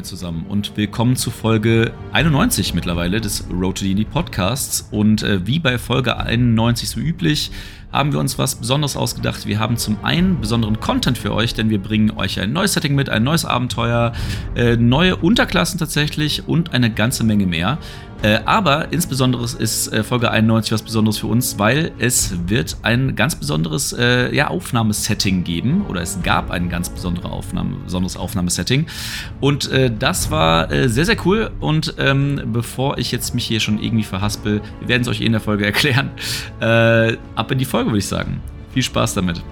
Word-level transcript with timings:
Moin 0.00 0.04
zusammen 0.06 0.46
und 0.48 0.78
willkommen 0.78 1.14
zu 1.14 1.30
Folge 1.30 1.92
91 2.12 2.72
mittlerweile 2.72 3.20
des 3.20 3.44
Road 3.50 3.76
to 3.76 3.84
D&D 3.84 4.06
Podcasts. 4.06 4.88
Und 4.90 5.22
äh, 5.22 5.46
wie 5.46 5.58
bei 5.58 5.76
Folge 5.76 6.16
91 6.16 6.88
so 6.88 7.00
üblich, 7.00 7.50
haben 7.92 8.12
wir 8.12 8.18
uns 8.20 8.38
was 8.38 8.54
Besonderes 8.54 8.96
ausgedacht. 8.96 9.46
Wir 9.46 9.58
haben 9.58 9.76
zum 9.76 10.02
einen 10.02 10.40
besonderen 10.40 10.80
Content 10.80 11.18
für 11.18 11.34
euch, 11.34 11.52
denn 11.52 11.68
wir 11.68 11.82
bringen 11.82 12.12
euch 12.12 12.40
ein 12.40 12.52
neues 12.52 12.72
Setting 12.72 12.94
mit, 12.94 13.10
ein 13.10 13.24
neues 13.24 13.44
Abenteuer, 13.44 14.12
äh, 14.54 14.76
neue 14.76 15.16
Unterklassen 15.16 15.78
tatsächlich 15.78 16.48
und 16.48 16.72
eine 16.72 16.90
ganze 16.90 17.22
Menge 17.22 17.46
mehr. 17.46 17.76
Äh, 18.22 18.40
aber 18.44 18.92
insbesondere 18.92 19.44
ist 19.58 19.92
äh, 19.92 20.02
Folge 20.02 20.30
91 20.30 20.72
was 20.72 20.82
Besonderes 20.82 21.18
für 21.18 21.26
uns, 21.26 21.58
weil 21.58 21.92
es 21.98 22.34
wird 22.48 22.76
ein 22.82 23.16
ganz 23.16 23.34
besonderes 23.34 23.94
äh, 23.94 24.34
ja, 24.34 24.48
Aufnahmesetting 24.48 25.42
geben 25.42 25.86
oder 25.88 26.02
es 26.02 26.22
gab 26.22 26.50
ein 26.50 26.68
ganz 26.68 26.90
besondere 26.90 27.30
Aufnahme, 27.30 27.76
besonderes 27.84 28.16
Aufnahmesetting 28.16 28.86
und 29.40 29.70
äh, 29.70 29.90
das 29.96 30.30
war 30.30 30.70
äh, 30.70 30.88
sehr, 30.88 31.06
sehr 31.06 31.16
cool 31.24 31.50
und 31.60 31.94
ähm, 31.98 32.42
bevor 32.52 32.98
ich 32.98 33.10
jetzt 33.10 33.34
mich 33.34 33.46
hier 33.46 33.60
schon 33.60 33.82
irgendwie 33.82 34.04
verhaspel, 34.04 34.60
wir 34.80 34.88
werden 34.88 35.02
es 35.02 35.08
euch 35.08 35.22
eh 35.22 35.26
in 35.26 35.32
der 35.32 35.40
Folge 35.40 35.64
erklären, 35.70 36.10
ab 36.60 37.50
in 37.50 37.58
die 37.58 37.64
Folge 37.64 37.90
würde 37.90 37.98
ich 37.98 38.06
sagen. 38.06 38.40
Viel 38.72 38.82
Spaß 38.82 39.14
damit. 39.14 39.42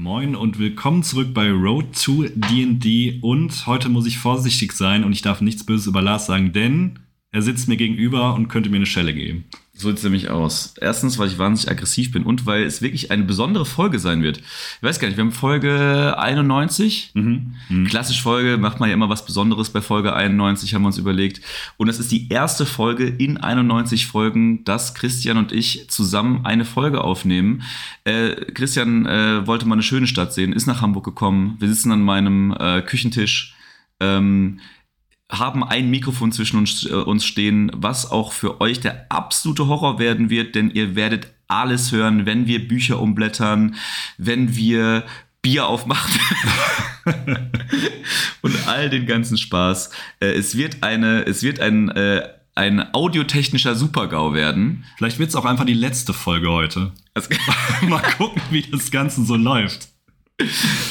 Moin 0.00 0.36
und 0.36 0.60
willkommen 0.60 1.02
zurück 1.02 1.34
bei 1.34 1.50
Road 1.50 1.86
to 2.00 2.26
D&D 2.32 3.18
und 3.20 3.66
heute 3.66 3.88
muss 3.88 4.06
ich 4.06 4.18
vorsichtig 4.18 4.70
sein 4.70 5.02
und 5.02 5.10
ich 5.10 5.22
darf 5.22 5.40
nichts 5.40 5.66
Böses 5.66 5.88
über 5.88 6.00
Lars 6.00 6.26
sagen, 6.26 6.52
denn 6.52 7.00
er 7.32 7.42
sitzt 7.42 7.66
mir 7.66 7.76
gegenüber 7.76 8.34
und 8.34 8.46
könnte 8.46 8.70
mir 8.70 8.76
eine 8.76 8.86
Schelle 8.86 9.12
geben. 9.12 9.46
So 9.78 9.90
sieht 9.90 9.98
es 9.98 10.02
nämlich 10.02 10.28
aus. 10.28 10.74
Erstens, 10.80 11.18
weil 11.18 11.28
ich 11.28 11.38
wahnsinnig 11.38 11.70
aggressiv 11.70 12.10
bin 12.10 12.24
und 12.24 12.46
weil 12.46 12.64
es 12.64 12.82
wirklich 12.82 13.12
eine 13.12 13.22
besondere 13.22 13.64
Folge 13.64 14.00
sein 14.00 14.24
wird. 14.24 14.38
Ich 14.38 14.82
weiß 14.82 14.98
gar 14.98 15.06
nicht, 15.06 15.16
wir 15.16 15.22
haben 15.22 15.30
Folge 15.30 16.16
91. 16.18 17.12
Mhm. 17.14 17.54
Mhm. 17.68 17.84
Klassisch 17.86 18.20
Folge, 18.20 18.58
macht 18.58 18.80
man 18.80 18.88
ja 18.88 18.94
immer 18.94 19.08
was 19.08 19.24
Besonderes 19.24 19.70
bei 19.70 19.80
Folge 19.80 20.16
91, 20.16 20.74
haben 20.74 20.82
wir 20.82 20.88
uns 20.88 20.98
überlegt. 20.98 21.42
Und 21.76 21.86
das 21.86 22.00
ist 22.00 22.10
die 22.10 22.28
erste 22.28 22.66
Folge 22.66 23.06
in 23.06 23.36
91 23.36 24.08
Folgen, 24.08 24.64
dass 24.64 24.96
Christian 24.96 25.36
und 25.36 25.52
ich 25.52 25.88
zusammen 25.88 26.44
eine 26.44 26.64
Folge 26.64 27.04
aufnehmen. 27.04 27.62
Äh, 28.02 28.30
Christian 28.54 29.06
äh, 29.06 29.46
wollte 29.46 29.64
mal 29.64 29.76
eine 29.76 29.84
schöne 29.84 30.08
Stadt 30.08 30.34
sehen, 30.34 30.52
ist 30.52 30.66
nach 30.66 30.82
Hamburg 30.82 31.04
gekommen. 31.04 31.54
Wir 31.60 31.68
sitzen 31.68 31.92
an 31.92 32.02
meinem 32.02 32.52
äh, 32.58 32.82
Küchentisch. 32.82 33.54
Ähm, 34.00 34.58
haben 35.30 35.62
ein 35.62 35.90
Mikrofon 35.90 36.32
zwischen 36.32 36.58
uns, 36.58 36.86
äh, 36.86 36.94
uns 36.94 37.24
stehen, 37.24 37.70
was 37.74 38.10
auch 38.10 38.32
für 38.32 38.60
euch 38.60 38.80
der 38.80 39.06
absolute 39.10 39.66
Horror 39.66 39.98
werden 39.98 40.30
wird, 40.30 40.54
denn 40.54 40.70
ihr 40.70 40.94
werdet 40.96 41.28
alles 41.48 41.92
hören, 41.92 42.26
wenn 42.26 42.46
wir 42.46 42.66
Bücher 42.66 43.00
umblättern, 43.00 43.76
wenn 44.16 44.54
wir 44.56 45.04
Bier 45.42 45.66
aufmachen 45.66 46.20
und 48.42 48.68
all 48.68 48.90
den 48.90 49.06
ganzen 49.06 49.38
Spaß. 49.38 49.90
Äh, 50.20 50.32
es 50.32 50.56
wird 50.56 50.82
eine, 50.82 51.24
es 51.26 51.42
wird 51.42 51.60
ein, 51.60 51.90
äh, 51.90 52.28
ein 52.54 52.92
audiotechnischer 52.92 53.74
Supergau 53.74 54.34
werden. 54.34 54.84
Vielleicht 54.96 55.18
wird 55.18 55.28
es 55.28 55.36
auch 55.36 55.44
einfach 55.44 55.64
die 55.64 55.74
letzte 55.74 56.12
Folge 56.12 56.50
heute. 56.50 56.92
Also, 57.14 57.30
Mal 57.88 58.02
gucken, 58.16 58.42
wie 58.50 58.62
das 58.62 58.90
Ganze 58.90 59.24
so 59.24 59.36
läuft 59.36 59.88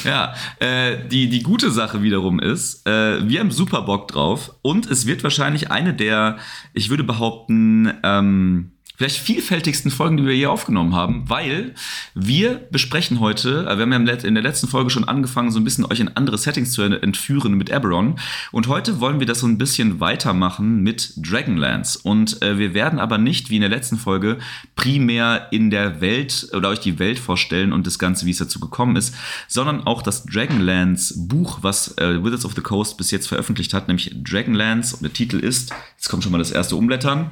ja, 0.04 0.34
äh, 0.58 1.08
die, 1.08 1.28
die 1.28 1.42
gute 1.42 1.70
Sache 1.70 2.02
wiederum 2.02 2.38
ist, 2.38 2.86
äh, 2.86 3.26
wir 3.26 3.40
haben 3.40 3.50
super 3.50 3.82
Bock 3.82 4.08
drauf 4.08 4.54
und 4.62 4.90
es 4.90 5.06
wird 5.06 5.22
wahrscheinlich 5.22 5.70
eine 5.70 5.94
der, 5.94 6.38
ich 6.74 6.90
würde 6.90 7.04
behaupten, 7.04 7.92
ähm, 8.02 8.72
vielleicht 8.98 9.18
vielfältigsten 9.18 9.92
Folgen, 9.92 10.16
die 10.16 10.26
wir 10.26 10.34
je 10.34 10.46
aufgenommen 10.46 10.94
haben, 10.94 11.30
weil 11.30 11.72
wir 12.14 12.56
besprechen 12.70 13.20
heute, 13.20 13.64
äh, 13.68 13.78
wir 13.78 13.84
haben 13.84 14.06
ja 14.06 14.14
in 14.14 14.34
der 14.34 14.42
letzten 14.42 14.66
Folge 14.66 14.90
schon 14.90 15.04
angefangen, 15.04 15.52
so 15.52 15.60
ein 15.60 15.64
bisschen 15.64 15.86
euch 15.86 16.00
in 16.00 16.16
andere 16.16 16.36
Settings 16.36 16.72
zu 16.72 16.82
entführen 16.82 17.54
mit 17.54 17.70
Eberron. 17.70 18.18
Und 18.50 18.66
heute 18.66 18.98
wollen 18.98 19.20
wir 19.20 19.26
das 19.26 19.38
so 19.38 19.46
ein 19.46 19.56
bisschen 19.56 20.00
weitermachen 20.00 20.82
mit 20.82 21.12
Dragonlance. 21.16 22.00
Und 22.02 22.42
äh, 22.42 22.58
wir 22.58 22.74
werden 22.74 22.98
aber 22.98 23.18
nicht, 23.18 23.50
wie 23.50 23.54
in 23.54 23.60
der 23.60 23.70
letzten 23.70 23.98
Folge, 23.98 24.38
primär 24.74 25.46
in 25.52 25.70
der 25.70 26.00
Welt 26.00 26.48
oder 26.52 26.70
euch 26.70 26.80
die 26.80 26.98
Welt 26.98 27.20
vorstellen 27.20 27.72
und 27.72 27.86
das 27.86 28.00
Ganze, 28.00 28.26
wie 28.26 28.32
es 28.32 28.38
dazu 28.38 28.58
gekommen 28.58 28.96
ist, 28.96 29.14
sondern 29.46 29.86
auch 29.86 30.02
das 30.02 30.24
Dragonlance 30.24 31.14
Buch, 31.28 31.60
was 31.62 31.96
äh, 31.98 32.22
Wizards 32.24 32.44
of 32.44 32.54
the 32.54 32.62
Coast 32.62 32.96
bis 32.96 33.12
jetzt 33.12 33.28
veröffentlicht 33.28 33.72
hat, 33.74 33.86
nämlich 33.86 34.10
Dragonlance. 34.24 34.96
Und 34.96 35.02
der 35.02 35.12
Titel 35.12 35.38
ist, 35.38 35.72
jetzt 35.96 36.08
kommt 36.08 36.24
schon 36.24 36.32
mal 36.32 36.38
das 36.38 36.50
erste 36.50 36.74
Umblättern. 36.74 37.30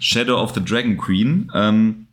Shadow 0.00 0.40
of 0.40 0.54
the 0.54 0.64
Dragon 0.64 0.96
Queen. 0.96 1.50
Ähm, 1.54 2.08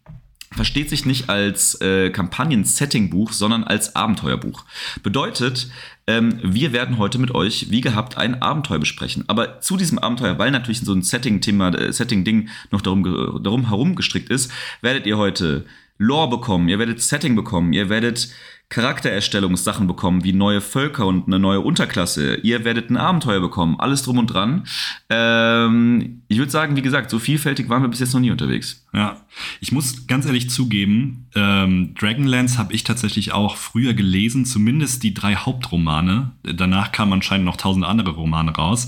versteht 0.55 0.89
sich 0.89 1.05
nicht 1.05 1.29
als 1.29 1.79
äh, 1.81 2.09
Kampagnen-Setting-Buch, 2.09 3.31
sondern 3.33 3.63
als 3.63 3.95
Abenteuerbuch. 3.95 4.63
Bedeutet, 5.03 5.69
ähm, 6.07 6.39
wir 6.41 6.71
werden 6.71 6.97
heute 6.97 7.17
mit 7.17 7.33
euch, 7.35 7.71
wie 7.71 7.81
gehabt, 7.81 8.17
ein 8.17 8.41
Abenteuer 8.41 8.79
besprechen. 8.79 9.25
Aber 9.27 9.59
zu 9.59 9.75
diesem 9.77 9.99
Abenteuer, 9.99 10.37
weil 10.39 10.51
natürlich 10.51 10.81
so 10.81 10.93
ein 10.93 11.01
Setting-Thema, 11.01 11.69
äh, 11.75 11.91
Setting-Ding 11.91 12.49
noch 12.71 12.81
darum, 12.81 13.03
darum 13.43 13.67
herum 13.67 13.95
gestrickt 13.95 14.29
ist, 14.29 14.51
werdet 14.81 15.05
ihr 15.05 15.17
heute 15.17 15.65
Lore 15.97 16.29
bekommen, 16.29 16.67
ihr 16.67 16.79
werdet 16.79 17.01
Setting 17.01 17.35
bekommen, 17.35 17.71
ihr 17.71 17.89
werdet 17.89 18.29
Charaktererstellungssachen 18.69 19.85
bekommen, 19.85 20.23
wie 20.23 20.33
neue 20.33 20.59
Völker 20.59 21.05
und 21.05 21.27
eine 21.27 21.37
neue 21.37 21.61
Unterklasse. 21.61 22.35
Ihr 22.35 22.65
werdet 22.65 22.89
ein 22.89 22.97
Abenteuer 22.97 23.39
bekommen, 23.39 23.79
alles 23.79 24.01
drum 24.01 24.17
und 24.17 24.27
dran. 24.27 24.65
Ähm, 25.09 26.23
ich 26.27 26.39
würde 26.39 26.51
sagen, 26.51 26.75
wie 26.75 26.81
gesagt, 26.81 27.11
so 27.11 27.19
vielfältig 27.19 27.69
waren 27.69 27.83
wir 27.83 27.89
bis 27.89 27.99
jetzt 27.99 28.13
noch 28.13 28.21
nie 28.21 28.31
unterwegs. 28.31 28.85
Ja, 28.93 29.21
ich 29.61 29.71
muss 29.71 30.07
ganz 30.07 30.25
ehrlich 30.25 30.49
zugeben, 30.49 31.27
ähm, 31.35 31.93
Dragonlance 31.93 32.57
habe 32.57 32.73
ich 32.73 32.83
tatsächlich 32.83 33.33
auch 33.33 33.55
früher 33.55 33.93
gelesen, 33.93 34.45
zumindest 34.45 35.03
die 35.03 35.13
drei 35.13 35.35
Hauptromane. 35.35 36.31
Danach 36.43 36.91
kamen 36.91 37.13
anscheinend 37.13 37.45
noch 37.45 37.57
tausend 37.57 37.85
andere 37.85 38.11
Romane 38.11 38.51
raus. 38.51 38.87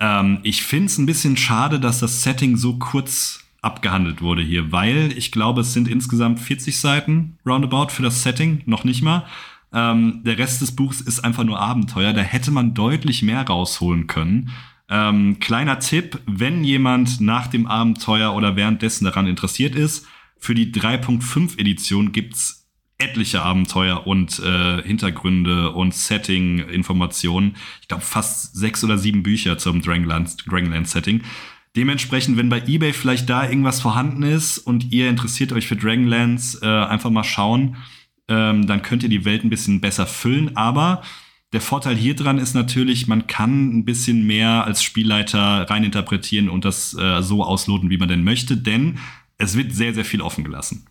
Ähm, 0.00 0.40
ich 0.42 0.64
finde 0.64 0.86
es 0.86 0.98
ein 0.98 1.06
bisschen 1.06 1.36
schade, 1.36 1.78
dass 1.78 2.00
das 2.00 2.22
Setting 2.22 2.56
so 2.56 2.76
kurz 2.78 3.41
abgehandelt 3.62 4.20
wurde 4.20 4.42
hier, 4.42 4.72
weil 4.72 5.12
ich 5.16 5.32
glaube, 5.32 5.62
es 5.62 5.72
sind 5.72 5.88
insgesamt 5.88 6.40
40 6.40 6.78
Seiten 6.78 7.38
roundabout 7.46 7.88
für 7.88 8.02
das 8.02 8.22
Setting, 8.22 8.62
noch 8.66 8.84
nicht 8.84 9.02
mal. 9.02 9.24
Ähm, 9.72 10.20
der 10.24 10.36
Rest 10.36 10.60
des 10.60 10.76
Buchs 10.76 11.00
ist 11.00 11.20
einfach 11.20 11.44
nur 11.44 11.58
Abenteuer. 11.58 12.12
Da 12.12 12.20
hätte 12.20 12.50
man 12.50 12.74
deutlich 12.74 13.22
mehr 13.22 13.46
rausholen 13.46 14.06
können. 14.08 14.50
Ähm, 14.90 15.38
kleiner 15.38 15.78
Tipp, 15.78 16.20
wenn 16.26 16.64
jemand 16.64 17.20
nach 17.20 17.46
dem 17.46 17.66
Abenteuer 17.66 18.34
oder 18.34 18.56
währenddessen 18.56 19.04
daran 19.04 19.26
interessiert 19.26 19.74
ist, 19.74 20.06
für 20.36 20.54
die 20.54 20.72
3.5 20.72 21.58
Edition 21.58 22.12
gibt's 22.12 22.68
etliche 22.98 23.42
Abenteuer 23.42 24.06
und 24.06 24.38
äh, 24.40 24.82
Hintergründe 24.82 25.70
und 25.70 25.94
Setting-Informationen. 25.94 27.56
Ich 27.80 27.88
glaube 27.88 28.04
fast 28.04 28.54
sechs 28.54 28.84
oder 28.84 28.98
sieben 28.98 29.22
Bücher 29.22 29.58
zum 29.58 29.82
Dragonland-Setting. 29.82 31.22
Dementsprechend, 31.74 32.36
wenn 32.36 32.50
bei 32.50 32.62
eBay 32.66 32.92
vielleicht 32.92 33.30
da 33.30 33.48
irgendwas 33.48 33.80
vorhanden 33.80 34.22
ist 34.22 34.58
und 34.58 34.92
ihr 34.92 35.08
interessiert 35.08 35.52
euch 35.52 35.66
für 35.66 35.76
Dragonlance, 35.76 36.58
äh, 36.62 36.66
einfach 36.66 37.10
mal 37.10 37.24
schauen. 37.24 37.76
Ähm, 38.28 38.66
dann 38.66 38.82
könnt 38.82 39.02
ihr 39.02 39.08
die 39.08 39.24
Welt 39.24 39.42
ein 39.42 39.50
bisschen 39.50 39.80
besser 39.80 40.06
füllen. 40.06 40.56
Aber 40.56 41.02
der 41.52 41.60
Vorteil 41.62 41.96
hier 41.96 42.14
dran 42.14 42.38
ist 42.38 42.54
natürlich, 42.54 43.08
man 43.08 43.26
kann 43.26 43.78
ein 43.78 43.84
bisschen 43.84 44.26
mehr 44.26 44.64
als 44.64 44.82
Spielleiter 44.82 45.68
reininterpretieren 45.68 46.48
und 46.48 46.64
das 46.64 46.94
äh, 46.94 47.22
so 47.22 47.42
ausloten, 47.42 47.90
wie 47.90 47.98
man 47.98 48.08
denn 48.08 48.24
möchte, 48.24 48.56
denn 48.56 48.98
es 49.38 49.56
wird 49.56 49.72
sehr, 49.72 49.94
sehr 49.94 50.04
viel 50.04 50.22
offen 50.22 50.44
gelassen. 50.44 50.86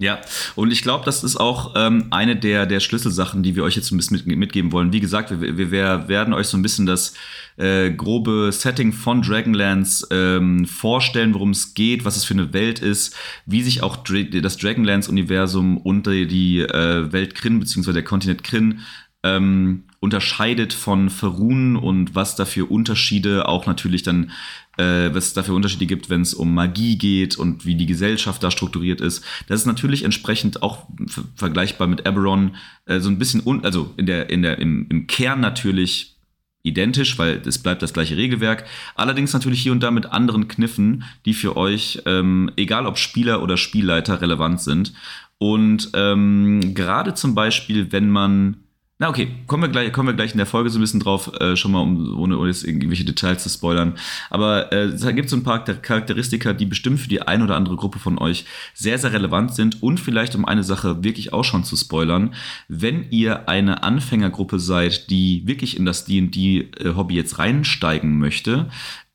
Ja, 0.00 0.20
und 0.54 0.70
ich 0.70 0.82
glaube, 0.82 1.04
das 1.04 1.24
ist 1.24 1.36
auch 1.36 1.74
ähm, 1.74 2.06
eine 2.10 2.36
der, 2.36 2.66
der 2.66 2.78
Schlüsselsachen, 2.78 3.42
die 3.42 3.56
wir 3.56 3.64
euch 3.64 3.74
jetzt 3.74 3.90
ein 3.90 3.96
bisschen 3.96 4.22
mit, 4.26 4.38
mitgeben 4.38 4.70
wollen. 4.70 4.92
Wie 4.92 5.00
gesagt, 5.00 5.40
wir, 5.40 5.58
wir, 5.58 5.72
werden 6.08 6.34
euch 6.34 6.46
so 6.46 6.56
ein 6.56 6.62
bisschen 6.62 6.86
das 6.86 7.14
äh, 7.56 7.90
grobe 7.90 8.52
Setting 8.52 8.92
von 8.92 9.22
Dragonlance 9.22 10.06
ähm, 10.12 10.66
vorstellen, 10.66 11.34
worum 11.34 11.50
es 11.50 11.74
geht, 11.74 12.04
was 12.04 12.16
es 12.16 12.22
für 12.22 12.34
eine 12.34 12.52
Welt 12.52 12.78
ist, 12.78 13.16
wie 13.44 13.64
sich 13.64 13.82
auch 13.82 13.96
Dra 13.96 14.22
das 14.22 14.56
Dragonlance-Universum 14.58 15.78
und 15.78 16.06
die 16.06 16.60
äh, 16.60 17.12
Welt 17.12 17.34
Kryn, 17.34 17.58
beziehungsweise 17.58 17.94
der 17.94 18.04
Kontinent 18.04 18.44
Kryn, 18.44 18.82
ähm, 19.24 19.82
unterscheidet 19.98 20.72
von 20.72 21.10
Verun 21.10 21.74
und 21.74 22.14
was 22.14 22.36
da 22.36 22.44
für 22.44 22.66
Unterschiede 22.66 23.48
auch 23.48 23.66
natürlich 23.66 24.04
dann 24.04 24.30
äh, 24.78 25.14
was 25.14 25.26
es 25.26 25.34
da 25.34 25.42
für 25.42 25.52
Unterschiede 25.52 25.86
gibt, 25.86 26.08
wenn 26.08 26.22
es 26.22 26.34
um 26.34 26.54
Magie 26.54 26.96
geht 26.96 27.36
und 27.36 27.66
wie 27.66 27.74
die 27.74 27.86
Gesellschaft 27.86 28.42
da 28.42 28.50
strukturiert 28.50 29.00
ist. 29.00 29.24
Das 29.48 29.60
ist 29.60 29.66
natürlich 29.66 30.04
entsprechend 30.04 30.62
auch 30.62 30.86
vergleichbar 31.34 31.88
mit 31.88 32.06
Eberron 32.06 32.56
äh, 32.86 33.00
so 33.00 33.10
ein 33.10 33.18
bisschen, 33.18 33.42
un 33.44 33.64
also 33.64 33.92
in 33.96 34.06
der, 34.06 34.30
in 34.30 34.42
der, 34.42 34.58
im, 34.58 34.86
im 34.88 35.06
Kern 35.06 35.40
natürlich 35.40 36.16
identisch, 36.62 37.18
weil 37.18 37.40
es 37.44 37.58
bleibt 37.58 37.82
das 37.82 37.92
gleiche 37.92 38.16
Regelwerk. 38.16 38.64
Allerdings 38.94 39.32
natürlich 39.32 39.60
hier 39.60 39.72
und 39.72 39.82
da 39.82 39.90
mit 39.90 40.06
anderen 40.06 40.48
Kniffen, 40.48 41.04
die 41.24 41.34
für 41.34 41.56
euch, 41.56 42.02
ähm, 42.06 42.50
egal 42.56 42.86
ob 42.86 42.98
Spieler 42.98 43.42
oder 43.42 43.56
Spielleiter, 43.56 44.20
relevant 44.20 44.60
sind. 44.60 44.92
Und 45.38 45.90
ähm, 45.94 46.74
gerade 46.74 47.14
zum 47.14 47.34
Beispiel, 47.34 47.92
wenn 47.92 48.10
man 48.10 48.56
Na 49.00 49.08
okay, 49.08 49.28
kommen 49.46 49.62
wir 49.62 49.68
gleich, 49.68 49.92
kommen 49.92 50.08
wir 50.08 50.14
gleich 50.14 50.32
in 50.32 50.38
der 50.38 50.46
Folge 50.46 50.70
so 50.70 50.78
ein 50.78 50.80
bisschen 50.80 50.98
drauf, 50.98 51.30
äh, 51.38 51.54
schon 51.54 51.70
mal, 51.70 51.82
um, 51.82 52.18
ohne, 52.18 52.36
ohne 52.36 52.48
jetzt 52.48 52.64
irgendwelche 52.64 53.04
Details 53.04 53.44
zu 53.44 53.48
spoilern. 53.48 53.96
Aber 54.28 54.72
äh, 54.72 54.86
es 54.86 55.06
gibt 55.14 55.30
so 55.30 55.36
ein 55.36 55.44
paar 55.44 55.62
Charakteristika, 55.62 56.52
die 56.52 56.66
bestimmt 56.66 56.98
für 56.98 57.08
die 57.08 57.22
ein 57.22 57.42
oder 57.42 57.54
andere 57.54 57.76
Gruppe 57.76 58.00
von 58.00 58.18
euch 58.18 58.44
sehr, 58.74 58.98
sehr 58.98 59.12
relevant 59.12 59.54
sind 59.54 59.84
und 59.84 60.00
vielleicht 60.00 60.34
um 60.34 60.44
eine 60.44 60.64
Sache 60.64 61.04
wirklich 61.04 61.32
auch 61.32 61.44
schon 61.44 61.62
zu 61.62 61.76
spoilern. 61.76 62.34
Wenn 62.66 63.08
ihr 63.10 63.48
eine 63.48 63.84
Anfängergruppe 63.84 64.58
seid, 64.58 65.10
die 65.10 65.46
wirklich 65.46 65.76
in 65.76 65.84
das 65.84 66.04
D&D-Hobby 66.04 67.14
äh, 67.14 67.16
jetzt 67.16 67.38
reinsteigen 67.38 68.18
möchte, 68.18 68.68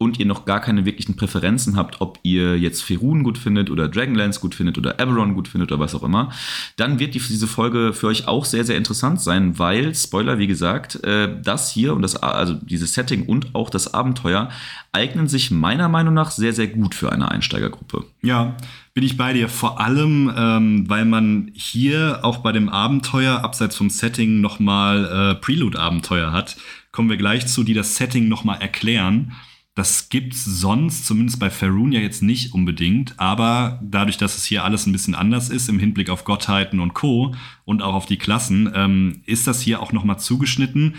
und 0.04 0.20
ihr 0.20 0.26
noch 0.26 0.46
gar 0.46 0.62
keine 0.62 0.86
wirklichen 0.86 1.16
Präferenzen 1.16 1.76
habt, 1.76 2.02
ob 2.02 2.20
ihr 2.24 2.58
jetzt 2.58 2.84
Ferun 2.84 3.24
gut 3.24 3.38
findet 3.38 3.70
oder 3.70 3.88
Dragonlance 3.88 4.40
gut 4.40 4.56
findet 4.56 4.78
oder 4.78 5.00
Eberron 5.00 5.34
gut 5.34 5.48
findet 5.48 5.72
oder 5.72 5.80
was 5.80 5.96
auch 5.96 6.04
immer, 6.04 6.32
dann 6.76 7.00
wird 7.00 7.16
die, 7.16 7.20
diese 7.20 7.48
Folge 7.48 7.94
für 7.94 8.08
euch 8.08 8.28
auch 8.28 8.46
sehr, 8.46 8.64
sehr 8.64 8.78
interessant 8.78 9.22
sein, 9.22 9.58
weil, 9.60 9.96
Spoiler, 9.96 10.38
wie 10.38 10.48
gesagt, 10.48 11.04
äh, 11.04 11.30
das 11.42 11.72
hier 11.72 11.94
und 11.94 12.02
das, 12.02 12.16
also 12.16 12.54
dieses 12.54 12.94
Setting 12.94 13.26
und 13.26 13.56
auch 13.56 13.70
das 13.70 13.94
Abenteuer 13.94 14.50
eignen 14.92 15.28
sich 15.28 15.50
meiner 15.52 15.90
Meinung 15.90 16.14
nach 16.14 16.32
sehr, 16.32 16.54
sehr 16.54 16.68
gut 16.68 16.94
für 16.94 17.12
eine 17.12 17.32
Einsteigergruppe. 17.32 18.06
Ja, 18.22 18.56
bin 18.94 19.04
ich 19.04 19.18
bei 19.18 19.34
dir. 19.34 19.50
Vor 19.50 19.80
allem, 19.80 20.32
ähm, 20.38 20.90
weil 20.90 21.06
man 21.06 21.52
hier 21.54 22.20
auch 22.22 22.38
bei 22.38 22.52
dem 22.52 22.70
Abenteuer, 22.70 23.44
abseits 23.44 23.76
vom 23.76 23.90
Setting, 23.90 24.40
nochmal 24.40 25.06
äh, 25.06 25.36
Prelude-Abenteuer 25.36 26.32
hat. 26.32 26.58
Kommen 26.92 27.10
wir 27.10 27.18
gleich 27.18 27.48
zu, 27.48 27.64
die 27.64 27.74
das 27.74 27.96
Setting 27.96 28.28
nochmal 28.28 28.62
erklären. 28.62 29.34
Das 29.76 30.10
gibt's 30.10 30.46
sonst, 30.46 31.08
zumindest 31.08 31.40
bei 31.40 31.50
Faerun 31.50 31.92
ja 31.92 32.00
jetzt 32.00 32.22
nicht 32.22 32.54
unbedingt, 32.54 33.20
aber 33.20 33.80
dadurch, 33.82 34.18
dass 34.18 34.38
es 34.38 34.46
hier 34.46 34.64
alles 34.64 34.86
ein 34.86 34.92
bisschen 34.92 35.16
anders 35.16 35.50
ist 35.50 35.68
im 35.68 35.80
Hinblick 35.80 36.12
auf 36.12 36.26
Gottheiten 36.26 36.80
und 36.80 36.94
Co. 36.94 37.34
und 37.66 37.82
auch 37.82 37.96
auf 37.96 38.06
die 38.06 38.18
Klassen, 38.18 38.72
ähm, 38.76 39.24
ist 39.26 39.48
das 39.48 39.62
hier 39.62 39.82
auch 39.82 39.92
nochmal 39.92 40.20
zugeschnitten. 40.20 40.96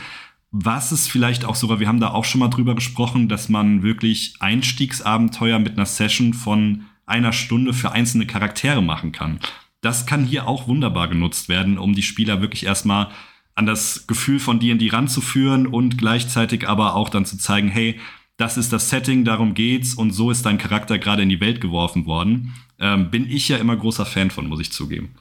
Was 0.51 0.91
es 0.91 1.07
vielleicht 1.07 1.45
auch 1.45 1.55
sogar, 1.55 1.79
wir 1.79 1.87
haben 1.87 2.01
da 2.01 2.11
auch 2.11 2.25
schon 2.25 2.41
mal 2.41 2.49
drüber 2.49 2.75
gesprochen, 2.75 3.29
dass 3.29 3.49
man 3.49 3.85
wirklich 3.85 4.35
Einstiegsabenteuer 4.41 5.61
mit 5.61 5.75
einer 5.75 5.87
Session 5.87 6.35
von 6.35 6.87
einer 7.07 7.33
Stunde 7.33 7.75
für 7.75 7.93
einzelne 7.93 8.27
Charaktere 8.27 8.83
machen 8.83 9.13
kann. 9.13 9.39
Das 9.83 10.07
kann 10.07 10.25
hier 10.25 10.49
auch 10.49 10.67
wunderbar 10.67 11.09
genutzt 11.09 11.49
werden, 11.49 11.79
um 11.79 11.95
die 11.95 12.03
Spieler 12.03 12.41
wirklich 12.41 12.67
erstmal 12.67 13.09
an 13.55 13.67
das 13.67 14.07
Gefühl 14.09 14.41
von 14.41 14.59
D&D 14.59 14.89
ranzuführen 14.91 15.67
und 15.67 15.99
gleichzeitig 15.99 16.69
aber 16.69 16.97
auch 16.97 17.09
dann 17.09 17.25
zu 17.25 17.39
zeigen, 17.39 17.69
hey, 17.69 18.01
das 18.37 18.57
ist 18.57 18.73
das 18.73 18.91
Setting, 18.91 19.25
darum 19.25 19.55
geht's 19.55 19.95
und 19.95 20.11
so 20.11 20.31
ist 20.31 20.45
dein 20.45 20.59
Charakter 20.59 20.99
gerade 20.99 21.23
in 21.23 21.29
die 21.29 21.41
Welt 21.41 21.61
geworfen 21.61 22.07
worden. 22.07 22.55
Ähm, 22.81 23.11
bin 23.11 23.31
ich 23.31 23.49
ja 23.49 23.59
immer 23.59 23.77
großer 23.77 24.05
Fan 24.05 24.31
von, 24.31 24.49
muss 24.49 24.61
ich 24.61 24.73
zugeben. 24.73 25.15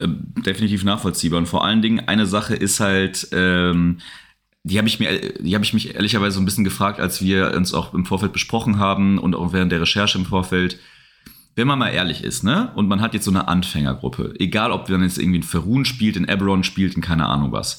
Ähm, 0.00 0.32
definitiv 0.44 0.82
nachvollziehbar. 0.82 1.38
Und 1.38 1.46
vor 1.46 1.64
allen 1.64 1.80
Dingen 1.80 2.00
eine 2.00 2.26
Sache 2.26 2.56
ist 2.56 2.80
halt, 2.80 3.28
ähm, 3.32 3.98
die 4.64 4.78
habe 4.78 4.88
ich 4.88 4.98
mir, 4.98 5.10
ich 5.44 5.72
mich 5.74 5.94
ehrlicherweise 5.94 6.34
so 6.34 6.40
ein 6.40 6.44
bisschen 6.44 6.64
gefragt, 6.64 6.98
als 6.98 7.22
wir 7.22 7.54
uns 7.54 7.72
auch 7.72 7.94
im 7.94 8.04
Vorfeld 8.04 8.32
besprochen 8.32 8.78
haben 8.78 9.18
und 9.18 9.36
auch 9.36 9.52
während 9.52 9.70
der 9.70 9.80
Recherche 9.80 10.18
im 10.18 10.26
Vorfeld. 10.26 10.80
Wenn 11.54 11.68
man 11.68 11.78
mal 11.78 11.90
ehrlich 11.90 12.24
ist, 12.24 12.42
ne, 12.42 12.72
und 12.74 12.88
man 12.88 13.00
hat 13.00 13.14
jetzt 13.14 13.24
so 13.24 13.30
eine 13.30 13.46
Anfängergruppe, 13.46 14.34
egal 14.40 14.72
ob 14.72 14.90
man 14.90 15.04
jetzt 15.04 15.18
irgendwie 15.18 15.38
in 15.38 15.42
Ferun 15.44 15.84
spielt, 15.84 16.16
in 16.16 16.28
Eberron 16.28 16.64
spielt, 16.64 16.96
in 16.96 17.00
keine 17.00 17.26
Ahnung 17.26 17.52
was, 17.52 17.78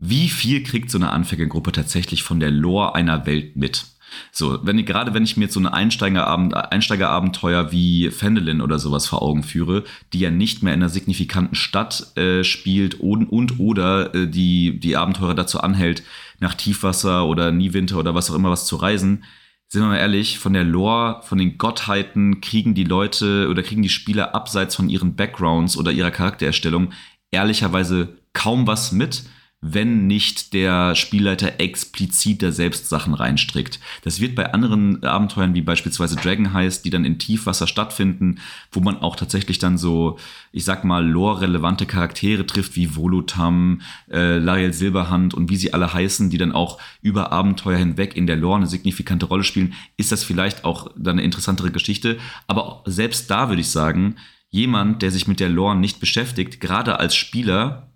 wie 0.00 0.28
viel 0.28 0.64
kriegt 0.64 0.90
so 0.90 0.98
eine 0.98 1.10
Anfängergruppe 1.10 1.70
tatsächlich 1.72 2.24
von 2.24 2.40
der 2.40 2.50
Lore 2.50 2.94
einer 2.96 3.24
Welt 3.26 3.54
mit? 3.54 3.84
So, 4.32 4.58
wenn 4.62 4.84
gerade 4.84 5.14
wenn 5.14 5.24
ich 5.24 5.36
mir 5.36 5.44
jetzt 5.44 5.54
so 5.54 5.60
eine 5.60 5.72
Einsteigerabend, 5.72 6.54
Einsteigerabenteuer 6.54 7.72
wie 7.72 8.10
Fendelin 8.10 8.60
oder 8.60 8.78
sowas 8.78 9.06
vor 9.06 9.22
Augen 9.22 9.42
führe, 9.42 9.84
die 10.12 10.20
ja 10.20 10.30
nicht 10.30 10.62
mehr 10.62 10.74
in 10.74 10.80
einer 10.80 10.88
signifikanten 10.88 11.54
Stadt 11.54 12.16
äh, 12.16 12.44
spielt 12.44 13.00
und, 13.00 13.26
und 13.26 13.58
oder 13.58 14.14
äh, 14.14 14.26
die, 14.28 14.78
die 14.80 14.96
Abenteurer 14.96 15.34
dazu 15.34 15.60
anhält, 15.60 16.02
nach 16.38 16.54
Tiefwasser 16.54 17.26
oder 17.26 17.52
Niewinter 17.52 17.98
oder 17.98 18.14
was 18.14 18.30
auch 18.30 18.34
immer 18.34 18.50
was 18.50 18.66
zu 18.66 18.76
reisen, 18.76 19.24
sind 19.68 19.82
wir 19.82 19.88
mal 19.88 19.98
ehrlich, 19.98 20.40
von 20.40 20.52
der 20.52 20.64
Lore, 20.64 21.22
von 21.22 21.38
den 21.38 21.56
Gottheiten 21.56 22.40
kriegen 22.40 22.74
die 22.74 22.82
Leute 22.82 23.48
oder 23.48 23.62
kriegen 23.62 23.82
die 23.82 23.88
Spieler 23.88 24.34
abseits 24.34 24.74
von 24.74 24.88
ihren 24.88 25.14
Backgrounds 25.14 25.76
oder 25.76 25.92
ihrer 25.92 26.10
Charaktererstellung 26.10 26.92
ehrlicherweise 27.30 28.16
kaum 28.32 28.66
was 28.66 28.90
mit 28.90 29.22
wenn 29.62 30.06
nicht 30.06 30.54
der 30.54 30.94
Spielleiter 30.94 31.60
explizit 31.60 32.42
da 32.42 32.50
selbst 32.50 32.88
Sachen 32.88 33.12
reinstrickt. 33.12 33.78
Das 34.02 34.18
wird 34.18 34.34
bei 34.34 34.54
anderen 34.54 35.04
Abenteuern 35.04 35.54
wie 35.54 35.60
beispielsweise 35.60 36.16
Dragon 36.16 36.54
Heist, 36.54 36.86
die 36.86 36.90
dann 36.90 37.04
in 37.04 37.18
Tiefwasser 37.18 37.66
stattfinden, 37.66 38.38
wo 38.72 38.80
man 38.80 38.96
auch 38.96 39.16
tatsächlich 39.16 39.58
dann 39.58 39.76
so, 39.76 40.18
ich 40.50 40.64
sag 40.64 40.84
mal, 40.84 41.06
lore-relevante 41.06 41.84
Charaktere 41.84 42.46
trifft, 42.46 42.74
wie 42.74 42.96
Volutam, 42.96 43.82
äh, 44.10 44.38
Lariel 44.38 44.72
Silberhand 44.72 45.34
und 45.34 45.50
wie 45.50 45.56
sie 45.56 45.74
alle 45.74 45.92
heißen, 45.92 46.30
die 46.30 46.38
dann 46.38 46.52
auch 46.52 46.78
über 47.02 47.30
Abenteuer 47.30 47.76
hinweg 47.76 48.16
in 48.16 48.26
der 48.26 48.36
Lore 48.36 48.56
eine 48.56 48.66
signifikante 48.66 49.26
Rolle 49.26 49.44
spielen, 49.44 49.74
ist 49.98 50.10
das 50.10 50.24
vielleicht 50.24 50.64
auch 50.64 50.90
dann 50.96 51.16
eine 51.18 51.22
interessantere 51.22 51.70
Geschichte. 51.70 52.18
Aber 52.46 52.82
selbst 52.86 53.30
da 53.30 53.50
würde 53.50 53.60
ich 53.60 53.68
sagen, 53.68 54.16
jemand, 54.48 55.02
der 55.02 55.10
sich 55.10 55.28
mit 55.28 55.38
der 55.38 55.50
Lore 55.50 55.76
nicht 55.76 56.00
beschäftigt, 56.00 56.60
gerade 56.60 56.98
als 56.98 57.14
Spieler, 57.14 57.89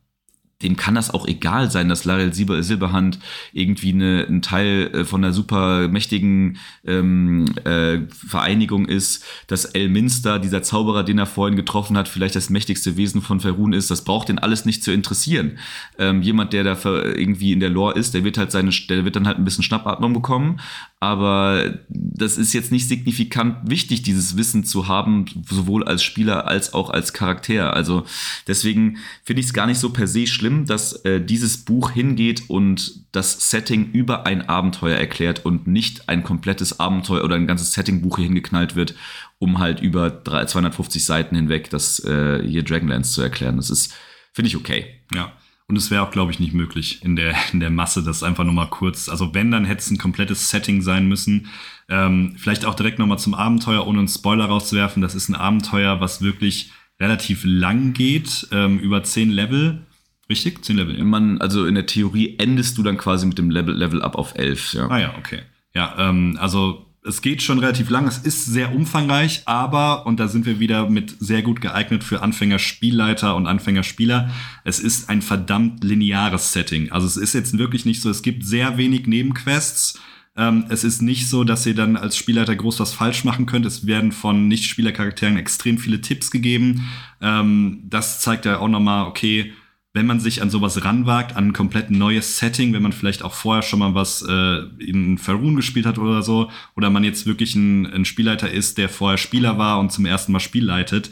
dem 0.64 0.76
kann 0.76 0.94
das 0.94 1.12
auch 1.12 1.28
egal 1.28 1.70
sein, 1.70 1.88
dass 1.88 2.04
Lariel 2.04 2.32
Silber, 2.32 2.62
Silberhand 2.62 3.18
irgendwie 3.52 3.92
eine, 3.92 4.26
ein 4.28 4.42
Teil 4.42 4.90
äh, 4.92 5.04
von 5.04 5.22
einer 5.22 5.32
super 5.32 5.88
mächtigen 5.88 6.58
ähm, 6.84 7.44
äh, 7.64 7.98
Vereinigung 8.08 8.86
ist, 8.86 9.24
dass 9.46 9.66
Elminster, 9.66 10.38
dieser 10.38 10.62
Zauberer, 10.62 11.04
den 11.04 11.18
er 11.18 11.26
vorhin 11.26 11.56
getroffen 11.56 11.96
hat, 11.96 12.08
vielleicht 12.08 12.34
das 12.34 12.50
mächtigste 12.50 12.96
Wesen 12.96 13.22
von 13.22 13.40
Ferun 13.40 13.72
ist. 13.72 13.90
Das 13.90 14.04
braucht 14.04 14.28
den 14.28 14.38
alles 14.38 14.64
nicht 14.64 14.82
zu 14.82 14.90
interessieren. 14.90 15.58
Ähm, 15.98 16.22
jemand, 16.22 16.52
der 16.52 16.64
da 16.64 16.76
irgendwie 16.84 17.52
in 17.52 17.60
der 17.60 17.70
Lore 17.70 17.94
ist, 17.94 18.14
der 18.14 18.24
wird 18.24 18.38
halt 18.38 18.50
seine, 18.50 18.70
der 18.88 19.04
wird 19.04 19.16
dann 19.16 19.26
halt 19.26 19.38
ein 19.38 19.44
bisschen 19.44 19.64
Schnappatmung 19.64 20.14
bekommen, 20.14 20.60
aber 21.00 21.80
das 21.88 22.38
ist 22.38 22.54
jetzt 22.54 22.72
nicht 22.72 22.88
signifikant 22.88 23.68
wichtig, 23.68 24.02
dieses 24.02 24.38
Wissen 24.38 24.64
zu 24.64 24.88
haben, 24.88 25.26
sowohl 25.46 25.84
als 25.84 26.02
Spieler 26.02 26.46
als 26.46 26.72
auch 26.72 26.88
als 26.88 27.12
Charakter. 27.12 27.74
Also 27.74 28.06
deswegen 28.46 28.96
finde 29.22 29.40
ich 29.40 29.46
es 29.46 29.52
gar 29.52 29.66
nicht 29.66 29.78
so 29.78 29.90
per 29.90 30.06
se 30.06 30.26
schlimm, 30.26 30.64
dass 30.64 31.04
äh, 31.04 31.20
dieses 31.20 31.58
Buch 31.64 31.90
hingeht 31.90 32.48
und 32.48 33.04
das 33.12 33.50
Setting 33.50 33.90
über 33.92 34.26
ein 34.26 34.48
Abenteuer 34.48 34.96
erklärt 34.96 35.44
und 35.44 35.66
nicht 35.66 36.08
ein 36.08 36.22
komplettes 36.22 36.80
Abenteuer 36.80 37.22
oder 37.22 37.36
ein 37.36 37.46
ganzes 37.46 37.72
Settingbuch 37.74 38.16
hier 38.16 38.26
hingeknallt 38.26 38.74
wird, 38.74 38.94
um 39.38 39.58
halt 39.58 39.80
über 39.80 40.10
3, 40.10 40.46
250 40.46 41.04
Seiten 41.04 41.36
hinweg 41.36 41.68
das 41.68 42.02
äh, 42.04 42.42
hier 42.46 42.62
Dragonlance 42.62 43.12
zu 43.12 43.20
erklären. 43.20 43.56
Das 43.56 43.68
ist, 43.68 43.92
finde 44.32 44.48
ich 44.48 44.56
okay. 44.56 44.86
Ja. 45.12 45.32
Und 45.66 45.76
es 45.76 45.90
wäre 45.90 46.02
auch, 46.02 46.10
glaube 46.10 46.30
ich, 46.30 46.40
nicht 46.40 46.52
möglich 46.52 47.02
in 47.02 47.16
der, 47.16 47.34
in 47.52 47.60
der 47.60 47.70
Masse, 47.70 48.02
das 48.02 48.22
einfach 48.22 48.44
nur 48.44 48.52
mal 48.52 48.66
kurz, 48.66 49.08
also 49.08 49.34
wenn, 49.34 49.50
dann 49.50 49.64
hätte 49.64 49.80
es 49.80 49.90
ein 49.90 49.98
komplettes 49.98 50.50
Setting 50.50 50.82
sein 50.82 51.08
müssen. 51.08 51.48
Ähm, 51.88 52.34
vielleicht 52.36 52.64
auch 52.64 52.74
direkt 52.74 52.98
nochmal 52.98 53.18
zum 53.18 53.34
Abenteuer, 53.34 53.86
ohne 53.86 54.00
einen 54.00 54.08
Spoiler 54.08 54.46
rauszuwerfen. 54.46 55.02
Das 55.02 55.14
ist 55.14 55.28
ein 55.28 55.34
Abenteuer, 55.34 56.00
was 56.00 56.20
wirklich 56.20 56.70
relativ 57.00 57.42
lang 57.44 57.92
geht, 57.92 58.48
ähm, 58.52 58.78
über 58.78 59.02
zehn 59.02 59.30
Level. 59.30 59.86
Richtig? 60.28 60.64
Zehn 60.64 60.76
Level, 60.76 60.96
ja. 60.96 61.04
Man, 61.04 61.40
also 61.40 61.66
in 61.66 61.74
der 61.74 61.86
Theorie 61.86 62.36
endest 62.38 62.78
du 62.78 62.82
dann 62.82 62.96
quasi 62.96 63.26
mit 63.26 63.38
dem 63.38 63.50
Level, 63.50 63.74
Level 63.74 64.02
up 64.02 64.16
auf 64.16 64.34
elf, 64.36 64.74
ja. 64.74 64.88
Ah 64.88 64.98
ja, 64.98 65.14
okay. 65.18 65.40
Ja, 65.74 65.94
ähm, 65.98 66.38
also 66.40 66.86
es 67.06 67.20
geht 67.20 67.42
schon 67.42 67.58
relativ 67.58 67.90
lang, 67.90 68.06
es 68.06 68.18
ist 68.18 68.46
sehr 68.46 68.74
umfangreich, 68.74 69.42
aber, 69.44 70.06
und 70.06 70.18
da 70.18 70.26
sind 70.26 70.46
wir 70.46 70.58
wieder 70.58 70.88
mit 70.88 71.14
sehr 71.20 71.42
gut 71.42 71.60
geeignet 71.60 72.02
für 72.02 72.22
Anfänger-Spielleiter 72.22 73.36
und 73.36 73.46
Anfängerspieler, 73.46 74.30
es 74.64 74.80
ist 74.80 75.10
ein 75.10 75.20
verdammt 75.20 75.84
lineares 75.84 76.54
Setting. 76.54 76.90
Also 76.92 77.06
es 77.06 77.18
ist 77.18 77.34
jetzt 77.34 77.58
wirklich 77.58 77.84
nicht 77.84 78.00
so, 78.00 78.08
es 78.08 78.22
gibt 78.22 78.46
sehr 78.46 78.78
wenig 78.78 79.06
Nebenquests. 79.06 80.00
Ähm, 80.36 80.64
es 80.70 80.82
ist 80.82 81.02
nicht 81.02 81.28
so, 81.28 81.44
dass 81.44 81.66
ihr 81.66 81.74
dann 81.74 81.96
als 81.96 82.16
Spielleiter 82.16 82.56
groß 82.56 82.80
was 82.80 82.94
falsch 82.94 83.24
machen 83.24 83.44
könnt. 83.44 83.66
Es 83.66 83.86
werden 83.86 84.10
von 84.10 84.48
Nicht-Spielercharakteren 84.48 85.36
extrem 85.36 85.76
viele 85.76 86.00
Tipps 86.00 86.30
gegeben. 86.30 86.88
Ähm, 87.20 87.82
das 87.84 88.22
zeigt 88.22 88.46
ja 88.46 88.58
auch 88.58 88.68
nochmal, 88.68 89.06
okay, 89.06 89.52
wenn 89.94 90.06
man 90.06 90.18
sich 90.18 90.42
an 90.42 90.50
sowas 90.50 90.84
ranwagt, 90.84 91.36
an 91.36 91.48
ein 91.48 91.52
komplett 91.52 91.90
neues 91.90 92.36
Setting, 92.36 92.72
wenn 92.72 92.82
man 92.82 92.92
vielleicht 92.92 93.22
auch 93.22 93.32
vorher 93.32 93.62
schon 93.62 93.78
mal 93.78 93.94
was 93.94 94.22
äh, 94.28 94.58
in 94.84 95.18
Faerun 95.18 95.54
gespielt 95.54 95.86
hat 95.86 95.98
oder 95.98 96.22
so, 96.22 96.50
oder 96.76 96.90
man 96.90 97.04
jetzt 97.04 97.26
wirklich 97.26 97.54
ein, 97.54 97.86
ein 97.86 98.04
Spielleiter 98.04 98.50
ist, 98.50 98.76
der 98.76 98.88
vorher 98.88 99.18
Spieler 99.18 99.56
war 99.56 99.78
und 99.78 99.92
zum 99.92 100.04
ersten 100.04 100.32
Mal 100.32 100.40
Spiel 100.40 100.64
leitet, 100.64 101.10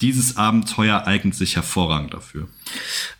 dieses 0.00 0.38
Abenteuer 0.38 1.06
eignet 1.06 1.34
sich 1.34 1.54
hervorragend 1.56 2.14
dafür. 2.14 2.48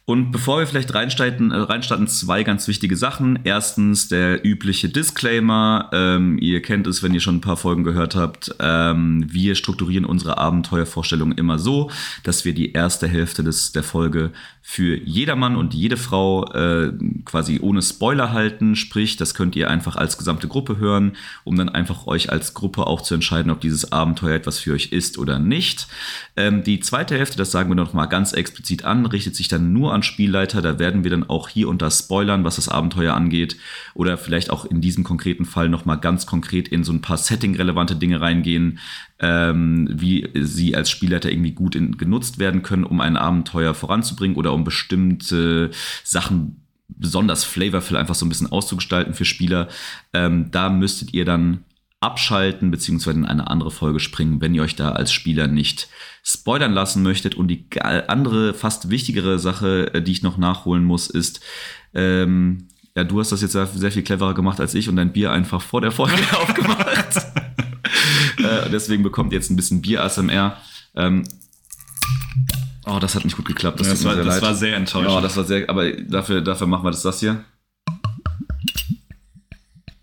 Und 0.07 0.33
bevor 0.33 0.59
wir 0.59 0.67
vielleicht 0.67 0.93
reinstarten, 0.93 1.51
äh, 1.51 1.57
reinstarten 1.57 2.07
zwei 2.09 2.43
ganz 2.43 2.69
wichtige 2.69 2.95
Sachen. 2.95 3.39
Erstens 3.45 4.09
der 4.09 4.45
übliche 4.45 4.91
Disclaimer. 4.91 5.89
Ähm, 5.95 6.37
ihr 6.39 6.61
kennt 6.61 6.87
es, 6.87 7.03
wenn 7.03 7.15
ihr 7.15 7.21
schon 7.21 7.37
ein 7.37 7.41
paar 7.41 7.57
Folgen 7.57 7.85
gehört 7.85 8.15
habt. 8.15 8.55
Ähm, 8.61 9.25
wir 9.31 9.55
strukturieren 9.55 10.05
unsere 10.05 10.37
Abenteuervorstellung 10.37 11.33
immer 11.33 11.59
so, 11.59 11.91
dass 12.23 12.45
wir 12.45 12.53
die 12.53 12.73
erste 12.73 13.09
Hälfte 13.09 13.43
des, 13.43 13.73
der 13.73 13.83
Folge 13.83 14.33
für 14.67 14.97
jedermann 14.97 15.57
und 15.57 15.73
jede 15.75 15.99
Frau 15.99 16.51
äh, 16.53 16.91
quasi 17.25 17.61
ohne 17.61 17.81
Spoiler 17.81 18.33
halten. 18.33 18.77
Sprich, 18.77 19.17
das 19.17 19.35
könnt 19.35 19.57
ihr 19.57 19.71
einfach 19.71 19.97
als 19.97 20.19
gesamte 20.19 20.49
Gruppe 20.49 20.79
hören, 20.79 21.17
um 21.45 21.57
dann 21.57 21.69
einfach 21.69 22.07
euch 22.07 22.31
als 22.33 22.53
Gruppe 22.53 22.87
auch 22.87 23.03
zu 23.03 23.15
entscheiden, 23.15 23.53
ob 23.53 23.61
dieses 23.61 23.93
Abenteuer 23.93 24.35
etwas 24.35 24.59
für 24.59 24.73
euch 24.73 24.93
ist 24.93 25.17
oder 25.19 25.39
nicht. 25.39 25.87
Ähm, 26.37 26.63
die 26.63 26.81
zweite 26.81 27.17
Hälfte, 27.17 27.39
das 27.39 27.51
sagen 27.51 27.71
wir 27.71 27.75
noch 27.75 27.93
mal 27.93 28.07
ganz 28.07 28.33
explizit 28.33 28.85
an, 28.85 29.07
richtet 29.07 29.37
sich 29.37 29.49
dann 29.49 29.73
nur 29.73 29.94
an 29.95 30.03
Spielleiter. 30.03 30.61
Da 30.61 30.79
werden 30.79 31.05
wir 31.05 31.11
dann 31.11 31.29
auch 31.29 31.49
hier 31.49 31.69
und 31.69 31.81
da 31.81 31.91
spoilern, 31.91 32.45
was 32.45 32.57
das 32.57 32.69
Abenteuer 32.69 33.15
angeht. 33.15 33.57
Oder 33.95 34.19
vielleicht 34.19 34.51
auch 34.51 34.65
in 34.65 34.81
diesem 34.81 35.05
konkreten 35.05 35.45
Fall 35.45 35.69
noch 35.69 35.85
mal 35.85 35.97
ganz 35.97 36.27
konkret 36.27 36.69
in 36.69 36.85
so 36.85 36.93
ein 36.93 37.01
paar 37.01 37.17
Setting-relevante 37.17 37.97
Dinge 37.97 38.21
reingehen, 38.21 38.79
ähm, 39.21 39.89
wie 39.91 40.29
sie 40.35 40.77
als 40.77 40.91
Spielleiter 40.91 41.31
irgendwie 41.31 41.53
gut 41.53 41.75
in, 41.75 41.97
genutzt 41.97 42.39
werden 42.39 42.63
können, 42.63 42.85
um 42.85 43.01
ein 43.01 43.17
Abenteuer 43.17 43.75
voranzubringen 43.75 44.37
oder 44.37 44.53
um 44.53 44.65
bestimmte 44.65 45.71
Sachen 46.03 46.61
besonders 46.89 47.45
flavorful 47.45 47.97
einfach 47.97 48.15
so 48.15 48.27
ein 48.27 48.29
bisschen 48.29 48.53
auszugestalten 48.53 49.15
für 49.15 49.25
Spieler. 49.25 49.69
Ähm, 50.13 50.51
da 50.51 50.69
müsstet 50.71 51.15
ihr 51.15 51.25
dann 51.25 51.65
abschalten 52.05 52.71
beziehungsweise 52.71 53.19
in 53.19 53.25
eine 53.25 53.49
andere 53.49 53.71
Folge 53.71 53.99
springen, 53.99 54.41
wenn 54.41 54.55
ihr 54.55 54.63
euch 54.63 54.77
da 54.77 54.91
als 54.91 55.13
Spieler 55.13 55.47
nicht 55.47 55.89
spoilern 56.23 56.73
lassen 56.73 57.03
möchtet. 57.03 57.35
Und 57.35 57.49
die 57.49 57.67
andere, 57.83 58.53
fast 58.53 58.91
wichtigere 58.91 59.39
Sache, 59.39 59.93
äh, 59.95 60.03
die 60.03 60.13
ich 60.13 60.23
noch 60.23 60.37
nachholen 60.37 60.85
muss, 60.85 61.09
ist, 61.09 61.41
ähm, 61.95 62.69
ja, 62.95 63.05
du 63.05 63.19
hast 63.19 63.33
das 63.33 63.41
jetzt 63.41 63.53
sehr, 63.53 63.67
sehr, 63.67 63.91
viel 63.91 64.03
cleverer 64.03 64.35
gemacht 64.35 64.61
als 64.61 64.75
ich 64.75 64.89
und 64.89 64.97
dein 64.97 65.13
Bier 65.13 65.33
einfach 65.33 65.63
vor 65.63 65.81
der 65.81 65.91
Folge 65.91 66.23
aufgemacht. 66.33 67.17
äh, 68.39 68.71
deswegen 68.71 69.03
bekommt 69.03 69.33
ihr 69.33 69.39
jetzt 69.39 69.51
ein 69.51 69.57
bisschen 69.57 69.81
Bier-ASMR. 69.81 70.59
Ähm, 70.95 71.25
oh, 72.85 72.99
das 73.01 73.15
hat 73.15 73.25
nicht 73.25 73.37
gut 73.37 73.47
geklappt. 73.47 73.81
Das, 73.81 73.89
das, 73.89 74.05
war, 74.05 74.15
das 74.15 74.43
war, 74.43 74.55
sehr 74.55 74.77
enttäuschend. 74.77 75.11
Ja, 75.11 75.21
das 75.23 75.37
war 75.37 75.45
sehr, 75.45 75.69
aber 75.71 75.91
dafür, 75.91 76.43
dafür 76.43 76.67
machen 76.67 76.85
wir 76.85 76.91
das, 76.91 77.03
das 77.03 77.21
hier. 77.21 77.45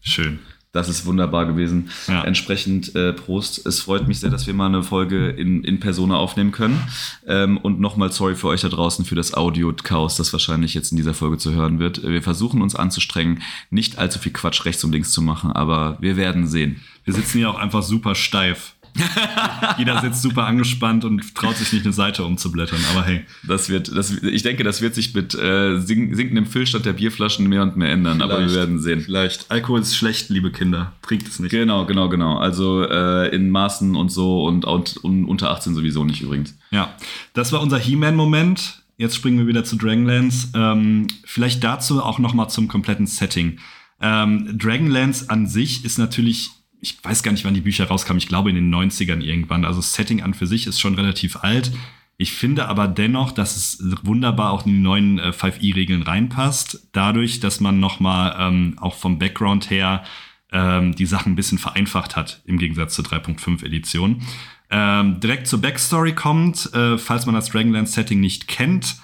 Schön. 0.02 0.40
Das 0.72 0.88
ist 0.88 1.06
wunderbar 1.06 1.46
gewesen. 1.46 1.90
Ja. 2.08 2.24
Entsprechend 2.24 2.96
äh, 2.96 3.12
Prost. 3.12 3.66
Es 3.66 3.82
freut 3.82 4.08
mich 4.08 4.20
sehr, 4.20 4.30
dass 4.30 4.48
wir 4.48 4.54
mal 4.54 4.68
eine 4.68 4.84
Folge 4.84 5.30
in, 5.30 5.66
in 5.66 5.82
Persona 5.82 6.16
aufnehmen 6.16 6.52
können. 6.52 6.82
Ähm, 7.28 7.58
und 7.58 7.82
nochmal 7.82 8.12
sorry 8.12 8.36
für 8.36 8.48
euch 8.48 8.62
da 8.62 8.70
draußen 8.70 9.04
für 9.04 9.16
das 9.16 9.34
Audio-Chaos, 9.34 10.16
das 10.16 10.32
wahrscheinlich 10.32 10.74
jetzt 10.74 10.92
in 10.92 10.98
dieser 10.98 11.14
Folge 11.14 11.38
zu 11.38 11.54
hören 11.54 11.80
wird. 11.80 12.04
Wir 12.04 12.24
versuchen 12.24 12.62
uns 12.62 12.76
anzustrengen, 12.76 13.42
nicht 13.70 13.98
allzu 13.98 14.20
viel 14.20 14.32
Quatsch 14.32 14.64
rechts 14.64 14.84
und 14.86 14.94
links 14.94 15.12
zu 15.12 15.22
machen, 15.22 15.52
aber 15.52 15.98
wir 16.00 16.16
werden 16.16 16.48
sehen. 16.48 16.80
Wir 17.04 17.14
sitzen 17.14 17.40
hier 17.40 17.50
auch 17.50 17.60
einfach 17.60 17.84
super 17.84 18.16
steif. 18.16 18.76
Jeder 19.78 20.02
sitzt 20.02 20.22
super 20.22 20.46
angespannt 20.46 21.06
und 21.06 21.36
traut 21.36 21.56
sich 21.56 21.72
nicht 21.74 21.86
eine 21.86 21.94
Seite 21.94 22.24
umzublättern, 22.24 22.80
aber 22.92 23.06
hey. 23.06 23.26
Das 23.48 23.70
wird, 23.70 23.96
das, 23.96 24.12
ich 24.12 24.44
denke, 24.44 24.64
das 24.64 24.82
wird 24.82 24.96
sich 24.96 25.14
mit 25.14 25.34
äh, 25.36 25.80
sinkendem 25.80 26.46
Füllstand 26.46 26.86
der 26.86 26.94
Bierflaschen 26.94 27.48
mehr 27.48 27.64
und 27.64 27.78
mehr 27.78 27.90
ändern, 27.92 28.18
Vielleicht. 28.18 28.32
aber 28.32 28.46
wir 28.46 28.54
werden 28.54 28.80
sehen. 28.80 29.02
Vielleicht. 29.02 29.50
Alkohol 29.50 29.82
ist 29.82 29.96
schlecht, 29.96 30.30
liebe 30.30 30.52
Kinder. 30.52 30.94
Trinkt 31.02 31.28
es 31.28 31.40
nicht. 31.40 31.52
Genau, 31.52 31.86
genau, 31.86 32.10
genau. 32.10 32.38
Also 32.38 32.84
äh, 32.84 33.34
in 33.34 33.50
Maßen 33.50 33.96
und 33.96 34.10
so 34.10 34.44
und, 34.44 34.66
und, 34.66 34.98
und 34.98 35.26
unter 35.26 35.52
18 35.52 35.76
sowieso 35.76 36.04
nicht 36.04 36.22
übrigens. 36.22 36.58
Ja, 36.72 36.96
das 37.34 37.52
war 37.52 37.62
unser 37.62 37.80
He-Man-Moment. 37.80 38.84
Jetzt 38.98 39.16
springen 39.16 39.40
wir 39.40 39.48
wieder 39.48 39.64
zu 39.64 39.78
Dragonlance. 39.78 40.50
Ähm, 40.54 41.08
vielleicht 41.26 41.64
dazu 41.64 42.04
auch 42.04 42.20
noch 42.20 42.34
mal 42.34 42.50
zum 42.50 42.68
kompletten 42.68 43.08
Setting. 43.08 43.58
Ähm, 44.00 44.58
Dragonlance 44.58 45.30
an 45.30 45.48
sich 45.48 45.86
ist 45.86 45.98
natürlich 45.98 46.52
ich 46.82 47.04
weiß 47.04 47.24
gar 47.24 47.32
nicht, 47.32 47.46
wann 47.46 47.54
die 47.54 47.62
Bücher 47.62 47.86
rauskamen. 47.86 48.18
Ich 48.18 48.28
glaube 48.28 48.50
in 48.50 48.56
den 48.56 48.74
90ern 48.74 49.22
irgendwann. 49.22 49.66
Also 49.66 49.80
das 49.80 49.94
Setting 49.94 50.22
an 50.22 50.34
für 50.34 50.48
sich 50.48 50.68
ist 50.68 50.80
schon 50.80 50.96
relativ 50.96 51.38
alt. 51.38 51.72
Ich 52.18 52.34
finde 52.34 52.68
aber 52.68 52.88
dennoch, 52.88 53.32
dass 53.32 53.56
es 53.56 53.84
wunderbar 54.04 54.52
auch 54.52 54.66
in 54.66 54.74
die 54.74 54.80
neuen 54.80 55.20
äh, 55.20 55.30
5e-Regeln 55.30 56.02
reinpasst. 56.02 56.88
Dadurch, 56.92 57.40
dass 57.40 57.60
man 57.60 57.80
nochmal 57.80 58.36
ähm, 58.38 58.78
auch 58.80 58.96
vom 58.96 59.20
Background 59.20 59.70
her 59.70 60.04
ähm, 60.52 60.94
die 60.96 61.06
Sachen 61.06 61.34
ein 61.34 61.36
bisschen 61.36 61.58
vereinfacht 61.58 62.16
hat, 62.16 62.42
im 62.46 62.58
Gegensatz 62.58 62.96
zur 62.96 63.06
3.5 63.06 63.64
Edition. 63.66 64.22
Ähm, 64.70 65.20
direkt 65.20 65.48
zur 65.48 65.62
Backstory 65.62 66.14
kommt, 66.14 66.74
äh, 66.74 66.98
falls 66.98 67.26
man 67.26 67.36
das 67.36 67.50
Dragonlance-Setting 67.50 68.20
nicht 68.20 68.48
kennt. 68.48 68.98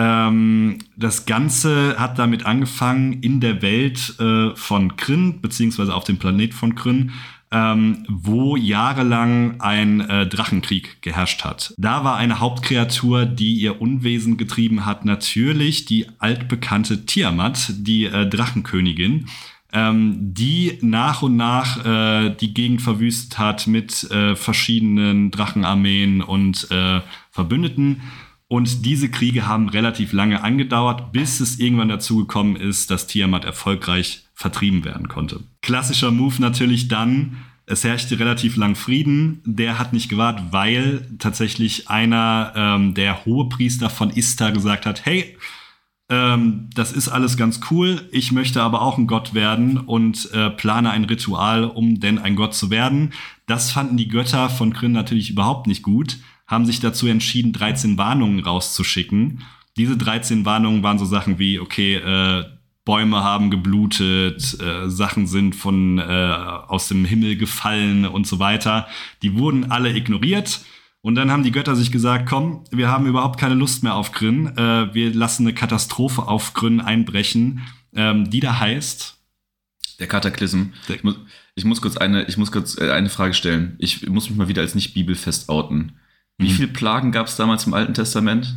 Ähm, 0.00 0.78
das 0.96 1.26
Ganze 1.26 1.96
hat 1.98 2.18
damit 2.18 2.46
angefangen 2.46 3.12
in 3.20 3.40
der 3.40 3.60
Welt 3.60 4.18
äh, 4.18 4.56
von 4.56 4.96
Kryn, 4.96 5.42
beziehungsweise 5.42 5.94
auf 5.94 6.04
dem 6.04 6.18
Planet 6.18 6.54
von 6.54 6.74
Kryn, 6.74 7.12
ähm, 7.52 8.06
wo 8.08 8.56
jahrelang 8.56 9.60
ein 9.60 10.00
äh, 10.00 10.26
Drachenkrieg 10.26 11.02
geherrscht 11.02 11.44
hat. 11.44 11.74
Da 11.76 12.02
war 12.02 12.16
eine 12.16 12.40
Hauptkreatur, 12.40 13.26
die 13.26 13.54
ihr 13.54 13.82
Unwesen 13.82 14.38
getrieben 14.38 14.86
hat, 14.86 15.04
natürlich 15.04 15.84
die 15.84 16.06
altbekannte 16.18 17.04
Tiamat, 17.04 17.70
die 17.76 18.06
äh, 18.06 18.26
Drachenkönigin. 18.26 19.26
Ähm, 19.72 20.16
die 20.18 20.78
nach 20.80 21.22
und 21.22 21.36
nach 21.36 21.84
äh, 21.84 22.34
die 22.34 22.54
Gegend 22.54 22.82
verwüstet 22.82 23.38
hat 23.38 23.68
mit 23.68 24.10
äh, 24.10 24.34
verschiedenen 24.34 25.30
Drachenarmeen 25.30 26.22
und 26.22 26.68
äh, 26.72 27.02
Verbündeten 27.30 28.00
und 28.50 28.84
diese 28.84 29.08
Kriege 29.08 29.46
haben 29.46 29.68
relativ 29.68 30.12
lange 30.12 30.42
angedauert, 30.42 31.12
bis 31.12 31.38
es 31.38 31.60
irgendwann 31.60 31.88
dazu 31.88 32.16
gekommen 32.16 32.56
ist, 32.56 32.90
dass 32.90 33.06
Tiamat 33.06 33.44
erfolgreich 33.44 34.24
vertrieben 34.34 34.84
werden 34.84 35.06
konnte. 35.06 35.44
Klassischer 35.62 36.10
Move 36.10 36.34
natürlich 36.40 36.88
dann, 36.88 37.36
es 37.66 37.84
herrschte 37.84 38.18
relativ 38.18 38.56
lang 38.56 38.74
Frieden. 38.74 39.40
Der 39.44 39.78
hat 39.78 39.92
nicht 39.92 40.08
gewartet, 40.08 40.46
weil 40.50 41.06
tatsächlich 41.20 41.88
einer 41.88 42.52
ähm, 42.56 42.94
der 42.94 43.24
Hohepriester 43.24 43.88
von 43.88 44.10
Istar 44.10 44.50
gesagt 44.50 44.84
hat, 44.84 45.06
hey, 45.06 45.36
ähm, 46.08 46.70
das 46.74 46.90
ist 46.90 47.06
alles 47.06 47.36
ganz 47.36 47.60
cool, 47.70 48.08
ich 48.10 48.32
möchte 48.32 48.62
aber 48.62 48.82
auch 48.82 48.98
ein 48.98 49.06
Gott 49.06 49.32
werden 49.32 49.78
und 49.78 50.28
äh, 50.32 50.50
plane 50.50 50.90
ein 50.90 51.04
Ritual, 51.04 51.62
um 51.62 52.00
denn 52.00 52.18
ein 52.18 52.34
Gott 52.34 52.54
zu 52.54 52.68
werden. 52.68 53.12
Das 53.46 53.70
fanden 53.70 53.96
die 53.96 54.08
Götter 54.08 54.50
von 54.50 54.72
Kryn 54.72 54.90
natürlich 54.90 55.30
überhaupt 55.30 55.68
nicht 55.68 55.84
gut 55.84 56.18
haben 56.50 56.66
sich 56.66 56.80
dazu 56.80 57.06
entschieden, 57.06 57.52
13 57.52 57.96
Warnungen 57.96 58.40
rauszuschicken. 58.40 59.44
Diese 59.76 59.96
13 59.96 60.44
Warnungen 60.44 60.82
waren 60.82 60.98
so 60.98 61.04
Sachen 61.04 61.38
wie, 61.38 61.60
okay, 61.60 61.94
äh, 61.94 62.44
Bäume 62.84 63.22
haben 63.22 63.50
geblutet, 63.50 64.58
äh, 64.60 64.90
Sachen 64.90 65.28
sind 65.28 65.54
von 65.54 65.98
äh, 65.98 66.02
aus 66.02 66.88
dem 66.88 67.04
Himmel 67.04 67.36
gefallen 67.36 68.04
und 68.04 68.26
so 68.26 68.40
weiter. 68.40 68.88
Die 69.22 69.38
wurden 69.38 69.70
alle 69.70 69.94
ignoriert. 69.94 70.62
Und 71.02 71.14
dann 71.14 71.30
haben 71.30 71.44
die 71.44 71.52
Götter 71.52 71.76
sich 71.76 71.92
gesagt, 71.92 72.28
komm, 72.28 72.64
wir 72.70 72.88
haben 72.88 73.06
überhaupt 73.06 73.38
keine 73.38 73.54
Lust 73.54 73.82
mehr 73.84 73.94
auf 73.94 74.12
Grün. 74.12 74.48
Äh, 74.56 74.92
wir 74.92 75.14
lassen 75.14 75.44
eine 75.44 75.54
Katastrophe 75.54 76.26
auf 76.26 76.52
Grün 76.52 76.80
einbrechen, 76.80 77.62
ähm, 77.94 78.28
die 78.28 78.40
da 78.40 78.58
heißt. 78.58 79.18
Der 80.00 80.08
Kataklysm. 80.08 80.72
Ich 80.88 81.04
muss, 81.04 81.16
ich 81.54 81.64
muss 81.64 81.80
kurz 81.80 81.96
eine, 81.96 82.24
ich 82.24 82.36
muss 82.36 82.50
kurz 82.50 82.76
äh, 82.76 82.90
eine 82.90 83.08
Frage 83.08 83.34
stellen. 83.34 83.76
Ich 83.78 84.08
muss 84.08 84.28
mich 84.28 84.38
mal 84.38 84.48
wieder 84.48 84.62
als 84.62 84.74
nicht 84.74 84.94
bibelfest 84.94 85.48
outen. 85.48 85.99
Wie 86.40 86.48
mhm. 86.48 86.54
viele 86.54 86.68
Plagen 86.68 87.12
gab 87.12 87.26
es 87.26 87.36
damals 87.36 87.66
im 87.66 87.74
Alten 87.74 87.94
Testament? 87.94 88.56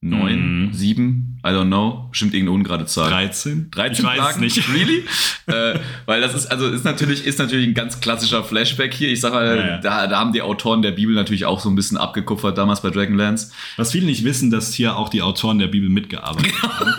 Neun, 0.00 0.66
mhm. 0.66 0.72
sieben, 0.72 1.40
I 1.44 1.48
don't 1.48 1.66
know, 1.66 2.06
bestimmt 2.10 2.34
irgendeine 2.34 2.54
ungerade 2.54 2.86
Zahl. 2.86 3.10
13? 3.10 3.70
13 3.72 4.04
ich 4.04 4.12
Plagen? 4.12 4.40
nicht. 4.40 4.68
Really? 4.72 5.04
äh, 5.46 5.80
weil 6.04 6.20
das 6.20 6.34
ist, 6.34 6.46
also 6.46 6.68
ist 6.68 6.84
natürlich, 6.84 7.26
ist 7.26 7.38
natürlich 7.40 7.66
ein 7.66 7.74
ganz 7.74 8.00
klassischer 8.00 8.44
Flashback 8.44 8.94
hier. 8.94 9.10
Ich 9.10 9.20
sag 9.20 9.32
mal, 9.32 9.56
ja, 9.56 9.66
ja. 9.66 9.78
Da, 9.78 10.06
da 10.06 10.18
haben 10.18 10.32
die 10.32 10.42
Autoren 10.42 10.82
der 10.82 10.92
Bibel 10.92 11.14
natürlich 11.14 11.46
auch 11.46 11.58
so 11.58 11.68
ein 11.68 11.74
bisschen 11.74 11.96
abgekupfert 11.96 12.56
damals 12.56 12.82
bei 12.82 12.90
Dragonlance. 12.90 13.50
Was 13.76 13.90
viele 13.90 14.06
nicht 14.06 14.22
wissen, 14.22 14.50
dass 14.50 14.72
hier 14.72 14.96
auch 14.96 15.08
die 15.08 15.22
Autoren 15.22 15.58
der 15.58 15.68
Bibel 15.68 15.88
mitgearbeitet 15.88 16.52
haben. 16.62 16.94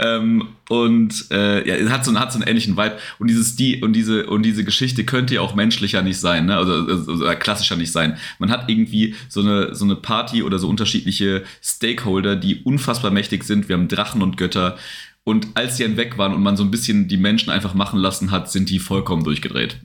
Ähm, 0.00 0.48
und 0.70 1.26
äh, 1.30 1.68
ja, 1.68 1.74
es 1.74 1.90
hat 1.90 2.04
so, 2.04 2.18
hat 2.18 2.32
so 2.32 2.38
einen 2.38 2.48
ähnlichen 2.48 2.76
Vibe. 2.76 2.96
Und 3.18 3.28
dieses 3.28 3.54
die 3.54 3.82
und 3.82 3.92
diese 3.92 4.26
und 4.26 4.42
diese 4.42 4.64
Geschichte 4.64 5.04
könnte 5.04 5.34
ja 5.34 5.42
auch 5.42 5.54
menschlicher 5.54 6.00
nicht 6.00 6.18
sein, 6.18 6.46
ne? 6.46 6.56
Also, 6.56 6.72
also, 6.72 7.12
also 7.12 7.24
klassischer 7.38 7.76
nicht 7.76 7.92
sein. 7.92 8.16
Man 8.38 8.50
hat 8.50 8.68
irgendwie 8.68 9.14
so 9.28 9.40
eine 9.40 9.74
so 9.74 9.84
eine 9.84 9.96
Party 9.96 10.42
oder 10.42 10.58
so 10.58 10.68
unterschiedliche 10.68 11.44
Stakeholder, 11.62 12.34
die 12.34 12.62
unfassbar 12.62 13.10
mächtig 13.10 13.44
sind. 13.44 13.68
Wir 13.68 13.76
haben 13.76 13.88
Drachen 13.88 14.22
und 14.22 14.38
Götter. 14.38 14.78
Und 15.22 15.48
als 15.54 15.76
sie 15.76 15.84
dann 15.84 15.98
weg 15.98 16.16
waren 16.16 16.32
und 16.32 16.42
man 16.42 16.56
so 16.56 16.64
ein 16.64 16.70
bisschen 16.70 17.06
die 17.06 17.18
Menschen 17.18 17.50
einfach 17.50 17.74
machen 17.74 18.00
lassen 18.00 18.30
hat, 18.30 18.50
sind 18.50 18.70
die 18.70 18.78
vollkommen 18.78 19.22
durchgedreht. 19.22 19.76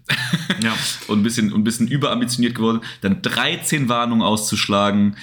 Ja. 0.64 0.74
und 1.08 1.20
ein 1.20 1.24
bisschen, 1.24 1.54
ein 1.54 1.64
bisschen 1.66 1.90
überambitioniert 1.90 2.56
geworden. 2.56 2.80
Dann 3.02 3.22
13 3.22 3.90
Warnungen 3.90 4.24
auszuschlagen, 4.24 5.18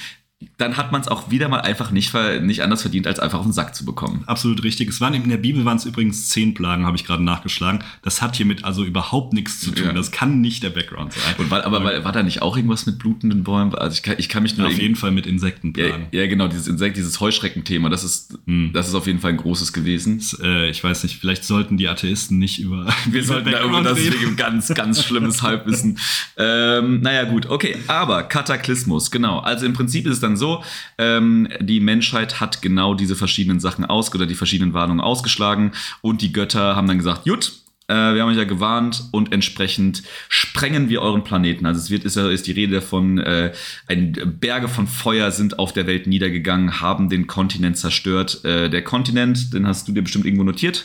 dann 0.58 0.76
hat 0.76 0.92
man 0.92 1.00
es 1.00 1.08
auch 1.08 1.30
wieder 1.30 1.48
mal 1.48 1.60
einfach 1.60 1.90
nicht, 1.90 2.12
nicht 2.42 2.62
anders 2.62 2.82
verdient, 2.82 3.06
als 3.06 3.18
einfach 3.18 3.38
auf 3.38 3.44
den 3.44 3.52
Sack 3.52 3.74
zu 3.74 3.84
bekommen. 3.84 4.24
Absolut 4.26 4.62
richtig. 4.62 4.88
Es 4.88 5.00
waren 5.00 5.14
in 5.14 5.28
der 5.28 5.36
Bibel 5.36 5.64
waren 5.64 5.76
es 5.76 5.84
übrigens 5.84 6.28
zehn 6.28 6.54
Plagen, 6.54 6.86
habe 6.86 6.96
ich 6.96 7.04
gerade 7.04 7.22
nachgeschlagen. 7.22 7.84
Das 8.02 8.22
hat 8.22 8.36
hiermit 8.36 8.64
also 8.64 8.84
überhaupt 8.84 9.32
nichts 9.32 9.60
zu 9.60 9.70
tun. 9.70 9.86
Ja. 9.86 9.92
Das 9.92 10.10
kann 10.10 10.40
nicht 10.40 10.62
der 10.62 10.70
Background 10.70 11.12
sein. 11.12 11.34
Und 11.38 11.50
war, 11.50 11.64
aber 11.64 11.84
war, 11.84 12.04
war, 12.04 12.12
da 12.12 12.22
nicht 12.22 12.42
auch 12.42 12.56
irgendwas 12.56 12.86
mit 12.86 12.98
blutenden 12.98 13.44
Bäumen? 13.44 13.74
Also 13.74 13.94
ich 13.94 14.02
kann, 14.02 14.16
ich 14.18 14.28
kann 14.28 14.42
mich 14.42 14.56
nur 14.56 14.66
auf 14.66 14.78
jeden 14.78 14.96
Fall 14.96 15.10
mit 15.10 15.26
Insektenplagen. 15.26 16.06
Ja, 16.10 16.20
ja, 16.20 16.26
genau, 16.26 16.48
dieses 16.48 16.68
Insekt, 16.68 16.96
dieses 16.96 17.20
Heuschreckenthema. 17.20 17.88
Das 17.88 18.04
ist, 18.04 18.38
hm. 18.46 18.70
das 18.72 18.88
ist 18.88 18.94
auf 18.94 19.06
jeden 19.06 19.20
Fall 19.20 19.30
ein 19.30 19.36
großes 19.36 19.72
gewesen. 19.72 20.18
Das, 20.18 20.38
äh, 20.42 20.70
ich 20.70 20.82
weiß 20.82 21.02
nicht. 21.02 21.18
Vielleicht 21.18 21.44
sollten 21.44 21.76
die 21.76 21.88
Atheisten 21.88 22.38
nicht 22.38 22.60
über. 22.60 22.86
Wir 23.06 23.24
sollten 23.24 23.50
da 23.50 23.64
über 23.64 23.82
das 23.82 23.98
reden. 23.98 24.36
ganz, 24.36 24.68
ganz 24.74 25.04
schlimmes 25.04 25.42
Halbwissen. 25.42 25.98
ähm, 26.36 27.00
naja, 27.00 27.24
gut, 27.24 27.46
okay. 27.46 27.76
Aber 27.86 28.22
Kataklysmus, 28.24 29.10
genau. 29.10 29.40
Also 29.40 29.66
im 29.66 29.72
Prinzip 29.72 30.06
ist 30.06 30.14
es 30.14 30.20
dann 30.20 30.31
so. 30.36 30.62
Ähm, 30.98 31.48
die 31.60 31.80
Menschheit 31.80 32.40
hat 32.40 32.62
genau 32.62 32.94
diese 32.94 33.16
verschiedenen 33.16 33.60
Sachen 33.60 33.84
aus 33.84 34.14
oder 34.14 34.26
die 34.26 34.34
verschiedenen 34.34 34.74
Warnungen 34.74 35.00
ausgeschlagen 35.00 35.72
und 36.00 36.22
die 36.22 36.32
Götter 36.32 36.76
haben 36.76 36.88
dann 36.88 36.98
gesagt, 36.98 37.24
gut, 37.24 37.52
Äh, 37.88 38.14
wir 38.14 38.22
haben 38.22 38.30
euch 38.30 38.38
ja 38.38 38.44
gewarnt 38.44 39.08
und 39.10 39.32
entsprechend 39.32 40.04
sprengen 40.28 40.88
wir 40.88 41.02
euren 41.02 41.24
Planeten. 41.24 41.66
Also 41.66 41.80
es 41.80 41.90
wird 41.90 42.04
ist, 42.04 42.16
ist 42.16 42.46
die 42.46 42.52
Rede 42.52 42.74
davon, 42.74 43.18
äh, 43.18 43.52
ein 43.88 44.12
Berge 44.40 44.68
von 44.68 44.86
Feuer 44.86 45.32
sind 45.32 45.58
auf 45.58 45.72
der 45.72 45.88
Welt 45.88 46.06
niedergegangen, 46.06 46.80
haben 46.80 47.08
den 47.08 47.26
Kontinent 47.26 47.76
zerstört. 47.76 48.44
Äh, 48.44 48.70
der 48.70 48.82
Kontinent, 48.84 49.52
den 49.52 49.66
hast 49.66 49.88
du 49.88 49.92
dir 49.92 50.02
bestimmt 50.02 50.24
irgendwo 50.24 50.44
notiert. 50.44 50.84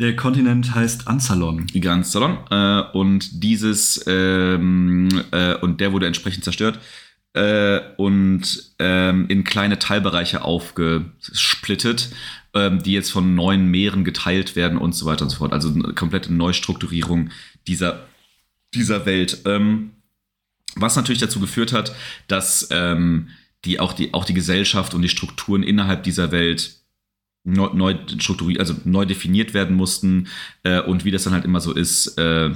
Der 0.00 0.16
Kontinent 0.16 0.74
heißt 0.74 1.06
Ansalon. 1.06 1.66
Ansalon. 1.86 2.38
Äh, 2.50 2.82
und 2.92 3.42
dieses 3.44 4.04
ähm, 4.06 5.08
äh, 5.30 5.54
und 5.54 5.80
der 5.80 5.92
wurde 5.92 6.06
entsprechend 6.06 6.42
zerstört 6.44 6.80
äh, 7.34 7.80
und 7.96 8.72
ähm, 8.78 9.26
in 9.28 9.44
kleine 9.44 9.78
Teilbereiche 9.78 10.42
aufgesplittet, 10.42 12.10
ähm, 12.54 12.82
die 12.82 12.92
jetzt 12.92 13.10
von 13.10 13.34
neuen 13.34 13.70
Meeren 13.70 14.04
geteilt 14.04 14.56
werden 14.56 14.78
und 14.78 14.94
so 14.94 15.06
weiter 15.06 15.24
und 15.24 15.30
so 15.30 15.38
fort. 15.38 15.52
Also 15.52 15.68
eine 15.68 15.94
komplette 15.94 16.32
Neustrukturierung 16.32 17.30
dieser, 17.66 18.06
dieser 18.74 19.06
Welt. 19.06 19.42
Ähm, 19.44 19.90
was 20.76 20.96
natürlich 20.96 21.20
dazu 21.20 21.40
geführt 21.40 21.72
hat, 21.72 21.94
dass 22.28 22.68
ähm, 22.70 23.28
die, 23.64 23.80
auch, 23.80 23.92
die, 23.92 24.14
auch 24.14 24.24
die 24.24 24.34
Gesellschaft 24.34 24.94
und 24.94 25.02
die 25.02 25.08
Strukturen 25.08 25.62
innerhalb 25.62 26.02
dieser 26.04 26.30
Welt 26.30 26.78
neu, 27.44 27.68
neu 27.72 27.96
also 28.58 28.74
neu 28.84 29.04
definiert 29.04 29.54
werden 29.54 29.76
mussten 29.76 30.28
äh, 30.62 30.80
und 30.80 31.04
wie 31.04 31.10
das 31.10 31.24
dann 31.24 31.32
halt 31.32 31.44
immer 31.44 31.60
so 31.60 31.72
ist, 31.72 32.18
äh, 32.18 32.50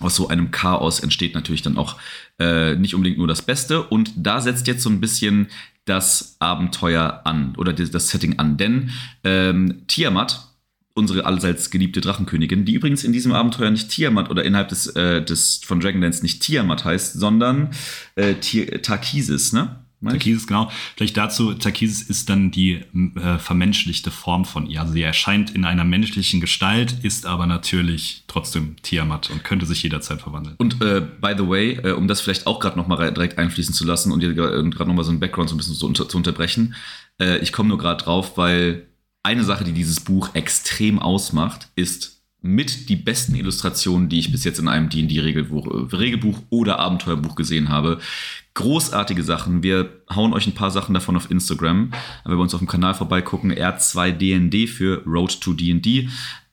aus 0.00 0.16
so 0.16 0.28
einem 0.28 0.50
Chaos 0.50 1.00
entsteht 1.00 1.34
natürlich 1.34 1.62
dann 1.62 1.78
auch 1.78 1.96
äh, 2.38 2.74
nicht 2.76 2.94
unbedingt 2.94 3.18
nur 3.18 3.28
das 3.28 3.42
Beste. 3.42 3.82
Und 3.82 4.12
da 4.16 4.40
setzt 4.40 4.66
jetzt 4.66 4.82
so 4.82 4.90
ein 4.90 5.00
bisschen 5.00 5.48
das 5.84 6.36
Abenteuer 6.38 7.22
an 7.24 7.54
oder 7.56 7.72
das 7.72 8.08
Setting 8.08 8.38
an. 8.38 8.56
Denn 8.56 8.90
ähm, 9.24 9.86
Tiamat, 9.86 10.48
unsere 10.94 11.24
allseits 11.24 11.70
geliebte 11.70 12.00
Drachenkönigin, 12.00 12.64
die 12.64 12.74
übrigens 12.74 13.04
in 13.04 13.12
diesem 13.12 13.32
Abenteuer 13.32 13.70
nicht 13.70 13.90
Tiamat 13.90 14.30
oder 14.30 14.44
innerhalb 14.44 14.68
des, 14.68 14.88
äh, 14.88 15.22
des 15.22 15.60
von 15.64 15.80
Dragonlance 15.80 16.22
nicht 16.22 16.42
Tiamat 16.42 16.84
heißt, 16.84 17.14
sondern 17.14 17.70
äh, 18.16 18.34
Tarkisis, 18.34 19.52
ne? 19.52 19.85
Takisis, 20.12 20.46
genau. 20.46 20.70
Vielleicht 20.96 21.16
dazu, 21.16 21.54
Takisis 21.54 22.02
ist 22.02 22.28
dann 22.28 22.50
die 22.50 22.82
äh, 23.16 23.38
vermenschlichte 23.38 24.10
Form 24.10 24.44
von 24.44 24.66
ihr. 24.66 24.80
Also 24.80 24.92
sie 24.92 25.02
erscheint 25.02 25.50
in 25.50 25.64
einer 25.64 25.84
menschlichen 25.84 26.40
Gestalt, 26.40 26.96
ist 27.02 27.26
aber 27.26 27.46
natürlich 27.46 28.24
trotzdem 28.26 28.76
Tiamat 28.82 29.30
und 29.30 29.44
könnte 29.44 29.66
sich 29.66 29.82
jederzeit 29.82 30.20
verwandeln. 30.20 30.56
Und 30.58 30.82
äh, 30.82 31.00
by 31.20 31.34
the 31.36 31.48
way, 31.48 31.78
äh, 31.82 31.92
um 31.92 32.08
das 32.08 32.20
vielleicht 32.20 32.46
auch 32.46 32.60
gerade 32.60 32.76
nochmal 32.76 33.12
direkt 33.12 33.38
einfließen 33.38 33.74
zu 33.74 33.84
lassen 33.84 34.12
und 34.12 34.20
gerade 34.20 34.88
nochmal 34.88 35.04
so 35.04 35.12
ein 35.12 35.20
Background 35.20 35.48
so 35.48 35.54
ein 35.54 35.58
bisschen 35.58 35.74
so 35.74 35.86
unter, 35.86 36.08
zu 36.08 36.16
unterbrechen, 36.16 36.74
äh, 37.20 37.38
ich 37.38 37.52
komme 37.52 37.68
nur 37.68 37.78
gerade 37.78 38.02
drauf, 38.02 38.36
weil 38.36 38.86
eine 39.22 39.42
Sache, 39.42 39.64
die 39.64 39.72
dieses 39.72 40.00
Buch 40.00 40.30
extrem 40.34 40.98
ausmacht, 40.98 41.68
ist 41.74 42.15
mit 42.46 42.88
die 42.88 42.96
besten 42.96 43.34
Illustrationen, 43.34 44.08
die 44.08 44.18
ich 44.18 44.32
bis 44.32 44.44
jetzt 44.44 44.58
in 44.58 44.68
einem 44.68 44.88
D&D-Regelbuch 44.88 45.92
Regelbuch 45.92 46.38
oder 46.50 46.78
Abenteuerbuch 46.78 47.34
gesehen 47.34 47.68
habe. 47.68 47.98
Großartige 48.54 49.22
Sachen. 49.22 49.62
Wir 49.62 49.90
hauen 50.14 50.32
euch 50.32 50.46
ein 50.46 50.54
paar 50.54 50.70
Sachen 50.70 50.94
davon 50.94 51.16
auf 51.16 51.30
Instagram. 51.30 51.90
Wenn 52.24 52.36
wir 52.36 52.42
uns 52.42 52.54
auf 52.54 52.60
dem 52.60 52.68
Kanal 52.68 52.94
vorbeigucken, 52.94 53.52
R2DND 53.52 54.68
für 54.68 55.02
Road 55.04 55.40
to 55.40 55.52
D&D. 55.52 56.08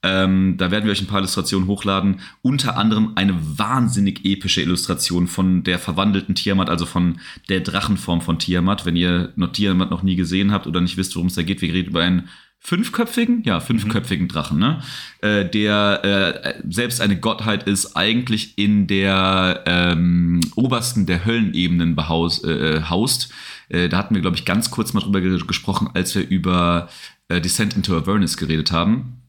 Ähm, 0.06 0.58
da 0.58 0.70
werden 0.70 0.84
wir 0.84 0.92
euch 0.92 1.02
ein 1.02 1.08
paar 1.08 1.20
Illustrationen 1.20 1.68
hochladen. 1.68 2.20
Unter 2.42 2.78
anderem 2.78 3.14
eine 3.16 3.36
wahnsinnig 3.58 4.26
epische 4.26 4.62
Illustration 4.62 5.28
von 5.28 5.64
der 5.64 5.80
verwandelten 5.80 6.36
Tiamat, 6.36 6.70
also 6.70 6.86
von 6.86 7.20
der 7.48 7.62
Drachenform 7.62 8.20
von 8.20 8.38
Tiamat. 8.38 8.86
Wenn 8.86 8.98
ihr 8.98 9.32
noch 9.38 9.54
Tiamat 9.54 9.90
noch 9.90 10.04
nie 10.04 10.18
gesehen 10.18 10.52
habt 10.52 10.68
oder 10.68 10.82
nicht 10.82 10.98
wisst, 10.98 11.16
worum 11.16 11.28
es 11.28 11.36
da 11.36 11.42
geht, 11.42 11.62
wir 11.62 11.74
reden 11.74 11.92
über 11.92 12.02
einen 12.02 12.28
fünfköpfigen, 12.64 13.44
ja, 13.44 13.60
fünfköpfigen 13.60 14.26
mhm. 14.26 14.30
Drachen, 14.30 14.60
ne? 14.60 14.82
Äh, 15.22 15.46
der 15.46 16.04
äh, 16.46 16.62
selbst 16.70 17.02
eine 17.02 17.20
Gottheit 17.20 17.64
ist, 17.64 17.96
eigentlich 17.96 18.58
in 18.58 18.88
der 18.88 19.64
ähm, 19.66 20.40
obersten 20.56 21.06
der 21.06 21.26
Höllenebenen 21.26 21.96
behaus, 21.96 22.44
äh, 22.44 22.82
haust. 22.90 23.30
Äh, 23.68 23.90
da 23.90 23.98
hatten 23.98 24.16
wir, 24.16 24.22
glaube 24.22 24.38
ich, 24.38 24.46
ganz 24.46 24.72
kurz 24.72 24.94
mal 24.94 25.02
drüber 25.02 25.20
gesprochen, 25.22 25.90
als 25.94 26.16
wir 26.16 26.28
über 26.28 26.90
äh, 27.28 27.42
Descent 27.42 27.76
into 27.76 27.98
Avernus 27.98 28.38
geredet 28.38 28.72
haben. 28.72 29.23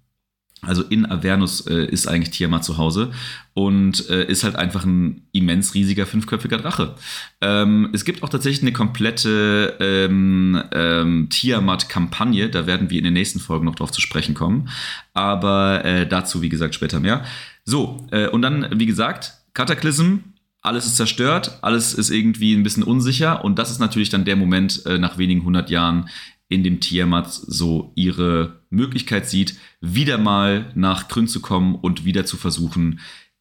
Also 0.66 0.82
in 0.82 1.10
Avernus 1.10 1.66
äh, 1.66 1.86
ist 1.86 2.06
eigentlich 2.06 2.30
Tiamat 2.30 2.64
zu 2.64 2.78
Hause 2.78 3.10
und 3.54 4.08
äh, 4.10 4.24
ist 4.26 4.44
halt 4.44 4.56
einfach 4.56 4.84
ein 4.84 5.22
immens 5.32 5.74
riesiger 5.74 6.06
fünfköpfiger 6.06 6.58
Drache. 6.58 6.94
Ähm, 7.40 7.90
es 7.92 8.04
gibt 8.04 8.22
auch 8.22 8.28
tatsächlich 8.28 8.62
eine 8.62 8.72
komplette 8.72 9.76
ähm, 9.80 10.62
ähm, 10.72 11.28
Tiamat-Kampagne, 11.30 12.48
da 12.50 12.66
werden 12.66 12.90
wir 12.90 12.98
in 12.98 13.04
den 13.04 13.14
nächsten 13.14 13.40
Folgen 13.40 13.64
noch 13.64 13.76
drauf 13.76 13.92
zu 13.92 14.00
sprechen 14.00 14.34
kommen. 14.34 14.68
Aber 15.12 15.84
äh, 15.84 16.06
dazu, 16.06 16.42
wie 16.42 16.48
gesagt, 16.48 16.74
später 16.74 17.00
mehr. 17.00 17.24
So, 17.64 18.06
äh, 18.10 18.28
und 18.28 18.42
dann, 18.42 18.68
wie 18.78 18.86
gesagt, 18.86 19.34
Cataclysm, 19.54 20.16
alles 20.64 20.86
ist 20.86 20.96
zerstört, 20.96 21.58
alles 21.60 21.92
ist 21.92 22.10
irgendwie 22.10 22.54
ein 22.54 22.62
bisschen 22.62 22.82
unsicher 22.84 23.44
und 23.44 23.58
das 23.58 23.70
ist 23.70 23.80
natürlich 23.80 24.08
dann 24.08 24.24
der 24.24 24.34
Moment 24.34 24.84
äh, 24.86 24.98
nach 24.98 25.18
wenigen 25.18 25.44
hundert 25.44 25.68
Jahren, 25.68 26.08
in 26.48 26.62
dem 26.62 26.80
Tiamat 26.80 27.32
so 27.32 27.92
ihre 27.94 28.60
Möglichkeit 28.70 29.28
sieht, 29.28 29.56
wieder 29.80 30.18
mal 30.18 30.70
nach 30.74 31.08
Kryn 31.08 31.26
zu 31.26 31.40
kommen 31.40 31.74
und 31.74 32.04
wieder 32.04 32.26
zu 32.26 32.36
versuchen, 32.36 33.00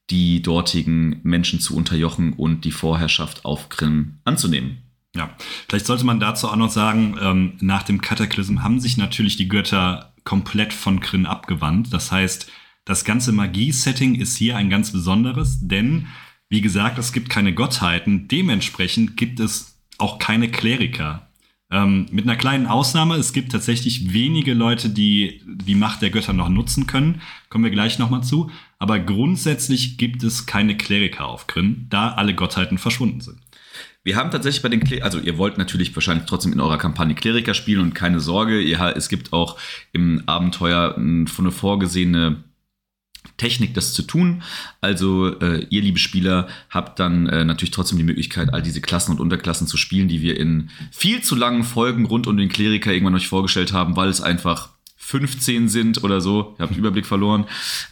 die 0.10 0.42
dortigen 0.42 1.20
Menschen 1.24 1.60
zu 1.60 1.76
unterjochen 1.76 2.34
und 2.34 2.66
die 2.66 2.72
Vorherrschaft 2.72 3.46
auf 3.46 3.70
Kryn 3.70 4.20
anzunehmen. 4.26 4.78
Ja, 5.16 5.36
vielleicht 5.70 5.86
sollte 5.86 6.06
man 6.06 6.20
dazu 6.20 6.48
auch 6.48 6.56
noch 6.56 6.72
sagen, 6.72 7.18
ähm, 7.22 7.54
nach 7.60 7.84
dem 7.84 8.02
Kataklysm 8.02 8.64
haben 8.64 8.80
sich 8.80 8.98
natürlich 8.98 9.38
die 9.38 9.48
Götter 9.48 10.14
komplett 10.24 10.74
von 10.74 11.00
Kryn 11.00 11.26
abgewandt. 11.26 11.94
Das 11.94 12.12
heißt, 12.12 12.52
das 12.86 13.06
ganze 13.06 13.32
Magie-Setting 13.32 14.16
ist 14.16 14.36
hier 14.36 14.58
ein 14.58 14.70
ganz 14.70 14.92
besonderes, 14.92 15.60
denn, 15.62 16.08
wie 16.50 16.62
gesagt, 16.62 16.98
es 16.98 17.14
gibt 17.14 17.30
keine 17.30 17.54
Gottheiten. 17.54 18.28
Dementsprechend 18.28 19.16
gibt 19.16 19.40
es 19.40 19.80
auch 20.00 20.20
keine 20.20 20.50
Kleriker. 20.50 21.30
Ähm, 21.74 22.06
mit 22.12 22.26
einer 22.26 22.36
kleinen 22.36 22.68
Ausnahme, 22.68 23.16
es 23.16 23.34
gibt 23.34 23.52
tatsächlich 23.52 24.14
wenige 24.14 24.54
Leute, 24.54 24.90
die 24.90 25.42
die 25.44 25.74
Macht 25.74 26.04
der 26.04 26.12
Götter 26.12 26.32
noch 26.32 26.48
nutzen 26.48 26.86
können. 26.86 27.20
Kommen 27.50 27.64
wir 27.64 27.72
gleich 27.72 27.98
nochmal 27.98 28.24
zu. 28.24 28.52
Aber 28.78 29.00
grundsätzlich 29.00 29.98
gibt 29.98 30.22
es 30.22 30.46
keine 30.46 30.78
Kleriker 30.78 31.26
auf 31.26 31.48
Kryn, 31.48 31.88
da 31.90 32.12
alle 32.12 32.36
Gottheiten 32.36 32.78
verschwunden 32.78 33.22
sind. 33.22 33.40
Wir 34.04 34.18
haben 34.18 34.30
tatsächlich 34.30 34.62
bei 34.62 34.70
den 34.70 34.82
Kleriker, 34.82 35.06
also 35.06 35.18
ihr 35.20 35.40
wollt 35.40 35.58
natürlich 35.58 35.96
wahrscheinlich 35.96 36.28
trotzdem 36.28 36.54
in 36.54 36.60
eurer 36.60 36.78
Kampagne 36.78 37.16
Kleriker 37.16 37.56
spielen 37.56 37.82
und 37.82 37.96
keine 37.96 38.20
Sorge, 38.20 38.62
ihr, 38.62 38.80
es 38.96 39.10
gibt 39.10 39.34
auch 39.34 39.58
im 39.94 40.22
Abenteuer 40.28 40.96
eine 40.96 41.52
vorgesehene 41.52 42.44
Technik, 43.38 43.74
das 43.74 43.94
zu 43.94 44.04
tun. 44.04 44.44
Also 44.82 45.40
äh, 45.40 45.66
ihr, 45.70 45.82
liebe 45.82 46.00
Spieler, 46.00 46.48
habt 46.70 47.00
dann 47.00 47.28
äh, 47.28 47.46
natürlich 47.46 47.72
trotzdem 47.72 47.98
die 47.98 48.04
Möglichkeit, 48.04 48.54
all 48.54 48.62
diese 48.62 48.82
Klassen 48.82 49.12
und 49.12 49.20
Unterklassen 49.20 49.68
zu 49.68 49.78
spielen, 49.78 50.08
die 50.08 50.22
wir 50.22 50.40
in 50.40 50.70
viel 50.92 51.22
zu 51.22 51.36
langen 51.36 51.64
Folgen 51.64 52.06
rund 52.06 52.28
um 52.28 52.38
den 52.38 52.50
Kleriker 52.50 52.92
irgendwann 52.92 53.16
euch 53.16 53.28
vorgestellt 53.28 53.74
haben, 53.74 53.96
weil 53.96 54.10
es 54.10 54.22
einfach 54.22 54.70
15 55.04 55.68
sind 55.68 56.04
oder 56.04 56.22
so. 56.22 56.56
Ihr 56.58 56.64
habt 56.64 56.72
den 56.72 56.80
Überblick 56.80 57.06
verloren. 57.06 57.46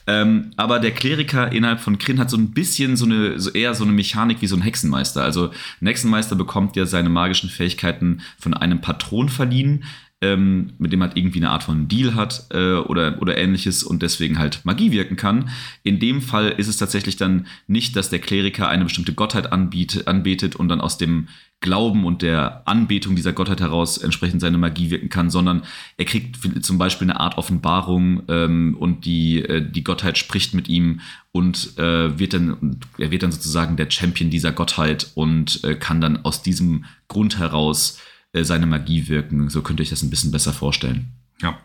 Ähm, 0.08 0.52
aber 0.56 0.80
der 0.80 0.92
Kleriker 0.92 1.52
innerhalb 1.52 1.82
von 1.82 1.98
Kryn 1.98 2.20
hat 2.20 2.30
so 2.30 2.38
ein 2.38 2.52
bisschen 2.52 2.96
so 2.96 3.06
eine, 3.06 3.38
so 3.38 3.50
eher 3.52 3.76
so 3.76 3.84
eine 3.84 3.92
Mechanik 3.92 4.42
wie 4.42 4.48
so 4.48 4.56
ein 4.56 4.62
Hexenmeister. 4.62 5.22
Also 5.22 5.52
ein 5.82 5.88
Hexenmeister 5.88 6.36
bekommt 6.36 6.78
ja 6.78 6.86
seine 6.86 7.10
magischen 7.10 7.50
Fähigkeiten 7.50 8.22
von 8.40 8.54
einem 8.54 8.80
Patron 8.80 9.28
verliehen, 9.28 9.84
ähm, 10.22 10.74
mit 10.78 10.94
dem 10.94 11.02
halt 11.02 11.18
irgendwie 11.18 11.40
eine 11.40 11.50
Art 11.50 11.64
von 11.64 11.88
Deal 11.88 12.14
hat 12.14 12.46
äh, 12.52 12.74
oder, 12.76 13.22
oder 13.22 13.38
ähnliches 13.38 13.84
und 13.84 14.04
deswegen 14.04 14.38
halt 14.38 14.64
Magie 14.64 14.92
wirken 14.92 15.16
kann. 15.16 15.50
In 15.84 16.00
dem 16.00 16.22
Fall 16.22 16.50
ist 16.50 16.68
es 16.68 16.78
tatsächlich 16.78 17.18
dann 17.18 17.48
nicht, 17.68 17.96
dass 17.96 18.10
der 18.10 18.20
Kleriker 18.20 18.70
eine 18.70 18.84
bestimmte 18.84 19.14
Gottheit 19.14 19.52
anbiet, 19.52 20.08
anbetet 20.08 20.56
und 20.56 20.70
dann 20.70 20.80
aus 20.80 20.98
dem 20.98 21.28
Glauben 21.60 22.06
und 22.06 22.24
der 22.24 22.68
Anbetung 22.68 23.16
dieser 23.16 23.34
Gottheit 23.34 23.62
heraus 23.62 24.00
entsprechend 24.00 24.42
seine 24.42 24.58
Magie 24.58 24.90
wirken 24.90 25.10
kann, 25.10 25.30
sondern 25.30 25.64
er 25.96 26.06
kriegt 26.06 26.64
zum 26.66 26.80
Beispiel 26.80 27.10
eine 27.10 27.20
Art 27.20 27.38
Offenbarung 27.38 28.24
ähm, 28.30 28.76
und 28.80 29.06
die, 29.06 29.44
äh, 29.44 29.62
die 29.62 29.84
Gottheit 29.84 30.18
spricht 30.18 30.56
mit 30.56 30.68
ihm 30.68 31.02
und 31.32 31.78
äh, 31.78 32.18
wird 32.18 32.34
dann, 32.34 32.80
er 32.98 33.12
wird 33.12 33.22
dann 33.22 33.32
sozusagen 33.32 33.78
der 33.78 33.90
Champion 33.92 34.32
dieser 34.32 34.52
Gottheit 34.52 35.12
und 35.14 35.64
äh, 35.64 35.76
kann 35.76 36.02
dann 36.02 36.26
aus 36.26 36.42
diesem 36.42 36.86
Grund 37.08 37.38
heraus 37.38 38.00
äh, 38.34 38.44
seine 38.44 38.66
Magie 38.66 39.08
wirken. 39.08 39.50
So 39.50 39.62
könnt 39.62 39.80
ihr 39.80 39.84
euch 39.84 39.90
das 39.90 40.04
ein 40.04 40.10
bisschen 40.10 40.32
besser 40.32 40.54
vorstellen. 40.54 41.08
Ja. 41.42 41.58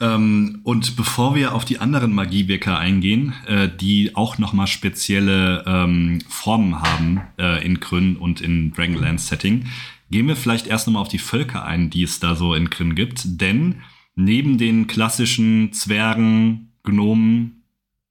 Ähm, 0.00 0.60
und 0.64 0.96
bevor 0.96 1.34
wir 1.34 1.54
auf 1.54 1.64
die 1.64 1.78
anderen 1.78 2.12
Magiewirker 2.12 2.78
eingehen, 2.78 3.34
äh, 3.46 3.68
die 3.68 4.16
auch 4.16 4.38
nochmal 4.38 4.66
spezielle 4.66 5.64
ähm, 5.66 6.20
Formen 6.28 6.82
haben 6.82 7.22
äh, 7.38 7.64
in 7.64 7.80
Kryn 7.80 8.16
und 8.16 8.40
in 8.40 8.72
Dragonlance-Setting, 8.72 9.66
gehen 10.10 10.28
wir 10.28 10.36
vielleicht 10.36 10.66
erst 10.66 10.86
nochmal 10.86 11.02
auf 11.02 11.08
die 11.08 11.18
Völker 11.18 11.64
ein, 11.64 11.88
die 11.88 12.02
es 12.02 12.20
da 12.20 12.34
so 12.34 12.54
in 12.54 12.68
Kryn 12.68 12.94
gibt. 12.94 13.40
Denn 13.40 13.76
neben 14.16 14.58
den 14.58 14.88
klassischen 14.88 15.72
Zwergen, 15.72 16.72
Gnomen, 16.82 17.62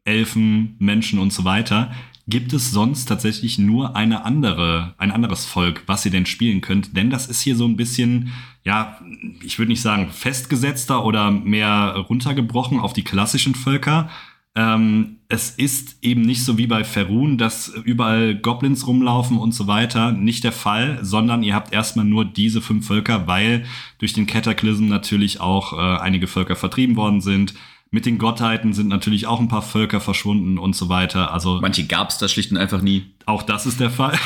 Elfen, 0.06 0.76
Menschen 0.80 1.20
und 1.20 1.34
so 1.34 1.44
weiter 1.44 1.94
gibt 2.32 2.54
es 2.54 2.72
sonst 2.72 3.06
tatsächlich 3.06 3.60
nur 3.60 3.96
eine 3.96 4.26
andere, 4.26 4.96
ein 4.98 5.12
anderes 5.12 5.46
Volk, 5.46 5.84
was 5.86 6.04
ihr 6.06 6.12
denn 6.12 6.26
spielen 6.26 6.62
könnt. 6.62 6.98
Denn 6.98 7.12
das 7.12 7.28
ist 7.28 7.42
hier 7.42 7.56
so 7.56 7.66
ein 7.66 7.78
bisschen, 7.78 8.32
ja, 8.64 9.00
ich 9.44 9.60
würde 9.60 9.72
nicht 9.72 9.84
sagen 9.84 10.10
festgesetzter 10.10 11.06
oder 11.06 11.30
mehr 11.30 11.96
runtergebrochen 12.10 12.80
auf 12.80 12.94
die 12.94 13.04
klassischen 13.04 13.54
Völker. 13.54 14.10
Ähm, 14.54 15.18
es 15.30 15.52
ist 15.52 15.98
eben 16.02 16.22
nicht 16.22 16.44
so 16.44 16.58
wie 16.58 16.68
bei 16.68 16.84
Ferun, 16.84 17.38
dass 17.38 17.68
überall 17.68 18.36
Goblins 18.36 18.86
rumlaufen 18.86 19.38
und 19.38 19.54
so 19.54 19.68
weiter. 19.68 20.12
Nicht 20.12 20.44
der 20.44 20.52
Fall, 20.52 21.00
sondern 21.04 21.44
ihr 21.44 21.56
habt 21.56 21.72
erstmal 21.72 22.06
nur 22.06 22.26
diese 22.26 22.62
fünf 22.62 22.88
Völker, 22.88 23.28
weil 23.28 23.66
durch 24.00 24.14
den 24.14 24.26
Cataclysm 24.26 24.88
natürlich 24.88 25.40
auch 25.40 25.74
äh, 25.74 26.00
einige 26.02 26.28
Völker 26.28 26.56
vertrieben 26.56 26.96
worden 26.96 27.22
sind. 27.22 27.54
Mit 27.94 28.06
den 28.06 28.18
Gottheiten 28.18 28.72
sind 28.72 28.88
natürlich 28.88 29.28
auch 29.28 29.42
ein 29.42 29.50
paar 29.50 29.62
Völker 29.62 30.00
verschwunden 30.00 30.58
und 30.58 30.78
so 30.78 30.88
weiter. 30.88 31.34
Also 31.34 31.60
manche 31.62 31.86
gab 31.86 32.10
es 32.10 32.18
da 32.18 32.30
schlicht 32.30 32.50
und 32.52 32.58
einfach 32.58 32.82
nie. 32.82 33.08
Auch 33.26 33.44
das 33.44 33.66
ist 33.66 33.82
der 33.82 33.90
Fall. 33.90 34.18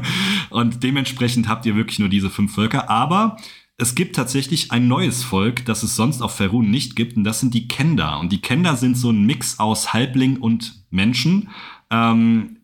und 0.50 0.82
dementsprechend 0.82 1.48
habt 1.48 1.64
ihr 1.64 1.76
wirklich 1.76 2.00
nur 2.00 2.08
diese 2.08 2.30
fünf 2.30 2.52
Völker. 2.52 2.90
Aber 2.90 3.36
es 3.78 3.94
gibt 3.94 4.16
tatsächlich 4.16 4.72
ein 4.72 4.88
neues 4.88 5.22
Volk, 5.22 5.64
das 5.64 5.84
es 5.84 5.94
sonst 5.94 6.20
auf 6.20 6.36
Ferun 6.36 6.70
nicht 6.70 6.96
gibt, 6.96 7.16
und 7.16 7.24
das 7.24 7.40
sind 7.40 7.54
die 7.54 7.68
Kenda. 7.68 8.16
Und 8.16 8.32
die 8.32 8.40
Kenda 8.40 8.76
sind 8.76 8.96
so 8.96 9.10
ein 9.10 9.24
Mix 9.24 9.58
aus 9.58 9.92
Halbling 9.92 10.38
und 10.38 10.84
Menschen, 10.90 11.48
ähm, 11.90 12.58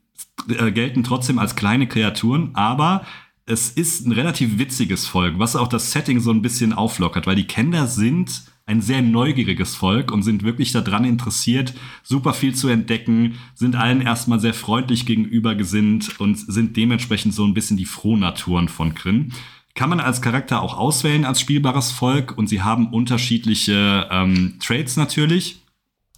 äh, 0.49 0.71
gelten 0.73 1.05
trotzdem 1.05 1.39
als 1.39 1.57
kleine 1.57 1.87
Kreaturen, 1.87 2.51
aber 2.55 3.05
es 3.47 3.71
ist 3.71 4.07
ein 4.07 4.13
relativ 4.13 4.59
witziges 4.59 5.07
Volk, 5.07 5.39
was 5.39 5.57
auch 5.57 5.69
das 5.69 5.93
Setting 5.93 6.21
so 6.21 6.31
ein 6.31 6.43
bisschen 6.43 6.73
auflockert, 6.73 7.27
weil 7.27 7.37
die 7.37 7.47
Kenda 7.47 7.87
sind 7.87 8.43
ein 8.69 8.83
sehr 8.83 9.03
neugieriges 9.03 9.75
Volk 9.75 10.13
und 10.13 10.23
sind 10.23 10.43
wirklich 10.43 10.73
daran 10.73 11.05
interessiert, 11.05 11.75
super 12.03 12.35
viel 12.35 12.55
zu 12.55 12.69
entdecken, 12.69 13.35
sind 13.55 13.77
allen 13.77 14.03
erstmal 14.03 14.41
sehr 14.41 14.55
freundlich 14.55 15.07
gegenüber 15.07 15.55
gesinnt 15.55 16.21
und 16.21 16.37
sind 16.37 16.77
dementsprechend 16.77 17.35
so 17.35 17.45
ein 17.45 17.55
bisschen 17.55 17.77
die 17.77 17.87
Frohnaturen 17.87 18.69
von 18.69 18.95
Kryn 18.95 19.33
kann 19.75 19.91
man 19.91 20.01
als 20.01 20.21
Charakter 20.21 20.61
auch 20.61 20.77
auswählen 20.77 21.25
als 21.25 21.41
spielbares 21.41 21.93
Volk 21.93 22.37
und 22.37 22.49
sie 22.49 22.63
haben 22.63 22.89
unterschiedliche 22.89 24.09
ähm, 24.11 24.57
Traits 24.59 24.97
natürlich. 24.97 25.63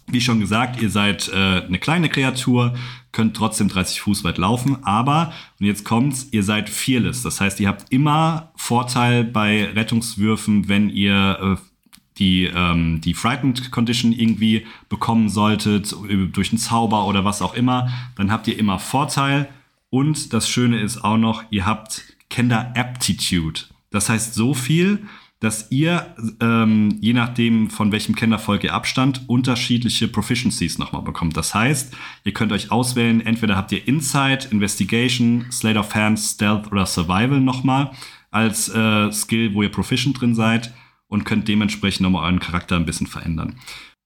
Wie 0.07 0.19
schon 0.19 0.39
gesagt, 0.39 0.81
ihr 0.81 0.89
seid 0.89 1.29
äh, 1.29 1.61
eine 1.61 1.77
kleine 1.77 2.09
Kreatur, 2.09 2.73
könnt 3.11 3.37
trotzdem 3.37 3.69
30 3.69 4.01
Fuß 4.01 4.23
weit 4.23 4.39
laufen, 4.39 4.83
aber, 4.83 5.31
und 5.59 5.67
jetzt 5.67 5.85
kommt's, 5.85 6.27
ihr 6.31 6.41
seid 6.41 6.71
fearless. 6.71 7.21
Das 7.21 7.39
heißt, 7.39 7.59
ihr 7.59 7.67
habt 7.67 7.93
immer 7.93 8.51
Vorteil 8.55 9.23
bei 9.23 9.65
Rettungswürfen, 9.75 10.67
wenn 10.67 10.89
ihr 10.89 11.57
äh, 11.59 11.70
die, 12.17 12.45
ähm, 12.45 13.01
die 13.01 13.13
Frightened 13.13 13.71
Condition 13.71 14.11
irgendwie 14.11 14.65
bekommen 14.89 15.29
solltet, 15.29 15.95
durch 16.33 16.51
einen 16.51 16.59
Zauber 16.59 17.07
oder 17.07 17.25
was 17.25 17.41
auch 17.41 17.53
immer, 17.53 17.89
dann 18.15 18.31
habt 18.31 18.47
ihr 18.47 18.57
immer 18.57 18.79
Vorteil. 18.79 19.49
Und 19.89 20.33
das 20.33 20.49
Schöne 20.49 20.79
ist 20.79 21.03
auch 21.03 21.17
noch, 21.17 21.43
ihr 21.49 21.65
habt 21.65 22.03
Kender 22.29 22.73
Aptitude. 22.75 23.61
Das 23.89 24.09
heißt 24.09 24.33
so 24.33 24.53
viel, 24.53 25.05
dass 25.41 25.71
ihr, 25.71 26.15
ähm, 26.39 26.97
je 27.01 27.13
nachdem 27.13 27.71
von 27.71 27.91
welchem 27.91 28.15
Kendervolk 28.15 28.63
ihr 28.63 28.75
abstand, 28.75 29.23
unterschiedliche 29.27 30.07
Proficiencies 30.07 30.77
nochmal 30.77 31.01
bekommt. 31.01 31.35
Das 31.35 31.55
heißt, 31.55 31.95
ihr 32.23 32.31
könnt 32.31 32.51
euch 32.51 32.71
auswählen, 32.71 33.25
entweder 33.25 33.57
habt 33.57 33.71
ihr 33.71 33.87
Insight, 33.87 34.51
Investigation, 34.51 35.47
Slate 35.51 35.79
of 35.79 35.95
Hands, 35.95 36.33
Stealth 36.33 36.71
oder 36.71 36.85
Survival 36.85 37.41
nochmal 37.41 37.91
als 38.29 38.69
äh, 38.69 39.11
Skill, 39.11 39.55
wo 39.55 39.63
ihr 39.63 39.71
proficient 39.71 40.21
drin 40.21 40.35
seid 40.35 40.71
und 41.11 41.25
könnt 41.25 41.47
dementsprechend 41.47 42.01
nochmal 42.01 42.23
euren 42.23 42.39
Charakter 42.39 42.77
ein 42.77 42.85
bisschen 42.85 43.05
verändern. 43.05 43.57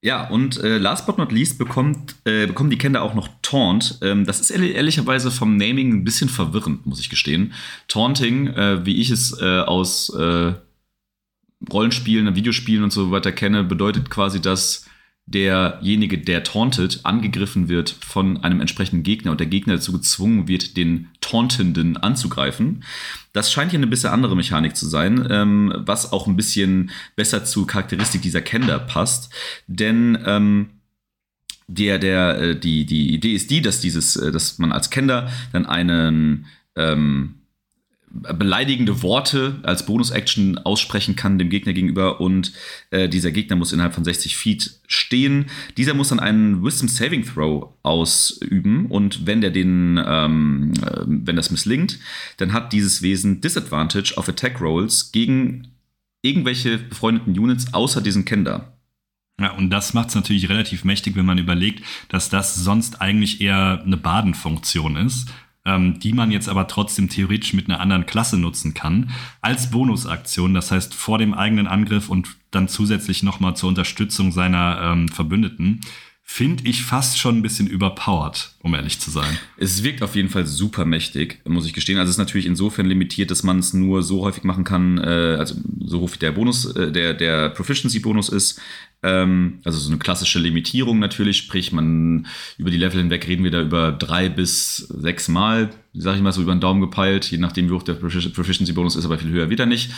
Ja, 0.02 0.28
und 0.28 0.58
äh, 0.62 0.76
last 0.76 1.06
but 1.06 1.18
not 1.18 1.32
least 1.32 1.56
bekommt, 1.56 2.16
äh, 2.24 2.46
bekommen 2.46 2.68
die 2.68 2.78
Kinder 2.78 3.02
auch 3.02 3.14
noch 3.14 3.28
Taunt. 3.42 3.98
Ähm, 4.02 4.26
das 4.26 4.40
ist 4.40 4.50
ehrlich, 4.50 4.74
ehrlicherweise 4.74 5.30
vom 5.30 5.56
Naming 5.56 5.92
ein 5.92 6.04
bisschen 6.04 6.28
verwirrend, 6.28 6.84
muss 6.84 7.00
ich 7.00 7.08
gestehen. 7.08 7.54
Taunting, 7.88 8.48
äh, 8.48 8.84
wie 8.84 8.96
ich 8.96 9.10
es 9.10 9.40
äh, 9.40 9.60
aus 9.60 10.10
äh, 10.10 10.52
Rollenspielen, 11.72 12.34
Videospielen 12.34 12.84
und 12.84 12.92
so 12.92 13.10
weiter 13.12 13.32
kenne, 13.32 13.64
bedeutet 13.64 14.10
quasi, 14.10 14.42
dass 14.42 14.86
derjenige, 15.26 16.18
der 16.18 16.44
tauntet, 16.44 17.00
angegriffen 17.02 17.68
wird 17.68 17.90
von 17.90 18.44
einem 18.44 18.60
entsprechenden 18.60 19.02
Gegner 19.02 19.32
und 19.32 19.40
der 19.40 19.48
Gegner 19.48 19.74
dazu 19.74 19.92
gezwungen 19.92 20.46
wird, 20.46 20.76
den 20.76 21.08
Tauntenden 21.20 21.96
anzugreifen. 21.96 22.84
Das 23.32 23.52
scheint 23.52 23.72
hier 23.72 23.80
eine 23.80 23.88
bisschen 23.88 24.10
andere 24.10 24.36
Mechanik 24.36 24.76
zu 24.76 24.86
sein, 24.86 25.26
ähm, 25.28 25.72
was 25.76 26.12
auch 26.12 26.28
ein 26.28 26.36
bisschen 26.36 26.90
besser 27.16 27.44
zur 27.44 27.66
Charakteristik 27.66 28.22
dieser 28.22 28.40
Kender 28.40 28.78
passt. 28.78 29.32
Denn 29.66 30.16
ähm, 30.24 30.70
der, 31.66 31.98
der, 31.98 32.38
äh, 32.38 32.58
die, 32.58 32.86
die 32.86 33.12
Idee 33.12 33.34
ist 33.34 33.50
die, 33.50 33.62
dass 33.62 33.80
dieses, 33.80 34.14
äh, 34.14 34.30
dass 34.30 34.58
man 34.58 34.70
als 34.70 34.90
Kender 34.90 35.30
dann 35.52 35.66
einen 35.66 36.46
ähm, 36.76 37.34
beleidigende 38.22 39.02
Worte 39.02 39.60
als 39.62 39.86
Bonus-Action 39.86 40.58
aussprechen 40.58 41.16
kann 41.16 41.38
dem 41.38 41.50
Gegner 41.50 41.72
gegenüber 41.72 42.20
und 42.20 42.52
äh, 42.90 43.08
dieser 43.08 43.30
Gegner 43.30 43.56
muss 43.56 43.72
innerhalb 43.72 43.94
von 43.94 44.04
60 44.04 44.36
Feet 44.36 44.80
stehen. 44.86 45.46
Dieser 45.76 45.94
muss 45.94 46.08
dann 46.08 46.20
einen 46.20 46.64
Wisdom 46.64 46.88
Saving 46.88 47.24
Throw 47.24 47.74
ausüben 47.82 48.86
und 48.86 49.26
wenn 49.26 49.40
der 49.40 49.50
den, 49.50 50.02
ähm, 50.04 50.72
äh, 50.82 51.02
wenn 51.06 51.36
das 51.36 51.50
misslingt, 51.50 51.98
dann 52.38 52.52
hat 52.52 52.72
dieses 52.72 53.02
Wesen 53.02 53.40
Disadvantage 53.40 54.14
auf 54.16 54.28
Attack 54.28 54.60
Rolls 54.60 55.12
gegen 55.12 55.68
irgendwelche 56.22 56.78
befreundeten 56.78 57.38
Units 57.38 57.72
außer 57.72 58.00
diesen 58.00 58.24
Kender. 58.24 58.72
Ja, 59.38 59.52
und 59.52 59.68
das 59.68 59.92
macht 59.92 60.08
es 60.08 60.14
natürlich 60.14 60.48
relativ 60.48 60.84
mächtig, 60.84 61.14
wenn 61.14 61.26
man 61.26 61.36
überlegt, 61.36 61.84
dass 62.08 62.30
das 62.30 62.54
sonst 62.54 63.02
eigentlich 63.02 63.40
eher 63.42 63.82
eine 63.84 63.98
Badenfunktion 63.98 64.96
ist 64.96 65.28
ähm, 65.66 65.98
die 65.98 66.12
man 66.12 66.30
jetzt 66.30 66.48
aber 66.48 66.68
trotzdem 66.68 67.08
theoretisch 67.08 67.52
mit 67.52 67.68
einer 67.68 67.80
anderen 67.80 68.06
Klasse 68.06 68.38
nutzen 68.38 68.72
kann, 68.72 69.10
als 69.40 69.70
Bonusaktion. 69.70 70.54
Das 70.54 70.70
heißt, 70.70 70.94
vor 70.94 71.18
dem 71.18 71.34
eigenen 71.34 71.66
Angriff 71.66 72.08
und 72.08 72.36
dann 72.50 72.68
zusätzlich 72.68 73.22
nochmal 73.22 73.56
zur 73.56 73.68
Unterstützung 73.68 74.32
seiner 74.32 74.80
ähm, 74.82 75.08
Verbündeten 75.08 75.80
finde 76.28 76.68
ich 76.68 76.82
fast 76.82 77.18
schon 77.18 77.38
ein 77.38 77.42
bisschen 77.42 77.68
überpowered, 77.68 78.50
um 78.60 78.74
ehrlich 78.74 78.98
zu 78.98 79.12
sein. 79.12 79.38
Es 79.56 79.84
wirkt 79.84 80.02
auf 80.02 80.16
jeden 80.16 80.28
Fall 80.28 80.44
super 80.44 80.84
mächtig, 80.84 81.40
muss 81.46 81.66
ich 81.66 81.72
gestehen. 81.72 81.98
Also 81.98 82.10
es 82.10 82.16
ist 82.16 82.18
natürlich 82.18 82.46
insofern 82.46 82.86
limitiert, 82.86 83.30
dass 83.30 83.44
man 83.44 83.60
es 83.60 83.72
nur 83.72 84.02
so 84.02 84.22
häufig 84.22 84.42
machen 84.42 84.64
kann, 84.64 84.98
äh, 84.98 85.36
also 85.38 85.54
so 85.78 86.12
wie 86.12 86.18
der 86.18 86.32
Bonus, 86.32 86.66
äh, 86.74 86.90
der, 86.90 87.14
der 87.14 87.50
Proficiency-Bonus 87.50 88.28
ist, 88.28 88.60
ähm, 89.02 89.60
also 89.64 89.78
so 89.78 89.90
eine 89.90 89.98
klassische 89.98 90.38
Limitierung 90.38 90.98
natürlich, 90.98 91.36
sprich, 91.36 91.72
man 91.72 92.26
über 92.58 92.70
die 92.70 92.78
Level 92.78 93.00
hinweg 93.00 93.26
reden 93.28 93.44
wir 93.44 93.50
da 93.50 93.60
über 93.60 93.92
drei 93.92 94.28
bis 94.28 94.76
sechs 94.76 95.28
Mal, 95.28 95.70
sag 95.98 96.16
ich 96.16 96.22
mal 96.22 96.32
so 96.32 96.42
über 96.42 96.54
den 96.54 96.60
Daumen 96.60 96.80
gepeilt, 96.80 97.30
je 97.30 97.38
nachdem 97.38 97.68
wie 97.68 97.72
hoch 97.72 97.82
der 97.82 97.94
Proficiency-Bonus 97.94 98.96
ist, 98.96 99.04
aber 99.04 99.18
viel 99.18 99.30
höher 99.30 99.50
wieder 99.50 99.66
nicht. 99.66 99.90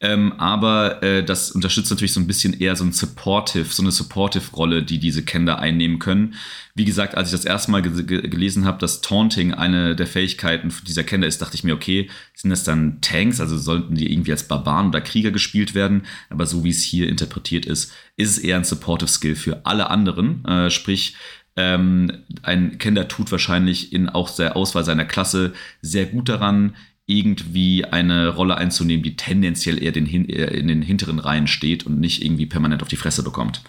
Ähm, 0.00 0.32
aber 0.38 1.02
äh, 1.02 1.24
das 1.24 1.50
unterstützt 1.50 1.90
natürlich 1.90 2.12
so 2.12 2.20
ein 2.20 2.26
bisschen 2.26 2.58
eher 2.58 2.76
so 2.76 2.84
ein 2.84 2.92
Supportive, 2.92 3.64
so 3.64 3.82
eine 3.82 3.90
Supportive-Rolle, 3.90 4.82
die 4.82 4.98
diese 4.98 5.24
Kender 5.24 5.58
einnehmen 5.58 5.98
können. 5.98 6.34
Wie 6.74 6.84
gesagt, 6.84 7.16
als 7.16 7.28
ich 7.28 7.32
das 7.32 7.44
erste 7.44 7.70
Mal 7.72 7.82
ge 7.82 8.28
gelesen 8.28 8.64
habe, 8.64 8.78
dass 8.78 9.00
Taunting 9.00 9.52
eine 9.52 9.96
der 9.96 10.06
Fähigkeiten 10.06 10.72
dieser 10.86 11.02
Kender 11.02 11.26
ist, 11.26 11.42
dachte 11.42 11.56
ich 11.56 11.64
mir, 11.64 11.74
okay, 11.74 12.08
sind 12.34 12.50
das 12.50 12.64
dann 12.64 13.00
Tanks, 13.00 13.40
also 13.40 13.58
sollten 13.58 13.96
die 13.96 14.10
irgendwie 14.10 14.32
als 14.32 14.46
Barbaren 14.46 14.88
oder 14.88 15.00
Krieger 15.00 15.30
gespielt 15.30 15.74
werden? 15.74 16.02
Aber 16.30 16.46
so 16.46 16.62
wie 16.64 16.70
es 16.70 16.82
hier 16.82 17.08
interpretiert 17.08 17.66
ist, 17.66 17.92
ist 18.16 18.30
es 18.30 18.39
eher 18.40 18.56
ein 18.56 18.64
Supportive 18.64 19.10
Skill 19.10 19.36
für 19.36 19.66
alle 19.66 19.90
anderen. 19.90 20.44
Äh, 20.44 20.70
sprich, 20.70 21.16
ähm, 21.56 22.10
ein 22.42 22.78
Kender 22.78 23.08
tut 23.08 23.30
wahrscheinlich 23.32 23.92
in 23.92 24.08
auch 24.08 24.34
der 24.34 24.56
Auswahl 24.56 24.84
seiner 24.84 25.04
Klasse 25.04 25.52
sehr 25.82 26.06
gut 26.06 26.28
daran, 26.28 26.74
irgendwie 27.06 27.84
eine 27.84 28.28
Rolle 28.28 28.56
einzunehmen, 28.56 29.02
die 29.02 29.16
tendenziell 29.16 29.82
eher 29.82 29.90
den, 29.90 30.06
in 30.06 30.68
den 30.68 30.80
hinteren 30.80 31.18
Reihen 31.18 31.48
steht 31.48 31.84
und 31.84 31.98
nicht 31.98 32.24
irgendwie 32.24 32.46
permanent 32.46 32.82
auf 32.82 32.88
die 32.88 32.96
Fresse 32.96 33.24
bekommt. 33.24 33.62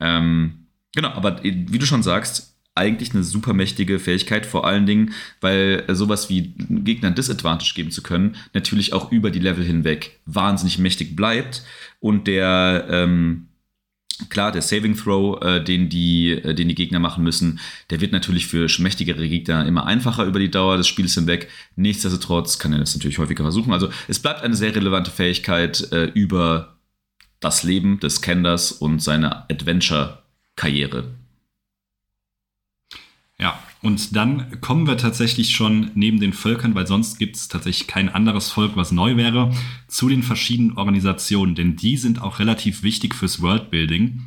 Ähm, 0.00 0.66
genau, 0.94 1.10
aber 1.10 1.42
wie 1.44 1.78
du 1.78 1.86
schon 1.86 2.02
sagst, 2.02 2.56
eigentlich 2.74 3.14
eine 3.14 3.22
super 3.22 3.52
mächtige 3.52 3.98
Fähigkeit, 3.98 4.46
vor 4.46 4.66
allen 4.66 4.86
Dingen, 4.86 5.12
weil 5.40 5.84
sowas 5.88 6.30
wie 6.30 6.54
Gegnern 6.56 7.14
Disadvantage 7.14 7.74
geben 7.74 7.90
zu 7.90 8.02
können, 8.02 8.36
natürlich 8.54 8.92
auch 8.92 9.12
über 9.12 9.30
die 9.30 9.38
Level 9.38 9.64
hinweg 9.64 10.20
wahnsinnig 10.24 10.78
mächtig 10.78 11.14
bleibt 11.14 11.62
und 12.00 12.26
der 12.26 12.86
ähm, 12.90 13.49
Klar, 14.28 14.52
der 14.52 14.62
Saving 14.62 14.96
Throw, 14.96 15.42
äh, 15.42 15.62
den, 15.62 15.88
die, 15.88 16.30
äh, 16.30 16.54
den 16.54 16.68
die 16.68 16.74
Gegner 16.74 16.98
machen 16.98 17.24
müssen, 17.24 17.60
der 17.90 18.00
wird 18.00 18.12
natürlich 18.12 18.46
für 18.46 18.66
mächtigere 18.78 19.28
Gegner 19.28 19.66
immer 19.66 19.86
einfacher 19.86 20.24
über 20.24 20.38
die 20.38 20.50
Dauer 20.50 20.76
des 20.76 20.86
Spiels 20.86 21.14
hinweg. 21.14 21.48
Nichtsdestotrotz 21.76 22.58
kann 22.58 22.72
er 22.72 22.78
das 22.78 22.94
natürlich 22.94 23.18
häufiger 23.18 23.44
versuchen. 23.44 23.72
Also 23.72 23.90
es 24.08 24.20
bleibt 24.20 24.42
eine 24.42 24.54
sehr 24.54 24.74
relevante 24.74 25.10
Fähigkeit 25.10 25.90
äh, 25.92 26.06
über 26.06 26.76
das 27.40 27.62
Leben 27.62 28.00
des 28.00 28.20
Kenders 28.20 28.70
und 28.70 29.02
seine 29.02 29.48
Adventure-Karriere. 29.48 31.08
Ja, 33.38 33.58
und 33.82 34.14
dann 34.14 34.60
kommen 34.60 34.86
wir 34.86 34.98
tatsächlich 34.98 35.54
schon 35.54 35.90
neben 35.94 36.20
den 36.20 36.34
Völkern, 36.34 36.74
weil 36.74 36.86
sonst 36.86 37.18
gibt 37.18 37.36
es 37.36 37.48
tatsächlich 37.48 37.88
kein 37.88 38.10
anderes 38.10 38.50
Volk, 38.50 38.72
was 38.76 38.92
neu 38.92 39.16
wäre, 39.16 39.52
zu 39.88 40.08
den 40.08 40.22
verschiedenen 40.22 40.76
Organisationen, 40.76 41.54
denn 41.54 41.76
die 41.76 41.96
sind 41.96 42.20
auch 42.20 42.38
relativ 42.38 42.82
wichtig 42.82 43.14
fürs 43.14 43.40
Worldbuilding. 43.40 44.26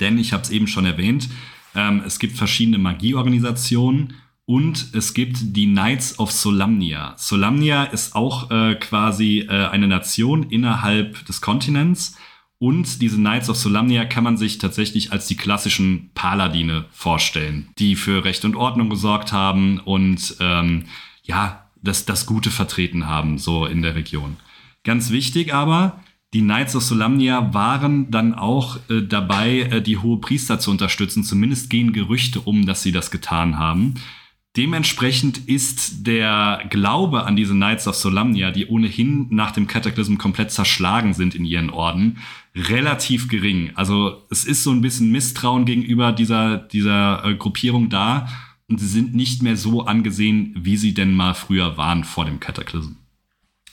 Denn 0.00 0.18
ich 0.18 0.32
habe 0.32 0.42
es 0.42 0.50
eben 0.50 0.66
schon 0.66 0.84
erwähnt, 0.84 1.30
ähm, 1.74 2.02
es 2.04 2.18
gibt 2.18 2.36
verschiedene 2.36 2.78
Magieorganisationen 2.78 4.14
und 4.44 4.88
es 4.92 5.14
gibt 5.14 5.56
die 5.56 5.66
Knights 5.66 6.18
of 6.18 6.30
Solamnia. 6.30 7.14
Solamnia 7.16 7.84
ist 7.84 8.14
auch 8.14 8.50
äh, 8.50 8.74
quasi 8.74 9.46
äh, 9.48 9.68
eine 9.68 9.88
Nation 9.88 10.50
innerhalb 10.50 11.24
des 11.24 11.40
Kontinents 11.40 12.16
Und 12.58 13.02
diese 13.02 13.16
Knights 13.16 13.50
of 13.50 13.56
Solamnia 13.56 14.04
kann 14.04 14.24
man 14.24 14.36
sich 14.36 14.58
tatsächlich 14.58 15.12
als 15.12 15.26
die 15.26 15.36
klassischen 15.36 16.10
Paladine 16.14 16.86
vorstellen, 16.92 17.68
die 17.78 17.96
für 17.96 18.24
Recht 18.24 18.44
und 18.44 18.56
Ordnung 18.56 18.88
gesorgt 18.88 19.32
haben 19.32 19.80
und 19.80 20.36
ähm, 20.40 20.84
ja, 21.24 21.70
das, 21.82 22.06
das 22.06 22.26
Gute 22.26 22.50
vertreten 22.50 23.06
haben, 23.06 23.38
so 23.38 23.66
in 23.66 23.82
der 23.82 23.94
Region. 23.94 24.36
Ganz 24.84 25.10
wichtig 25.10 25.52
aber, 25.52 26.00
die 26.32 26.40
Knights 26.40 26.74
of 26.74 26.82
Solamnia 26.82 27.54
waren 27.54 28.10
dann 28.10 28.34
auch 28.34 28.78
äh, 28.90 29.02
dabei, 29.02 29.60
äh, 29.60 29.82
die 29.82 29.98
hohe 29.98 30.20
Priester 30.20 30.58
zu 30.58 30.70
unterstützen. 30.70 31.22
Zumindest 31.22 31.70
gehen 31.70 31.92
Gerüchte 31.92 32.40
um, 32.40 32.66
dass 32.66 32.82
sie 32.82 32.90
das 32.90 33.12
getan 33.12 33.58
haben. 33.58 33.94
Dementsprechend 34.56 35.48
ist 35.48 36.06
der 36.06 36.64
Glaube 36.70 37.24
an 37.24 37.36
diese 37.36 37.54
Knights 37.54 37.86
of 37.86 37.94
Solamnia, 37.94 38.50
die 38.50 38.66
ohnehin 38.66 39.28
nach 39.30 39.52
dem 39.52 39.66
Kataklysm 39.66 40.16
komplett 40.16 40.50
zerschlagen 40.50 41.12
sind 41.12 41.34
in 41.34 41.44
ihren 41.44 41.70
Orden, 41.70 42.18
relativ 42.54 43.28
gering. 43.28 43.72
Also 43.74 44.22
es 44.30 44.44
ist 44.44 44.62
so 44.62 44.70
ein 44.70 44.80
bisschen 44.80 45.10
Misstrauen 45.10 45.64
gegenüber 45.64 46.12
dieser, 46.12 46.58
dieser 46.58 47.24
äh, 47.24 47.34
Gruppierung 47.34 47.90
da 47.90 48.28
und 48.68 48.78
sie 48.78 48.86
sind 48.86 49.14
nicht 49.14 49.42
mehr 49.42 49.56
so 49.56 49.86
angesehen, 49.86 50.54
wie 50.56 50.76
sie 50.76 50.94
denn 50.94 51.14
mal 51.14 51.34
früher 51.34 51.76
waren 51.76 52.04
vor 52.04 52.24
dem 52.24 52.40
Kataklysm. 52.40 52.92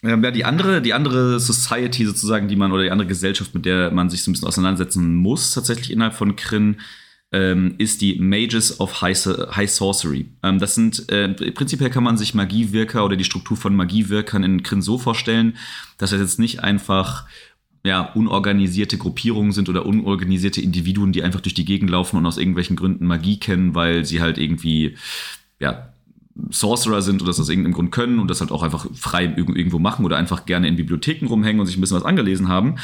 Ähm, 0.03 0.23
ja, 0.23 0.31
die 0.31 0.45
andere, 0.45 0.81
die 0.81 0.93
andere 0.93 1.39
Society 1.39 2.05
sozusagen, 2.05 2.47
die 2.47 2.55
man 2.55 2.71
oder 2.71 2.83
die 2.83 2.91
andere 2.91 3.07
Gesellschaft, 3.07 3.53
mit 3.53 3.65
der 3.65 3.91
man 3.91 4.09
sich 4.09 4.23
so 4.23 4.31
ein 4.31 4.33
bisschen 4.33 4.47
auseinandersetzen 4.47 5.15
muss, 5.15 5.53
tatsächlich 5.53 5.91
innerhalb 5.91 6.15
von 6.15 6.35
Kryn, 6.35 6.77
ähm, 7.31 7.75
ist 7.77 8.01
die 8.01 8.19
Mages 8.19 8.79
of 8.79 9.01
High, 9.01 9.17
High 9.55 9.71
Sorcery. 9.71 10.25
Ähm, 10.43 10.59
das 10.59 10.75
sind, 10.75 11.09
äh, 11.09 11.29
prinzipiell 11.51 11.89
kann 11.89 12.03
man 12.03 12.17
sich 12.17 12.33
Magiewirker 12.33 13.05
oder 13.05 13.15
die 13.15 13.23
Struktur 13.23 13.55
von 13.55 13.75
Magiewirkern 13.75 14.43
in 14.43 14.63
Kryn 14.63 14.81
so 14.81 14.97
vorstellen, 14.97 15.55
dass 15.97 16.09
das 16.09 16.19
jetzt 16.19 16.39
nicht 16.39 16.63
einfach 16.63 17.25
ja, 17.83 18.11
unorganisierte 18.13 18.97
Gruppierungen 18.97 19.51
sind 19.51 19.69
oder 19.69 19.85
unorganisierte 19.85 20.61
Individuen, 20.61 21.11
die 21.11 21.23
einfach 21.23 21.41
durch 21.41 21.55
die 21.55 21.65
Gegend 21.65 21.89
laufen 21.89 22.17
und 22.17 22.25
aus 22.25 22.37
irgendwelchen 22.37 22.75
Gründen 22.75 23.07
Magie 23.07 23.39
kennen, 23.39 23.73
weil 23.73 24.05
sie 24.05 24.21
halt 24.21 24.37
irgendwie, 24.37 24.95
ja, 25.59 25.93
Sorcerer 26.49 27.01
sind 27.01 27.21
oder 27.21 27.29
das 27.29 27.39
aus 27.39 27.49
irgendeinem 27.49 27.73
Grund 27.73 27.91
können 27.91 28.19
und 28.19 28.29
das 28.29 28.39
halt 28.39 28.51
auch 28.51 28.63
einfach 28.63 28.87
frei 28.93 29.25
irgendwo 29.35 29.79
machen 29.79 30.05
oder 30.05 30.17
einfach 30.17 30.45
gerne 30.45 30.67
in 30.67 30.75
Bibliotheken 30.75 31.27
rumhängen 31.27 31.59
und 31.59 31.65
sich 31.65 31.77
ein 31.77 31.81
bisschen 31.81 31.97
was 31.97 32.05
angelesen 32.05 32.47
haben, 32.47 32.75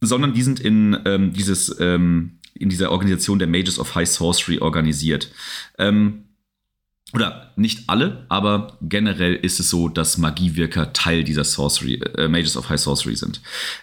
sondern 0.00 0.32
die 0.32 0.42
sind 0.42 0.60
in 0.60 0.96
ähm, 1.04 1.32
dieses 1.32 1.74
ähm, 1.80 2.38
in 2.54 2.68
dieser 2.68 2.90
Organisation 2.90 3.38
der 3.38 3.48
Mages 3.48 3.78
of 3.78 3.94
High 3.94 4.08
Sorcery 4.08 4.58
organisiert. 4.58 5.30
Ähm, 5.78 6.25
oder 7.12 7.52
nicht 7.56 7.88
alle, 7.88 8.26
aber 8.28 8.76
generell 8.82 9.34
ist 9.34 9.60
es 9.60 9.70
so, 9.70 9.88
dass 9.88 10.18
Magiewirker 10.18 10.92
Teil 10.92 11.22
dieser 11.22 11.44
Sorcery, 11.44 11.94
äh, 12.16 12.26
Mages 12.26 12.56
of 12.56 12.68
High 12.68 12.80
Sorcery 12.80 13.14
sind. 13.14 13.40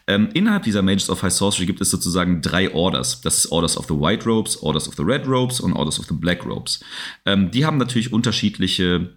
Ähm, 0.07 0.29
innerhalb 0.33 0.63
dieser 0.63 0.81
Mages 0.81 1.09
of 1.09 1.23
High 1.23 1.31
Sorcery 1.31 1.65
gibt 1.65 1.79
es 1.79 1.89
sozusagen 1.89 2.41
drei 2.41 2.73
Orders. 2.73 3.21
Das 3.21 3.37
ist 3.37 3.51
Orders 3.51 3.77
of 3.77 3.85
the 3.87 3.93
White 3.93 4.25
Robes, 4.25 4.57
Orders 4.57 4.87
of 4.87 4.95
the 4.95 5.03
Red 5.03 5.25
Robes 5.25 5.61
und 5.61 5.73
Orders 5.73 5.99
of 5.99 6.05
the 6.07 6.13
Black 6.13 6.45
Robes. 6.45 6.81
Ähm, 7.25 7.49
die 7.49 7.65
haben 7.65 7.77
natürlich 7.77 8.11
unterschiedliche 8.11 9.15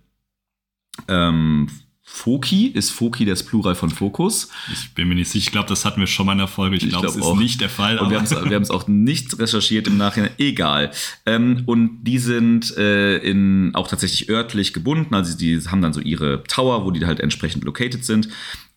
ähm, 1.08 1.68
Foki 2.08 2.68
ist 2.68 2.92
Foki 2.92 3.24
das 3.24 3.42
Plural 3.42 3.74
von 3.74 3.90
Fokus. 3.90 4.48
Ich 4.72 4.94
bin 4.94 5.08
mir 5.08 5.16
nicht 5.16 5.28
sicher. 5.28 5.46
Ich 5.46 5.50
glaube, 5.50 5.68
das 5.68 5.84
hatten 5.84 5.98
wir 5.98 6.06
schon 6.06 6.24
mal 6.24 6.32
in 6.32 6.38
der 6.38 6.46
Folge. 6.46 6.76
Ich, 6.76 6.88
glaube, 6.88 7.08
glaub, 7.08 7.16
das 7.16 7.26
ist 7.26 7.34
nicht 7.34 7.60
der 7.60 7.68
Fall. 7.68 7.98
Und 7.98 8.10
wir 8.10 8.18
haben 8.18 8.62
es 8.62 8.70
auch 8.70 8.86
nicht 8.86 9.36
recherchiert 9.40 9.88
im 9.88 9.96
Nachhinein. 9.96 10.30
Egal. 10.38 10.92
Ähm, 11.26 11.64
und 11.66 12.04
die 12.04 12.20
sind 12.20 12.76
äh, 12.76 13.18
in, 13.18 13.74
auch 13.74 13.88
tatsächlich 13.88 14.30
örtlich 14.30 14.72
gebunden. 14.72 15.16
Also 15.16 15.36
die 15.36 15.60
haben 15.66 15.82
dann 15.82 15.92
so 15.92 16.00
ihre 16.00 16.44
Tower, 16.44 16.84
wo 16.84 16.92
die 16.92 17.04
halt 17.04 17.18
entsprechend 17.18 17.64
located 17.64 18.04
sind. 18.04 18.28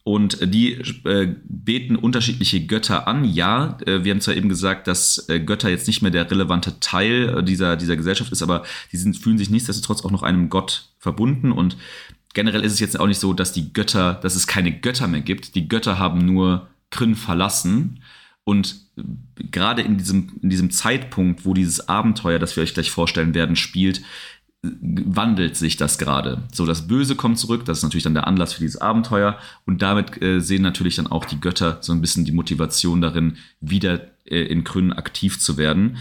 Und 0.04 0.40
die 0.54 0.74
äh, 1.06 1.36
beten 1.44 1.98
unterschiedliche 1.98 2.66
Götter 2.66 3.08
an. 3.08 3.26
Ja, 3.26 3.78
äh, 3.86 4.04
wir 4.04 4.12
haben 4.12 4.22
zwar 4.22 4.36
eben 4.36 4.50
gesagt, 4.50 4.88
dass 4.88 5.30
äh, 5.30 5.40
Götter 5.40 5.70
jetzt 5.70 5.86
nicht 5.86 6.02
mehr 6.02 6.10
der 6.10 6.32
relevante 6.32 6.80
Teil 6.80 7.38
äh, 7.38 7.44
dieser, 7.44 7.78
dieser 7.78 7.96
Gesellschaft 7.96 8.32
ist, 8.32 8.42
aber 8.42 8.64
die 8.92 8.98
sind, 8.98 9.16
fühlen 9.16 9.38
sich 9.38 9.52
nichtsdestotrotz 9.52 10.04
auch 10.04 10.10
noch 10.10 10.24
einem 10.24 10.50
Gott 10.50 10.90
verbunden. 10.98 11.52
Und 11.52 11.78
generell 12.34 12.64
ist 12.64 12.74
es 12.74 12.80
jetzt 12.80 13.00
auch 13.00 13.08
nicht 13.08 13.20
so, 13.20 13.34
dass 13.34 13.54
die 13.54 13.74
Götter, 13.74 14.16
dass 14.16 14.36
es 14.36 14.48
keine 14.48 14.72
Götter 14.72 15.08
mehr 15.08 15.22
gibt. 15.22 15.56
Die 15.56 15.68
Götter 15.68 16.00
haben 16.00 16.20
nur 16.26 16.68
Kryn 16.92 17.16
verlassen. 17.16 18.02
Und 18.44 18.78
gerade 19.52 19.82
in 19.82 19.98
diesem, 19.98 20.40
in 20.42 20.50
diesem 20.50 20.72
Zeitpunkt, 20.72 21.46
wo 21.46 21.54
dieses 21.54 21.88
Abenteuer, 21.88 22.40
das 22.40 22.56
wir 22.56 22.64
euch 22.64 22.74
gleich 22.74 22.92
vorstellen 22.92 23.34
werden, 23.34 23.56
spielt, 23.56 24.02
wandelt 24.62 25.56
sich 25.56 25.78
das 25.78 25.98
gerade. 25.98 26.44
So, 26.52 26.66
das 26.66 26.88
Böse 26.88 27.16
kommt 27.16 27.38
zurück, 27.40 27.64
das 27.66 27.78
ist 27.78 27.84
natürlich 27.84 28.04
dann 28.04 28.14
der 28.14 28.28
Anlass 28.28 28.54
für 28.54 28.62
dieses 28.62 28.82
Abenteuer. 28.82 29.38
Und 29.66 29.82
damit 29.82 30.22
äh, 30.22 30.40
sehen 30.40 30.64
natürlich 30.64 30.96
dann 30.98 31.08
auch 31.08 31.26
die 31.26 31.40
Götter 31.40 31.78
so 31.82 31.94
ein 31.94 32.02
bisschen 32.02 32.26
die 32.26 32.34
Motivation 32.34 33.02
darin, 33.02 33.38
wieder 33.62 34.02
äh, 34.26 34.42
in 34.42 34.64
Kryn 34.64 34.92
aktiv 34.92 35.40
zu 35.40 35.58
werden. 35.58 35.98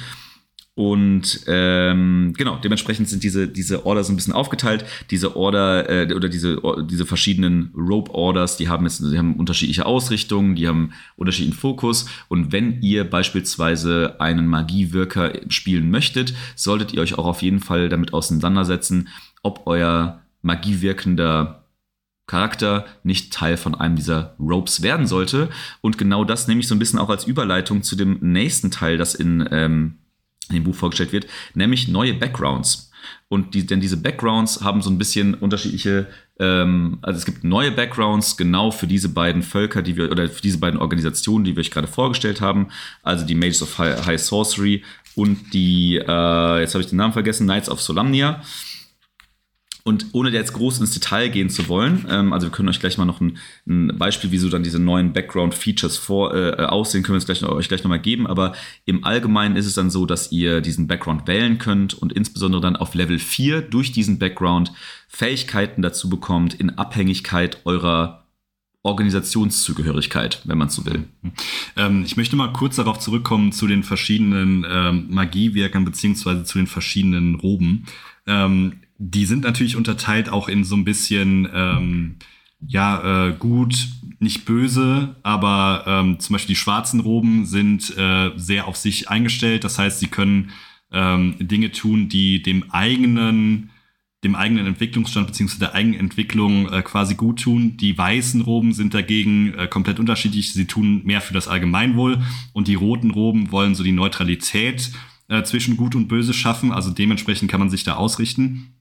Und 0.79 1.41
ähm, 1.49 2.35
genau, 2.37 2.57
dementsprechend 2.59 3.09
sind 3.09 3.25
diese, 3.25 3.49
diese 3.49 3.85
Order 3.85 4.05
so 4.05 4.13
ein 4.13 4.17
bisschen 4.17 4.33
aufgeteilt. 4.33 4.85
Diese 5.11 5.35
Order 5.35 5.91
äh, 5.91 6.15
oder 6.15 6.29
diese, 6.29 6.63
diese 6.89 7.05
verschiedenen 7.05 7.73
Rope 7.77 8.15
Orders, 8.15 8.57
die 8.57 8.69
haben 8.69 8.85
jetzt, 8.87 9.01
die 9.01 9.19
haben 9.19 9.35
unterschiedliche 9.35 9.87
Ausrichtungen, 9.87 10.55
die 10.55 10.69
haben 10.69 10.93
unterschiedlichen 11.17 11.59
Fokus. 11.59 12.07
Und 12.29 12.53
wenn 12.53 12.81
ihr 12.81 13.03
beispielsweise 13.03 14.21
einen 14.21 14.47
Magiewirker 14.47 15.33
spielen 15.49 15.91
möchtet, 15.91 16.33
solltet 16.55 16.93
ihr 16.93 17.01
euch 17.01 17.19
auch 17.19 17.27
auf 17.27 17.43
jeden 17.43 17.59
Fall 17.59 17.89
damit 17.89 18.15
auseinandersetzen, 18.15 19.09
ob 19.43 19.63
euer 19.67 20.21
magiewirkender 20.43 21.65
Charakter 22.29 22.87
nicht 23.03 23.33
Teil 23.33 23.57
von 23.57 23.75
einem 23.75 23.97
dieser 23.97 24.37
Ropes 24.39 24.81
werden 24.83 25.09
sollte. 25.09 25.49
Und 25.81 25.99
genau 25.99 26.23
das 26.23 26.47
nehme 26.47 26.61
ich 26.61 26.69
so 26.69 26.77
ein 26.77 26.79
bisschen 26.79 27.01
auch 27.01 27.11
als 27.11 27.25
Überleitung 27.25 27.83
zu 27.83 27.97
dem 27.97 28.19
nächsten 28.21 28.71
Teil, 28.71 28.97
das 28.97 29.17
in 29.17 29.45
ähm, 29.51 29.99
in 30.49 30.57
dem 30.57 30.65
Buch 30.65 30.75
vorgestellt 30.75 31.13
wird, 31.13 31.27
nämlich 31.55 31.89
neue 31.89 32.15
Backgrounds. 32.15 32.91
Und 33.29 33.55
die, 33.55 33.67
denn 33.67 33.81
diese 33.81 33.99
Backgrounds 33.99 34.63
haben 34.63 34.81
so 34.81 34.91
ein 34.91 34.99
bisschen 34.99 35.35
unterschiedliche, 35.35 36.07
ähm, 36.39 36.99
also 37.03 37.19
es 37.19 37.27
gibt 37.27 37.45
neue 37.45 37.71
Backgrounds 37.71 38.37
genau 38.37 38.71
für 38.71 38.87
diese 38.87 39.11
beiden 39.11 39.43
Völker, 39.43 39.83
die 39.83 39.97
wir, 39.97 40.11
oder 40.11 40.29
für 40.29 40.41
diese 40.41 40.59
beiden 40.59 40.81
Organisationen, 40.81 41.45
die 41.45 41.55
wir 41.55 41.61
euch 41.61 41.71
gerade 41.71 41.89
vorgestellt 41.89 42.41
haben, 42.41 42.69
also 43.03 43.27
die 43.27 43.35
Mages 43.35 43.63
of 43.63 43.79
High, 43.79 44.07
High 44.07 44.21
Sorcery 44.21 44.83
und 45.15 45.53
die, 45.53 45.97
äh, 45.97 46.61
jetzt 46.61 46.75
habe 46.75 46.83
ich 46.83 46.89
den 46.89 46.97
Namen 46.97 47.13
vergessen, 47.13 47.47
Knights 47.47 47.69
of 47.69 47.83
Solamnia. 47.83 48.43
Und 49.89 50.09
ohne 50.13 50.29
jetzt 50.29 50.53
groß 50.53 50.81
ins 50.81 50.93
Detail 50.93 51.31
gehen 51.31 51.49
zu 51.49 51.67
wollen, 51.67 52.05
ähm, 52.11 52.35
also 52.35 52.49
wir 52.49 52.51
können 52.51 52.69
euch 52.69 52.79
gleich 52.79 52.99
mal 52.99 53.07
noch 53.07 53.23
ein, 53.23 53.39
ein 53.67 53.97
Beispiel, 53.97 54.31
wie 54.31 54.37
so 54.37 54.51
dann 54.51 54.63
diese 54.63 54.79
neuen 54.79 55.15
Background-Features 55.15 55.97
vor, 55.97 56.35
äh, 56.35 56.67
aussehen, 56.67 57.03
können 57.03 57.19
wir 57.19 57.25
gleich, 57.25 57.43
euch 57.43 57.69
gleich 57.69 57.83
nochmal 57.85 57.99
geben. 57.99 58.27
Aber 58.27 58.53
im 58.85 59.05
Allgemeinen 59.05 59.57
ist 59.57 59.65
es 59.65 59.73
dann 59.73 59.89
so, 59.89 60.05
dass 60.05 60.31
ihr 60.31 60.61
diesen 60.61 60.89
Background 60.89 61.27
wählen 61.27 61.57
könnt 61.57 61.95
und 61.95 62.13
insbesondere 62.13 62.61
dann 62.61 62.77
auf 62.77 62.95
Level 62.95 63.19
4 63.19 63.63
durch 63.63 63.91
diesen 63.91 64.19
Background 64.19 64.75
Fähigkeiten 65.09 65.81
dazu 65.81 66.11
bekommt 66.11 66.53
in 66.53 66.77
Abhängigkeit 66.77 67.63
eurer 67.65 68.27
Organisationszugehörigkeit, 68.83 70.43
wenn 70.45 70.59
man 70.59 70.69
so 70.69 70.85
will. 70.85 71.05
Ähm, 71.77 72.03
ich 72.05 72.19
möchte 72.19 72.37
mal 72.37 72.53
kurz 72.53 72.77
darauf 72.77 72.99
zurückkommen 72.99 73.53
zu 73.53 73.67
den 73.67 73.85
verschiedenen 73.85 74.67
ähm, 74.69 75.07
Magiewerkern 75.09 75.87
beziehungsweise 75.87 76.45
zu 76.45 76.59
den 76.59 76.67
verschiedenen 76.67 77.37
Roben. 77.37 77.87
Ähm, 78.27 78.81
die 78.99 79.27
sind 79.27 79.45
natürlich 79.45 79.77
unterteilt 79.77 80.29
auch 80.29 80.49
in 80.49 80.65
so 80.65 80.77
ein 80.77 80.85
bisschen, 80.85 81.49
ähm, 81.55 82.17
ja, 82.61 83.29
äh, 83.29 83.33
gut, 83.33 83.89
nicht 84.19 84.45
böse, 84.45 85.17
aber 85.23 85.85
ähm, 85.87 86.19
zum 86.19 86.35
Beispiel 86.35 86.55
die 86.55 86.61
schwarzen 86.61 87.01
Roben 87.01 87.47
sind 87.47 87.97
äh, 87.97 88.33
sehr 88.37 88.67
auf 88.67 88.77
sich 88.77 89.09
eingestellt. 89.09 89.63
Das 89.63 89.79
heißt, 89.79 90.01
sie 90.01 90.09
können 90.09 90.51
ähm, 90.91 91.37
Dinge 91.39 91.71
tun, 91.71 92.09
die 92.09 92.43
dem 92.43 92.71
eigenen 92.73 93.71
dem 94.25 94.35
eigenen 94.35 94.67
Entwicklungsstand 94.67 95.29
beziehungsweise 95.29 95.61
der 95.61 95.75
eigenen 95.75 96.01
Entwicklung 96.01 96.69
äh, 96.73 96.83
quasi 96.83 97.15
gut 97.15 97.41
tun. 97.41 97.77
Die 97.77 97.97
weißen 97.97 98.41
Roben 98.41 98.73
sind 98.73 98.93
dagegen 98.93 99.55
äh, 99.55 99.69
komplett 99.69 100.01
unterschiedlich. 100.01 100.53
Sie 100.53 100.65
tun 100.65 101.03
mehr 101.05 101.21
für 101.21 101.35
das 101.35 101.47
Allgemeinwohl 101.47 102.21
und 102.53 102.67
die 102.67 102.75
roten 102.75 103.13
Roben 103.13 103.53
wollen 103.53 103.77
so 103.77 103.85
die 103.85 103.93
Neutralität 103.93 104.91
äh, 105.29 105.45
zwischen 105.45 105.77
Gut 105.77 105.95
und 105.95 106.09
Böse 106.09 106.35
schaffen. 106.35 106.73
Also 106.73 106.91
dementsprechend 106.91 107.49
kann 107.49 107.61
man 107.61 107.71
sich 107.71 107.85
da 107.85 107.95
ausrichten. 107.95 108.78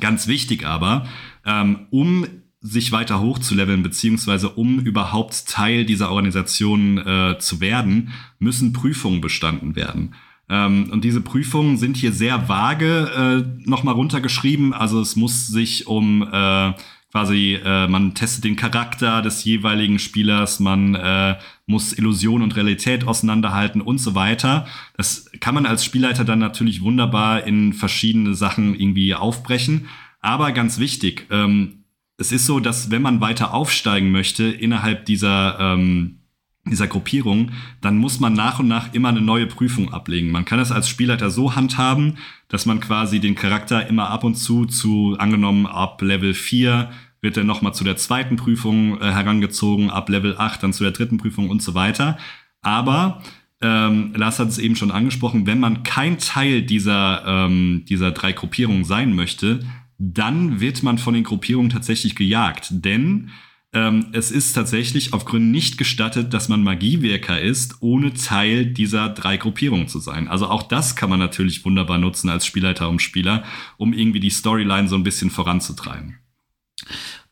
Ganz 0.00 0.26
wichtig 0.26 0.66
aber, 0.66 1.06
ähm, 1.44 1.86
um 1.90 2.26
sich 2.62 2.92
weiter 2.92 3.20
hochzuleveln, 3.20 3.82
beziehungsweise 3.82 4.50
um 4.50 4.80
überhaupt 4.80 5.46
Teil 5.46 5.86
dieser 5.86 6.10
Organisation 6.10 6.98
äh, 6.98 7.38
zu 7.38 7.60
werden, 7.60 8.12
müssen 8.38 8.72
Prüfungen 8.72 9.20
bestanden 9.20 9.76
werden. 9.76 10.14
Ähm, 10.50 10.90
und 10.90 11.04
diese 11.04 11.22
Prüfungen 11.22 11.78
sind 11.78 11.96
hier 11.96 12.12
sehr 12.12 12.48
vage 12.48 13.46
äh, 13.64 13.68
nochmal 13.68 13.94
runtergeschrieben. 13.94 14.74
Also 14.74 15.00
es 15.00 15.16
muss 15.16 15.46
sich 15.46 15.86
um 15.86 16.22
äh, 16.30 16.72
quasi, 17.10 17.58
äh, 17.64 17.88
man 17.88 18.14
testet 18.14 18.44
den 18.44 18.56
Charakter 18.56 19.20
des 19.22 19.44
jeweiligen 19.44 19.98
Spielers, 19.98 20.60
man 20.60 20.94
äh, 20.94 21.36
muss 21.66 21.92
Illusion 21.92 22.42
und 22.42 22.56
Realität 22.56 23.06
auseinanderhalten 23.06 23.80
und 23.80 23.98
so 23.98 24.14
weiter. 24.14 24.66
Das 24.96 25.30
kann 25.40 25.54
man 25.54 25.66
als 25.66 25.84
Spielleiter 25.84 26.24
dann 26.24 26.38
natürlich 26.38 26.82
wunderbar 26.82 27.44
in 27.44 27.72
verschiedene 27.72 28.34
Sachen 28.34 28.74
irgendwie 28.74 29.14
aufbrechen. 29.14 29.88
Aber 30.20 30.52
ganz 30.52 30.78
wichtig, 30.78 31.26
ähm, 31.30 31.84
es 32.16 32.32
ist 32.32 32.46
so, 32.46 32.60
dass 32.60 32.90
wenn 32.90 33.02
man 33.02 33.20
weiter 33.20 33.54
aufsteigen 33.54 34.10
möchte 34.10 34.44
innerhalb 34.44 35.06
dieser, 35.06 35.58
ähm, 35.58 36.19
dieser 36.66 36.86
Gruppierung, 36.86 37.52
dann 37.80 37.96
muss 37.96 38.20
man 38.20 38.34
nach 38.34 38.58
und 38.58 38.68
nach 38.68 38.92
immer 38.92 39.08
eine 39.08 39.22
neue 39.22 39.46
Prüfung 39.46 39.92
ablegen. 39.92 40.30
Man 40.30 40.44
kann 40.44 40.60
es 40.60 40.70
als 40.70 40.88
Spielleiter 40.88 41.30
so 41.30 41.56
handhaben, 41.56 42.18
dass 42.48 42.66
man 42.66 42.80
quasi 42.80 43.18
den 43.18 43.34
Charakter 43.34 43.86
immer 43.86 44.10
ab 44.10 44.24
und 44.24 44.34
zu 44.34 44.66
zu, 44.66 45.16
angenommen 45.18 45.66
ab 45.66 46.02
Level 46.02 46.34
4 46.34 46.90
wird 47.22 47.36
er 47.36 47.44
nochmal 47.44 47.74
zu 47.74 47.84
der 47.84 47.96
zweiten 47.96 48.36
Prüfung 48.36 49.00
äh, 49.00 49.12
herangezogen, 49.12 49.90
ab 49.90 50.08
Level 50.08 50.36
8 50.38 50.62
dann 50.62 50.72
zu 50.72 50.84
der 50.84 50.92
dritten 50.92 51.18
Prüfung 51.18 51.50
und 51.50 51.62
so 51.62 51.74
weiter. 51.74 52.18
Aber 52.62 53.22
ähm, 53.60 54.12
Lars 54.14 54.38
hat 54.38 54.48
es 54.48 54.58
eben 54.58 54.76
schon 54.76 54.90
angesprochen, 54.90 55.46
wenn 55.46 55.60
man 55.60 55.82
kein 55.82 56.18
Teil 56.18 56.62
dieser, 56.62 57.24
ähm, 57.26 57.84
dieser 57.88 58.10
drei 58.10 58.32
Gruppierungen 58.32 58.84
sein 58.84 59.14
möchte, 59.14 59.60
dann 59.98 60.60
wird 60.60 60.82
man 60.82 60.96
von 60.96 61.12
den 61.12 61.24
Gruppierungen 61.24 61.70
tatsächlich 61.70 62.16
gejagt. 62.16 62.68
Denn 62.70 63.30
ähm, 63.72 64.06
es 64.12 64.30
ist 64.30 64.52
tatsächlich 64.54 65.12
auf 65.12 65.24
Gründen 65.24 65.52
nicht 65.52 65.78
gestattet, 65.78 66.34
dass 66.34 66.48
man 66.48 66.64
Magiewirker 66.64 67.40
ist, 67.40 67.76
ohne 67.80 68.12
Teil 68.14 68.66
dieser 68.66 69.08
drei 69.08 69.36
Gruppierungen 69.36 69.86
zu 69.86 70.00
sein. 70.00 70.26
Also 70.26 70.48
auch 70.48 70.64
das 70.64 70.96
kann 70.96 71.10
man 71.10 71.20
natürlich 71.20 71.64
wunderbar 71.64 71.98
nutzen 71.98 72.28
als 72.30 72.46
Spielleiter 72.46 72.88
und 72.88 73.00
Spieler, 73.00 73.44
um 73.76 73.92
irgendwie 73.92 74.20
die 74.20 74.30
Storyline 74.30 74.88
so 74.88 74.96
ein 74.96 75.04
bisschen 75.04 75.30
voranzutreiben. 75.30 76.18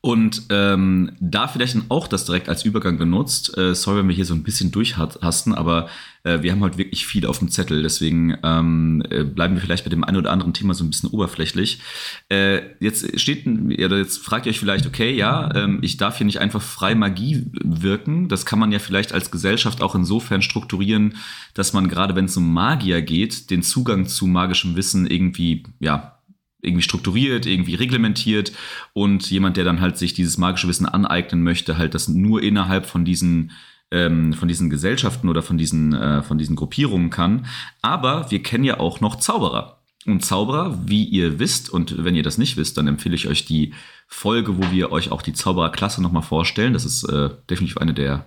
Und 0.00 0.42
ähm, 0.50 1.10
da 1.18 1.48
vielleicht 1.48 1.76
auch 1.88 2.06
das 2.06 2.24
direkt 2.24 2.48
als 2.48 2.64
Übergang 2.64 2.98
genutzt. 2.98 3.58
Äh, 3.58 3.74
sorry, 3.74 3.98
wenn 3.98 4.08
wir 4.08 4.14
hier 4.14 4.24
so 4.24 4.34
ein 4.34 4.44
bisschen 4.44 4.70
durchhasten, 4.70 5.54
aber 5.54 5.88
äh, 6.22 6.40
wir 6.40 6.52
haben 6.52 6.62
halt 6.62 6.78
wirklich 6.78 7.04
viel 7.04 7.26
auf 7.26 7.40
dem 7.40 7.50
Zettel. 7.50 7.82
Deswegen 7.82 8.38
ähm, 8.44 9.02
äh, 9.10 9.24
bleiben 9.24 9.54
wir 9.54 9.60
vielleicht 9.60 9.82
bei 9.82 9.90
dem 9.90 10.04
einen 10.04 10.16
oder 10.16 10.30
anderen 10.30 10.52
Thema 10.52 10.74
so 10.74 10.84
ein 10.84 10.90
bisschen 10.90 11.08
oberflächlich. 11.08 11.80
Äh, 12.28 12.60
jetzt 12.78 13.18
steht, 13.18 13.44
oder 13.46 13.98
jetzt 13.98 14.18
fragt 14.18 14.46
ihr 14.46 14.50
euch 14.50 14.60
vielleicht, 14.60 14.86
okay, 14.86 15.12
ja, 15.16 15.52
ähm, 15.56 15.80
ich 15.82 15.96
darf 15.96 16.18
hier 16.18 16.26
nicht 16.26 16.38
einfach 16.38 16.62
frei 16.62 16.94
Magie 16.94 17.50
wirken. 17.64 18.28
Das 18.28 18.46
kann 18.46 18.60
man 18.60 18.70
ja 18.70 18.78
vielleicht 18.78 19.12
als 19.12 19.32
Gesellschaft 19.32 19.82
auch 19.82 19.96
insofern 19.96 20.42
strukturieren, 20.42 21.16
dass 21.54 21.72
man 21.72 21.88
gerade, 21.88 22.14
wenn 22.14 22.26
es 22.26 22.36
um 22.36 22.52
Magier 22.52 23.02
geht, 23.02 23.50
den 23.50 23.64
Zugang 23.64 24.06
zu 24.06 24.28
magischem 24.28 24.76
Wissen 24.76 25.08
irgendwie, 25.08 25.64
ja, 25.80 26.17
irgendwie 26.60 26.82
strukturiert, 26.82 27.46
irgendwie 27.46 27.74
reglementiert 27.74 28.52
und 28.92 29.30
jemand, 29.30 29.56
der 29.56 29.64
dann 29.64 29.80
halt 29.80 29.96
sich 29.96 30.14
dieses 30.14 30.38
magische 30.38 30.68
Wissen 30.68 30.86
aneignen 30.86 31.42
möchte, 31.42 31.78
halt 31.78 31.94
das 31.94 32.08
nur 32.08 32.42
innerhalb 32.42 32.86
von 32.86 33.04
diesen 33.04 33.52
ähm, 33.90 34.32
von 34.34 34.48
diesen 34.48 34.68
Gesellschaften 34.68 35.28
oder 35.28 35.42
von 35.42 35.56
diesen, 35.56 35.94
äh, 35.94 36.22
von 36.22 36.38
diesen 36.38 36.56
Gruppierungen 36.56 37.10
kann. 37.10 37.46
Aber 37.80 38.30
wir 38.30 38.42
kennen 38.42 38.64
ja 38.64 38.78
auch 38.80 39.00
noch 39.00 39.16
Zauberer. 39.16 39.78
Und 40.06 40.24
Zauberer, 40.24 40.78
wie 40.86 41.04
ihr 41.04 41.38
wisst, 41.38 41.70
und 41.70 42.04
wenn 42.04 42.14
ihr 42.14 42.22
das 42.22 42.38
nicht 42.38 42.56
wisst, 42.56 42.76
dann 42.78 42.86
empfehle 42.86 43.14
ich 43.14 43.28
euch 43.28 43.44
die 43.44 43.74
Folge, 44.06 44.56
wo 44.56 44.70
wir 44.70 44.92
euch 44.92 45.10
auch 45.10 45.22
die 45.22 45.32
Zaubererklasse 45.32 46.02
nochmal 46.02 46.22
vorstellen. 46.22 46.72
Das 46.72 46.84
ist 46.84 47.04
äh, 47.04 47.30
definitiv 47.50 47.78
eine 47.78 47.94
der 47.94 48.26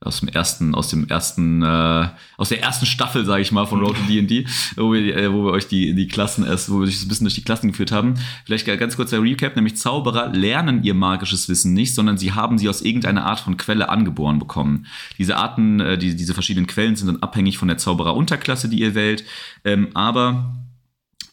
aus 0.00 0.20
dem 0.20 0.28
ersten, 0.28 0.74
aus 0.76 0.88
dem 0.88 1.08
ersten, 1.08 1.62
äh, 1.62 2.08
aus 2.36 2.50
der 2.50 2.62
ersten 2.62 2.86
Staffel, 2.86 3.24
sage 3.24 3.42
ich 3.42 3.50
mal, 3.50 3.66
von 3.66 3.80
Road 3.80 3.96
to 3.96 4.02
D&D, 4.04 4.46
wo 4.76 4.92
wir, 4.92 5.16
äh, 5.16 5.32
wo 5.32 5.44
wir 5.44 5.52
euch 5.52 5.66
die, 5.66 5.94
die 5.94 6.06
Klassen 6.06 6.46
erst, 6.46 6.70
wo 6.70 6.80
wir 6.80 6.86
euch 6.86 7.02
ein 7.02 7.08
bisschen 7.08 7.24
durch 7.24 7.34
die 7.34 7.42
Klassen 7.42 7.68
geführt 7.68 7.90
haben. 7.90 8.14
Vielleicht 8.44 8.66
ganz 8.66 8.96
kurz 8.96 9.10
der 9.10 9.22
Recap, 9.22 9.56
nämlich 9.56 9.76
Zauberer 9.76 10.28
lernen 10.28 10.84
ihr 10.84 10.94
magisches 10.94 11.48
Wissen 11.48 11.72
nicht, 11.72 11.94
sondern 11.94 12.16
sie 12.16 12.32
haben 12.32 12.58
sie 12.58 12.68
aus 12.68 12.80
irgendeiner 12.80 13.26
Art 13.26 13.40
von 13.40 13.56
Quelle 13.56 13.88
angeboren 13.88 14.38
bekommen. 14.38 14.86
Diese 15.18 15.36
Arten, 15.36 15.80
äh, 15.80 15.98
die, 15.98 16.14
diese 16.14 16.34
verschiedenen 16.34 16.68
Quellen 16.68 16.94
sind 16.94 17.08
dann 17.08 17.22
abhängig 17.22 17.58
von 17.58 17.66
der 17.66 17.78
Zauberer-Unterklasse, 17.78 18.68
die 18.68 18.80
ihr 18.80 18.94
wählt, 18.94 19.24
ähm, 19.64 19.88
aber 19.94 20.54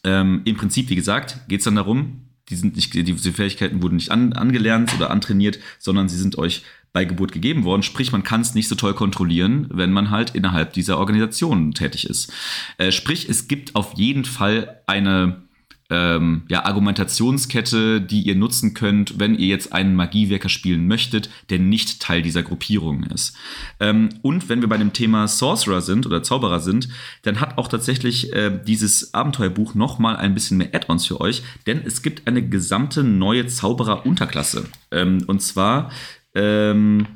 ähm, 0.02 0.42
im 0.44 0.56
Prinzip, 0.56 0.90
wie 0.90 0.96
gesagt, 0.96 1.38
geht 1.48 1.60
es 1.60 1.64
dann 1.64 1.76
darum, 1.76 2.26
die 2.48 2.56
sind 2.56 2.76
nicht, 2.76 2.94
diese 2.94 3.32
Fähigkeiten 3.32 3.82
wurden 3.82 3.96
nicht 3.96 4.12
an, 4.12 4.32
angelernt 4.32 4.94
oder 4.94 5.10
antrainiert, 5.10 5.58
sondern 5.78 6.08
sie 6.08 6.16
sind 6.16 6.38
euch 6.38 6.62
bei 6.96 7.04
Geburt 7.04 7.32
gegeben 7.32 7.64
worden. 7.64 7.82
Sprich, 7.82 8.10
man 8.10 8.22
kann 8.22 8.40
es 8.40 8.54
nicht 8.54 8.68
so 8.68 8.74
toll 8.74 8.94
kontrollieren, 8.94 9.66
wenn 9.70 9.92
man 9.92 10.10
halt 10.10 10.34
innerhalb 10.34 10.72
dieser 10.72 10.96
Organisation 10.96 11.74
tätig 11.74 12.08
ist. 12.08 12.32
Äh, 12.78 12.90
sprich, 12.90 13.28
es 13.28 13.48
gibt 13.48 13.76
auf 13.76 13.98
jeden 13.98 14.24
Fall 14.24 14.80
eine 14.86 15.42
ähm, 15.90 16.44
ja, 16.48 16.64
Argumentationskette, 16.64 18.00
die 18.00 18.22
ihr 18.22 18.34
nutzen 18.34 18.72
könnt, 18.72 19.20
wenn 19.20 19.34
ihr 19.34 19.46
jetzt 19.46 19.74
einen 19.74 19.94
Magiewerker 19.94 20.48
spielen 20.48 20.88
möchtet, 20.88 21.28
der 21.50 21.58
nicht 21.58 22.00
Teil 22.00 22.22
dieser 22.22 22.42
Gruppierung 22.42 23.02
ist. 23.02 23.36
Ähm, 23.78 24.08
und 24.22 24.48
wenn 24.48 24.62
wir 24.62 24.68
bei 24.70 24.78
dem 24.78 24.94
Thema 24.94 25.28
Sorcerer 25.28 25.82
sind 25.82 26.06
oder 26.06 26.22
Zauberer 26.22 26.60
sind, 26.60 26.88
dann 27.24 27.42
hat 27.42 27.58
auch 27.58 27.68
tatsächlich 27.68 28.32
äh, 28.32 28.58
dieses 28.66 29.12
Abenteuerbuch 29.12 29.74
nochmal 29.74 30.16
ein 30.16 30.32
bisschen 30.32 30.56
mehr 30.56 30.74
Add-ons 30.74 31.04
für 31.04 31.20
euch, 31.20 31.42
denn 31.66 31.82
es 31.84 32.00
gibt 32.00 32.26
eine 32.26 32.48
gesamte 32.48 33.04
neue 33.04 33.46
Zauberer-Unterklasse. 33.46 34.64
Ähm, 34.90 35.24
und 35.26 35.42
zwar 35.42 35.90
ähm, 36.36 37.06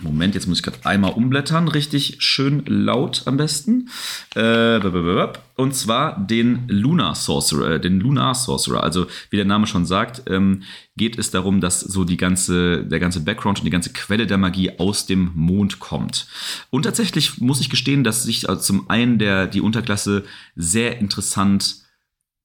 Moment, 0.00 0.34
jetzt 0.34 0.46
muss 0.46 0.58
ich 0.58 0.62
gerade 0.62 0.84
einmal 0.84 1.12
umblättern, 1.12 1.68
richtig 1.68 2.16
schön 2.18 2.62
laut 2.66 3.22
am 3.24 3.38
besten. 3.38 3.88
Äh, 4.34 4.78
und 5.54 5.74
zwar 5.74 6.20
den 6.20 6.68
Lunar 6.68 7.14
Sorcerer, 7.14 7.70
äh, 7.70 7.80
den 7.80 7.98
Lunar 7.98 8.34
Sorcerer. 8.34 8.82
Also 8.82 9.06
wie 9.30 9.36
der 9.36 9.46
Name 9.46 9.66
schon 9.66 9.86
sagt, 9.86 10.24
ähm, 10.26 10.64
geht 10.98 11.18
es 11.18 11.30
darum, 11.30 11.62
dass 11.62 11.80
so 11.80 12.04
die 12.04 12.18
ganze, 12.18 12.84
der 12.84 13.00
ganze 13.00 13.20
Background 13.20 13.60
und 13.60 13.64
die 13.64 13.70
ganze 13.70 13.94
Quelle 13.94 14.26
der 14.26 14.36
Magie 14.36 14.78
aus 14.78 15.06
dem 15.06 15.30
Mond 15.34 15.78
kommt. 15.78 16.26
Und 16.68 16.82
tatsächlich 16.82 17.40
muss 17.40 17.62
ich 17.62 17.70
gestehen, 17.70 18.04
dass 18.04 18.22
sich 18.22 18.50
also 18.50 18.60
zum 18.60 18.90
einen 18.90 19.18
der 19.18 19.46
die 19.46 19.62
Unterklasse 19.62 20.24
sehr 20.56 20.98
interessant 20.98 21.76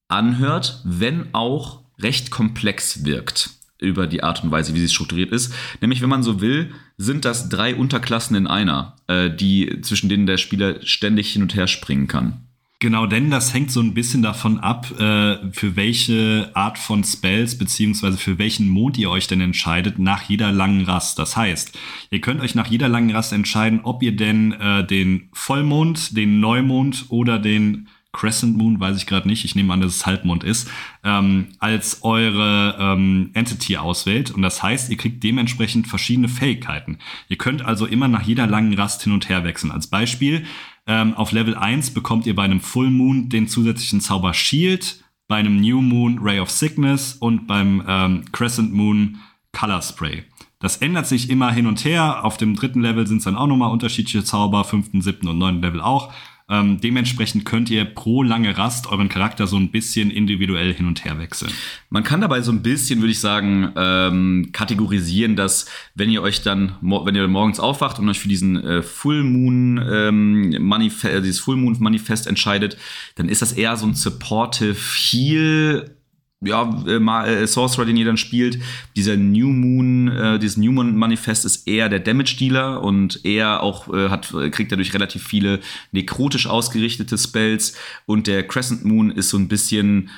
anhört, 0.08 0.82
wenn 0.86 1.34
auch 1.34 1.82
recht 2.00 2.32
komplex 2.32 3.04
wirkt 3.04 3.61
über 3.82 4.08
die 4.08 4.24
Art 4.24 4.44
und 4.44 4.52
Weise, 4.52 4.74
wie 4.74 4.80
sie 4.80 4.90
strukturiert 4.90 5.32
ist. 5.32 5.54
Nämlich, 5.82 6.02
wenn 6.02 6.10
man 6.10 6.24
so 6.24 6.40
will, 6.40 6.72
sind 6.98 7.26
das 7.26 7.50
drei 7.50 7.76
Unterklassen 7.76 8.36
in 8.36 8.48
einer, 8.48 8.96
äh, 9.08 9.30
die 9.30 9.82
zwischen 9.82 10.08
denen 10.08 10.28
der 10.28 10.38
Spieler 10.38 10.82
ständig 10.86 11.34
hin 11.34 11.42
und 11.42 11.56
her 11.56 11.68
springen 11.68 12.08
kann. 12.08 12.48
Genau, 12.82 13.06
denn 13.06 13.30
das 13.30 13.54
hängt 13.54 13.70
so 13.70 13.80
ein 13.80 13.94
bisschen 13.94 14.24
davon 14.24 14.60
ab, 14.60 14.90
äh, 15.00 15.38
für 15.52 15.76
welche 15.76 16.50
Art 16.56 16.80
von 16.80 17.04
Spells 17.04 17.56
beziehungsweise 17.56 18.18
für 18.18 18.40
welchen 18.40 18.70
Mond 18.70 18.98
ihr 18.98 19.12
euch 19.12 19.28
denn 19.28 19.40
entscheidet 19.40 20.00
nach 20.00 20.24
jeder 20.24 20.52
langen 20.52 20.84
Rast. 20.86 21.20
Das 21.20 21.38
heißt, 21.38 21.78
ihr 22.10 22.22
könnt 22.22 22.42
euch 22.42 22.56
nach 22.56 22.66
jeder 22.66 22.90
langen 22.90 23.12
Rast 23.12 23.34
entscheiden, 23.34 23.82
ob 23.84 24.02
ihr 24.02 24.16
denn 24.16 24.54
äh, 24.54 24.84
den 24.84 25.30
Vollmond, 25.32 26.18
den 26.18 26.40
Neumond 26.40 27.06
oder 27.10 27.38
den 27.38 27.88
Crescent 28.14 28.58
Moon, 28.58 28.80
weiß 28.80 28.98
ich 28.98 29.06
gerade 29.06 29.28
nicht, 29.28 29.46
ich 29.46 29.56
nehme 29.56 29.74
an, 29.74 29.82
dass 29.82 29.96
es 29.96 30.06
Halbmond 30.06 30.44
ist, 30.44 30.70
ähm, 31.04 31.48
als 31.60 32.04
eure 32.04 32.76
ähm, 32.80 33.32
Entity 33.34 33.78
auswählt. 33.78 34.32
Und 34.32 34.42
das 34.42 34.62
heißt, 34.62 34.90
ihr 34.90 34.98
kriegt 34.98 35.24
dementsprechend 35.24 35.88
verschiedene 35.88 36.28
Fähigkeiten. 36.28 36.98
Ihr 37.30 37.38
könnt 37.38 37.64
also 37.64 37.86
immer 37.86 38.08
nach 38.08 38.24
jeder 38.24 38.48
langen 38.48 38.74
Rast 38.74 39.04
hin 39.04 39.14
und 39.14 39.30
her 39.30 39.44
wechseln. 39.44 39.72
Als 39.72 39.88
Beispiel, 39.88 40.46
ähm, 40.88 41.14
auf 41.14 41.32
Level 41.32 41.56
1 41.56 41.92
bekommt 41.92 42.26
ihr 42.26 42.36
bei 42.36 42.44
einem 42.44 42.60
Full 42.60 42.90
Moon 42.90 43.30
den 43.30 43.48
zusätzlichen 43.48 44.02
Zauber 44.02 44.34
Shield, 44.34 45.04
bei 45.28 45.38
einem 45.38 45.62
New 45.62 45.82
Moon 45.82 46.20
Ray 46.22 46.40
of 46.40 46.50
Sickness 46.50 47.14
und 47.14 47.48
beim 47.48 47.84
ähm, 47.88 48.26
Crescent 48.34 48.74
Moon 48.74 49.20
Color 49.54 49.82
Spray. 49.82 50.24
Das 50.60 50.78
ändert 50.78 51.08
sich 51.08 51.30
immer 51.30 51.52
hin 51.52 51.66
und 51.66 51.84
her. 51.86 52.24
Auf 52.24 52.38
dem 52.38 52.56
dritten 52.56 52.82
Level 52.82 53.08
sind 53.08 53.18
es 53.18 53.24
dann 53.24 53.36
auch 53.36 53.48
nochmal 53.48 53.72
unterschiedliche 53.72 54.24
Zauber, 54.24 54.64
fünften, 54.64 55.02
siebten 55.02 55.28
und 55.28 55.38
neunten 55.38 55.62
Level 55.62 55.82
auch. 55.82 56.14
Ähm, 56.52 56.82
dementsprechend 56.82 57.46
könnt 57.46 57.70
ihr 57.70 57.86
pro 57.86 58.24
lange 58.24 58.58
Rast 58.58 58.88
euren 58.88 59.08
Charakter 59.08 59.48
so 59.48 59.56
ein 59.56 59.72
bisschen 59.72 60.12
individuell 60.12 60.74
hin 60.74 60.86
und 60.86 61.06
her 61.06 61.18
wechseln. 61.18 61.52
Man 61.90 62.04
kann 62.04 62.20
dabei 62.20 62.42
so 62.42 62.52
ein 62.52 62.62
bisschen, 62.62 63.00
würde 63.00 63.12
ich 63.12 63.22
sagen, 63.22 63.72
ähm, 63.78 64.50
kategorisieren, 64.52 65.38
dass 65.38 65.68
wenn 65.96 66.10
ihr 66.10 66.22
euch 66.22 66.42
dann, 66.42 66.76
wenn 66.82 67.16
ihr 67.16 67.28
morgens 67.30 67.62
aufwacht 67.62 68.00
und 68.00 68.10
euch 68.10 68.20
für 68.20 68.28
diesen 68.28 68.62
äh, 68.62 68.82
Full 68.82 69.24
Moon 69.24 69.82
ähm, 69.90 70.58
Manifest, 70.60 71.24
dieses 71.24 71.40
Full 71.40 71.56
Moon 71.56 71.78
Manifest 71.80 72.28
entscheidet, 72.28 72.78
dann 73.16 73.30
ist 73.30 73.42
das 73.42 73.54
eher 73.54 73.78
so 73.78 73.88
ein 73.88 73.96
Supportive 73.96 74.76
Heal 74.76 75.96
ja, 76.42 76.84
äh, 76.88 77.44
äh, 77.44 77.48
Sorcerer, 77.48 77.86
den 77.86 77.98
ihr 77.98 78.06
dann 78.06 78.18
spielt, 78.18 78.60
dieser 78.96 79.16
New 79.16 79.50
Moon, 79.50 80.08
äh, 80.08 80.40
dieses 80.40 80.58
New 80.58 80.72
Moon 80.72 80.96
Manifest 80.96 81.46
ist 81.46 81.68
eher 81.68 81.88
der 81.88 82.00
Damage 82.00 82.36
Dealer 82.40 82.82
und 82.82 83.24
er 83.24 83.62
auch 83.62 83.94
äh, 83.94 84.10
hat, 84.10 84.34
kriegt 84.52 84.72
dadurch 84.72 84.94
relativ 84.94 85.24
viele 85.24 85.60
nekrotisch 85.92 86.48
ausgerichtete 86.48 87.18
Spells 87.18 87.76
und 88.08 88.26
der 88.26 88.48
Crescent 88.48 88.84
Moon 88.84 89.12
ist 89.12 89.30
so 89.30 89.38
ein 89.38 89.48
bisschen, 89.48 90.10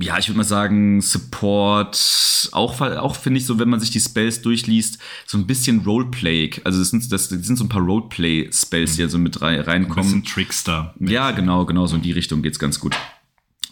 ja, 0.00 0.16
ich 0.18 0.28
würde 0.28 0.38
mal 0.38 0.44
sagen, 0.44 1.02
Support, 1.02 2.48
auch, 2.52 2.80
auch 2.80 3.16
finde 3.16 3.38
ich 3.38 3.44
so, 3.44 3.58
wenn 3.58 3.68
man 3.68 3.80
sich 3.80 3.90
die 3.90 4.00
Spells 4.00 4.40
durchliest, 4.40 4.98
so 5.26 5.36
ein 5.36 5.46
bisschen 5.46 5.80
Roleplay. 5.80 6.52
Also 6.64 6.78
das 6.78 6.90
sind, 6.90 7.12
das, 7.12 7.28
das 7.28 7.46
sind 7.46 7.56
so 7.56 7.64
ein 7.64 7.68
paar 7.68 7.82
Roleplay-Spells, 7.82 8.96
die 8.96 9.02
ja 9.02 9.08
so 9.08 9.18
mit 9.18 9.42
rein, 9.42 9.60
reinkommen. 9.60 9.98
Ein 9.98 10.22
bisschen 10.22 10.24
Trickster. 10.24 10.94
Ja, 11.00 11.32
genau, 11.32 11.66
genau, 11.66 11.86
so 11.86 11.96
in 11.96 12.02
die 12.02 12.12
Richtung 12.12 12.40
geht's 12.40 12.58
ganz 12.58 12.80
gut. 12.80 12.96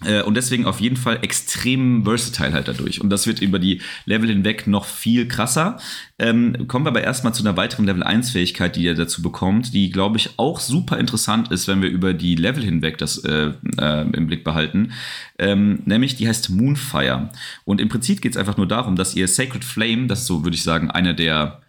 Äh, 0.04 0.22
und 0.22 0.34
deswegen 0.34 0.66
auf 0.66 0.80
jeden 0.80 0.96
Fall 0.96 1.20
extrem 1.22 2.04
versatile 2.04 2.52
halt 2.52 2.68
dadurch. 2.68 3.00
Und 3.00 3.08
das 3.08 3.26
wird 3.26 3.40
über 3.40 3.58
die 3.58 3.80
Level 4.04 4.28
hinweg 4.28 4.66
noch 4.66 4.84
viel 4.84 5.26
krasser. 5.26 5.78
Ähm, 6.18 6.68
kommen 6.68 6.84
wir 6.84 6.90
aber 6.90 7.02
erstmal 7.02 7.32
zu 7.32 7.42
einer 7.42 7.56
weiteren 7.56 7.86
Level 7.86 8.02
1 8.02 8.30
Fähigkeit, 8.30 8.76
die 8.76 8.82
ihr 8.82 8.94
dazu 8.94 9.22
bekommt, 9.22 9.72
die, 9.72 9.90
glaube 9.90 10.18
ich, 10.18 10.38
auch 10.38 10.60
super 10.60 10.98
interessant 10.98 11.50
ist, 11.50 11.66
wenn 11.66 11.80
wir 11.80 11.88
über 11.88 12.12
die 12.12 12.34
Level 12.34 12.62
hinweg 12.62 12.98
das 12.98 13.18
äh, 13.24 13.52
äh, 13.78 14.02
im 14.10 14.26
Blick 14.26 14.44
behalten. 14.44 14.92
Ähm, 15.38 15.80
nämlich, 15.86 16.16
die 16.16 16.28
heißt 16.28 16.50
Moonfire. 16.50 17.30
Und 17.64 17.80
im 17.80 17.88
Prinzip 17.88 18.20
geht 18.20 18.32
es 18.32 18.38
einfach 18.38 18.58
nur 18.58 18.68
darum, 18.68 18.96
dass 18.96 19.16
ihr 19.16 19.28
Sacred 19.28 19.64
Flame, 19.64 20.08
das 20.08 20.20
ist 20.20 20.26
so, 20.26 20.44
würde 20.44 20.56
ich 20.56 20.62
sagen, 20.62 20.90
eine 20.90 21.14
der 21.14 21.62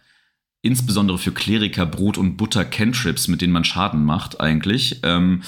insbesondere 0.60 1.18
für 1.18 1.32
Kleriker 1.32 1.86
Brot 1.86 2.18
und 2.18 2.36
Butter 2.36 2.64
Cantrips, 2.64 3.28
mit 3.28 3.40
denen 3.40 3.52
man 3.52 3.64
Schaden 3.64 4.04
macht 4.04 4.40
eigentlich. 4.40 5.00
Ähm, 5.02 5.42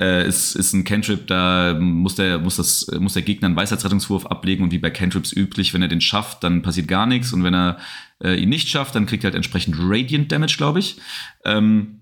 äh, 0.00 0.26
ist, 0.26 0.56
ist 0.56 0.72
ein 0.72 0.84
Cantrip, 0.84 1.26
da 1.26 1.76
muss 1.78 2.14
der, 2.14 2.38
muss, 2.38 2.56
das, 2.56 2.86
muss 2.98 3.12
der 3.12 3.22
Gegner 3.22 3.46
einen 3.46 3.56
Weisheitsrettungswurf 3.56 4.26
ablegen 4.26 4.64
und 4.64 4.72
wie 4.72 4.78
bei 4.78 4.90
Cantrips 4.90 5.32
üblich, 5.32 5.74
wenn 5.74 5.82
er 5.82 5.88
den 5.88 6.00
schafft, 6.00 6.42
dann 6.42 6.62
passiert 6.62 6.88
gar 6.88 7.06
nichts 7.06 7.32
und 7.32 7.44
wenn 7.44 7.54
er 7.54 7.78
äh, 8.22 8.34
ihn 8.34 8.48
nicht 8.48 8.68
schafft, 8.68 8.94
dann 8.94 9.06
kriegt 9.06 9.24
er 9.24 9.28
halt 9.28 9.36
entsprechend 9.36 9.76
Radiant 9.78 10.32
Damage, 10.32 10.56
glaube 10.56 10.78
ich. 10.78 10.96
Ähm, 11.44 11.99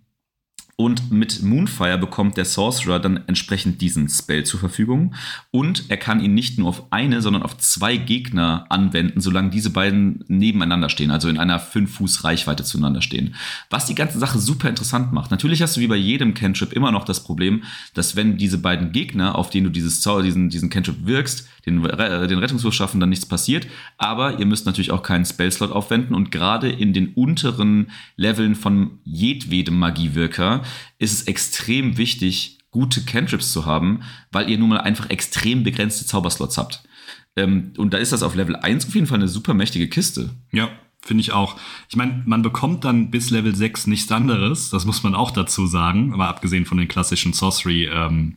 und 0.80 1.10
mit 1.10 1.42
Moonfire 1.42 1.98
bekommt 1.98 2.36
der 2.36 2.44
Sorcerer 2.44 3.00
dann 3.00 3.24
entsprechend 3.26 3.80
diesen 3.80 4.08
Spell 4.08 4.44
zur 4.44 4.60
Verfügung. 4.60 5.12
Und 5.50 5.86
er 5.88 5.96
kann 5.96 6.20
ihn 6.20 6.34
nicht 6.34 6.56
nur 6.56 6.68
auf 6.68 6.92
eine, 6.92 7.20
sondern 7.20 7.42
auf 7.42 7.58
zwei 7.58 7.96
Gegner 7.96 8.64
anwenden, 8.68 9.20
solange 9.20 9.50
diese 9.50 9.70
beiden 9.70 10.24
nebeneinander 10.28 10.88
stehen, 10.88 11.10
also 11.10 11.28
in 11.28 11.36
einer 11.36 11.58
5 11.58 11.92
Fuß 11.92 12.22
Reichweite 12.22 12.62
zueinander 12.62 13.02
stehen. 13.02 13.34
Was 13.70 13.86
die 13.86 13.96
ganze 13.96 14.20
Sache 14.20 14.38
super 14.38 14.68
interessant 14.68 15.12
macht. 15.12 15.32
Natürlich 15.32 15.62
hast 15.62 15.76
du 15.76 15.80
wie 15.80 15.88
bei 15.88 15.96
jedem 15.96 16.32
Cantrip 16.34 16.72
immer 16.72 16.92
noch 16.92 17.04
das 17.04 17.24
Problem, 17.24 17.64
dass 17.94 18.14
wenn 18.14 18.36
diese 18.36 18.58
beiden 18.58 18.92
Gegner, 18.92 19.34
auf 19.34 19.50
denen 19.50 19.64
du 19.64 19.70
dieses 19.70 19.98
diesen, 19.98 20.48
diesen 20.48 20.70
Cantrip 20.70 21.04
wirkst, 21.06 21.48
den, 21.66 21.82
den 21.82 22.38
Rettungswurf 22.38 22.72
schaffen, 22.72 23.00
dann 23.00 23.08
nichts 23.08 23.26
passiert. 23.26 23.66
Aber 23.98 24.38
ihr 24.38 24.46
müsst 24.46 24.64
natürlich 24.64 24.92
auch 24.92 25.02
keinen 25.02 25.24
Spellslot 25.24 25.72
aufwenden 25.72 26.14
und 26.14 26.30
gerade 26.30 26.70
in 26.70 26.92
den 26.92 27.08
unteren 27.14 27.90
Leveln 28.16 28.54
von 28.54 28.92
jedwedem 29.04 29.76
Magiewirker 29.76 30.62
ist 30.98 31.12
es 31.12 31.22
extrem 31.22 31.96
wichtig, 31.96 32.58
gute 32.70 33.04
Cantrips 33.04 33.52
zu 33.52 33.66
haben, 33.66 34.02
weil 34.30 34.50
ihr 34.50 34.58
nun 34.58 34.68
mal 34.68 34.80
einfach 34.80 35.10
extrem 35.10 35.64
begrenzte 35.64 36.06
Zauberslots 36.06 36.58
habt. 36.58 36.82
Ähm, 37.36 37.72
und 37.76 37.94
da 37.94 37.98
ist 37.98 38.12
das 38.12 38.22
auf 38.22 38.34
Level 38.34 38.56
1 38.56 38.86
auf 38.86 38.94
jeden 38.94 39.06
Fall 39.06 39.18
eine 39.18 39.28
super 39.28 39.54
mächtige 39.54 39.88
Kiste. 39.88 40.30
Ja, 40.52 40.70
finde 41.00 41.22
ich 41.22 41.32
auch. 41.32 41.56
Ich 41.88 41.96
meine, 41.96 42.22
man 42.26 42.42
bekommt 42.42 42.84
dann 42.84 43.10
bis 43.10 43.30
Level 43.30 43.54
6 43.54 43.86
nichts 43.86 44.12
anderes, 44.12 44.70
das 44.70 44.84
muss 44.84 45.02
man 45.02 45.14
auch 45.14 45.30
dazu 45.30 45.66
sagen, 45.66 46.12
aber 46.12 46.28
abgesehen 46.28 46.66
von 46.66 46.78
den 46.78 46.88
klassischen 46.88 47.32
Sorcery, 47.32 47.86
ähm, 47.86 48.36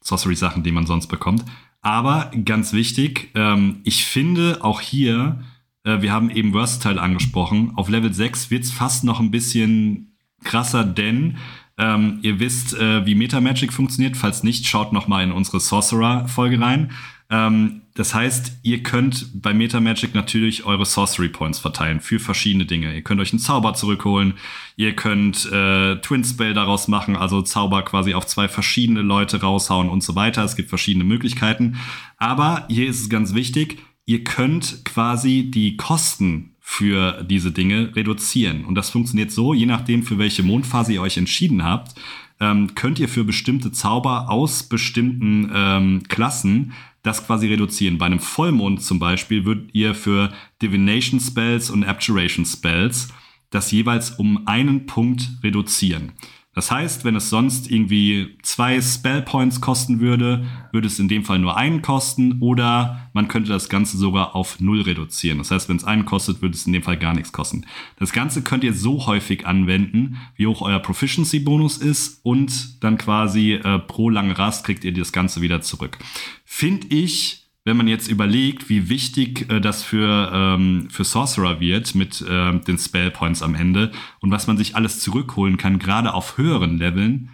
Sorcery-Sachen, 0.00 0.62
die 0.62 0.72
man 0.72 0.86
sonst 0.86 1.08
bekommt. 1.08 1.44
Aber 1.80 2.30
ganz 2.44 2.72
wichtig, 2.72 3.30
ähm, 3.34 3.80
ich 3.82 4.04
finde 4.04 4.58
auch 4.62 4.80
hier, 4.80 5.42
äh, 5.84 6.00
wir 6.00 6.12
haben 6.12 6.30
eben 6.30 6.52
Versatile 6.52 7.00
angesprochen, 7.00 7.72
auf 7.74 7.88
Level 7.88 8.12
6 8.12 8.50
wird 8.50 8.64
es 8.64 8.70
fast 8.70 9.02
noch 9.02 9.18
ein 9.18 9.32
bisschen 9.32 10.16
krasser, 10.44 10.84
denn 10.84 11.38
ähm, 11.82 12.20
ihr 12.22 12.38
wisst, 12.38 12.74
äh, 12.78 13.04
wie 13.04 13.16
Metamagic 13.16 13.72
funktioniert. 13.72 14.16
Falls 14.16 14.44
nicht, 14.44 14.66
schaut 14.66 14.92
noch 14.92 15.08
mal 15.08 15.24
in 15.24 15.32
unsere 15.32 15.58
Sorcerer-Folge 15.58 16.60
rein. 16.60 16.92
Ähm, 17.28 17.82
das 17.94 18.14
heißt, 18.14 18.60
ihr 18.62 18.82
könnt 18.84 19.42
bei 19.42 19.52
Metamagic 19.52 20.14
natürlich 20.14 20.64
eure 20.64 20.86
Sorcery 20.86 21.28
Points 21.28 21.58
verteilen 21.58 22.00
für 22.00 22.20
verschiedene 22.20 22.66
Dinge. 22.66 22.94
Ihr 22.94 23.02
könnt 23.02 23.20
euch 23.20 23.32
einen 23.32 23.40
Zauber 23.40 23.74
zurückholen, 23.74 24.34
ihr 24.76 24.94
könnt 24.94 25.50
äh, 25.50 25.96
Twin 25.96 26.24
Spell 26.24 26.54
daraus 26.54 26.88
machen, 26.88 27.16
also 27.16 27.42
Zauber 27.42 27.82
quasi 27.82 28.14
auf 28.14 28.26
zwei 28.26 28.48
verschiedene 28.48 29.02
Leute 29.02 29.40
raushauen 29.40 29.88
und 29.88 30.02
so 30.02 30.14
weiter. 30.14 30.44
Es 30.44 30.56
gibt 30.56 30.68
verschiedene 30.68 31.04
Möglichkeiten. 31.04 31.78
Aber 32.16 32.64
hier 32.68 32.88
ist 32.88 33.00
es 33.00 33.08
ganz 33.08 33.34
wichtig, 33.34 33.78
ihr 34.06 34.24
könnt 34.24 34.84
quasi 34.84 35.50
die 35.50 35.76
Kosten 35.76 36.51
für 36.72 37.22
diese 37.22 37.52
Dinge 37.52 37.94
reduzieren. 37.94 38.64
Und 38.64 38.76
das 38.76 38.88
funktioniert 38.88 39.30
so, 39.30 39.52
je 39.52 39.66
nachdem, 39.66 40.02
für 40.02 40.16
welche 40.16 40.42
Mondphase 40.42 40.94
ihr 40.94 41.02
euch 41.02 41.18
entschieden 41.18 41.62
habt, 41.62 41.94
ähm, 42.40 42.74
könnt 42.74 42.98
ihr 42.98 43.10
für 43.10 43.24
bestimmte 43.24 43.72
Zauber 43.72 44.30
aus 44.30 44.62
bestimmten 44.62 45.50
ähm, 45.54 46.02
Klassen 46.08 46.72
das 47.02 47.26
quasi 47.26 47.48
reduzieren. 47.48 47.98
Bei 47.98 48.06
einem 48.06 48.20
Vollmond 48.20 48.80
zum 48.80 48.98
Beispiel 48.98 49.44
würdet 49.44 49.68
ihr 49.74 49.94
für 49.94 50.32
Divination 50.62 51.20
Spells 51.20 51.68
und 51.68 51.84
Abjuration 51.84 52.46
Spells 52.46 53.08
das 53.50 53.70
jeweils 53.70 54.12
um 54.12 54.46
einen 54.46 54.86
Punkt 54.86 55.28
reduzieren. 55.42 56.12
Das 56.54 56.70
heißt, 56.70 57.04
wenn 57.04 57.16
es 57.16 57.30
sonst 57.30 57.70
irgendwie 57.70 58.36
zwei 58.42 58.80
Spell 58.82 59.22
Points 59.22 59.62
kosten 59.62 60.00
würde, 60.00 60.44
würde 60.70 60.86
es 60.86 60.98
in 60.98 61.08
dem 61.08 61.24
Fall 61.24 61.38
nur 61.38 61.56
einen 61.56 61.80
kosten 61.80 62.40
oder 62.40 63.08
man 63.14 63.28
könnte 63.28 63.48
das 63.48 63.70
Ganze 63.70 63.96
sogar 63.96 64.36
auf 64.36 64.60
null 64.60 64.82
reduzieren. 64.82 65.38
Das 65.38 65.50
heißt, 65.50 65.70
wenn 65.70 65.76
es 65.76 65.84
einen 65.84 66.04
kostet, 66.04 66.42
würde 66.42 66.54
es 66.54 66.66
in 66.66 66.74
dem 66.74 66.82
Fall 66.82 66.98
gar 66.98 67.14
nichts 67.14 67.32
kosten. 67.32 67.64
Das 67.98 68.12
Ganze 68.12 68.42
könnt 68.42 68.64
ihr 68.64 68.74
so 68.74 69.06
häufig 69.06 69.46
anwenden, 69.46 70.18
wie 70.36 70.46
hoch 70.46 70.60
euer 70.60 70.78
Proficiency 70.78 71.40
Bonus 71.40 71.78
ist 71.78 72.20
und 72.22 72.84
dann 72.84 72.98
quasi 72.98 73.54
äh, 73.54 73.78
pro 73.78 74.10
lange 74.10 74.36
Rast 74.36 74.64
kriegt 74.66 74.84
ihr 74.84 74.92
das 74.92 75.12
Ganze 75.12 75.40
wieder 75.40 75.62
zurück. 75.62 75.98
Finde 76.44 76.86
ich 76.88 77.41
wenn 77.64 77.76
man 77.76 77.88
jetzt 77.88 78.08
überlegt, 78.08 78.68
wie 78.68 78.88
wichtig 78.88 79.50
äh, 79.50 79.60
das 79.60 79.82
für, 79.82 80.30
ähm, 80.32 80.88
für 80.90 81.04
Sorcerer 81.04 81.60
wird 81.60 81.94
mit 81.94 82.20
äh, 82.22 82.58
den 82.60 82.78
Spell 82.78 83.10
Points 83.10 83.42
am 83.42 83.54
Ende 83.54 83.92
und 84.20 84.30
was 84.30 84.46
man 84.46 84.56
sich 84.56 84.74
alles 84.74 85.00
zurückholen 85.00 85.56
kann, 85.56 85.78
gerade 85.78 86.14
auf 86.14 86.38
höheren 86.38 86.78
Leveln, 86.78 87.30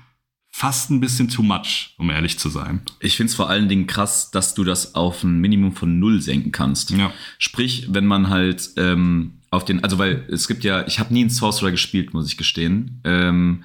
fast 0.50 0.90
ein 0.90 1.00
bisschen 1.00 1.28
too 1.28 1.42
much, 1.42 1.94
um 1.98 2.10
ehrlich 2.10 2.38
zu 2.38 2.48
sein. 2.48 2.82
Ich 3.00 3.16
finde 3.16 3.30
es 3.30 3.36
vor 3.36 3.48
allen 3.48 3.68
Dingen 3.68 3.86
krass, 3.86 4.30
dass 4.30 4.54
du 4.54 4.64
das 4.64 4.94
auf 4.94 5.22
ein 5.22 5.40
Minimum 5.40 5.72
von 5.72 5.98
null 5.98 6.20
senken 6.20 6.52
kannst. 6.52 6.90
Ja. 6.90 7.12
Sprich, 7.38 7.86
wenn 7.90 8.06
man 8.06 8.28
halt 8.28 8.70
ähm, 8.76 9.40
auf 9.50 9.64
den, 9.64 9.82
also 9.82 9.98
weil 9.98 10.26
es 10.30 10.48
gibt 10.48 10.64
ja, 10.64 10.86
ich 10.86 10.98
habe 10.98 11.14
nie 11.14 11.20
einen 11.20 11.30
Sorcerer 11.30 11.70
gespielt, 11.70 12.12
muss 12.12 12.26
ich 12.26 12.36
gestehen. 12.36 13.00
Ähm, 13.04 13.64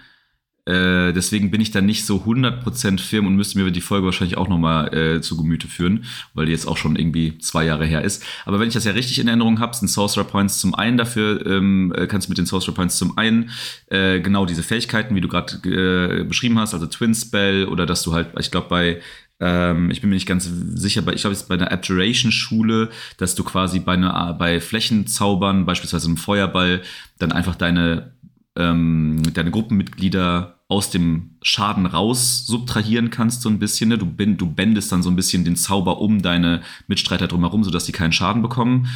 äh, 0.66 1.12
deswegen 1.12 1.52
bin 1.52 1.60
ich 1.60 1.72
da 1.72 1.82
nicht 1.82 2.06
so 2.06 2.24
100% 2.26 3.00
firm 3.00 3.28
und 3.28 3.36
müsste 3.36 3.58
mir 3.60 3.70
die 3.70 3.82
Folge 3.82 4.06
wahrscheinlich 4.06 4.38
auch 4.38 4.48
nochmal 4.48 4.94
äh, 4.94 5.22
zu 5.22 5.36
Gemüte 5.36 5.68
führen, 5.68 6.06
weil 6.34 6.46
die 6.46 6.54
jetzt 6.54 6.68
auch 6.68 6.78
schon 6.78 6.96
irgendwie 6.96 7.38
zwei 7.40 7.66
Jahre 7.66 7.86
her 7.86 8.04
ist. 8.04 8.24
Aber 8.46 8.60
wenn 8.60 8.70
ich 8.70 8.74
das 8.74 8.86
ja 8.86 8.94
richtig 8.94 9.20
in 9.20 9.28
Erinnerung 9.28 9.60
habe, 9.60 9.76
sind 9.76 9.90
Sorcerer 9.90 10.24
Points 10.24 10.60
zum 10.60 10.74
einen 10.74 10.98
dafür, 10.98 11.46
ähm, 11.46 11.94
äh, 11.96 12.08
kannst 12.08 12.28
du 12.28 12.32
mit 12.32 12.38
den 12.38 12.46
Sorcerer 12.46 12.76
Points 12.76 12.98
zum 12.98 13.18
einen 13.18 13.50
äh, 13.88 14.22
genau 14.22 14.46
diese 14.46 14.64
Fähigkeiten, 14.64 15.16
wie 15.16 15.22
du 15.22 15.28
gerade 15.28 15.56
äh, 15.68 16.24
beschrieben 16.24 16.58
hast, 16.58 16.74
also 16.74 16.86
Twin 16.86 17.14
Spell 17.14 17.66
oder 17.66 17.86
dass 17.86 18.04
du 18.04 18.14
halt, 18.14 18.30
ich 18.40 18.50
glaube 18.50 18.70
bei 18.70 19.02
ähm, 19.40 19.92
ich 19.92 20.00
bin 20.00 20.10
mir 20.10 20.16
nicht 20.16 20.28
ganz 20.28 20.46
sicher, 20.46 21.02
ich 21.14 21.22
glaube, 21.22 21.34
es 21.34 21.42
ist 21.42 21.50
bei 21.50 21.56
einer 21.56 21.72
Abjuration-Schule, 21.72 22.90
dass 23.18 23.36
du 23.36 23.44
quasi 23.44 23.80
bei, 23.80 23.94
einer, 23.94 24.34
bei 24.36 24.62
Flächenzaubern, 24.62 25.66
beispielsweise 25.66 26.08
einem 26.08 26.18
Feuerball, 26.18 26.82
dann 27.20 27.34
einfach 27.34 27.56
deine 27.56 28.14
ähm, 28.58 29.22
deine 29.34 29.52
Gruppenmitglieder 29.52 30.60
aus 30.68 30.90
dem 30.90 31.32
Schaden 31.42 31.86
raus 31.86 32.46
subtrahieren 32.48 33.10
kannst, 33.10 33.42
so 33.42 33.50
ein 33.50 33.60
bisschen. 33.60 33.90
Ne? 33.90 33.98
Du, 33.98 34.06
du 34.06 34.52
bändest 34.52 34.92
dann 34.92 35.04
so 35.04 35.10
ein 35.10 35.16
bisschen 35.16 35.44
den 35.44 35.56
Zauber 35.56 36.00
um 36.00 36.22
deine 36.22 36.62
Mitstreiter 36.88 37.28
drumherum, 37.28 37.64
sodass 37.64 37.86
sie 37.86 37.92
keinen 37.92 38.12
Schaden 38.12 38.42
bekommen. 38.42 38.88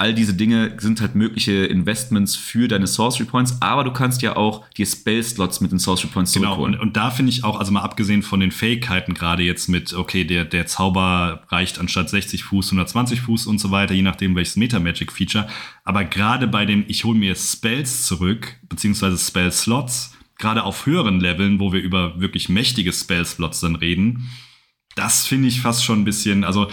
All 0.00 0.14
diese 0.14 0.32
Dinge 0.32 0.76
sind 0.78 1.02
halt 1.02 1.14
mögliche 1.14 1.66
Investments 1.66 2.34
für 2.34 2.68
deine 2.68 2.86
Sorcery 2.86 3.26
Points, 3.26 3.60
aber 3.60 3.84
du 3.84 3.92
kannst 3.92 4.22
ja 4.22 4.34
auch 4.34 4.64
die 4.78 4.86
Spell-Slots 4.86 5.60
mit 5.60 5.72
den 5.72 5.78
Sorcery 5.78 6.08
Points 6.10 6.32
genau, 6.32 6.46
zurückholen. 6.46 6.72
Genau, 6.72 6.82
und, 6.82 6.88
und 6.88 6.96
da 6.96 7.10
finde 7.10 7.28
ich 7.28 7.44
auch, 7.44 7.58
also 7.58 7.70
mal 7.70 7.82
abgesehen 7.82 8.22
von 8.22 8.40
den 8.40 8.50
Fähigkeiten 8.50 9.12
gerade 9.12 9.42
jetzt 9.42 9.68
mit, 9.68 9.92
okay, 9.92 10.24
der, 10.24 10.46
der 10.46 10.66
Zauber 10.66 11.42
reicht 11.48 11.78
anstatt 11.78 12.08
60 12.08 12.44
Fuß 12.44 12.68
120 12.68 13.20
Fuß 13.20 13.46
und 13.46 13.58
so 13.60 13.70
weiter, 13.72 13.92
je 13.92 14.00
nachdem 14.00 14.34
welches 14.36 14.56
Meta-Magic-Feature, 14.56 15.48
aber 15.84 16.04
gerade 16.04 16.46
bei 16.46 16.64
dem, 16.64 16.84
ich 16.88 17.04
hole 17.04 17.18
mir 17.18 17.34
Spells 17.34 18.06
zurück, 18.06 18.56
beziehungsweise 18.70 19.18
Spell-Slots, 19.18 20.16
gerade 20.38 20.64
auf 20.64 20.86
höheren 20.86 21.20
Leveln, 21.20 21.60
wo 21.60 21.74
wir 21.74 21.82
über 21.82 22.18
wirklich 22.18 22.48
mächtige 22.48 22.94
Spell-Slots 22.94 23.60
dann 23.60 23.76
reden, 23.76 24.30
das 24.94 25.26
finde 25.26 25.48
ich 25.48 25.60
fast 25.60 25.84
schon 25.84 26.00
ein 26.00 26.04
bisschen, 26.04 26.42
also 26.42 26.70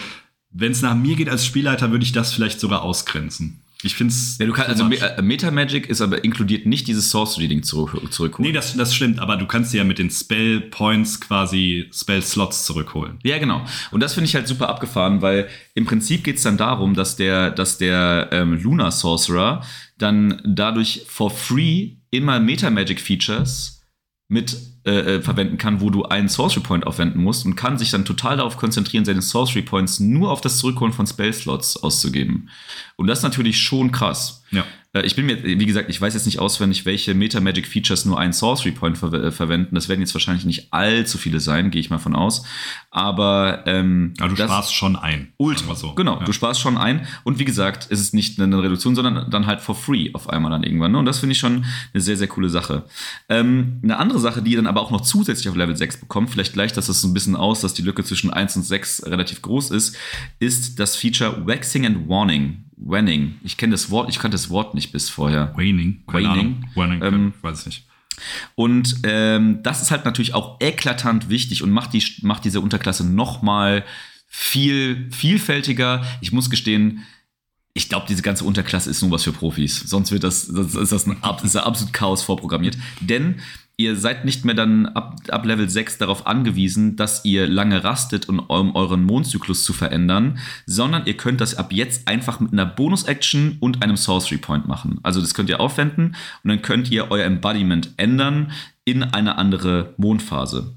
wenn 0.59 0.71
es 0.71 0.81
nach 0.81 0.95
mir 0.95 1.15
geht 1.15 1.29
als 1.29 1.45
Spielleiter, 1.45 1.91
würde 1.91 2.03
ich 2.03 2.11
das 2.11 2.33
vielleicht 2.33 2.59
sogar 2.59 2.81
ausgrenzen. 2.81 3.61
Ich 3.83 3.93
finde 3.93 4.11
es. 4.11 4.37
Ja, 4.39 4.47
du 4.47 4.53
kannst, 4.53 4.69
also 4.69 4.89
äh, 4.89 5.21
Metamagic 5.21 5.87
ist 5.87 6.01
aber 6.01 6.23
inkludiert 6.23 6.65
nicht 6.65 6.87
dieses 6.87 7.11
Sorcery-Ding 7.11 7.61
zurück, 7.61 8.11
zurückholen. 8.11 8.49
Nee, 8.49 8.53
das, 8.53 8.75
das 8.75 8.95
stimmt, 8.95 9.19
aber 9.19 9.37
du 9.37 9.45
kannst 9.45 9.71
dir 9.71 9.77
ja 9.77 9.83
mit 9.83 9.99
den 9.99 10.09
Spell 10.09 10.61
Points 10.61 11.21
quasi 11.21 11.87
Spell 11.93 12.23
Slots 12.23 12.65
zurückholen. 12.65 13.19
Ja, 13.23 13.37
genau. 13.37 13.63
Und 13.91 14.01
das 14.01 14.15
finde 14.15 14.29
ich 14.29 14.35
halt 14.35 14.47
super 14.47 14.67
abgefahren, 14.67 15.21
weil 15.21 15.47
im 15.75 15.85
Prinzip 15.85 16.23
geht 16.23 16.37
es 16.37 16.43
dann 16.43 16.57
darum, 16.57 16.95
dass 16.95 17.17
der, 17.17 17.51
dass 17.51 17.77
der 17.77 18.29
ähm, 18.31 18.59
Lunar 18.59 18.91
Sorcerer 18.91 19.63
dann 19.99 20.41
dadurch 20.43 21.03
for 21.07 21.29
free 21.29 21.97
immer 22.09 22.39
Metamagic 22.39 22.99
Features 22.99 23.83
mit 24.27 24.57
äh, 24.87 25.15
äh, 25.17 25.21
verwenden 25.21 25.57
kann, 25.57 25.81
wo 25.81 25.89
du 25.89 26.05
einen 26.05 26.29
Sorcery 26.29 26.61
Point 26.61 26.87
aufwenden 26.87 27.21
musst 27.21 27.45
und 27.45 27.57
kann 27.57 27.77
sich 27.77 27.91
dann 27.91 28.05
total 28.05 28.37
darauf 28.37 28.55
konzentrieren, 28.55 29.03
seine 29.03 29.21
Sorcery 29.21 29.61
Points 29.61 29.99
nur 29.99 30.31
auf 30.31 30.39
das 30.39 30.59
Zurückholen 30.59 30.93
von 30.93 31.05
Spell 31.05 31.33
Slots 31.33 31.75
auszugeben. 31.75 32.49
Und 32.95 33.07
das 33.07 33.19
ist 33.19 33.23
natürlich 33.23 33.59
schon 33.59 33.91
krass. 33.91 34.45
Ja. 34.51 34.63
Äh, 34.93 35.05
ich 35.05 35.15
bin 35.15 35.25
mir, 35.25 35.43
wie 35.43 35.65
gesagt, 35.65 35.89
ich 35.89 35.99
weiß 35.99 36.13
jetzt 36.13 36.25
nicht 36.25 36.39
auswendig, 36.39 36.85
welche 36.85 37.13
Meta-Magic-Features 37.13 38.05
nur 38.05 38.19
einen 38.19 38.33
Sorcery 38.33 38.71
Point 38.71 38.97
ver 38.97 39.13
äh, 39.13 39.31
verwenden. 39.31 39.75
Das 39.75 39.89
werden 39.89 39.99
jetzt 39.99 40.13
wahrscheinlich 40.13 40.45
nicht 40.45 40.73
allzu 40.73 41.17
viele 41.17 41.39
sein, 41.39 41.71
gehe 41.71 41.79
ich 41.79 41.89
mal 41.89 41.97
von 41.97 42.15
aus. 42.15 42.45
Aber 42.91 43.63
ähm, 43.65 44.13
ja, 44.19 44.27
du 44.27 44.35
sparst 44.35 44.73
schon 44.73 44.95
ein. 44.95 45.33
Ultra. 45.37 45.75
So. 45.75 45.93
Genau, 45.93 46.19
ja. 46.19 46.25
du 46.25 46.31
sparst 46.31 46.59
schon 46.59 46.77
ein. 46.77 47.07
Und 47.23 47.39
wie 47.39 47.45
gesagt, 47.45 47.87
es 47.89 47.99
ist 47.99 48.13
nicht 48.13 48.39
eine 48.39 48.61
Reduktion, 48.61 48.95
sondern 48.95 49.29
dann 49.29 49.45
halt 49.45 49.61
for 49.61 49.75
free 49.75 50.11
auf 50.13 50.29
einmal 50.29 50.51
dann 50.51 50.63
irgendwann. 50.63 50.91
Ne? 50.91 50.99
Und 50.99 51.05
das 51.05 51.19
finde 51.19 51.33
ich 51.33 51.39
schon 51.39 51.65
eine 51.93 52.01
sehr, 52.01 52.17
sehr 52.17 52.27
coole 52.27 52.49
Sache. 52.49 52.85
Ähm, 53.29 53.79
eine 53.83 53.97
andere 53.97 54.19
Sache, 54.19 54.41
die 54.41 54.55
dann 54.55 54.67
aber 54.67 54.76
aber 54.77 54.85
auch 54.85 54.91
noch 54.91 55.01
zusätzlich 55.01 55.49
auf 55.49 55.55
Level 55.55 55.75
6 55.75 55.97
bekommt, 55.97 56.29
vielleicht 56.29 56.53
gleicht 56.53 56.77
das 56.77 56.87
das 56.87 57.01
so 57.01 57.07
ein 57.07 57.13
bisschen 57.13 57.35
aus, 57.35 57.61
dass 57.61 57.73
die 57.73 57.81
Lücke 57.81 58.03
zwischen 58.03 58.31
1 58.31 58.57
und 58.57 58.63
6 58.63 59.05
relativ 59.07 59.41
groß 59.41 59.71
ist, 59.71 59.97
ist 60.39 60.79
das 60.79 60.95
Feature 60.95 61.45
Waxing 61.47 61.85
and 61.85 62.07
Warning. 62.07 62.63
Wanning. 62.77 63.35
Ich 63.43 63.57
kenne 63.57 63.71
das 63.71 63.89
Wort, 63.89 64.09
ich 64.09 64.19
kannte 64.19 64.35
das 64.35 64.49
Wort 64.49 64.75
nicht 64.75 64.91
bis 64.91 65.09
vorher. 65.09 65.53
Waning. 65.57 66.03
Keine 66.05 66.29
Waning. 66.29 66.65
Waning, 66.75 67.01
Ähm, 67.01 67.33
weiß 67.41 67.61
ich 67.61 67.65
nicht. 67.65 67.87
Und 68.55 68.97
ähm, 69.03 69.61
das 69.63 69.81
ist 69.81 69.91
halt 69.91 70.05
natürlich 70.05 70.33
auch 70.33 70.59
eklatant 70.59 71.29
wichtig 71.29 71.63
und 71.63 71.71
macht, 71.71 71.93
die, 71.93 72.03
macht 72.21 72.45
diese 72.45 72.61
Unterklasse 72.61 73.05
noch 73.05 73.41
mal 73.41 73.83
viel 74.27 75.09
vielfältiger. 75.11 76.05
Ich 76.21 76.31
muss 76.31 76.49
gestehen, 76.49 77.03
ich 77.73 77.89
glaube, 77.89 78.05
diese 78.07 78.21
ganze 78.21 78.43
Unterklasse 78.43 78.89
ist 78.89 79.01
nur 79.01 79.11
was 79.11 79.23
für 79.23 79.33
Profis. 79.33 79.79
Sonst 79.79 80.11
wird 80.11 80.23
das, 80.23 80.47
das 80.47 80.75
ist 80.75 80.91
das 80.91 81.07
ein, 81.07 81.17
ist 81.43 81.55
da 81.55 81.63
absolut 81.63 81.93
Chaos 81.93 82.23
vorprogrammiert. 82.23 82.77
Denn 83.01 83.39
ihr 83.77 83.95
seid 83.95 84.25
nicht 84.25 84.43
mehr 84.43 84.55
dann 84.55 84.87
ab, 84.87 85.15
ab 85.29 85.45
Level 85.45 85.69
6 85.69 85.99
darauf 85.99 86.25
angewiesen, 86.25 86.95
dass 86.95 87.23
ihr 87.25 87.47
lange 87.47 87.83
rastet, 87.83 88.27
um 88.27 88.39
um 88.39 88.75
euren 88.75 89.03
Mondzyklus 89.03 89.63
zu 89.63 89.71
verändern, 89.71 90.39
sondern 90.65 91.05
ihr 91.05 91.15
könnt 91.15 91.41
das 91.41 91.55
ab 91.55 91.71
jetzt 91.71 92.07
einfach 92.07 92.39
mit 92.39 92.53
einer 92.53 92.65
Bonus-Action 92.65 93.57
und 93.59 93.83
einem 93.83 93.95
Sorcery 93.95 94.37
Point 94.37 94.67
machen. 94.67 94.99
Also 95.03 95.21
das 95.21 95.35
könnt 95.35 95.49
ihr 95.49 95.59
aufwenden 95.59 96.15
und 96.43 96.49
dann 96.49 96.61
könnt 96.63 96.91
ihr 96.91 97.11
euer 97.11 97.25
Embodiment 97.25 97.93
ändern 97.97 98.51
in 98.83 99.03
eine 99.03 99.37
andere 99.37 99.93
Mondphase. 99.97 100.75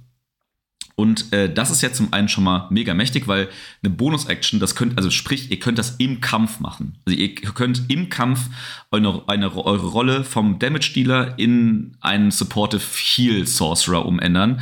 Und 1.00 1.32
äh, 1.32 1.50
das 1.50 1.70
ist 1.70 1.80
ja 1.80 1.94
zum 1.94 2.12
einen 2.12 2.28
schon 2.28 2.44
mal 2.44 2.66
mega 2.68 2.92
mächtig, 2.92 3.26
weil 3.26 3.48
eine 3.82 3.90
Bonus-Action, 3.90 4.60
das 4.60 4.74
könnt, 4.74 4.98
also 4.98 5.08
sprich, 5.08 5.50
ihr 5.50 5.58
könnt 5.58 5.78
das 5.78 5.96
im 5.96 6.20
Kampf 6.20 6.60
machen. 6.60 6.98
Also 7.06 7.18
ihr 7.18 7.34
könnt 7.34 7.84
im 7.88 8.10
Kampf 8.10 8.50
eine, 8.90 9.22
eine, 9.26 9.56
eure 9.56 9.86
Rolle 9.86 10.24
vom 10.24 10.58
Damage-Dealer 10.58 11.38
in 11.38 11.96
einen 12.02 12.30
Supportive 12.30 12.82
Heal 12.82 13.46
Sorcerer 13.46 14.04
umändern. 14.04 14.60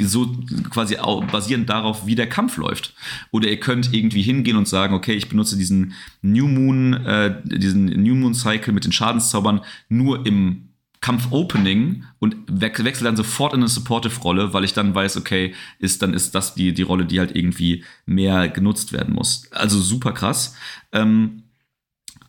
So 0.00 0.36
quasi 0.70 0.96
basierend 1.30 1.70
darauf, 1.70 2.04
wie 2.04 2.16
der 2.16 2.28
Kampf 2.28 2.56
läuft. 2.56 2.92
Oder 3.30 3.48
ihr 3.48 3.60
könnt 3.60 3.94
irgendwie 3.94 4.22
hingehen 4.22 4.56
und 4.56 4.66
sagen, 4.66 4.92
okay, 4.92 5.12
ich 5.12 5.28
benutze 5.28 5.56
diesen 5.56 5.92
New 6.20 6.48
Moon, 6.48 6.94
äh, 7.06 7.40
diesen 7.44 7.84
New 7.84 8.16
Moon 8.16 8.34
Cycle 8.34 8.74
mit 8.74 8.84
den 8.84 8.92
Schadenszaubern 8.92 9.60
nur 9.88 10.26
im 10.26 10.69
Kampf-Opening 11.00 12.04
und 12.18 12.36
wech- 12.50 12.84
wechsle 12.84 13.04
dann 13.06 13.16
sofort 13.16 13.54
in 13.54 13.60
eine 13.60 13.68
Supportive-Rolle, 13.68 14.52
weil 14.52 14.64
ich 14.64 14.74
dann 14.74 14.94
weiß, 14.94 15.16
okay, 15.16 15.54
ist, 15.78 16.02
dann 16.02 16.12
ist 16.12 16.34
das 16.34 16.54
die, 16.54 16.74
die 16.74 16.82
Rolle, 16.82 17.06
die 17.06 17.18
halt 17.18 17.34
irgendwie 17.34 17.84
mehr 18.06 18.48
genutzt 18.48 18.92
werden 18.92 19.14
muss. 19.14 19.50
Also 19.52 19.80
super 19.80 20.12
krass. 20.12 20.54
Ähm, 20.92 21.44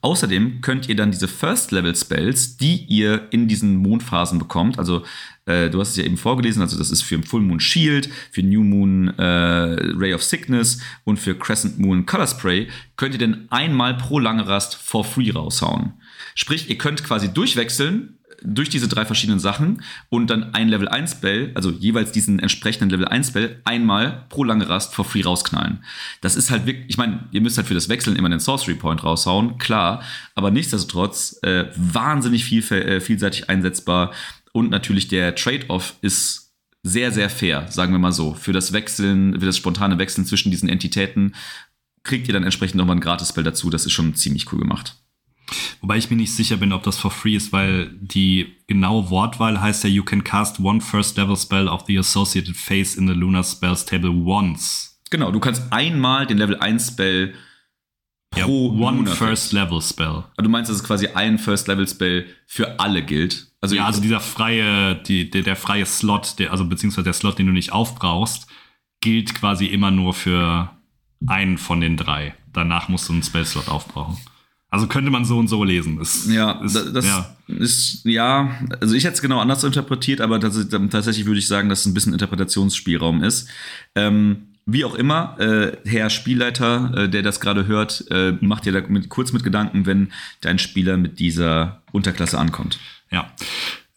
außerdem 0.01 0.61
könnt 0.61 0.87
ihr 0.87 0.95
dann 0.95 1.11
diese 1.11 1.27
First-Level-Spells, 1.27 2.57
die 2.57 2.85
ihr 2.85 3.27
in 3.31 3.47
diesen 3.47 3.75
Mondphasen 3.75 4.39
bekommt, 4.39 4.79
also 4.79 5.03
äh, 5.45 5.69
du 5.69 5.79
hast 5.79 5.89
es 5.89 5.97
ja 5.97 6.05
eben 6.05 6.17
vorgelesen, 6.17 6.61
also 6.61 6.77
das 6.77 6.91
ist 6.91 7.01
für 7.01 7.21
Full 7.21 7.41
Moon 7.41 7.59
Shield, 7.59 8.09
für 8.31 8.41
New 8.41 8.63
Moon 8.63 9.09
äh, 9.09 9.23
Ray 9.23 10.13
of 10.13 10.23
Sickness 10.23 10.79
und 11.03 11.17
für 11.17 11.35
Crescent 11.35 11.77
Moon 11.77 12.05
Color 12.05 12.27
Spray, 12.27 12.67
könnt 12.95 13.15
ihr 13.15 13.19
denn 13.19 13.47
einmal 13.49 13.95
pro 13.97 14.17
lange 14.17 14.47
Rast 14.47 14.75
for 14.75 15.03
free 15.03 15.31
raushauen. 15.31 15.93
Sprich, 16.35 16.69
ihr 16.69 16.77
könnt 16.77 17.03
quasi 17.03 17.33
durchwechseln 17.33 18.17
durch 18.43 18.69
diese 18.69 18.87
drei 18.87 19.05
verschiedenen 19.05 19.39
Sachen 19.39 19.83
und 20.09 20.29
dann 20.29 20.53
ein 20.53 20.69
Level 20.69 20.87
1 20.87 21.11
Spell, 21.11 21.51
also 21.55 21.71
jeweils 21.71 22.11
diesen 22.11 22.39
entsprechenden 22.39 22.89
Level 22.89 23.07
1 23.07 23.27
Spell, 23.27 23.61
einmal 23.65 24.25
pro 24.29 24.43
lange 24.43 24.67
Rast 24.67 24.93
for 24.93 25.05
free 25.05 25.21
rausknallen. 25.21 25.83
Das 26.21 26.35
ist 26.35 26.51
halt 26.51 26.65
wirklich, 26.65 26.85
ich 26.89 26.97
meine, 26.97 27.27
ihr 27.31 27.41
müsst 27.41 27.57
halt 27.57 27.67
für 27.67 27.73
das 27.73 27.89
Wechseln 27.89 28.15
immer 28.15 28.29
den 28.29 28.39
Sorcery 28.39 28.75
Point 28.75 29.03
raushauen, 29.03 29.57
klar, 29.57 30.03
aber 30.35 30.51
nichtsdestotrotz 30.51 31.39
äh, 31.43 31.65
wahnsinnig 31.75 32.45
viel, 32.45 32.63
äh, 32.71 33.01
vielseitig 33.01 33.49
einsetzbar 33.49 34.11
und 34.53 34.69
natürlich 34.69 35.07
der 35.07 35.35
Trade-off 35.35 35.95
ist 36.01 36.53
sehr, 36.83 37.11
sehr 37.11 37.29
fair, 37.29 37.67
sagen 37.69 37.91
wir 37.91 37.99
mal 37.99 38.11
so. 38.11 38.33
Für 38.33 38.53
das 38.53 38.73
Wechseln, 38.73 39.39
für 39.39 39.45
das 39.45 39.57
spontane 39.57 39.99
Wechseln 39.99 40.25
zwischen 40.25 40.51
diesen 40.51 40.67
Entitäten 40.67 41.35
kriegt 42.03 42.27
ihr 42.27 42.33
dann 42.33 42.43
entsprechend 42.43 42.77
nochmal 42.77 42.95
ein 42.95 43.01
Gratis-Spell 43.01 43.43
dazu. 43.43 43.69
Das 43.69 43.85
ist 43.85 43.91
schon 43.91 44.15
ziemlich 44.15 44.51
cool 44.51 44.59
gemacht. 44.59 45.00
Wobei 45.81 45.97
ich 45.97 46.09
mir 46.09 46.15
nicht 46.15 46.33
sicher 46.33 46.57
bin, 46.57 46.73
ob 46.73 46.83
das 46.83 46.97
for 46.97 47.11
free 47.11 47.35
ist, 47.35 47.51
weil 47.51 47.89
die 47.99 48.55
genaue 48.67 49.09
Wortwahl 49.09 49.61
heißt 49.61 49.83
ja, 49.83 49.89
you 49.89 50.03
can 50.03 50.23
cast 50.23 50.59
one 50.59 50.81
first 50.81 51.17
level 51.17 51.35
spell 51.35 51.67
of 51.67 51.83
the 51.87 51.97
associated 51.97 52.55
phase 52.55 52.97
in 52.97 53.07
the 53.07 53.13
lunar 53.13 53.43
spells 53.43 53.85
table 53.85 54.11
once. 54.11 54.99
Genau, 55.09 55.31
du 55.31 55.39
kannst 55.39 55.63
einmal 55.71 56.25
den 56.25 56.37
Level 56.37 56.57
1 56.57 56.87
Spell 56.87 57.33
Ja, 58.35 58.45
pro 58.45 58.69
one 58.69 58.99
Lunar 58.99 59.13
first 59.13 59.51
level 59.51 59.81
spell. 59.81 60.07
Also 60.07 60.43
Du 60.43 60.49
meinst, 60.49 60.69
dass 60.69 60.77
es 60.77 60.83
quasi 60.85 61.07
ein 61.07 61.37
First 61.37 61.67
Level 61.67 61.85
Spell 61.85 62.27
für 62.47 62.79
alle 62.79 63.03
gilt? 63.03 63.51
Also, 63.59 63.75
Ja, 63.75 63.85
also 63.85 64.01
dieser 64.01 64.21
freie, 64.21 64.95
die, 64.95 65.29
der, 65.29 65.41
der 65.41 65.57
freie 65.57 65.85
Slot, 65.85 66.39
der, 66.39 66.51
also 66.51 66.65
beziehungsweise 66.65 67.03
der 67.03 67.13
Slot, 67.13 67.39
den 67.39 67.47
du 67.47 67.51
nicht 67.51 67.73
aufbrauchst, 67.73 68.47
gilt 69.01 69.35
quasi 69.35 69.65
immer 69.65 69.91
nur 69.91 70.13
für 70.13 70.71
einen 71.27 71.57
von 71.57 71.81
den 71.81 71.97
drei. 71.97 72.33
Danach 72.53 72.87
musst 72.87 73.09
du 73.09 73.13
einen 73.13 73.23
Spell-Slot 73.23 73.67
aufbrauchen. 73.67 74.17
Also 74.71 74.87
könnte 74.87 75.11
man 75.11 75.25
so 75.25 75.37
und 75.37 75.49
so 75.49 75.63
lesen. 75.65 75.99
Es, 76.01 76.27
ja, 76.31 76.53
da- 76.73 76.83
das 76.91 77.05
ja. 77.05 77.29
ist, 77.47 78.05
ja, 78.05 78.51
also 78.79 78.95
ich 78.95 79.03
hätte 79.03 79.15
es 79.15 79.21
genau 79.21 79.39
anders 79.39 79.63
interpretiert, 79.65 80.21
aber 80.21 80.37
tats- 80.39 80.69
tatsächlich 80.89 81.25
würde 81.25 81.39
ich 81.39 81.47
sagen, 81.47 81.67
dass 81.69 81.81
es 81.81 81.85
ein 81.87 81.93
bisschen 81.93 82.13
Interpretationsspielraum 82.13 83.21
ist. 83.21 83.49
Ähm, 83.95 84.47
wie 84.65 84.85
auch 84.85 84.95
immer, 84.95 85.37
äh, 85.39 85.75
Herr 85.85 86.09
Spielleiter, 86.09 86.93
äh, 86.95 87.09
der 87.09 87.21
das 87.21 87.41
gerade 87.41 87.67
hört, 87.67 88.05
äh, 88.11 88.31
macht 88.39 88.65
dir 88.65 88.71
da 88.71 88.81
mit, 88.87 89.09
kurz 89.09 89.33
mit 89.33 89.43
Gedanken, 89.43 89.85
wenn 89.85 90.13
dein 90.39 90.57
Spieler 90.57 90.95
mit 90.97 91.19
dieser 91.19 91.81
Unterklasse 91.91 92.39
ankommt. 92.39 92.79
Ja. 93.11 93.29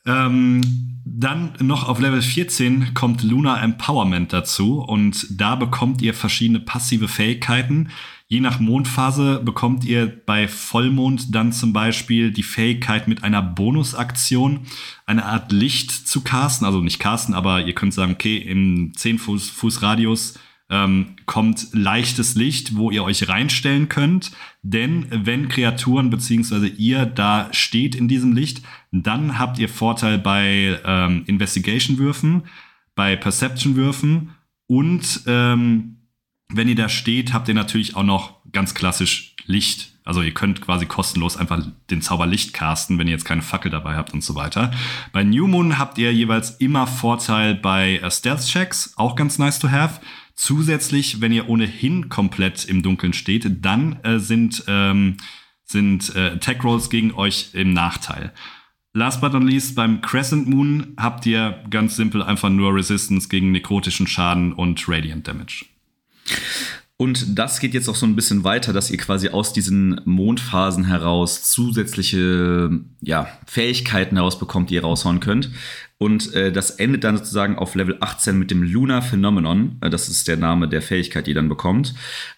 Ähm, 0.06 0.60
dann 1.04 1.52
noch 1.60 1.88
auf 1.88 2.00
Level 2.00 2.20
14 2.20 2.94
kommt 2.94 3.22
Lunar 3.22 3.62
Empowerment 3.62 4.32
dazu 4.32 4.80
und 4.80 5.26
da 5.30 5.54
bekommt 5.54 6.02
ihr 6.02 6.14
verschiedene 6.14 6.60
passive 6.60 7.08
Fähigkeiten. 7.08 7.90
Je 8.26 8.40
nach 8.40 8.58
Mondphase 8.58 9.40
bekommt 9.44 9.84
ihr 9.84 10.06
bei 10.24 10.48
Vollmond 10.48 11.34
dann 11.34 11.52
zum 11.52 11.72
Beispiel 11.72 12.30
die 12.30 12.42
Fähigkeit 12.42 13.06
mit 13.06 13.22
einer 13.22 13.42
Bonusaktion 13.42 14.66
eine 15.04 15.26
Art 15.26 15.52
Licht 15.52 15.90
zu 15.90 16.22
casten, 16.22 16.66
also 16.66 16.80
nicht 16.80 16.98
casten, 16.98 17.34
aber 17.34 17.66
ihr 17.66 17.74
könnt 17.74 17.92
sagen, 17.92 18.12
okay, 18.12 18.38
im 18.38 18.92
10 18.96 19.18
Fuß, 19.18 19.50
Fuß 19.50 19.82
Radius 19.82 20.38
ähm, 20.70 21.16
kommt 21.26 21.68
leichtes 21.72 22.34
Licht, 22.34 22.76
wo 22.76 22.90
ihr 22.90 23.04
euch 23.04 23.28
reinstellen 23.28 23.90
könnt. 23.90 24.32
Denn 24.62 25.06
wenn 25.10 25.48
Kreaturen 25.48 26.08
beziehungsweise 26.08 26.68
ihr 26.68 27.04
da 27.04 27.48
steht 27.52 27.94
in 27.94 28.08
diesem 28.08 28.32
Licht, 28.32 28.62
dann 28.90 29.38
habt 29.38 29.58
ihr 29.58 29.68
Vorteil 29.68 30.18
bei 30.18 30.80
ähm, 30.84 31.24
Investigation-Würfen, 31.26 32.44
bei 32.94 33.16
Perception-Würfen 33.16 34.30
und 34.66 35.22
ähm, 35.26 35.96
wenn 36.56 36.68
ihr 36.68 36.74
da 36.74 36.88
steht, 36.88 37.32
habt 37.32 37.48
ihr 37.48 37.54
natürlich 37.54 37.96
auch 37.96 38.02
noch 38.02 38.34
ganz 38.52 38.74
klassisch 38.74 39.34
Licht. 39.46 39.92
Also 40.04 40.20
ihr 40.20 40.34
könnt 40.34 40.60
quasi 40.60 40.86
kostenlos 40.86 41.36
einfach 41.36 41.66
den 41.90 42.02
Zauber 42.02 42.26
Licht 42.26 42.52
casten, 42.52 42.98
wenn 42.98 43.06
ihr 43.06 43.12
jetzt 43.12 43.24
keine 43.24 43.42
Fackel 43.42 43.70
dabei 43.70 43.96
habt 43.96 44.12
und 44.12 44.22
so 44.22 44.34
weiter. 44.34 44.70
Bei 45.12 45.24
New 45.24 45.46
Moon 45.46 45.78
habt 45.78 45.96
ihr 45.98 46.12
jeweils 46.12 46.52
immer 46.52 46.86
Vorteil 46.86 47.54
bei 47.54 47.98
äh, 47.98 48.10
Stealth-Checks, 48.10 48.94
auch 48.96 49.16
ganz 49.16 49.38
nice 49.38 49.58
to 49.58 49.70
have. 49.70 50.00
Zusätzlich, 50.34 51.20
wenn 51.20 51.32
ihr 51.32 51.48
ohnehin 51.48 52.08
komplett 52.08 52.64
im 52.64 52.82
Dunkeln 52.82 53.12
steht, 53.12 53.64
dann 53.64 54.00
äh, 54.02 54.18
sind, 54.18 54.64
ähm, 54.66 55.16
sind 55.64 56.14
äh, 56.14 56.32
Attack 56.32 56.64
Rolls 56.64 56.90
gegen 56.90 57.14
euch 57.14 57.50
im 57.54 57.72
Nachteil. 57.72 58.32
Last 58.92 59.20
but 59.20 59.32
not 59.32 59.42
least, 59.42 59.74
beim 59.74 60.00
Crescent 60.02 60.48
Moon 60.48 60.94
habt 60.96 61.24
ihr 61.26 61.64
ganz 61.70 61.96
simpel 61.96 62.22
einfach 62.22 62.50
nur 62.50 62.74
Resistance 62.74 63.28
gegen 63.28 63.52
nekrotischen 63.52 64.06
Schaden 64.06 64.52
und 64.52 64.88
Radiant 64.88 65.26
Damage. 65.26 65.64
Und 66.96 67.38
das 67.38 67.58
geht 67.58 67.74
jetzt 67.74 67.88
auch 67.88 67.96
so 67.96 68.06
ein 68.06 68.14
bisschen 68.14 68.44
weiter, 68.44 68.72
dass 68.72 68.90
ihr 68.90 68.98
quasi 68.98 69.28
aus 69.28 69.52
diesen 69.52 70.00
Mondphasen 70.04 70.84
heraus 70.84 71.42
zusätzliche 71.42 72.70
ja, 73.00 73.26
Fähigkeiten 73.46 74.14
herausbekommt, 74.14 74.70
die 74.70 74.74
ihr 74.74 74.84
raushauen 74.84 75.18
könnt. 75.18 75.50
Und 75.98 76.32
äh, 76.34 76.52
das 76.52 76.70
endet 76.70 77.02
dann 77.02 77.16
sozusagen 77.16 77.56
auf 77.56 77.74
Level 77.74 77.96
18 78.00 78.38
mit 78.38 78.50
dem 78.52 78.62
Lunar 78.62 79.02
Phenomenon. 79.02 79.78
Äh, 79.80 79.90
das 79.90 80.08
ist 80.08 80.28
der 80.28 80.36
Name 80.36 80.68
der 80.68 80.82
Fähigkeit, 80.82 81.26
die 81.26 81.32
ihr 81.32 81.36
dann 81.36 81.48
bekommt. 81.48 81.94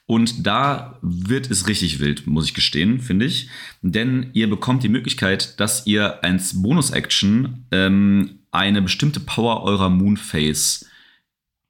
Und 0.07 0.47
da 0.47 0.99
wird 1.03 1.51
es 1.51 1.67
richtig 1.69 2.01
wild, 2.01 2.27
muss 2.27 2.47
ich 2.47 2.55
gestehen, 2.55 3.01
finde 3.01 3.27
ich. 3.27 3.51
Denn 3.83 4.31
ihr 4.33 4.49
bekommt 4.49 4.83
die 4.83 4.89
Möglichkeit, 4.89 5.61
dass 5.61 5.87
ihr 5.87 6.25
als 6.25 6.63
Bonus-Action 6.63 7.67
ähm, 7.73 8.39
eine 8.53 8.81
bestimmte 8.81 9.21
Power 9.21 9.65
eurer 9.65 9.91
Moonface 9.91 10.87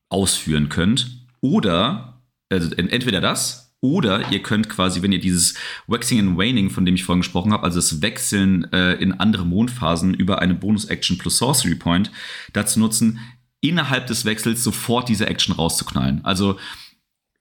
ausführen 0.08 0.68
könnt. 0.68 1.25
Oder 1.50 2.20
also 2.48 2.74
ent- 2.74 2.92
entweder 2.92 3.20
das 3.20 3.74
oder 3.80 4.32
ihr 4.32 4.42
könnt 4.42 4.68
quasi, 4.68 5.02
wenn 5.02 5.12
ihr 5.12 5.20
dieses 5.20 5.54
Waxing 5.86 6.18
and 6.18 6.38
Waning, 6.38 6.70
von 6.70 6.84
dem 6.84 6.94
ich 6.96 7.04
vorhin 7.04 7.20
gesprochen 7.20 7.52
habe, 7.52 7.62
also 7.62 7.78
das 7.78 8.02
Wechseln 8.02 8.64
äh, 8.72 8.94
in 8.94 9.12
andere 9.12 9.44
Mondphasen 9.46 10.14
über 10.14 10.40
eine 10.40 10.54
Bonus-Action 10.54 11.18
plus 11.18 11.38
Sorcery 11.38 11.76
Point, 11.76 12.10
dazu 12.52 12.80
nutzen, 12.80 13.20
innerhalb 13.60 14.06
des 14.06 14.24
Wechsels 14.24 14.64
sofort 14.64 15.08
diese 15.08 15.26
Action 15.26 15.54
rauszuknallen. 15.54 16.24
Also 16.24 16.58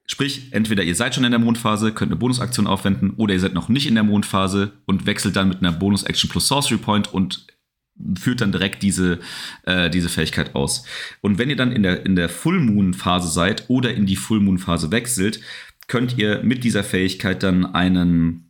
Sprich, 0.07 0.49
entweder 0.51 0.83
ihr 0.83 0.93
seid 0.93 1.15
schon 1.15 1.23
in 1.23 1.31
der 1.31 1.39
Mondphase, 1.39 1.91
könnt 1.91 2.11
eine 2.11 2.19
Bonusaktion 2.19 2.67
aufwenden, 2.67 3.15
oder 3.17 3.33
ihr 3.33 3.39
seid 3.39 3.55
noch 3.55 3.69
nicht 3.69 3.87
in 3.87 3.95
der 3.95 4.03
Mondphase 4.03 4.73
und 4.85 5.07
wechselt 5.07 5.35
dann 5.35 5.49
mit 5.49 5.59
einer 5.59 5.71
Bonus-Action 5.71 6.29
plus 6.29 6.47
Sorcery 6.47 6.77
Point 6.77 7.11
und 7.11 7.47
führt 8.17 8.41
dann 8.41 8.51
direkt 8.51 8.83
diese, 8.83 9.19
äh, 9.63 9.89
diese 9.89 10.09
Fähigkeit 10.09 10.55
aus. 10.55 10.83
Und 11.21 11.37
wenn 11.37 11.49
ihr 11.49 11.55
dann 11.55 11.71
in 11.71 11.83
der, 11.83 12.05
in 12.05 12.15
der 12.15 12.29
Full 12.29 12.59
Moon 12.59 12.93
Phase 12.93 13.29
seid 13.29 13.69
oder 13.69 13.93
in 13.93 14.05
die 14.05 14.15
Full 14.15 14.39
Moon 14.39 14.57
Phase 14.57 14.91
wechselt, 14.91 15.39
könnt 15.87 16.17
ihr 16.17 16.43
mit 16.43 16.63
dieser 16.63 16.83
Fähigkeit 16.83 17.43
dann 17.43 17.65
einen 17.73 18.45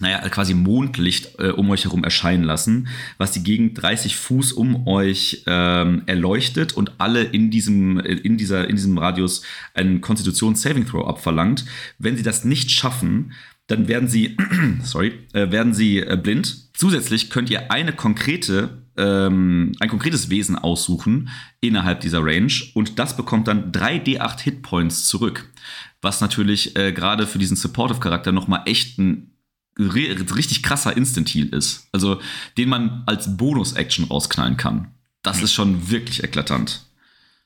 naja, 0.00 0.28
quasi 0.28 0.54
Mondlicht 0.54 1.38
äh, 1.38 1.50
um 1.50 1.70
euch 1.70 1.84
herum 1.84 2.02
erscheinen 2.02 2.42
lassen, 2.42 2.88
was 3.16 3.30
die 3.30 3.44
Gegend 3.44 3.80
30 3.80 4.16
Fuß 4.16 4.52
um 4.52 4.86
euch 4.88 5.44
ähm, 5.46 6.02
erleuchtet 6.06 6.72
und 6.72 6.92
alle 6.98 7.22
in 7.22 7.50
diesem, 7.50 8.00
in, 8.00 8.36
dieser, 8.36 8.68
in 8.68 8.76
diesem 8.76 8.98
Radius 8.98 9.42
einen 9.72 10.00
Konstitutions-Saving 10.00 10.86
Throw 10.86 11.06
abverlangt. 11.06 11.64
Wenn 11.98 12.16
sie 12.16 12.24
das 12.24 12.44
nicht 12.44 12.72
schaffen, 12.72 13.32
dann 13.66 13.88
werden 13.88 14.08
sie, 14.08 14.36
sorry, 14.82 15.12
äh, 15.32 15.50
werden 15.50 15.74
sie 15.74 15.98
äh, 15.98 16.18
blind. 16.20 16.74
Zusätzlich 16.74 17.30
könnt 17.30 17.50
ihr 17.50 17.70
eine 17.70 17.92
konkrete, 17.92 18.82
ähm, 18.96 19.72
ein 19.80 19.88
konkretes 19.88 20.30
Wesen 20.30 20.56
aussuchen 20.56 21.30
innerhalb 21.60 22.00
dieser 22.00 22.24
Range 22.24 22.52
und 22.74 22.98
das 22.98 23.16
bekommt 23.16 23.48
dann 23.48 23.72
3d8 23.72 24.40
Hitpoints 24.40 25.06
zurück. 25.06 25.50
Was 26.02 26.20
natürlich 26.20 26.76
äh, 26.76 26.92
gerade 26.92 27.26
für 27.26 27.38
diesen 27.38 27.56
Supportive-Charakter 27.56 28.32
nochmal 28.32 28.62
echt 28.66 28.98
ein 28.98 29.30
richtig 29.78 30.62
krasser 30.62 30.96
Instant-Heal 30.96 31.48
ist. 31.48 31.88
Also 31.92 32.20
den 32.58 32.68
man 32.68 33.02
als 33.06 33.36
Bonus-Action 33.36 34.04
rausknallen 34.04 34.56
kann. 34.56 34.92
Das 35.22 35.42
ist 35.42 35.54
schon 35.54 35.90
wirklich 35.90 36.22
eklatant. 36.22 36.84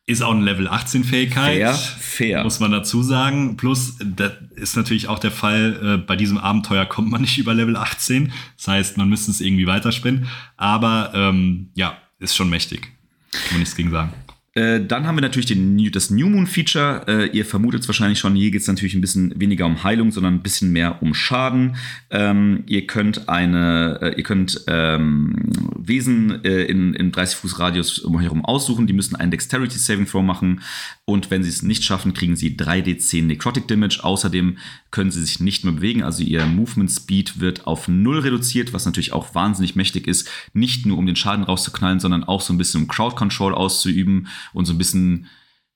Ist 0.08 0.22
auch 0.22 0.32
eine 0.32 0.42
Level 0.42 0.68
18 0.68 1.04
Fähigkeit. 1.04 1.58
Fair, 1.58 1.74
fair. 1.74 2.42
Muss 2.42 2.60
man 2.60 2.70
dazu 2.70 3.02
sagen. 3.02 3.58
Plus, 3.58 3.98
das 4.02 4.32
ist 4.56 4.74
natürlich 4.74 5.06
auch 5.06 5.18
der 5.18 5.30
Fall, 5.30 5.80
äh, 5.82 5.96
bei 5.98 6.16
diesem 6.16 6.38
Abenteuer 6.38 6.86
kommt 6.86 7.10
man 7.10 7.20
nicht 7.20 7.36
über 7.36 7.52
Level 7.52 7.76
18. 7.76 8.32
Das 8.56 8.68
heißt, 8.68 8.96
man 8.96 9.10
müsste 9.10 9.30
es 9.30 9.42
irgendwie 9.42 9.66
weiterspinnen. 9.66 10.26
Aber 10.56 11.12
ähm, 11.14 11.68
ja, 11.74 11.98
ist 12.20 12.34
schon 12.34 12.48
mächtig. 12.48 12.88
Kann 13.32 13.42
man 13.50 13.58
nichts 13.58 13.76
gegen 13.76 13.90
sagen. 13.90 14.14
Äh, 14.54 14.80
dann 14.80 15.06
haben 15.06 15.16
wir 15.16 15.20
natürlich 15.20 15.44
den, 15.44 15.92
das 15.92 16.08
New 16.08 16.30
Moon 16.30 16.46
Feature. 16.46 17.04
Äh, 17.06 17.26
ihr 17.36 17.44
vermutet 17.44 17.82
es 17.82 17.88
wahrscheinlich 17.88 18.18
schon, 18.18 18.34
hier 18.34 18.50
geht 18.50 18.62
es 18.62 18.66
natürlich 18.66 18.94
ein 18.94 19.02
bisschen 19.02 19.38
weniger 19.38 19.66
um 19.66 19.84
Heilung, 19.84 20.10
sondern 20.10 20.34
ein 20.34 20.42
bisschen 20.42 20.72
mehr 20.72 21.02
um 21.02 21.12
Schaden. 21.12 21.76
Ähm, 22.10 22.64
ihr 22.66 22.86
könnt 22.86 23.28
eine, 23.28 23.98
äh, 24.00 24.14
ihr 24.16 24.24
könnt 24.24 24.64
ähm, 24.66 25.52
Wesen 25.88 26.44
äh, 26.44 26.64
in, 26.64 26.94
in 26.94 27.10
30 27.12 27.36
Fuß 27.38 27.58
Radius 27.58 27.98
um 27.98 28.20
herum 28.20 28.44
aussuchen. 28.44 28.86
Die 28.86 28.92
müssen 28.92 29.16
einen 29.16 29.30
Dexterity 29.30 29.78
Saving 29.78 30.06
Throw 30.06 30.22
machen. 30.22 30.60
Und 31.04 31.30
wenn 31.30 31.42
sie 31.42 31.48
es 31.48 31.62
nicht 31.62 31.84
schaffen, 31.84 32.14
kriegen 32.14 32.36
sie 32.36 32.56
3d10 32.56 33.24
Necrotic 33.24 33.66
Damage. 33.66 34.00
Außerdem 34.02 34.58
können 34.90 35.10
sie 35.10 35.22
sich 35.22 35.40
nicht 35.40 35.64
mehr 35.64 35.72
bewegen. 35.72 36.02
Also 36.02 36.22
ihr 36.22 36.46
Movement 36.46 36.90
Speed 36.90 37.40
wird 37.40 37.66
auf 37.66 37.88
0 37.88 38.20
reduziert, 38.20 38.72
was 38.72 38.86
natürlich 38.86 39.12
auch 39.12 39.34
wahnsinnig 39.34 39.74
mächtig 39.74 40.06
ist. 40.06 40.30
Nicht 40.52 40.86
nur 40.86 40.98
um 40.98 41.06
den 41.06 41.16
Schaden 41.16 41.44
rauszuknallen, 41.44 42.00
sondern 42.00 42.24
auch 42.24 42.40
so 42.40 42.52
ein 42.52 42.58
bisschen 42.58 42.82
um 42.82 42.88
Crowd 42.88 43.16
Control 43.16 43.54
auszuüben 43.54 44.28
und 44.52 44.66
so 44.66 44.74
ein 44.74 44.78
bisschen 44.78 45.26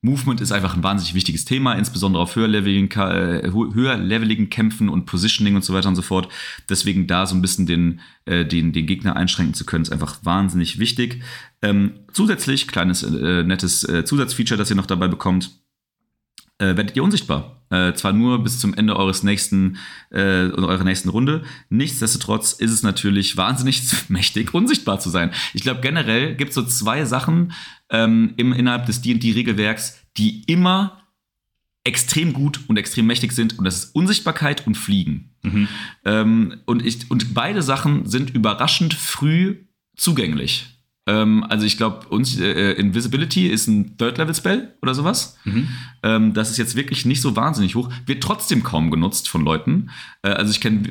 Movement 0.04 0.40
ist 0.40 0.50
einfach 0.50 0.76
ein 0.76 0.82
wahnsinnig 0.82 1.14
wichtiges 1.14 1.44
Thema, 1.44 1.74
insbesondere 1.74 2.24
auf 2.24 2.34
höherleveligen, 2.34 2.90
äh, 2.90 3.50
höherleveligen 3.52 4.50
Kämpfen 4.50 4.88
und 4.88 5.06
Positioning 5.06 5.54
und 5.54 5.64
so 5.64 5.72
weiter 5.74 5.88
und 5.88 5.94
so 5.94 6.02
fort. 6.02 6.28
Deswegen 6.68 7.06
da 7.06 7.24
so 7.24 7.36
ein 7.36 7.40
bisschen 7.40 7.66
den, 7.66 8.00
äh, 8.24 8.44
den, 8.44 8.72
den 8.72 8.86
Gegner 8.86 9.14
einschränken 9.14 9.54
zu 9.54 9.64
können, 9.64 9.82
ist 9.82 9.92
einfach 9.92 10.18
wahnsinnig 10.24 10.80
wichtig. 10.80 11.22
Ähm, 11.62 12.00
zusätzlich, 12.12 12.66
kleines 12.66 13.04
äh, 13.04 13.44
nettes 13.44 13.84
äh, 13.84 14.04
Zusatzfeature, 14.04 14.58
das 14.58 14.70
ihr 14.70 14.76
noch 14.76 14.86
dabei 14.86 15.06
bekommt, 15.08 15.50
werdet 16.58 16.94
ihr 16.94 17.02
unsichtbar. 17.02 17.62
Äh, 17.72 17.94
zwar 17.94 18.12
nur 18.12 18.44
bis 18.44 18.60
zum 18.60 18.74
Ende 18.74 18.94
eures 18.96 19.22
nächsten, 19.22 19.78
äh, 20.10 20.50
eurer 20.50 20.84
nächsten 20.84 21.08
Runde. 21.08 21.42
Nichtsdestotrotz 21.70 22.52
ist 22.52 22.70
es 22.70 22.82
natürlich 22.82 23.38
wahnsinnig 23.38 23.82
mächtig, 24.08 24.52
unsichtbar 24.52 25.00
zu 25.00 25.08
sein. 25.08 25.30
Ich 25.54 25.62
glaube, 25.62 25.80
generell 25.80 26.34
gibt 26.34 26.50
es 26.50 26.54
so 26.54 26.62
zwei 26.64 27.06
Sachen 27.06 27.52
ähm, 27.92 28.34
im, 28.36 28.52
innerhalb 28.52 28.86
des 28.86 29.02
D&D-Regelwerks, 29.02 30.00
die 30.16 30.42
immer 30.44 31.02
extrem 31.84 32.32
gut 32.32 32.60
und 32.68 32.76
extrem 32.76 33.06
mächtig 33.06 33.32
sind 33.32 33.58
und 33.58 33.64
das 33.64 33.84
ist 33.84 33.94
Unsichtbarkeit 33.94 34.66
und 34.66 34.76
Fliegen. 34.76 35.30
Mhm. 35.42 35.68
Ähm, 36.04 36.60
und, 36.64 36.84
ich, 36.84 37.10
und 37.10 37.34
beide 37.34 37.62
Sachen 37.62 38.06
sind 38.06 38.30
überraschend 38.30 38.94
früh 38.94 39.66
zugänglich. 39.96 40.72
Ähm, 41.06 41.44
also 41.48 41.66
ich 41.66 41.76
glaube, 41.76 42.08
uns 42.08 42.38
äh, 42.38 42.72
Invisibility 42.72 43.48
ist 43.48 43.66
ein 43.66 43.96
Third-Level-Spell 43.98 44.76
oder 44.80 44.94
sowas. 44.94 45.36
Mhm. 45.44 45.68
Ähm, 46.02 46.34
das 46.34 46.50
ist 46.50 46.58
jetzt 46.58 46.76
wirklich 46.76 47.04
nicht 47.04 47.20
so 47.20 47.36
wahnsinnig 47.36 47.74
hoch. 47.74 47.90
Wird 48.06 48.22
trotzdem 48.22 48.62
kaum 48.62 48.90
genutzt 48.90 49.28
von 49.28 49.44
Leuten. 49.44 49.90
Äh, 50.22 50.30
also 50.30 50.50
ich 50.50 50.60
kenne 50.60 50.82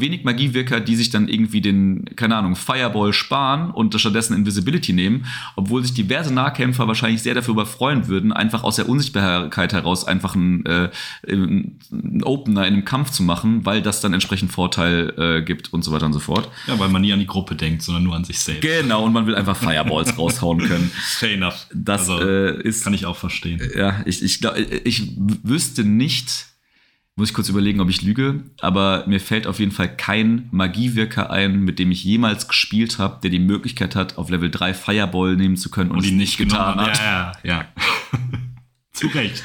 wenig 0.00 0.24
Magiewirker, 0.24 0.80
die 0.80 0.96
sich 0.96 1.10
dann 1.10 1.28
irgendwie 1.28 1.60
den, 1.60 2.04
keine 2.16 2.36
Ahnung, 2.36 2.56
Fireball 2.56 3.12
sparen 3.12 3.70
und 3.70 3.98
stattdessen 3.98 4.34
Invisibility 4.34 4.92
nehmen, 4.92 5.26
obwohl 5.56 5.82
sich 5.82 5.94
diverse 5.94 6.32
Nahkämpfer 6.32 6.88
wahrscheinlich 6.88 7.22
sehr 7.22 7.34
darüber 7.34 7.66
freuen 7.66 8.08
würden, 8.08 8.32
einfach 8.32 8.64
aus 8.64 8.76
der 8.76 8.88
Unsichtbarkeit 8.88 9.72
heraus 9.72 10.06
einfach 10.06 10.34
einen, 10.34 10.64
äh, 10.66 10.90
einen 11.28 12.22
Opener 12.22 12.66
in 12.66 12.74
einem 12.74 12.84
Kampf 12.84 13.10
zu 13.10 13.22
machen, 13.22 13.64
weil 13.64 13.82
das 13.82 14.00
dann 14.00 14.12
entsprechend 14.12 14.52
Vorteil 14.52 15.14
äh, 15.18 15.42
gibt 15.42 15.72
und 15.72 15.84
so 15.84 15.92
weiter 15.92 16.06
und 16.06 16.12
so 16.12 16.20
fort. 16.20 16.48
Ja, 16.66 16.78
weil 16.78 16.88
man 16.88 17.02
nie 17.02 17.12
an 17.12 17.18
die 17.18 17.26
Gruppe 17.26 17.54
denkt, 17.54 17.82
sondern 17.82 18.04
nur 18.04 18.14
an 18.14 18.24
sich 18.24 18.40
selbst. 18.40 18.62
Genau, 18.62 19.04
und 19.04 19.12
man 19.12 19.26
will 19.26 19.34
einfach 19.34 19.56
Fireballs 19.56 20.16
raushauen 20.18 20.58
können. 20.58 20.90
Fair 21.18 21.34
enough. 21.34 21.66
Das 21.72 22.08
also, 22.08 22.26
äh, 22.26 22.62
ist. 22.62 22.84
Kann 22.84 22.94
ich 22.94 23.06
auch 23.06 23.16
verstehen. 23.16 23.60
Ja, 23.76 24.02
ich, 24.04 24.22
ich, 24.22 24.40
glaub, 24.54 24.86
ich 24.86 25.12
wüsste 25.16 25.84
nicht, 25.84 26.46
muss 27.16 27.28
ich 27.28 27.34
kurz 27.34 27.48
überlegen, 27.48 27.80
ob 27.80 27.88
ich 27.88 28.02
lüge, 28.02 28.44
aber 28.60 29.04
mir 29.06 29.20
fällt 29.20 29.46
auf 29.46 29.60
jeden 29.60 29.72
Fall 29.72 29.94
kein 29.96 30.48
Magiewirker 30.50 31.30
ein, 31.30 31.60
mit 31.60 31.78
dem 31.78 31.90
ich 31.90 32.02
jemals 32.02 32.48
gespielt 32.48 32.98
habe, 32.98 33.20
der 33.22 33.30
die 33.30 33.38
Möglichkeit 33.38 33.94
hat, 33.94 34.18
auf 34.18 34.30
Level 34.30 34.50
3 34.50 34.74
Fireball 34.74 35.36
nehmen 35.36 35.56
zu 35.56 35.70
können 35.70 35.90
und, 35.90 35.98
und 35.98 36.06
ihn 36.06 36.16
nicht 36.16 36.38
getan 36.38 36.76
hat. 36.76 36.98
Ja, 36.98 37.32
ja, 37.42 37.58
ja. 37.58 37.68
Zu 38.92 39.08
Recht. 39.08 39.42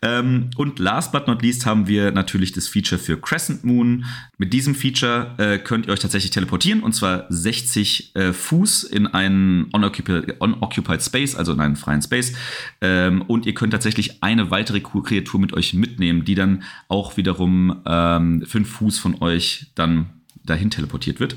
Ähm, 0.00 0.50
und 0.56 0.78
last 0.78 1.12
but 1.12 1.26
not 1.26 1.42
least 1.42 1.66
haben 1.66 1.88
wir 1.88 2.12
natürlich 2.12 2.52
das 2.52 2.68
Feature 2.68 3.00
für 3.00 3.20
Crescent 3.20 3.64
Moon. 3.64 4.04
Mit 4.36 4.52
diesem 4.52 4.74
Feature 4.74 5.34
äh, 5.38 5.58
könnt 5.58 5.86
ihr 5.86 5.92
euch 5.92 6.00
tatsächlich 6.00 6.30
teleportieren 6.30 6.82
und 6.82 6.92
zwar 6.92 7.26
60 7.28 8.14
äh, 8.14 8.32
Fuß 8.32 8.84
in 8.84 9.06
einen 9.08 9.64
unoccupied, 9.72 10.40
unoccupied, 10.40 11.02
Space, 11.02 11.34
also 11.34 11.52
in 11.52 11.60
einen 11.60 11.76
freien 11.76 12.02
Space. 12.02 12.34
Ähm, 12.80 13.22
und 13.22 13.46
ihr 13.46 13.54
könnt 13.54 13.72
tatsächlich 13.72 14.22
eine 14.22 14.50
weitere 14.50 14.80
Kreatur 14.80 15.40
mit 15.40 15.52
euch 15.52 15.74
mitnehmen, 15.74 16.24
die 16.24 16.34
dann 16.34 16.62
auch 16.88 17.16
wiederum 17.16 17.82
ähm, 17.84 18.44
fünf 18.46 18.68
Fuß 18.70 18.98
von 18.98 19.20
euch 19.20 19.72
dann 19.74 20.10
dahin 20.44 20.70
teleportiert 20.70 21.18
wird. 21.18 21.36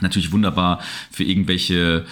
Natürlich 0.00 0.32
wunderbar 0.32 0.82
für 1.10 1.24
irgendwelche 1.24 2.04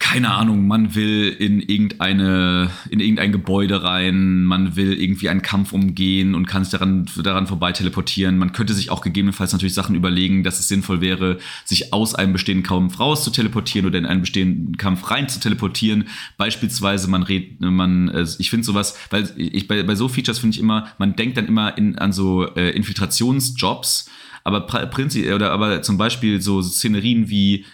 keine 0.00 0.30
Ahnung, 0.30 0.68
man 0.68 0.94
will 0.94 1.28
in 1.28 1.60
irgendeine, 1.60 2.70
in 2.88 3.00
irgendein 3.00 3.32
Gebäude 3.32 3.82
rein, 3.82 4.44
man 4.44 4.76
will 4.76 4.92
irgendwie 4.92 5.28
einen 5.28 5.42
Kampf 5.42 5.72
umgehen 5.72 6.36
und 6.36 6.46
kann 6.46 6.62
sich 6.62 6.70
daran, 6.70 7.06
daran 7.22 7.48
vorbei 7.48 7.72
teleportieren. 7.72 8.38
Man 8.38 8.52
könnte 8.52 8.74
sich 8.74 8.90
auch 8.90 9.00
gegebenenfalls 9.00 9.52
natürlich 9.52 9.74
Sachen 9.74 9.96
überlegen, 9.96 10.44
dass 10.44 10.60
es 10.60 10.68
sinnvoll 10.68 11.00
wäre, 11.00 11.38
sich 11.64 11.92
aus 11.92 12.14
einem 12.14 12.32
bestehenden 12.32 12.64
Kampf 12.64 13.00
raus 13.00 13.24
zu 13.24 13.30
teleportieren 13.30 13.86
oder 13.86 13.98
in 13.98 14.06
einen 14.06 14.20
bestehenden 14.20 14.76
Kampf 14.76 15.10
rein 15.10 15.28
zu 15.28 15.40
teleportieren. 15.40 16.04
Beispielsweise, 16.36 17.10
man 17.10 17.24
redet, 17.24 17.60
man, 17.60 18.08
äh, 18.08 18.24
ich 18.38 18.50
finde 18.50 18.64
sowas, 18.64 18.96
weil 19.10 19.28
ich 19.36 19.66
bei, 19.66 19.82
bei 19.82 19.96
so 19.96 20.08
Features 20.08 20.38
finde 20.38 20.54
ich 20.54 20.60
immer, 20.60 20.86
man 20.98 21.16
denkt 21.16 21.36
dann 21.36 21.46
immer 21.46 21.76
in, 21.76 21.98
an 21.98 22.12
so 22.12 22.46
äh, 22.54 22.70
Infiltrationsjobs, 22.70 24.08
aber 24.44 24.60
prinzipiell, 24.60 25.34
oder 25.34 25.50
aber 25.50 25.82
zum 25.82 25.98
Beispiel 25.98 26.40
so 26.40 26.62
Szenerien 26.62 27.28
wie, 27.28 27.66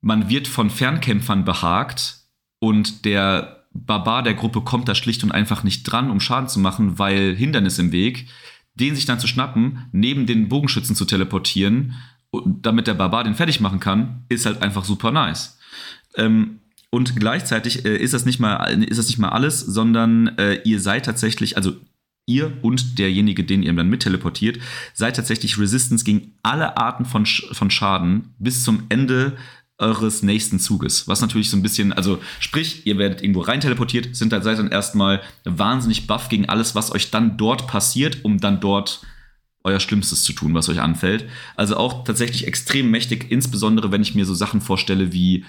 man 0.00 0.28
wird 0.28 0.48
von 0.48 0.70
Fernkämpfern 0.70 1.44
behagt 1.44 2.20
und 2.58 3.04
der 3.04 3.66
Barbar 3.72 4.22
der 4.22 4.34
Gruppe 4.34 4.62
kommt 4.62 4.88
da 4.88 4.94
schlicht 4.94 5.22
und 5.22 5.32
einfach 5.32 5.62
nicht 5.62 5.84
dran, 5.84 6.10
um 6.10 6.20
Schaden 6.20 6.48
zu 6.48 6.58
machen, 6.58 6.98
weil 6.98 7.36
Hindernis 7.36 7.78
im 7.78 7.92
Weg, 7.92 8.28
den 8.74 8.94
sich 8.94 9.06
dann 9.06 9.20
zu 9.20 9.26
schnappen, 9.26 9.86
neben 9.92 10.26
den 10.26 10.48
Bogenschützen 10.48 10.96
zu 10.96 11.04
teleportieren, 11.04 11.94
damit 12.44 12.86
der 12.86 12.94
Barbar 12.94 13.24
den 13.24 13.34
fertig 13.34 13.60
machen 13.60 13.80
kann, 13.80 14.24
ist 14.28 14.46
halt 14.46 14.62
einfach 14.62 14.84
super 14.84 15.10
nice. 15.10 15.58
Ähm, 16.16 16.60
und 16.90 17.14
gleichzeitig 17.16 17.84
äh, 17.84 17.96
ist 17.96 18.14
das 18.14 18.26
nicht 18.26 18.40
mal 18.40 18.82
ist 18.82 18.98
das 18.98 19.06
nicht 19.06 19.18
mal 19.18 19.28
alles, 19.28 19.60
sondern 19.60 20.36
äh, 20.38 20.60
ihr 20.64 20.80
seid 20.80 21.04
tatsächlich, 21.04 21.56
also 21.56 21.74
ihr 22.26 22.52
und 22.62 22.98
derjenige, 22.98 23.44
den 23.44 23.62
ihr 23.62 23.72
dann 23.72 23.88
mit 23.88 24.02
teleportiert, 24.02 24.58
seid 24.92 25.16
tatsächlich 25.16 25.58
Resistance 25.58 26.04
gegen 26.04 26.32
alle 26.42 26.76
Arten 26.76 27.04
von, 27.04 27.26
Sch 27.26 27.44
von 27.52 27.70
Schaden 27.70 28.34
bis 28.38 28.64
zum 28.64 28.84
Ende 28.88 29.36
eures 29.80 30.22
nächsten 30.22 30.58
Zuges. 30.58 31.08
Was 31.08 31.20
natürlich 31.20 31.50
so 31.50 31.56
ein 31.56 31.62
bisschen, 31.62 31.92
also 31.92 32.20
sprich, 32.38 32.86
ihr 32.86 32.98
werdet 32.98 33.22
irgendwo 33.22 33.40
rein 33.40 33.60
teleportiert, 33.60 34.14
sind 34.14 34.32
dann, 34.32 34.42
seid 34.42 34.58
dann 34.58 34.70
erstmal 34.70 35.20
wahnsinnig 35.44 36.06
buff 36.06 36.28
gegen 36.28 36.48
alles, 36.48 36.74
was 36.74 36.92
euch 36.92 37.10
dann 37.10 37.36
dort 37.36 37.66
passiert, 37.66 38.24
um 38.24 38.38
dann 38.38 38.60
dort 38.60 39.00
euer 39.62 39.80
Schlimmstes 39.80 40.22
zu 40.22 40.32
tun, 40.32 40.54
was 40.54 40.68
euch 40.68 40.80
anfällt. 40.80 41.26
Also 41.56 41.76
auch 41.76 42.04
tatsächlich 42.04 42.46
extrem 42.46 42.90
mächtig, 42.90 43.30
insbesondere 43.30 43.92
wenn 43.92 44.02
ich 44.02 44.14
mir 44.14 44.24
so 44.24 44.34
Sachen 44.34 44.60
vorstelle 44.60 45.12
wie 45.12 45.44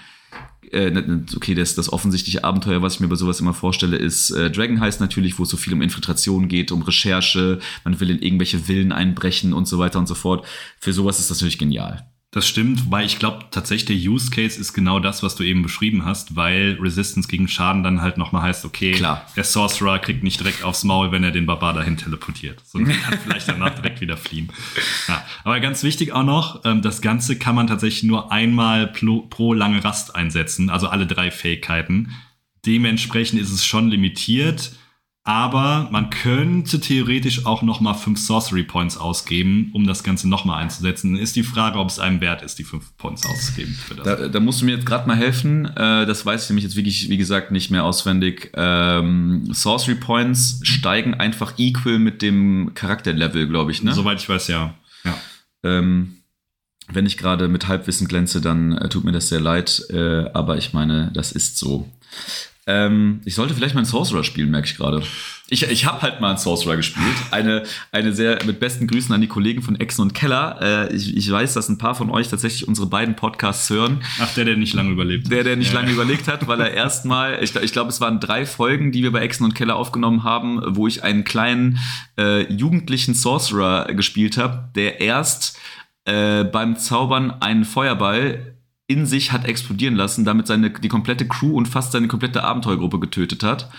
äh, 0.70 0.90
ne, 0.90 1.02
ne, 1.02 1.24
okay, 1.36 1.54
das, 1.54 1.74
das 1.74 1.92
offensichtliche 1.92 2.44
Abenteuer, 2.44 2.82
was 2.82 2.94
ich 2.94 3.00
mir 3.00 3.08
bei 3.08 3.16
sowas 3.16 3.40
immer 3.40 3.52
vorstelle, 3.52 3.96
ist 3.96 4.30
äh, 4.30 4.50
Dragon 4.50 4.80
Heist 4.80 5.00
natürlich, 5.00 5.38
wo 5.38 5.42
es 5.42 5.50
so 5.50 5.56
viel 5.56 5.72
um 5.72 5.82
Infiltration 5.82 6.48
geht, 6.48 6.72
um 6.72 6.82
Recherche, 6.82 7.58
man 7.84 8.00
will 8.00 8.10
in 8.10 8.22
irgendwelche 8.22 8.58
Villen 8.58 8.92
einbrechen 8.92 9.52
und 9.52 9.66
so 9.66 9.78
weiter 9.78 9.98
und 9.98 10.06
so 10.06 10.14
fort. 10.14 10.46
Für 10.78 10.92
sowas 10.92 11.18
ist 11.18 11.30
das 11.30 11.38
natürlich 11.38 11.58
genial. 11.58 12.06
Das 12.34 12.48
stimmt, 12.48 12.90
weil 12.90 13.04
ich 13.04 13.18
glaube 13.18 13.44
tatsächlich 13.50 13.84
der 14.00 14.10
Use 14.10 14.30
Case 14.30 14.58
ist 14.58 14.72
genau 14.72 14.98
das, 15.00 15.22
was 15.22 15.36
du 15.36 15.44
eben 15.44 15.62
beschrieben 15.62 16.06
hast, 16.06 16.34
weil 16.34 16.78
Resistance 16.80 17.28
gegen 17.28 17.46
Schaden 17.46 17.82
dann 17.82 18.00
halt 18.00 18.16
nochmal 18.16 18.40
heißt, 18.40 18.64
okay, 18.64 18.92
Klar. 18.92 19.26
der 19.36 19.44
Sorcerer 19.44 19.98
kriegt 19.98 20.22
nicht 20.22 20.40
direkt 20.40 20.64
aufs 20.64 20.82
Maul, 20.82 21.12
wenn 21.12 21.24
er 21.24 21.30
den 21.30 21.44
Barbar 21.44 21.74
dahin 21.74 21.98
teleportiert, 21.98 22.58
sondern 22.64 22.98
kann 23.02 23.18
vielleicht 23.18 23.48
danach 23.48 23.74
direkt 23.74 24.00
wieder 24.00 24.16
fliehen. 24.16 24.48
Ja, 25.08 25.22
aber 25.44 25.60
ganz 25.60 25.82
wichtig 25.82 26.12
auch 26.12 26.22
noch, 26.22 26.64
ähm, 26.64 26.80
das 26.80 27.02
Ganze 27.02 27.38
kann 27.38 27.54
man 27.54 27.66
tatsächlich 27.66 28.04
nur 28.04 28.32
einmal 28.32 28.86
pro, 28.86 29.26
pro 29.26 29.52
lange 29.52 29.84
Rast 29.84 30.16
einsetzen, 30.16 30.70
also 30.70 30.88
alle 30.88 31.06
drei 31.06 31.30
Fähigkeiten. 31.30 32.14
Dementsprechend 32.64 33.42
ist 33.42 33.50
es 33.50 33.66
schon 33.66 33.90
limitiert. 33.90 34.72
Aber 35.24 35.88
man 35.92 36.10
könnte 36.10 36.80
theoretisch 36.80 37.46
auch 37.46 37.62
nochmal 37.62 37.94
fünf 37.94 38.18
Sorcery 38.18 38.64
Points 38.64 38.96
ausgeben, 38.96 39.70
um 39.72 39.86
das 39.86 40.02
Ganze 40.02 40.28
nochmal 40.28 40.60
einzusetzen. 40.60 41.16
Ist 41.16 41.36
die 41.36 41.44
Frage, 41.44 41.78
ob 41.78 41.88
es 41.88 42.00
einem 42.00 42.20
wert 42.20 42.42
ist, 42.42 42.58
die 42.58 42.64
fünf 42.64 42.96
Points 42.96 43.24
auszugeben 43.24 43.72
für 43.72 43.94
das. 43.94 44.04
Da, 44.04 44.28
da 44.28 44.40
musst 44.40 44.60
du 44.60 44.64
mir 44.64 44.72
jetzt 44.72 44.86
gerade 44.86 45.06
mal 45.06 45.16
helfen. 45.16 45.66
Äh, 45.76 46.06
das 46.06 46.26
weiß 46.26 46.42
ich 46.42 46.50
nämlich 46.50 46.64
jetzt 46.64 46.74
wirklich, 46.74 47.08
wie 47.08 47.18
gesagt, 47.18 47.52
nicht 47.52 47.70
mehr 47.70 47.84
auswendig. 47.84 48.50
Ähm, 48.54 49.46
Sorcery 49.52 49.94
Points 49.94 50.58
steigen 50.64 51.14
einfach 51.14 51.56
equal 51.56 52.00
mit 52.00 52.20
dem 52.20 52.72
Charakterlevel, 52.74 53.46
glaube 53.46 53.70
ich, 53.70 53.84
ne? 53.84 53.94
Soweit 53.94 54.20
ich 54.20 54.28
weiß, 54.28 54.48
ja. 54.48 54.74
ja. 55.04 55.16
Ähm, 55.62 56.21
wenn 56.94 57.06
ich 57.06 57.18
gerade 57.18 57.48
mit 57.48 57.68
Halbwissen 57.68 58.08
glänze, 58.08 58.40
dann 58.40 58.72
äh, 58.72 58.88
tut 58.88 59.04
mir 59.04 59.12
das 59.12 59.28
sehr 59.28 59.40
leid. 59.40 59.84
Äh, 59.90 60.30
aber 60.32 60.56
ich 60.56 60.72
meine, 60.72 61.10
das 61.14 61.32
ist 61.32 61.58
so. 61.58 61.88
Ähm, 62.64 63.20
ich 63.24 63.34
sollte 63.34 63.54
vielleicht 63.54 63.74
mal 63.74 63.80
einen 63.80 63.86
Sorcerer 63.86 64.22
spielen, 64.22 64.50
merke 64.50 64.68
ich 64.68 64.76
gerade. 64.76 65.02
Ich, 65.48 65.64
ich 65.64 65.84
habe 65.84 66.00
halt 66.00 66.20
mal 66.20 66.28
einen 66.28 66.38
Sorcerer 66.38 66.76
gespielt. 66.76 67.16
Eine, 67.32 67.64
eine 67.90 68.12
sehr, 68.12 68.38
mit 68.46 68.60
besten 68.60 68.86
Grüßen 68.86 69.12
an 69.12 69.20
die 69.20 69.26
Kollegen 69.26 69.62
von 69.62 69.78
Exen 69.78 70.02
und 70.02 70.14
Keller. 70.14 70.58
Äh, 70.62 70.94
ich, 70.94 71.16
ich 71.16 71.30
weiß, 71.30 71.54
dass 71.54 71.68
ein 71.68 71.76
paar 71.76 71.96
von 71.96 72.08
euch 72.08 72.28
tatsächlich 72.28 72.68
unsere 72.68 72.86
beiden 72.86 73.16
Podcasts 73.16 73.68
hören. 73.68 74.02
Ach, 74.20 74.32
der, 74.34 74.44
der 74.44 74.56
nicht 74.56 74.74
lange 74.74 74.90
überlebt 74.90 75.24
hat. 75.24 75.32
Der, 75.32 75.42
der 75.42 75.56
nicht 75.56 75.74
ja. 75.74 75.80
lange 75.80 75.90
überlegt 75.90 76.28
hat, 76.28 76.46
weil 76.46 76.60
er 76.60 76.70
erstmal, 76.74 77.42
ich, 77.42 77.54
ich 77.56 77.72
glaube, 77.72 77.90
es 77.90 78.00
waren 78.00 78.20
drei 78.20 78.46
Folgen, 78.46 78.92
die 78.92 79.02
wir 79.02 79.10
bei 79.10 79.20
Exen 79.20 79.44
und 79.44 79.54
Keller 79.54 79.74
aufgenommen 79.74 80.22
haben, 80.22 80.62
wo 80.64 80.86
ich 80.86 81.02
einen 81.02 81.24
kleinen 81.24 81.80
äh, 82.16 82.50
jugendlichen 82.52 83.14
Sorcerer 83.14 83.92
gespielt 83.92 84.38
habe, 84.38 84.70
der 84.76 85.00
erst 85.00 85.58
äh, 86.04 86.44
beim 86.44 86.76
Zaubern 86.76 87.30
einen 87.40 87.64
Feuerball 87.64 88.56
in 88.88 89.06
sich 89.06 89.32
hat 89.32 89.46
explodieren 89.46 89.94
lassen, 89.94 90.24
damit 90.24 90.46
seine 90.46 90.70
die 90.70 90.88
komplette 90.88 91.26
Crew 91.26 91.56
und 91.56 91.66
fast 91.66 91.92
seine 91.92 92.08
komplette 92.08 92.42
Abenteuergruppe 92.42 93.00
getötet 93.00 93.42
hat, 93.42 93.70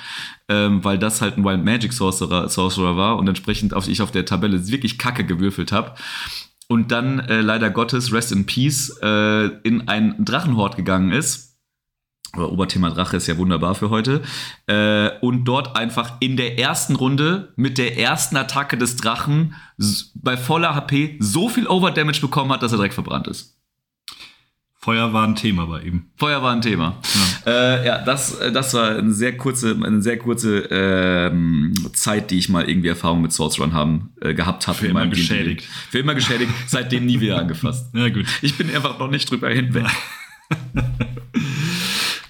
ähm, 0.50 0.84
weil 0.84 0.98
das 0.98 1.22
halt 1.22 1.38
ein 1.38 1.44
Wild 1.44 1.64
Magic 1.64 1.94
Sorcerer, 1.94 2.50
Sorcerer 2.50 2.98
war 2.98 3.18
und 3.18 3.28
entsprechend 3.28 3.74
auf 3.74 3.88
ich 3.88 4.02
auf 4.02 4.12
der 4.12 4.26
Tabelle 4.26 4.68
wirklich 4.68 4.98
Kacke 4.98 5.24
gewürfelt 5.24 5.72
habe 5.72 5.94
und 6.68 6.92
dann 6.92 7.20
äh, 7.20 7.42
leider 7.42 7.70
Gottes 7.70 8.12
Rest 8.12 8.32
in 8.32 8.46
Peace 8.46 8.98
äh, 9.02 9.48
in 9.64 9.88
ein 9.88 10.16
Drachenhort 10.24 10.76
gegangen 10.76 11.12
ist. 11.12 11.53
Aber 12.36 12.52
Oberthema 12.52 12.90
Drache 12.90 13.18
ist 13.18 13.28
ja 13.28 13.38
wunderbar 13.38 13.76
für 13.76 13.92
heute. 13.92 14.24
Äh, 14.66 15.12
und 15.22 15.46
dort 15.46 15.76
einfach 15.76 16.14
in 16.20 16.36
der 16.36 16.58
ersten 16.58 16.96
Runde 16.96 17.54
mit 17.56 17.78
der 17.78 17.98
ersten 17.98 18.36
Attacke 18.38 18.76
des 18.76 18.96
Drachen 18.96 19.56
bei 20.16 20.36
voller 20.36 20.74
HP 20.76 21.18
so 21.20 21.48
viel 21.48 21.68
Overdamage 21.68 22.22
bekommen 22.22 22.52
hat, 22.52 22.64
dass 22.64 22.72
er 22.72 22.78
direkt 22.78 22.96
verbrannt 22.96 23.28
ist. 23.28 23.54
Feuer 24.84 25.14
war 25.14 25.26
ein 25.26 25.36
Thema 25.36 25.66
bei 25.68 25.82
ihm. 25.82 26.08
Feuer 26.18 26.44
war 26.44 26.52
ein 26.52 26.62
Thema. 26.62 26.98
Ja, 27.46 27.52
äh, 27.52 27.86
ja 27.86 27.98
das, 28.00 28.38
das 28.52 28.74
war 28.74 28.98
eine 28.98 29.14
sehr 29.14 29.38
kurze, 29.38 29.78
eine 29.82 30.02
sehr 30.02 30.18
kurze 30.18 30.68
ähm, 30.72 31.74
Zeit, 31.94 32.32
die 32.32 32.38
ich 32.38 32.50
mal 32.50 32.68
irgendwie 32.68 32.90
Erfahrung 32.90 33.22
mit 33.22 33.32
Source 33.32 33.62
Run 33.62 33.74
haben, 33.74 34.10
äh, 34.20 34.34
gehabt 34.34 34.68
habe. 34.68 34.80
Für 34.80 34.88
immer 34.88 35.08
geschädigt. 35.08 35.62
Game. 35.62 35.70
Für 35.90 36.00
immer 36.00 36.16
geschädigt, 36.16 36.52
seitdem 36.68 37.06
nie 37.06 37.22
wieder 37.22 37.40
angefasst. 37.40 37.92
Ja, 37.94 38.10
gut. 38.10 38.26
Ich 38.42 38.58
bin 38.58 38.76
einfach 38.76 39.00
noch 39.00 39.10
nicht 39.10 39.32
drüber 39.32 39.50
hinweg. 39.50 39.86
Ja, 39.86 40.84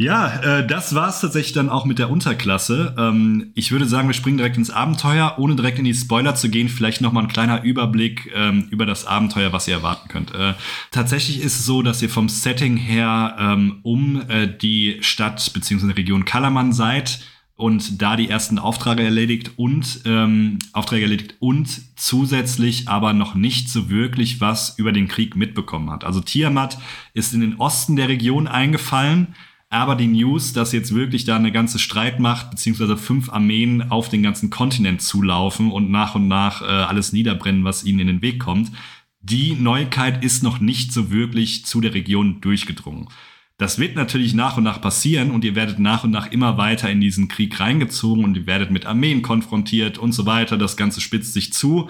äh, 0.06 0.68
das 0.68 0.96
war's 0.96 1.22
tatsächlich 1.22 1.54
dann 1.54 1.70
auch 1.70 1.86
mit 1.86 2.00
der 2.00 2.10
Unterklasse. 2.10 2.96
Ähm, 2.98 3.52
ich 3.54 3.72
würde 3.72 3.86
sagen, 3.86 4.08
wir 4.08 4.14
springen 4.14 4.38
direkt 4.38 4.58
ins 4.58 4.70
Abenteuer, 4.70 5.36
ohne 5.38 5.56
direkt 5.56 5.78
in 5.78 5.86
die 5.86 5.94
Spoiler 5.94 6.36
zu 6.36 6.50
gehen. 6.50 6.68
Vielleicht 6.68 7.02
noch 7.02 7.12
mal 7.12 7.22
ein 7.22 7.28
kleiner 7.28 7.64
Überblick 7.64 8.32
ähm, 8.36 8.68
über 8.72 8.86
das 8.86 9.06
Abenteuer, 9.06 9.54
was 9.54 9.68
ihr 9.68 9.76
erwarten 9.76 10.10
könnt. 10.10 10.34
Äh, 10.34 10.54
tatsächlich 10.92 11.42
ist 11.42 11.60
es 11.60 11.66
so, 11.66 11.84
dass 11.84 12.02
ihr 12.02 12.10
vom 12.10 12.28
Setting 12.28 12.76
her 12.76 13.36
ähm, 13.40 13.80
um 13.84 14.22
äh, 14.30 14.48
die 14.48 14.98
Stadt 15.02 15.52
bzw. 15.54 15.92
Region 15.92 16.26
Kalaman 16.26 16.74
seid 16.74 17.20
und 17.56 18.02
da 18.02 18.16
die 18.16 18.30
ersten 18.30 18.58
Aufträge 18.58 19.04
erledigt 19.04 19.52
und 19.58 20.02
ähm, 20.06 20.60
Aufträge 20.74 21.04
erledigt 21.04 21.36
und 21.40 21.70
zusätzlich 21.96 22.90
aber 22.90 23.14
noch 23.14 23.36
nicht 23.36 23.70
so 23.70 23.90
wirklich 23.90 24.42
was 24.42 24.78
über 24.80 24.92
den 24.92 25.08
Krieg 25.08 25.36
mitbekommen 25.36 25.92
hat. 25.92 26.04
Also 26.04 26.20
Tiamat 26.20 26.78
ist 27.14 27.34
in 27.34 27.42
den 27.42 27.58
Osten 27.58 27.96
der 27.96 28.10
Region 28.10 28.48
eingefallen 28.48 29.36
aber 29.74 29.96
die 29.96 30.08
News, 30.08 30.54
dass 30.54 30.72
jetzt 30.72 30.94
wirklich 30.94 31.26
da 31.26 31.36
eine 31.36 31.52
ganze 31.52 31.80
Streitmacht 31.80 32.52
beziehungsweise 32.52 32.96
fünf 32.96 33.30
Armeen 33.30 33.92
auf 33.92 34.08
den 34.08 34.22
ganzen 34.22 34.50
Kontinent 34.50 35.02
zulaufen 35.02 35.72
und 35.72 35.90
nach 35.90 36.16
und 36.16 36.28
nach 36.28 36.62
äh, 36.62 36.66
alles 36.66 37.12
niederbrennen, 37.12 37.64
was 37.64 37.84
ihnen 37.84 38.00
in 38.00 38.08
den 38.08 38.22
Weg 38.22 38.40
kommt, 38.40 38.72
die 39.22 39.54
Neuigkeit 39.54 40.24
ist 40.24 40.44
noch 40.44 40.60
nicht 40.60 40.92
so 40.92 41.10
wirklich 41.10 41.66
zu 41.66 41.82
der 41.82 41.94
Region 41.94 42.40
durchgedrungen. 42.42 43.08
Das 43.58 43.80
wird 43.80 43.96
natürlich 43.96 44.34
nach 44.34 44.58
und 44.58 44.64
nach 44.64 44.82
passieren 44.82 45.32
und 45.32 45.44
ihr 45.44 45.56
werdet 45.56 45.80
nach 45.80 46.04
und 46.04 46.12
nach 46.12 46.32
immer 46.32 46.58
weiter 46.58 46.90
in 46.90 47.02
diesen 47.02 47.28
Krieg 47.28 47.60
reingezogen 47.60 48.26
und 48.26 48.36
ihr 48.36 48.46
werdet 48.46 48.70
mit 48.70 48.86
Armeen 48.86 49.22
konfrontiert 49.22 49.98
und 49.98 50.12
so 50.12 50.26
weiter. 50.26 50.58
Das 50.58 50.78
Ganze 50.78 51.02
spitzt 51.02 51.34
sich 51.34 51.54
zu. 51.54 51.90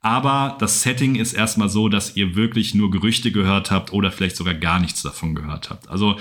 Aber 0.00 0.58
das 0.60 0.82
Setting 0.82 1.14
ist 1.14 1.32
erstmal 1.32 1.70
so, 1.70 1.88
dass 1.88 2.14
ihr 2.14 2.36
wirklich 2.36 2.74
nur 2.74 2.90
Gerüchte 2.90 3.32
gehört 3.32 3.70
habt 3.70 3.92
oder 3.92 4.12
vielleicht 4.12 4.36
sogar 4.36 4.52
gar 4.52 4.78
nichts 4.78 5.02
davon 5.02 5.34
gehört 5.34 5.70
habt. 5.70 5.88
Also 5.88 6.18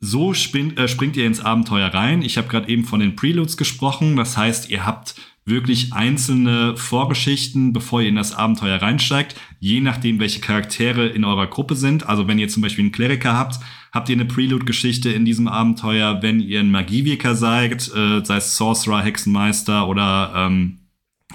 so 0.00 0.32
springt, 0.32 0.78
äh, 0.78 0.88
springt 0.88 1.16
ihr 1.16 1.26
ins 1.26 1.40
Abenteuer 1.40 1.88
rein. 1.88 2.22
Ich 2.22 2.38
habe 2.38 2.48
gerade 2.48 2.68
eben 2.68 2.84
von 2.84 3.00
den 3.00 3.16
Preludes 3.16 3.56
gesprochen. 3.56 4.16
Das 4.16 4.36
heißt, 4.36 4.70
ihr 4.70 4.86
habt 4.86 5.14
wirklich 5.44 5.92
einzelne 5.92 6.76
Vorgeschichten, 6.76 7.72
bevor 7.72 8.00
ihr 8.00 8.08
in 8.08 8.16
das 8.16 8.34
Abenteuer 8.34 8.80
reinsteigt, 8.80 9.36
je 9.58 9.80
nachdem, 9.80 10.18
welche 10.18 10.40
Charaktere 10.40 11.08
in 11.08 11.24
eurer 11.24 11.46
Gruppe 11.46 11.74
sind. 11.74 12.06
Also 12.06 12.28
wenn 12.28 12.38
ihr 12.38 12.48
zum 12.48 12.62
Beispiel 12.62 12.84
einen 12.84 12.92
Kleriker 12.92 13.36
habt, 13.36 13.60
habt 13.92 14.08
ihr 14.08 14.16
eine 14.16 14.24
Prelude-Geschichte 14.24 15.10
in 15.10 15.24
diesem 15.24 15.48
Abenteuer. 15.48 16.22
Wenn 16.22 16.40
ihr 16.40 16.60
ein 16.60 16.70
Magiewirker 16.70 17.34
seid, 17.34 17.88
äh, 17.94 18.24
sei 18.24 18.36
es 18.36 18.56
Sorcerer, 18.56 19.02
Hexenmeister 19.02 19.88
oder, 19.88 20.32
ähm, 20.34 20.78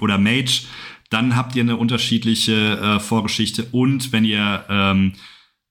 oder 0.00 0.18
Mage, 0.18 0.62
dann 1.10 1.36
habt 1.36 1.54
ihr 1.54 1.62
eine 1.62 1.76
unterschiedliche 1.76 2.78
äh, 2.78 3.00
Vorgeschichte. 3.00 3.68
Und 3.70 4.12
wenn 4.12 4.24
ihr 4.24 4.64
ähm, 4.68 5.12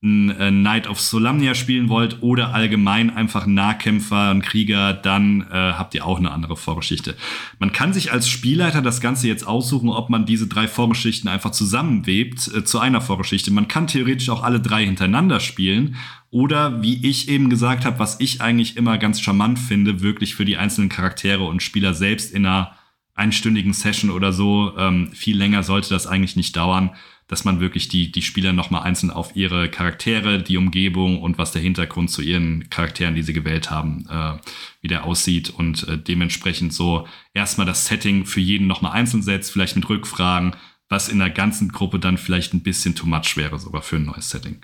ein 0.05 0.29
äh, 0.29 0.51
Knight 0.51 0.87
of 0.87 1.01
Solamnia 1.01 1.55
spielen 1.55 1.89
wollt 1.89 2.21
oder 2.21 2.53
allgemein 2.53 3.09
einfach 3.09 3.47
Nahkämpfer, 3.47 4.29
ein 4.29 4.41
Krieger, 4.41 4.93
dann 4.93 5.41
äh, 5.41 5.53
habt 5.53 5.95
ihr 5.95 6.05
auch 6.05 6.19
eine 6.19 6.31
andere 6.31 6.55
Vorgeschichte. 6.55 7.15
Man 7.59 7.71
kann 7.71 7.91
sich 7.91 8.13
als 8.13 8.29
Spielleiter 8.29 8.81
das 8.81 9.01
Ganze 9.01 9.27
jetzt 9.27 9.45
aussuchen, 9.45 9.89
ob 9.89 10.09
man 10.09 10.25
diese 10.25 10.47
drei 10.47 10.67
Vorgeschichten 10.67 11.27
einfach 11.27 11.51
zusammenwebt 11.51 12.47
äh, 12.55 12.63
zu 12.63 12.79
einer 12.79 13.01
Vorgeschichte. 13.01 13.51
Man 13.51 13.67
kann 13.67 13.87
theoretisch 13.87 14.29
auch 14.29 14.43
alle 14.43 14.61
drei 14.61 14.85
hintereinander 14.85 15.39
spielen 15.39 15.95
oder 16.29 16.81
wie 16.83 17.05
ich 17.07 17.27
eben 17.27 17.49
gesagt 17.49 17.83
habe, 17.83 17.97
was 17.97 18.19
ich 18.19 18.41
eigentlich 18.41 18.77
immer 18.77 18.97
ganz 18.97 19.19
charmant 19.19 19.57
finde, 19.57 20.01
wirklich 20.01 20.35
für 20.35 20.45
die 20.45 20.57
einzelnen 20.57 20.89
Charaktere 20.89 21.43
und 21.43 21.63
Spieler 21.63 21.93
selbst 21.93 22.31
in 22.33 22.45
einer 22.45 22.75
einstündigen 23.15 23.73
Session 23.73 24.11
oder 24.11 24.33
so, 24.33 24.73
ähm, 24.77 25.11
viel 25.13 25.37
länger 25.37 25.63
sollte 25.63 25.89
das 25.89 26.05
eigentlich 26.05 26.35
nicht 26.35 26.55
dauern 26.55 26.91
dass 27.27 27.43
man 27.43 27.59
wirklich 27.59 27.87
die, 27.87 28.11
die 28.11 28.21
Spieler 28.21 28.53
nochmal 28.53 28.83
einzeln 28.83 29.09
auf 29.09 29.35
ihre 29.35 29.69
Charaktere, 29.69 30.41
die 30.41 30.57
Umgebung 30.57 31.21
und 31.21 31.37
was 31.37 31.51
der 31.51 31.61
Hintergrund 31.61 32.11
zu 32.11 32.21
ihren 32.21 32.69
Charakteren, 32.69 33.15
die 33.15 33.23
sie 33.23 33.33
gewählt 33.33 33.71
haben, 33.71 34.05
äh, 34.09 34.37
wie 34.81 34.87
aussieht 35.03 35.49
und 35.49 35.87
äh, 35.87 35.97
dementsprechend 35.97 36.73
so 36.73 37.07
erstmal 37.33 37.65
das 37.65 37.87
Setting 37.87 38.25
für 38.25 38.41
jeden 38.41 38.67
nochmal 38.67 38.91
einzeln 38.91 39.23
setzt, 39.23 39.51
vielleicht 39.51 39.75
mit 39.75 39.89
Rückfragen, 39.89 40.55
was 40.87 41.09
in 41.09 41.19
der 41.19 41.31
ganzen 41.31 41.69
Gruppe 41.69 41.99
dann 41.99 42.17
vielleicht 42.17 42.53
ein 42.53 42.61
bisschen 42.61 42.93
too 42.93 43.07
much 43.07 43.37
wäre, 43.37 43.57
sogar 43.57 43.81
für 43.81 43.95
ein 43.95 44.05
neues 44.05 44.29
Setting. 44.29 44.61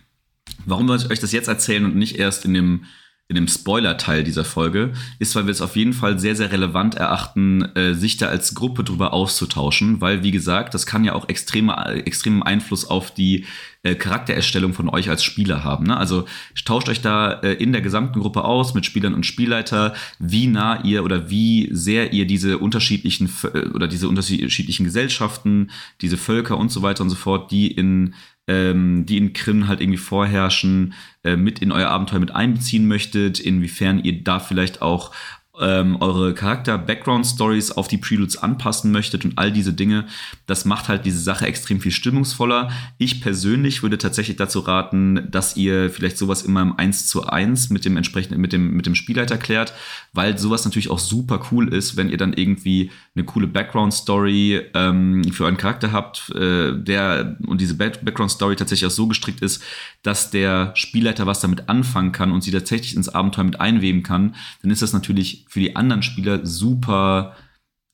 Warum 0.65 0.87
soll 0.87 0.97
ich 0.97 1.09
euch 1.09 1.19
das 1.19 1.31
jetzt 1.31 1.47
erzählen 1.47 1.85
und 1.85 1.95
nicht 1.95 2.17
erst 2.17 2.45
in 2.45 2.53
dem 2.53 2.85
in 3.31 3.35
dem 3.35 3.47
Spoiler-Teil 3.47 4.25
dieser 4.25 4.43
Folge, 4.43 4.91
ist, 5.17 5.37
weil 5.37 5.45
wir 5.45 5.51
es 5.51 5.61
auf 5.61 5.77
jeden 5.77 5.93
Fall 5.93 6.19
sehr, 6.19 6.35
sehr 6.35 6.51
relevant 6.51 6.95
erachten, 6.95 7.61
äh, 7.77 7.93
sich 7.93 8.17
da 8.17 8.27
als 8.27 8.55
Gruppe 8.55 8.83
drüber 8.83 9.13
auszutauschen, 9.13 10.01
weil, 10.01 10.21
wie 10.21 10.31
gesagt, 10.31 10.73
das 10.73 10.85
kann 10.85 11.05
ja 11.05 11.13
auch 11.13 11.29
extreme, 11.29 11.73
extremen 12.05 12.43
Einfluss 12.43 12.83
auf 12.83 13.13
die 13.13 13.45
äh, 13.83 13.95
Charaktererstellung 13.95 14.73
von 14.73 14.89
euch 14.89 15.09
als 15.09 15.23
Spieler 15.23 15.63
haben. 15.63 15.87
Ne? 15.87 15.97
Also 15.97 16.25
tauscht 16.65 16.89
euch 16.89 17.01
da 17.01 17.33
äh, 17.33 17.53
in 17.53 17.71
der 17.71 17.81
gesamten 17.81 18.19
Gruppe 18.19 18.43
aus 18.43 18.73
mit 18.73 18.85
Spielern 18.85 19.13
und 19.13 19.25
Spielleiter, 19.25 19.93
wie 20.19 20.47
nah 20.47 20.83
ihr 20.83 21.03
oder 21.03 21.29
wie 21.29 21.69
sehr 21.71 22.13
ihr 22.13 22.27
diese 22.27 22.59
unterschiedlichen 22.59 23.29
äh, 23.53 23.69
oder 23.69 23.87
diese 23.87 24.07
unterschiedlichen 24.07 24.83
Gesellschaften, 24.83 25.71
diese 26.01 26.17
Völker 26.17 26.57
und 26.57 26.71
so 26.71 26.81
weiter 26.83 27.03
und 27.03 27.09
so 27.09 27.15
fort, 27.15 27.51
die 27.51 27.67
in 27.71 28.13
ähm, 28.47 29.05
die 29.05 29.17
in 29.17 29.33
Krim 29.33 29.67
halt 29.67 29.81
irgendwie 29.81 29.97
vorherrschen, 29.97 30.93
äh, 31.23 31.35
mit 31.35 31.59
in 31.59 31.71
euer 31.71 31.89
Abenteuer 31.89 32.19
mit 32.19 32.35
einbeziehen 32.35 32.87
möchtet, 32.87 33.39
inwiefern 33.39 34.03
ihr 34.03 34.23
da 34.23 34.39
vielleicht 34.39 34.81
auch 34.81 35.11
ähm, 35.59 35.97
eure 35.99 36.33
Charakter-Background-Stories 36.33 37.71
auf 37.71 37.87
die 37.87 37.97
Preludes 37.97 38.37
anpassen 38.37 38.91
möchtet 38.91 39.25
und 39.25 39.37
all 39.37 39.51
diese 39.51 39.73
Dinge, 39.73 40.05
das 40.47 40.65
macht 40.65 40.87
halt 40.87 41.05
diese 41.05 41.19
Sache 41.19 41.45
extrem 41.45 41.81
viel 41.81 41.91
stimmungsvoller. 41.91 42.71
Ich 42.97 43.21
persönlich 43.21 43.83
würde 43.83 43.97
tatsächlich 43.97 44.37
dazu 44.37 44.59
raten, 44.59 45.27
dass 45.29 45.57
ihr 45.57 45.89
vielleicht 45.89 46.17
sowas 46.17 46.43
immer 46.43 46.61
im 46.61 46.77
1 46.77 47.07
zu 47.07 47.27
1 47.27 47.69
mit 47.69 47.83
dem 47.83 47.97
entsprechenden, 47.97 48.39
mit 48.39 48.53
dem, 48.53 48.71
mit 48.71 48.85
dem 48.85 48.95
Spielleiter 48.95 49.37
klärt, 49.37 49.73
weil 50.13 50.37
sowas 50.37 50.63
natürlich 50.63 50.89
auch 50.89 50.99
super 50.99 51.41
cool 51.51 51.73
ist, 51.73 51.97
wenn 51.97 52.09
ihr 52.09 52.17
dann 52.17 52.33
irgendwie 52.33 52.91
eine 53.15 53.25
coole 53.25 53.47
Background-Story 53.47 54.61
ähm, 54.73 55.23
für 55.31 55.43
euren 55.43 55.57
Charakter 55.57 55.91
habt, 55.91 56.29
äh, 56.33 56.73
der 56.73 57.37
und 57.45 57.59
diese 57.59 57.75
Background-Story 57.75 58.55
tatsächlich 58.55 58.87
auch 58.87 58.95
so 58.95 59.07
gestrickt 59.07 59.41
ist, 59.41 59.61
dass 60.01 60.31
der 60.31 60.71
Spielleiter 60.75 61.27
was 61.27 61.41
damit 61.41 61.67
anfangen 61.67 62.13
kann 62.13 62.31
und 62.31 62.41
sie 62.41 62.51
tatsächlich 62.51 62.95
ins 62.95 63.09
Abenteuer 63.09 63.43
mit 63.43 63.59
einweben 63.59 64.03
kann, 64.03 64.35
dann 64.61 64.71
ist 64.71 64.81
das 64.81 64.93
natürlich 64.93 65.45
für 65.51 65.59
die 65.59 65.75
anderen 65.75 66.01
Spieler 66.01 66.45
super 66.45 67.35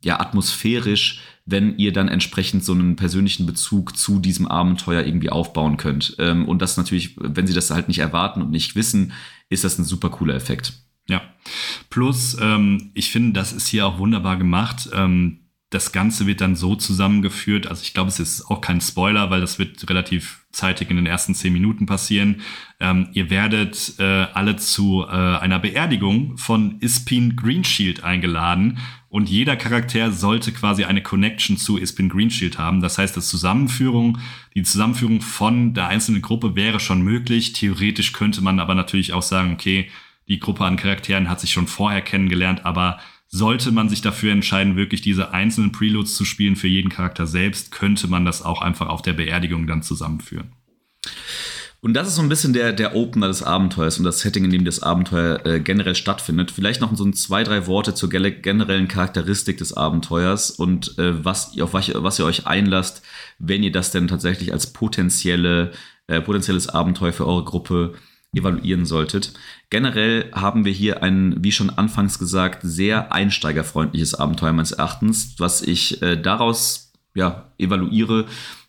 ja, 0.04 0.20
atmosphärisch, 0.20 1.22
wenn 1.48 1.76
ihr 1.80 1.92
dann 1.92 2.08
entsprechend 2.08 2.64
so 2.64 2.74
einen 2.74 2.96
persönlichen 2.96 3.48
Bezug 3.48 3.98
zu 3.98 4.20
diesem 4.20 4.48
Abenteuer 4.48 5.04
irgendwie 5.04 5.32
aufbauen 5.32 5.78
könnt. 5.78 6.16
Ähm, 6.20 6.48
und 6.48 6.62
das 6.62 6.78
natürlich, 6.78 7.16
wenn 7.18 7.48
sie 7.48 7.56
das 7.56 7.72
halt 7.72 7.88
nicht 7.88 7.98
erwarten 7.98 8.44
und 8.44 8.52
nicht 8.52 8.76
wissen, 8.76 9.12
ist 9.50 9.64
das 9.64 9.80
ein 9.80 9.86
super 9.86 10.12
cooler 10.12 10.36
Effekt. 10.36 10.74
Ja. 11.08 11.24
Plus, 11.90 12.38
ähm, 12.40 12.92
ich 12.94 13.10
finde, 13.10 13.34
das 13.34 13.54
ist 13.54 13.68
hier 13.68 13.88
auch 13.88 13.98
wunderbar 13.98 14.38
gemacht. 14.38 14.88
Ähm, 14.94 15.47
das 15.70 15.92
Ganze 15.92 16.28
wird 16.28 16.40
dann 16.40 16.56
so 16.56 16.76
zusammengeführt, 16.76 17.68
also 17.68 17.82
ich 17.82 17.94
glaube, 17.94 18.08
es 18.08 18.22
ist 18.22 18.50
auch 18.50 18.62
kein 18.62 18.80
Spoiler, 18.80 19.30
weil 19.30 19.42
das 19.42 19.60
wird 19.60 19.90
relativ 19.90 20.46
zeitig 20.52 20.90
in 20.90 20.96
den 20.96 21.06
ersten 21.06 21.36
zehn 21.36 21.52
Minuten 21.52 21.86
passieren. 21.86 22.42
Ähm, 22.80 23.10
ihr 23.12 23.30
werdet 23.30 23.96
äh, 24.00 24.04
alle 24.34 24.56
zu 24.56 25.04
äh, 25.04 25.12
einer 25.12 25.60
Beerdigung 25.60 26.38
von 26.38 26.80
Ispin 26.80 27.36
Greenshield 27.36 28.02
eingeladen 28.02 28.80
und 29.10 29.30
jeder 29.30 29.58
Charakter 29.58 30.12
sollte 30.14 30.54
quasi 30.54 30.86
eine 30.86 31.04
Connection 31.04 31.58
zu 31.58 31.78
Ispin 31.78 32.08
Greenshield 32.08 32.58
haben. 32.58 32.80
Das 32.80 32.98
heißt, 32.98 33.18
das 33.18 33.28
Zusammenführung, 33.28 34.20
die 34.56 34.64
Zusammenführung 34.64 35.20
von 35.22 35.74
der 35.74 35.88
einzelnen 35.88 36.22
Gruppe 36.22 36.56
wäre 36.56 36.80
schon 36.80 37.02
möglich. 37.02 37.52
Theoretisch 37.52 38.14
könnte 38.14 38.42
man 38.42 38.60
aber 38.60 38.74
natürlich 38.74 39.12
auch 39.12 39.22
sagen, 39.22 39.52
okay, 39.54 39.90
die 40.30 40.40
Gruppe 40.40 40.66
an 40.66 40.78
Charakteren 40.78 41.30
hat 41.30 41.42
sich 41.42 41.52
schon 41.52 41.68
vorher 41.68 42.02
kennengelernt, 42.02 42.66
aber 42.66 43.00
sollte 43.28 43.72
man 43.72 43.90
sich 43.90 44.02
dafür 44.02 44.32
entscheiden, 44.32 44.76
wirklich 44.76 45.02
diese 45.02 45.32
einzelnen 45.32 45.72
Preludes 45.72 46.16
zu 46.16 46.26
spielen 46.26 46.56
für 46.56 46.68
jeden 46.68 46.90
Charakter 46.90 47.28
selbst, 47.28 47.72
könnte 47.72 48.08
man 48.08 48.26
das 48.26 48.42
auch 48.42 48.62
einfach 48.62 48.88
auf 48.88 49.02
der 49.02 49.14
Beerdigung 49.14 49.68
dann 49.68 49.84
zusammenführen. 49.84 50.52
Und 51.80 51.94
das 51.94 52.08
ist 52.08 52.16
so 52.16 52.22
ein 52.22 52.30
bisschen 52.30 52.54
der, 52.54 52.74
der 52.74 52.96
Opener 52.96 53.28
des 53.28 53.44
Abenteuers 53.44 54.00
und 54.00 54.04
das 54.04 54.20
Setting, 54.20 54.44
in 54.46 54.52
dem 54.52 54.66
das 54.66 54.82
Abenteuer 54.82 55.46
äh, 55.46 55.60
generell 55.60 55.96
stattfindet. 55.96 56.50
Vielleicht 56.50 56.82
noch 56.82 56.96
so 56.98 57.06
ein 57.06 57.14
zwei, 57.14 57.44
drei 57.44 57.68
Worte 57.68 57.94
zur 57.94 58.10
generellen 58.10 58.88
Charakteristik 58.88 59.58
des 59.60 59.74
Abenteuers 59.74 60.50
und 60.50 60.98
äh, 60.98 61.24
was, 61.24 61.58
auf 61.62 61.74
was, 61.74 61.92
was 61.94 62.20
ihr 62.20 62.26
euch 62.26 62.48
einlasst, 62.48 63.04
wenn 63.38 63.62
ihr 63.62 63.72
das 63.72 63.92
denn 63.92 64.08
tatsächlich 64.08 64.52
als 64.54 64.74
potenzielle, 64.74 65.72
äh, 66.08 66.20
potenzielles 66.20 66.68
Abenteuer 66.68 67.14
für 67.14 67.28
eure 67.28 67.44
Gruppe 67.44 67.94
evaluieren 68.36 68.86
solltet. 68.86 69.34
Generell 69.70 70.32
haben 70.34 70.66
wir 70.66 70.72
hier 70.72 71.04
ein, 71.04 71.36
wie 71.44 71.52
schon 71.52 71.70
anfangs 71.70 72.20
gesagt, 72.20 72.60
sehr 72.64 73.12
einsteigerfreundliches 73.14 74.16
Abenteuer 74.16 74.54
meines 74.54 74.72
Erachtens, 74.72 75.36
was 75.38 75.62
ich 75.62 76.02
äh, 76.02 76.22
daraus 76.22 76.92
ja, 77.16 77.52
evaluiere, 77.58 78.26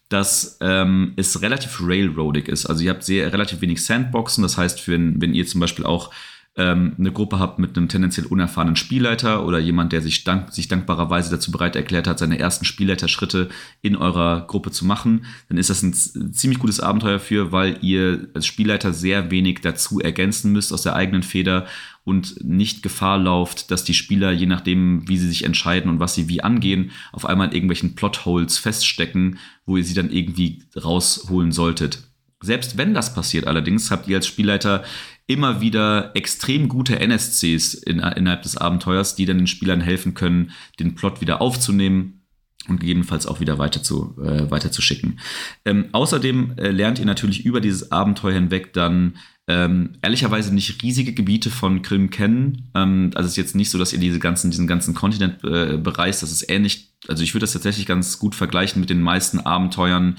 dass 0.08 0.56
ähm, 0.60 1.12
es 1.16 1.42
relativ 1.42 1.80
railroadig 1.82 2.48
ist. 2.48 2.66
Also 2.66 2.82
ihr 2.82 2.90
habt 2.90 3.04
sehr 3.04 3.32
relativ 3.32 3.60
wenig 3.60 3.84
Sandboxen, 3.84 4.42
das 4.42 4.56
heißt, 4.56 4.80
für, 4.80 4.98
wenn 4.98 5.34
ihr 5.34 5.46
zum 5.46 5.60
Beispiel 5.60 5.84
auch 5.84 6.10
ähm, 6.56 6.94
eine 6.98 7.12
Gruppe 7.12 7.38
habt 7.38 7.58
mit 7.60 7.76
einem 7.76 7.88
tendenziell 7.88 8.26
unerfahrenen 8.26 8.74
Spielleiter 8.74 9.46
oder 9.46 9.58
jemand, 9.58 9.92
der 9.92 10.02
sich, 10.02 10.24
dank, 10.24 10.52
sich 10.52 10.66
dankbarerweise 10.66 11.30
dazu 11.30 11.52
bereit 11.52 11.76
erklärt 11.76 12.08
hat, 12.08 12.18
seine 12.18 12.38
ersten 12.38 12.64
Spielleiterschritte 12.64 13.48
in 13.80 13.94
eurer 13.94 14.44
Gruppe 14.46 14.72
zu 14.72 14.84
machen, 14.84 15.24
dann 15.48 15.56
ist 15.56 15.70
das 15.70 15.82
ein 15.82 15.94
ziemlich 15.94 16.58
gutes 16.58 16.80
Abenteuer 16.80 17.20
für, 17.20 17.52
weil 17.52 17.78
ihr 17.82 18.28
als 18.34 18.46
Spielleiter 18.46 18.92
sehr 18.92 19.30
wenig 19.30 19.60
dazu 19.60 20.00
ergänzen 20.00 20.52
müsst 20.52 20.72
aus 20.72 20.82
der 20.82 20.96
eigenen 20.96 21.22
Feder 21.22 21.66
und 22.02 22.42
nicht 22.42 22.82
Gefahr 22.82 23.18
lauft, 23.18 23.70
dass 23.70 23.84
die 23.84 23.94
Spieler, 23.94 24.32
je 24.32 24.46
nachdem, 24.46 25.06
wie 25.06 25.18
sie 25.18 25.28
sich 25.28 25.44
entscheiden 25.44 25.90
und 25.90 26.00
was 26.00 26.14
sie 26.14 26.28
wie 26.28 26.42
angehen, 26.42 26.90
auf 27.12 27.26
einmal 27.26 27.48
in 27.48 27.54
irgendwelchen 27.54 27.94
Plotholes 27.94 28.58
feststecken, 28.58 29.38
wo 29.64 29.76
ihr 29.76 29.84
sie 29.84 29.94
dann 29.94 30.10
irgendwie 30.10 30.64
rausholen 30.74 31.52
solltet. 31.52 32.02
Selbst 32.40 32.78
wenn 32.78 32.94
das 32.94 33.14
passiert 33.14 33.46
allerdings, 33.46 33.90
habt 33.90 34.08
ihr 34.08 34.16
als 34.16 34.26
Spielleiter 34.26 34.84
immer 35.28 35.60
wieder 35.60 36.10
extrem 36.16 36.68
gute 36.68 36.98
NSCs 36.98 37.74
in, 37.74 38.00
innerhalb 38.00 38.42
des 38.42 38.56
Abenteuers, 38.56 39.14
die 39.14 39.26
dann 39.26 39.38
den 39.38 39.46
Spielern 39.46 39.80
helfen 39.80 40.14
können, 40.14 40.50
den 40.80 40.96
Plot 40.96 41.20
wieder 41.20 41.40
aufzunehmen 41.40 42.22
und 42.66 42.80
gegebenenfalls 42.80 43.26
auch 43.26 43.38
wieder 43.38 43.58
weiter 43.58 43.82
zu, 43.82 44.16
äh, 44.22 44.50
weiter 44.50 44.72
schicken. 44.82 45.20
Ähm, 45.64 45.86
außerdem 45.92 46.54
äh, 46.56 46.70
lernt 46.70 46.98
ihr 46.98 47.04
natürlich 47.04 47.44
über 47.44 47.60
dieses 47.60 47.92
Abenteuer 47.92 48.34
hinweg 48.34 48.72
dann 48.72 49.18
ähm, 49.46 49.94
ehrlicherweise 50.02 50.54
nicht 50.54 50.82
riesige 50.82 51.14
Gebiete 51.14 51.50
von 51.50 51.82
Krim 51.82 52.10
kennen. 52.10 52.70
Ähm, 52.74 53.10
also 53.14 53.26
es 53.26 53.32
ist 53.32 53.36
jetzt 53.36 53.56
nicht 53.56 53.70
so, 53.70 53.78
dass 53.78 53.92
ihr 53.92 53.98
diese 53.98 54.18
ganzen, 54.18 54.50
diesen 54.50 54.66
ganzen 54.66 54.94
Kontinent 54.94 55.44
äh, 55.44 55.78
bereist. 55.78 56.22
Das 56.22 56.32
ist 56.32 56.50
ähnlich, 56.50 56.90
also 57.06 57.22
ich 57.22 57.34
würde 57.34 57.44
das 57.44 57.52
tatsächlich 57.52 57.86
ganz 57.86 58.18
gut 58.18 58.34
vergleichen 58.34 58.80
mit 58.80 58.90
den 58.90 59.00
meisten 59.00 59.40
Abenteuern 59.40 60.16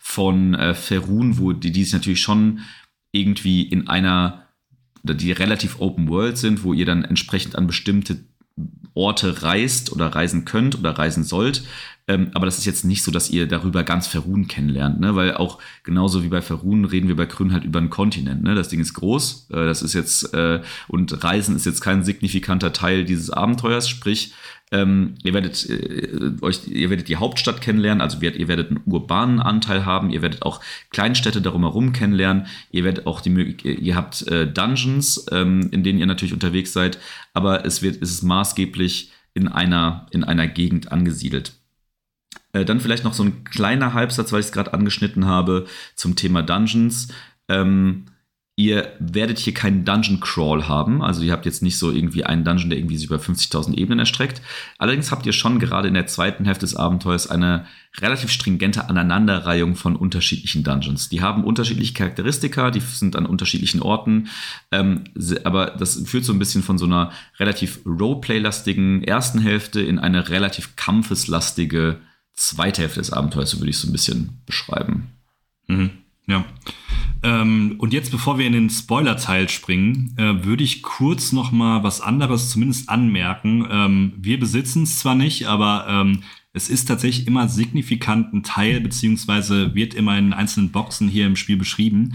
von 0.00 0.54
äh, 0.54 0.74
Ferun, 0.74 1.38
wo 1.38 1.52
die, 1.52 1.72
die 1.72 1.84
sich 1.84 1.92
natürlich 1.92 2.20
schon 2.20 2.60
irgendwie 3.12 3.62
in 3.62 3.88
einer 3.88 4.47
die 5.02 5.32
relativ 5.32 5.80
Open 5.80 6.08
World 6.08 6.38
sind, 6.38 6.64
wo 6.64 6.72
ihr 6.72 6.86
dann 6.86 7.04
entsprechend 7.04 7.56
an 7.56 7.66
bestimmte 7.66 8.18
Orte 8.94 9.42
reist 9.42 9.92
oder 9.92 10.08
reisen 10.08 10.44
könnt 10.44 10.78
oder 10.78 10.90
reisen 10.90 11.22
sollt. 11.22 11.62
Ähm, 12.08 12.30
aber 12.32 12.46
das 12.46 12.58
ist 12.58 12.64
jetzt 12.64 12.84
nicht 12.84 13.02
so, 13.02 13.10
dass 13.10 13.28
ihr 13.30 13.46
darüber 13.46 13.84
ganz 13.84 14.06
Ferun 14.06 14.48
kennenlernt, 14.48 14.98
ne? 14.98 15.14
weil 15.14 15.34
auch 15.34 15.58
genauso 15.84 16.22
wie 16.22 16.28
bei 16.28 16.40
Ferun 16.40 16.86
reden 16.86 17.06
wir 17.06 17.16
bei 17.16 17.26
Grün 17.26 17.52
halt 17.52 17.64
über 17.64 17.78
einen 17.78 17.90
Kontinent. 17.90 18.42
Ne? 18.42 18.54
Das 18.54 18.70
Ding 18.70 18.80
ist 18.80 18.94
groß, 18.94 19.48
äh, 19.50 19.66
das 19.66 19.82
ist 19.82 19.92
jetzt, 19.92 20.32
äh, 20.32 20.62
und 20.88 21.22
Reisen 21.22 21.54
ist 21.54 21.66
jetzt 21.66 21.82
kein 21.82 22.02
signifikanter 22.02 22.72
Teil 22.72 23.04
dieses 23.04 23.28
Abenteuers, 23.28 23.88
sprich, 23.88 24.32
ähm, 24.70 25.14
ihr 25.22 25.32
werdet 25.32 25.68
äh, 25.68 26.32
euch, 26.42 26.68
ihr 26.68 26.90
werdet 26.90 27.08
die 27.08 27.16
Hauptstadt 27.16 27.60
kennenlernen, 27.60 28.02
also 28.02 28.18
ihr, 28.20 28.34
ihr 28.34 28.48
werdet 28.48 28.70
einen 28.70 28.82
urbanen 28.84 29.40
Anteil 29.40 29.86
haben, 29.86 30.10
ihr 30.10 30.22
werdet 30.22 30.42
auch 30.42 30.60
Kleinstädte 30.90 31.40
darum 31.40 31.62
herum 31.62 31.92
kennenlernen, 31.92 32.46
ihr 32.70 32.84
werdet 32.84 33.06
auch 33.06 33.20
die 33.20 33.30
Möglichkeit, 33.30 33.78
ihr 33.80 33.96
habt 33.96 34.26
äh, 34.28 34.46
Dungeons, 34.46 35.26
ähm, 35.32 35.68
in 35.70 35.82
denen 35.82 35.98
ihr 35.98 36.06
natürlich 36.06 36.34
unterwegs 36.34 36.72
seid, 36.72 36.98
aber 37.32 37.64
es 37.64 37.82
wird, 37.82 38.02
es 38.02 38.10
ist 38.10 38.22
maßgeblich 38.22 39.12
in 39.34 39.48
einer, 39.48 40.06
in 40.10 40.24
einer 40.24 40.46
Gegend 40.46 40.92
angesiedelt. 40.92 41.52
Äh, 42.52 42.64
dann 42.64 42.80
vielleicht 42.80 43.04
noch 43.04 43.14
so 43.14 43.22
ein 43.22 43.44
kleiner 43.44 43.94
Halbsatz, 43.94 44.32
weil 44.32 44.40
ich 44.40 44.46
es 44.46 44.52
gerade 44.52 44.74
angeschnitten 44.74 45.26
habe, 45.26 45.66
zum 45.94 46.16
Thema 46.16 46.42
Dungeons. 46.42 47.08
Ähm, 47.48 48.06
Ihr 48.58 48.92
werdet 48.98 49.38
hier 49.38 49.54
keinen 49.54 49.84
Dungeon 49.84 50.18
Crawl 50.18 50.66
haben, 50.66 51.00
also 51.00 51.22
ihr 51.22 51.30
habt 51.30 51.46
jetzt 51.46 51.62
nicht 51.62 51.78
so 51.78 51.92
irgendwie 51.92 52.24
einen 52.24 52.42
Dungeon, 52.42 52.70
der 52.70 52.78
irgendwie 52.80 52.96
sich 52.96 53.06
über 53.06 53.18
50.000 53.18 53.74
Ebenen 53.74 54.00
erstreckt. 54.00 54.42
Allerdings 54.78 55.12
habt 55.12 55.26
ihr 55.26 55.32
schon 55.32 55.60
gerade 55.60 55.86
in 55.86 55.94
der 55.94 56.08
zweiten 56.08 56.44
Hälfte 56.44 56.66
des 56.66 56.74
Abenteuers 56.74 57.28
eine 57.30 57.66
relativ 58.00 58.32
stringente 58.32 58.88
Aneinanderreihung 58.88 59.76
von 59.76 59.94
unterschiedlichen 59.94 60.64
Dungeons. 60.64 61.08
Die 61.08 61.22
haben 61.22 61.44
unterschiedliche 61.44 61.94
Charakteristika, 61.94 62.72
die 62.72 62.80
sind 62.80 63.14
an 63.14 63.26
unterschiedlichen 63.26 63.80
Orten, 63.80 64.26
ähm, 64.72 65.04
aber 65.44 65.66
das 65.78 66.02
führt 66.08 66.24
so 66.24 66.32
ein 66.32 66.40
bisschen 66.40 66.64
von 66.64 66.78
so 66.78 66.86
einer 66.86 67.12
relativ 67.38 67.78
Roleplay-lastigen 67.86 69.04
ersten 69.04 69.38
Hälfte 69.38 69.82
in 69.82 70.00
eine 70.00 70.30
relativ 70.30 70.74
kampfeslastige 70.74 71.98
zweite 72.34 72.82
Hälfte 72.82 72.98
des 72.98 73.12
Abenteuers, 73.12 73.50
so 73.50 73.60
würde 73.60 73.70
ich 73.70 73.78
so 73.78 73.86
ein 73.86 73.92
bisschen 73.92 74.42
beschreiben. 74.46 75.12
Mhm. 75.68 75.90
Ja. 76.28 76.44
Ähm, 77.22 77.74
und 77.78 77.92
jetzt, 77.92 78.12
bevor 78.12 78.38
wir 78.38 78.46
in 78.46 78.52
den 78.52 78.70
Spoiler-Teil 78.70 79.48
springen, 79.48 80.14
äh, 80.18 80.44
würde 80.44 80.62
ich 80.62 80.82
kurz 80.82 81.32
noch 81.32 81.50
mal 81.50 81.82
was 81.82 82.00
anderes 82.00 82.50
zumindest 82.50 82.88
anmerken. 82.88 83.66
Ähm, 83.68 84.12
wir 84.16 84.38
besitzen 84.38 84.84
es 84.84 85.00
zwar 85.00 85.16
nicht, 85.16 85.46
aber 85.46 85.86
ähm, 85.88 86.22
es 86.52 86.68
ist 86.68 86.86
tatsächlich 86.86 87.26
immer 87.26 87.48
signifikant 87.48 88.32
ein 88.32 88.42
Teil, 88.44 88.80
beziehungsweise 88.80 89.74
wird 89.74 89.94
immer 89.94 90.16
in 90.16 90.32
einzelnen 90.32 90.70
Boxen 90.70 91.08
hier 91.08 91.26
im 91.26 91.36
Spiel 91.36 91.56
beschrieben. 91.56 92.14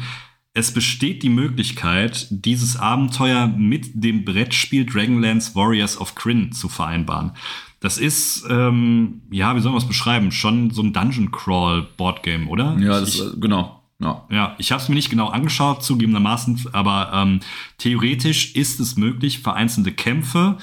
Es 0.53 0.71
besteht 0.71 1.23
die 1.23 1.29
Möglichkeit, 1.29 2.27
dieses 2.29 2.77
Abenteuer 2.77 3.47
mit 3.47 3.91
dem 3.93 4.23
Brettspiel 4.23 4.85
Dragonlance 4.85 5.55
Warriors 5.55 5.99
of 5.99 6.15
Kryn 6.15 6.51
zu 6.51 6.69
vereinbaren. 6.69 7.31
Das 7.79 7.97
ist, 7.97 8.45
ähm, 8.49 9.23
ja, 9.31 9.55
wie 9.55 9.59
soll 9.59 9.71
man 9.71 9.81
es 9.81 9.87
beschreiben? 9.87 10.31
Schon 10.31 10.69
so 10.69 10.81
ein 10.81 10.93
Dungeon 10.93 11.31
Crawl 11.31 11.87
Boardgame, 11.97 12.47
oder? 12.47 12.77
Ja, 12.79 12.99
das, 12.99 13.15
ich, 13.15 13.41
genau. 13.41 13.82
Ja, 14.03 14.25
ja 14.29 14.55
ich 14.57 14.71
habe 14.71 14.81
es 14.81 14.89
mir 14.89 14.95
nicht 14.95 15.09
genau 15.09 15.29
angeschaut, 15.29 15.83
zugegebenermaßen, 15.83 16.67
aber 16.73 17.11
ähm, 17.13 17.39
theoretisch 17.77 18.55
ist 18.55 18.79
es 18.79 18.95
möglich, 18.97 19.39
vereinzelte 19.39 19.91
Kämpfe 19.91 20.57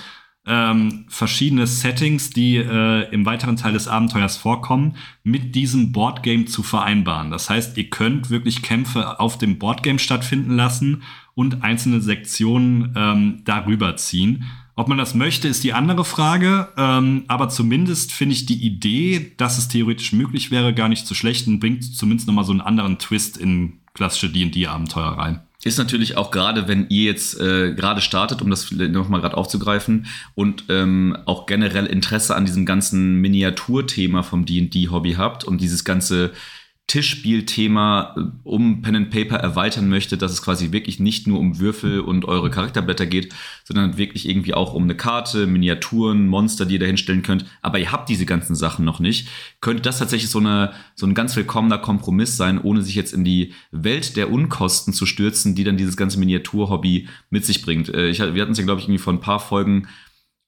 ähm, 0.46 1.04
verschiedene 1.08 1.66
Settings, 1.66 2.30
die 2.30 2.56
äh, 2.56 3.08
im 3.12 3.26
weiteren 3.26 3.56
Teil 3.56 3.74
des 3.74 3.88
Abenteuers 3.88 4.36
vorkommen, 4.36 4.96
mit 5.22 5.54
diesem 5.54 5.92
Boardgame 5.92 6.46
zu 6.46 6.62
vereinbaren. 6.62 7.30
Das 7.30 7.50
heißt, 7.50 7.76
ihr 7.76 7.90
könnt 7.90 8.30
wirklich 8.30 8.62
Kämpfe 8.62 9.20
auf 9.20 9.36
dem 9.38 9.58
Boardgame 9.58 9.98
stattfinden 9.98 10.56
lassen 10.56 11.02
und 11.34 11.62
einzelne 11.62 12.00
Sektionen 12.00 12.94
ähm, 12.96 13.42
darüber 13.44 13.96
ziehen. 13.96 14.44
Ob 14.80 14.88
man 14.88 14.96
das 14.96 15.14
möchte, 15.14 15.46
ist 15.46 15.62
die 15.62 15.74
andere 15.74 16.06
Frage. 16.06 16.68
Ähm, 16.78 17.24
aber 17.28 17.50
zumindest 17.50 18.12
finde 18.12 18.32
ich 18.34 18.46
die 18.46 18.64
Idee, 18.64 19.32
dass 19.36 19.58
es 19.58 19.68
theoretisch 19.68 20.14
möglich 20.14 20.50
wäre, 20.50 20.72
gar 20.72 20.88
nicht 20.88 21.06
zu 21.06 21.14
schlecht 21.14 21.46
und 21.48 21.60
bringt 21.60 21.84
zumindest 21.84 22.26
nochmal 22.26 22.46
so 22.46 22.52
einen 22.52 22.62
anderen 22.62 22.98
Twist 22.98 23.36
in 23.36 23.74
klassische 23.92 24.30
D&D-Abenteuer 24.30 25.18
rein. 25.18 25.42
Ist 25.62 25.76
natürlich 25.76 26.16
auch 26.16 26.30
gerade, 26.30 26.66
wenn 26.66 26.86
ihr 26.88 27.04
jetzt 27.04 27.38
äh, 27.38 27.74
gerade 27.74 28.00
startet, 28.00 28.40
um 28.40 28.48
das 28.48 28.70
nochmal 28.70 29.20
gerade 29.20 29.36
aufzugreifen 29.36 30.06
und 30.34 30.64
ähm, 30.70 31.14
auch 31.26 31.44
generell 31.44 31.84
Interesse 31.84 32.34
an 32.34 32.46
diesem 32.46 32.64
ganzen 32.64 33.16
Miniaturthema 33.16 34.22
vom 34.22 34.46
D&D-Hobby 34.46 35.12
habt 35.12 35.44
und 35.44 35.60
dieses 35.60 35.84
ganze 35.84 36.32
Tischspielthema 36.90 38.16
äh, 38.16 38.20
um 38.42 38.82
Pen 38.82 38.96
and 38.96 39.10
Paper 39.10 39.36
erweitern 39.36 39.88
möchte, 39.88 40.18
dass 40.18 40.32
es 40.32 40.42
quasi 40.42 40.72
wirklich 40.72 40.98
nicht 40.98 41.28
nur 41.28 41.38
um 41.38 41.60
Würfel 41.60 42.00
und 42.00 42.24
eure 42.24 42.50
Charakterblätter 42.50 43.06
geht, 43.06 43.32
sondern 43.62 43.96
wirklich 43.96 44.28
irgendwie 44.28 44.54
auch 44.54 44.74
um 44.74 44.82
eine 44.82 44.96
Karte, 44.96 45.46
Miniaturen, 45.46 46.26
Monster, 46.26 46.66
die 46.66 46.74
ihr 46.74 46.80
da 46.80 46.86
hinstellen 46.86 47.22
könnt. 47.22 47.44
Aber 47.62 47.78
ihr 47.78 47.92
habt 47.92 48.08
diese 48.08 48.26
ganzen 48.26 48.56
Sachen 48.56 48.84
noch 48.84 48.98
nicht. 48.98 49.28
Könnte 49.60 49.82
das 49.82 50.00
tatsächlich 50.00 50.30
so, 50.30 50.40
eine, 50.40 50.72
so 50.96 51.06
ein 51.06 51.14
ganz 51.14 51.36
willkommener 51.36 51.78
Kompromiss 51.78 52.36
sein, 52.36 52.60
ohne 52.60 52.82
sich 52.82 52.96
jetzt 52.96 53.12
in 53.12 53.22
die 53.22 53.54
Welt 53.70 54.16
der 54.16 54.32
Unkosten 54.32 54.92
zu 54.92 55.06
stürzen, 55.06 55.54
die 55.54 55.62
dann 55.62 55.76
dieses 55.76 55.96
ganze 55.96 56.18
Miniaturhobby 56.18 57.06
mit 57.30 57.46
sich 57.46 57.62
bringt. 57.62 57.88
Äh, 57.88 58.08
ich, 58.08 58.18
wir 58.18 58.42
hatten 58.42 58.52
es 58.52 58.58
ja, 58.58 58.64
glaube 58.64 58.80
ich, 58.80 58.86
irgendwie 58.86 59.02
vor 59.02 59.12
ein 59.12 59.20
paar 59.20 59.38
Folgen 59.38 59.86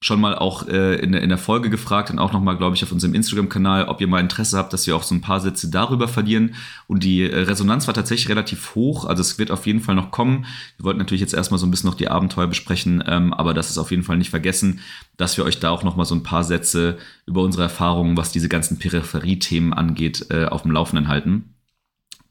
schon 0.02 0.20
mal 0.20 0.34
auch 0.34 0.66
äh, 0.66 0.96
in, 0.96 1.14
in 1.14 1.28
der 1.28 1.38
Folge 1.38 1.70
gefragt 1.70 2.10
und 2.10 2.18
auch 2.18 2.32
nochmal, 2.32 2.56
glaube 2.56 2.74
ich, 2.74 2.82
auf 2.82 2.90
unserem 2.90 3.14
Instagram-Kanal, 3.14 3.84
ob 3.84 4.00
ihr 4.00 4.08
mal 4.08 4.18
Interesse 4.18 4.58
habt, 4.58 4.72
dass 4.72 4.84
wir 4.88 4.96
auch 4.96 5.04
so 5.04 5.14
ein 5.14 5.20
paar 5.20 5.38
Sätze 5.38 5.70
darüber 5.70 6.08
verlieren. 6.08 6.56
Und 6.88 7.04
die 7.04 7.22
äh, 7.22 7.38
Resonanz 7.42 7.86
war 7.86 7.94
tatsächlich 7.94 8.28
relativ 8.28 8.74
hoch. 8.74 9.04
Also 9.04 9.20
es 9.20 9.38
wird 9.38 9.52
auf 9.52 9.64
jeden 9.64 9.80
Fall 9.80 9.94
noch 9.94 10.10
kommen. 10.10 10.44
Wir 10.76 10.84
wollten 10.84 10.98
natürlich 10.98 11.20
jetzt 11.20 11.34
erstmal 11.34 11.58
so 11.58 11.66
ein 11.66 11.70
bisschen 11.70 11.88
noch 11.88 11.96
die 11.96 12.08
Abenteuer 12.08 12.48
besprechen, 12.48 13.02
ähm, 13.06 13.32
aber 13.32 13.54
das 13.54 13.70
ist 13.70 13.78
auf 13.78 13.92
jeden 13.92 14.02
Fall 14.02 14.18
nicht 14.18 14.30
vergessen, 14.30 14.80
dass 15.16 15.36
wir 15.36 15.44
euch 15.44 15.60
da 15.60 15.70
auch 15.70 15.84
nochmal 15.84 16.06
so 16.06 16.16
ein 16.16 16.24
paar 16.24 16.42
Sätze 16.42 16.98
über 17.26 17.42
unsere 17.42 17.62
Erfahrungen, 17.62 18.16
was 18.16 18.32
diese 18.32 18.48
ganzen 18.48 18.80
Peripherie-Themen 18.80 19.72
angeht, 19.72 20.26
äh, 20.30 20.46
auf 20.46 20.62
dem 20.62 20.72
Laufenden 20.72 21.06
halten. 21.06 21.51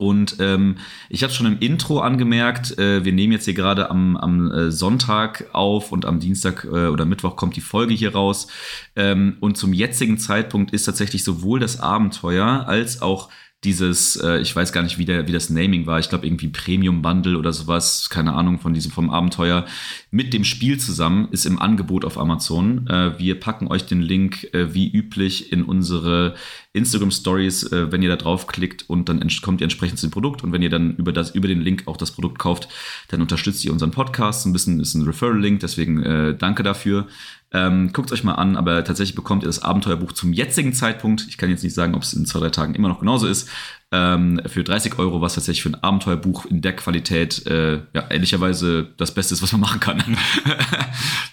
Und 0.01 0.37
ähm, 0.39 0.77
ich 1.09 1.21
habe 1.21 1.31
schon 1.31 1.45
im 1.45 1.59
Intro 1.59 1.99
angemerkt, 1.99 2.75
äh, 2.79 3.05
wir 3.05 3.13
nehmen 3.13 3.33
jetzt 3.33 3.45
hier 3.45 3.53
gerade 3.53 3.91
am, 3.91 4.17
am 4.17 4.51
äh, 4.51 4.71
Sonntag 4.71 5.45
auf 5.53 5.91
und 5.91 6.07
am 6.07 6.19
Dienstag 6.19 6.63
äh, 6.63 6.87
oder 6.87 7.05
Mittwoch 7.05 7.35
kommt 7.35 7.55
die 7.55 7.61
Folge 7.61 7.93
hier 7.93 8.13
raus. 8.13 8.47
Ähm, 8.95 9.37
und 9.41 9.57
zum 9.57 9.73
jetzigen 9.73 10.17
Zeitpunkt 10.17 10.73
ist 10.73 10.85
tatsächlich 10.85 11.23
sowohl 11.23 11.59
das 11.59 11.79
Abenteuer 11.79 12.65
als 12.65 13.03
auch 13.03 13.29
dieses, 13.63 14.15
äh, 14.15 14.39
ich 14.39 14.55
weiß 14.55 14.73
gar 14.73 14.81
nicht, 14.81 14.97
wie, 14.97 15.05
der, 15.05 15.27
wie 15.27 15.31
das 15.31 15.51
Naming 15.51 15.85
war, 15.85 15.99
ich 15.99 16.09
glaube 16.09 16.25
irgendwie 16.25 16.47
Premium 16.47 17.03
Bundle 17.03 17.37
oder 17.37 17.53
sowas, 17.53 18.09
keine 18.09 18.33
Ahnung 18.33 18.59
von 18.59 18.73
diesem 18.73 18.91
vom 18.91 19.11
Abenteuer, 19.11 19.65
mit 20.09 20.33
dem 20.33 20.43
Spiel 20.43 20.79
zusammen 20.79 21.27
ist 21.31 21.45
im 21.45 21.59
Angebot 21.59 22.03
auf 22.03 22.17
Amazon. 22.17 22.87
Äh, 22.87 23.19
wir 23.19 23.39
packen 23.39 23.67
euch 23.67 23.85
den 23.85 24.01
Link 24.01 24.51
äh, 24.53 24.73
wie 24.73 24.91
üblich 24.91 25.51
in 25.51 25.63
unsere 25.63 26.33
Instagram 26.73 27.11
Stories, 27.11 27.63
äh, 27.71 27.91
wenn 27.91 28.01
ihr 28.01 28.09
da 28.09 28.15
draufklickt 28.15 28.89
und 28.89 29.09
dann 29.09 29.23
kommt 29.43 29.61
ihr 29.61 29.65
entsprechend 29.65 29.99
zu 29.99 30.07
dem 30.07 30.11
Produkt 30.11 30.43
und 30.43 30.51
wenn 30.53 30.63
ihr 30.63 30.69
dann 30.71 30.95
über 30.95 31.13
das 31.13 31.31
über 31.31 31.47
den 31.47 31.61
Link 31.61 31.83
auch 31.85 31.97
das 31.97 32.11
Produkt 32.11 32.39
kauft, 32.39 32.67
dann 33.09 33.21
unterstützt 33.21 33.63
ihr 33.63 33.71
unseren 33.71 33.91
Podcast. 33.91 34.45
Ein 34.47 34.53
bisschen 34.53 34.79
ist 34.79 34.95
ein 34.95 35.03
Referral 35.03 35.39
Link, 35.39 35.59
deswegen 35.59 36.01
äh, 36.01 36.35
danke 36.35 36.63
dafür. 36.63 37.07
Ähm, 37.53 37.91
Guckt 37.91 38.11
euch 38.13 38.23
mal 38.23 38.35
an, 38.35 38.55
aber 38.55 38.83
tatsächlich 38.83 39.15
bekommt 39.15 39.43
ihr 39.43 39.47
das 39.47 39.61
Abenteuerbuch 39.61 40.13
zum 40.13 40.31
jetzigen 40.31 40.73
Zeitpunkt. 40.73 41.25
Ich 41.27 41.37
kann 41.37 41.49
jetzt 41.49 41.63
nicht 41.63 41.73
sagen, 41.73 41.95
ob 41.95 42.03
es 42.03 42.13
in 42.13 42.25
zwei, 42.25 42.39
drei 42.39 42.49
Tagen 42.49 42.75
immer 42.75 42.87
noch 42.87 42.99
genauso 42.99 43.27
ist. 43.27 43.49
Ähm, 43.91 44.41
für 44.45 44.63
30 44.63 44.97
Euro, 44.99 45.19
was 45.19 45.35
tatsächlich 45.35 45.63
für 45.63 45.69
ein 45.69 45.83
Abenteuerbuch 45.83 46.45
in 46.45 46.61
der 46.61 46.73
Qualität, 46.77 47.45
äh, 47.45 47.81
ja, 47.93 48.07
ehrlicherweise 48.09 48.87
das 48.95 49.13
Beste 49.13 49.33
ist, 49.33 49.41
was 49.41 49.51
man 49.51 49.59
machen 49.59 49.81
kann. 49.81 49.97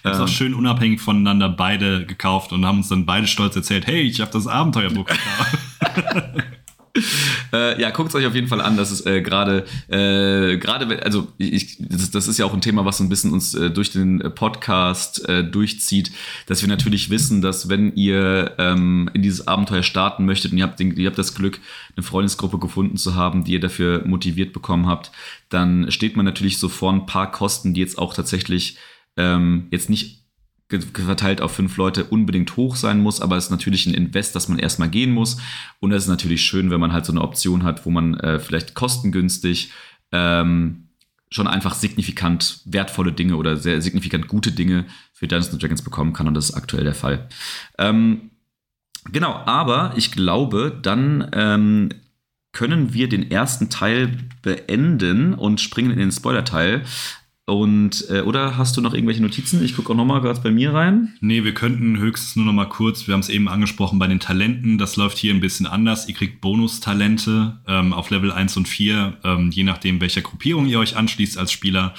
Wir 0.01 0.11
haben 0.11 0.11
es 0.11 0.19
auch 0.19 0.27
schön 0.27 0.53
unabhängig 0.53 0.99
voneinander 0.99 1.47
beide 1.47 2.05
gekauft 2.05 2.51
und 2.51 2.65
haben 2.65 2.79
uns 2.79 2.89
dann 2.89 3.05
beide 3.05 3.27
stolz 3.27 3.55
erzählt, 3.55 3.87
hey, 3.87 4.01
ich 4.01 4.19
habe 4.19 4.31
das 4.31 4.45
Abenteuerbuch 4.45 5.05
gekauft. 5.85 6.43
äh, 7.53 7.79
ja, 7.81 7.89
guckt 7.91 8.09
es 8.09 8.15
euch 8.15 8.25
auf 8.25 8.35
jeden 8.35 8.47
Fall 8.47 8.61
an. 8.61 8.77
Das 8.77 8.91
ist 8.91 9.05
äh, 9.05 9.21
gerade, 9.21 9.65
äh, 9.87 10.57
gerade, 10.57 11.03
also 11.03 11.27
ich, 11.37 11.77
das, 11.79 12.11
das, 12.11 12.27
ist 12.27 12.37
ja 12.37 12.45
auch 12.45 12.53
ein 12.53 12.61
Thema, 12.61 12.85
was 12.85 12.97
so 12.97 13.03
ein 13.03 13.09
bisschen 13.09 13.31
uns 13.31 13.53
äh, 13.53 13.69
durch 13.69 13.91
den 13.91 14.19
Podcast 14.35 15.27
äh, 15.27 15.43
durchzieht, 15.43 16.11
dass 16.47 16.61
wir 16.61 16.69
natürlich 16.69 17.09
wissen, 17.09 17.41
dass 17.41 17.69
wenn 17.69 17.95
ihr 17.95 18.55
ähm, 18.57 19.09
in 19.13 19.21
dieses 19.21 19.47
Abenteuer 19.47 19.83
starten 19.83 20.25
möchtet 20.25 20.51
und 20.51 20.57
ihr 20.57 20.63
habt, 20.63 20.79
den, 20.79 20.95
ihr 20.95 21.07
habt 21.07 21.17
das 21.17 21.35
Glück, 21.35 21.59
eine 21.95 22.03
Freundesgruppe 22.03 22.59
gefunden 22.59 22.97
zu 22.97 23.15
haben, 23.15 23.43
die 23.43 23.53
ihr 23.53 23.59
dafür 23.59 24.05
motiviert 24.05 24.53
bekommen 24.53 24.87
habt, 24.87 25.11
dann 25.49 25.91
steht 25.91 26.15
man 26.15 26.25
natürlich 26.25 26.57
so 26.57 26.69
vor 26.69 26.91
ein 26.91 27.05
paar 27.05 27.31
Kosten, 27.31 27.73
die 27.73 27.81
jetzt 27.81 27.97
auch 27.97 28.13
tatsächlich 28.13 28.77
ähm, 29.17 29.67
jetzt 29.71 29.89
nicht 29.89 30.18
verteilt 30.69 31.41
auf 31.41 31.53
fünf 31.53 31.77
Leute 31.77 32.05
unbedingt 32.05 32.55
hoch 32.55 32.75
sein 32.75 33.01
muss, 33.01 33.21
aber 33.21 33.37
es 33.37 33.45
ist 33.45 33.49
natürlich 33.51 33.87
ein 33.87 33.93
Invest, 33.93 34.35
das 34.35 34.47
man 34.47 34.59
erstmal 34.59 34.89
gehen 34.89 35.11
muss. 35.11 35.37
Und 35.79 35.91
es 35.91 36.03
ist 36.03 36.09
natürlich 36.09 36.43
schön, 36.43 36.69
wenn 36.69 36.79
man 36.79 36.93
halt 36.93 37.05
so 37.05 37.11
eine 37.11 37.21
Option 37.21 37.63
hat, 37.63 37.85
wo 37.85 37.89
man 37.89 38.19
äh, 38.19 38.39
vielleicht 38.39 38.75
kostengünstig 38.75 39.71
ähm, 40.11 40.89
schon 41.31 41.47
einfach 41.47 41.73
signifikant 41.73 42.61
wertvolle 42.65 43.11
Dinge 43.11 43.35
oder 43.35 43.57
sehr 43.57 43.81
signifikant 43.81 44.27
gute 44.27 44.51
Dinge 44.51 44.85
für 45.13 45.27
Dungeons 45.27 45.57
Dragons 45.57 45.81
bekommen 45.81 46.13
kann. 46.13 46.27
Und 46.27 46.33
das 46.33 46.49
ist 46.49 46.55
aktuell 46.55 46.83
der 46.83 46.95
Fall. 46.95 47.27
Ähm, 47.77 48.31
genau, 49.11 49.33
aber 49.45 49.93
ich 49.95 50.11
glaube, 50.11 50.77
dann 50.81 51.29
ähm, 51.33 51.89
können 52.51 52.93
wir 52.93 53.09
den 53.09 53.29
ersten 53.29 53.69
Teil 53.69 54.17
beenden 54.41 55.33
und 55.33 55.61
springen 55.61 55.91
in 55.91 55.99
den 55.99 56.11
Spoiler-Teil. 56.11 56.83
Und, 57.49 58.05
äh, 58.09 58.21
oder 58.21 58.57
hast 58.57 58.77
du 58.77 58.81
noch 58.81 58.93
irgendwelche 58.93 59.21
Notizen? 59.21 59.63
Ich 59.63 59.75
gucke 59.75 59.91
auch 59.91 59.97
nochmal 59.97 60.21
gerade 60.21 60.39
bei 60.41 60.51
mir 60.51 60.73
rein. 60.73 61.13
Nee, 61.19 61.43
wir 61.43 61.53
könnten 61.53 61.97
höchstens 61.97 62.35
nur 62.35 62.45
nochmal 62.45 62.69
kurz, 62.69 63.07
wir 63.07 63.13
haben 63.13 63.21
es 63.21 63.29
eben 63.29 63.49
angesprochen 63.49 63.97
bei 63.97 64.07
den 64.07 64.19
Talenten, 64.19 64.77
das 64.77 64.95
läuft 64.95 65.17
hier 65.17 65.33
ein 65.33 65.39
bisschen 65.39 65.65
anders. 65.65 66.07
Ihr 66.07 66.13
kriegt 66.13 66.41
Bonustalente 66.41 67.59
ähm, 67.67 67.93
auf 67.93 68.11
Level 68.11 68.31
1 68.31 68.55
und 68.57 68.67
4, 68.67 69.17
ähm, 69.23 69.51
je 69.51 69.63
nachdem, 69.63 69.99
welcher 69.99 70.21
Gruppierung 70.21 70.67
ihr 70.67 70.79
euch 70.79 70.95
anschließt 70.95 71.37
als 71.37 71.51
Spieler. 71.51 71.93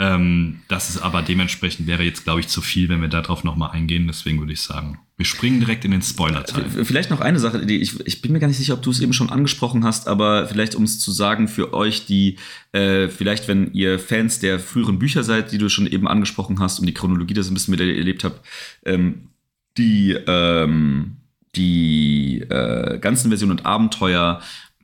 Ähm, 0.00 0.60
das 0.68 0.90
ist 0.90 0.98
aber 0.98 1.22
dementsprechend 1.22 1.88
wäre 1.88 2.04
jetzt, 2.04 2.22
glaube 2.22 2.38
ich, 2.38 2.46
zu 2.48 2.60
viel, 2.60 2.88
wenn 2.88 3.00
wir 3.00 3.08
darauf 3.08 3.42
nochmal 3.42 3.72
eingehen. 3.72 4.06
Deswegen 4.06 4.38
würde 4.38 4.52
ich 4.52 4.60
sagen, 4.60 5.00
wir 5.16 5.26
springen 5.26 5.58
direkt 5.58 5.84
in 5.84 5.90
den 5.90 6.02
Spoiler-Teil. 6.02 6.84
Vielleicht 6.84 7.10
noch 7.10 7.20
eine 7.20 7.40
Sache, 7.40 7.66
die 7.66 7.78
ich, 7.78 7.98
ich 8.06 8.22
bin 8.22 8.32
mir 8.32 8.38
gar 8.38 8.46
nicht 8.46 8.58
sicher, 8.58 8.74
ob 8.74 8.82
du 8.82 8.90
es 8.90 9.00
eben 9.00 9.12
schon 9.12 9.30
angesprochen 9.30 9.84
hast, 9.84 10.06
aber 10.06 10.46
vielleicht 10.46 10.76
um 10.76 10.84
es 10.84 11.00
zu 11.00 11.10
sagen 11.10 11.48
für 11.48 11.74
euch, 11.74 12.06
die 12.06 12.36
äh, 12.70 13.08
vielleicht, 13.08 13.48
wenn 13.48 13.72
ihr 13.72 13.98
Fans 13.98 14.38
der 14.38 14.60
früheren 14.60 15.00
Bücher 15.00 15.24
seid, 15.24 15.50
die 15.50 15.58
du 15.58 15.68
schon 15.68 15.88
eben 15.88 16.06
angesprochen 16.06 16.60
hast 16.60 16.78
und 16.78 16.86
die 16.86 16.94
Chronologie 16.94 17.34
das 17.34 17.50
ein 17.50 17.54
bisschen 17.54 17.72
mit 17.72 17.80
erlebt 17.80 18.22
habt, 18.22 18.46
ähm, 18.84 19.30
die 19.76 20.16
ähm, 20.26 21.16
die 21.56 22.40
äh, 22.48 22.98
ganzen 22.98 23.28
Versionen 23.28 23.52
und 23.52 23.66
Abenteuer 23.66 24.40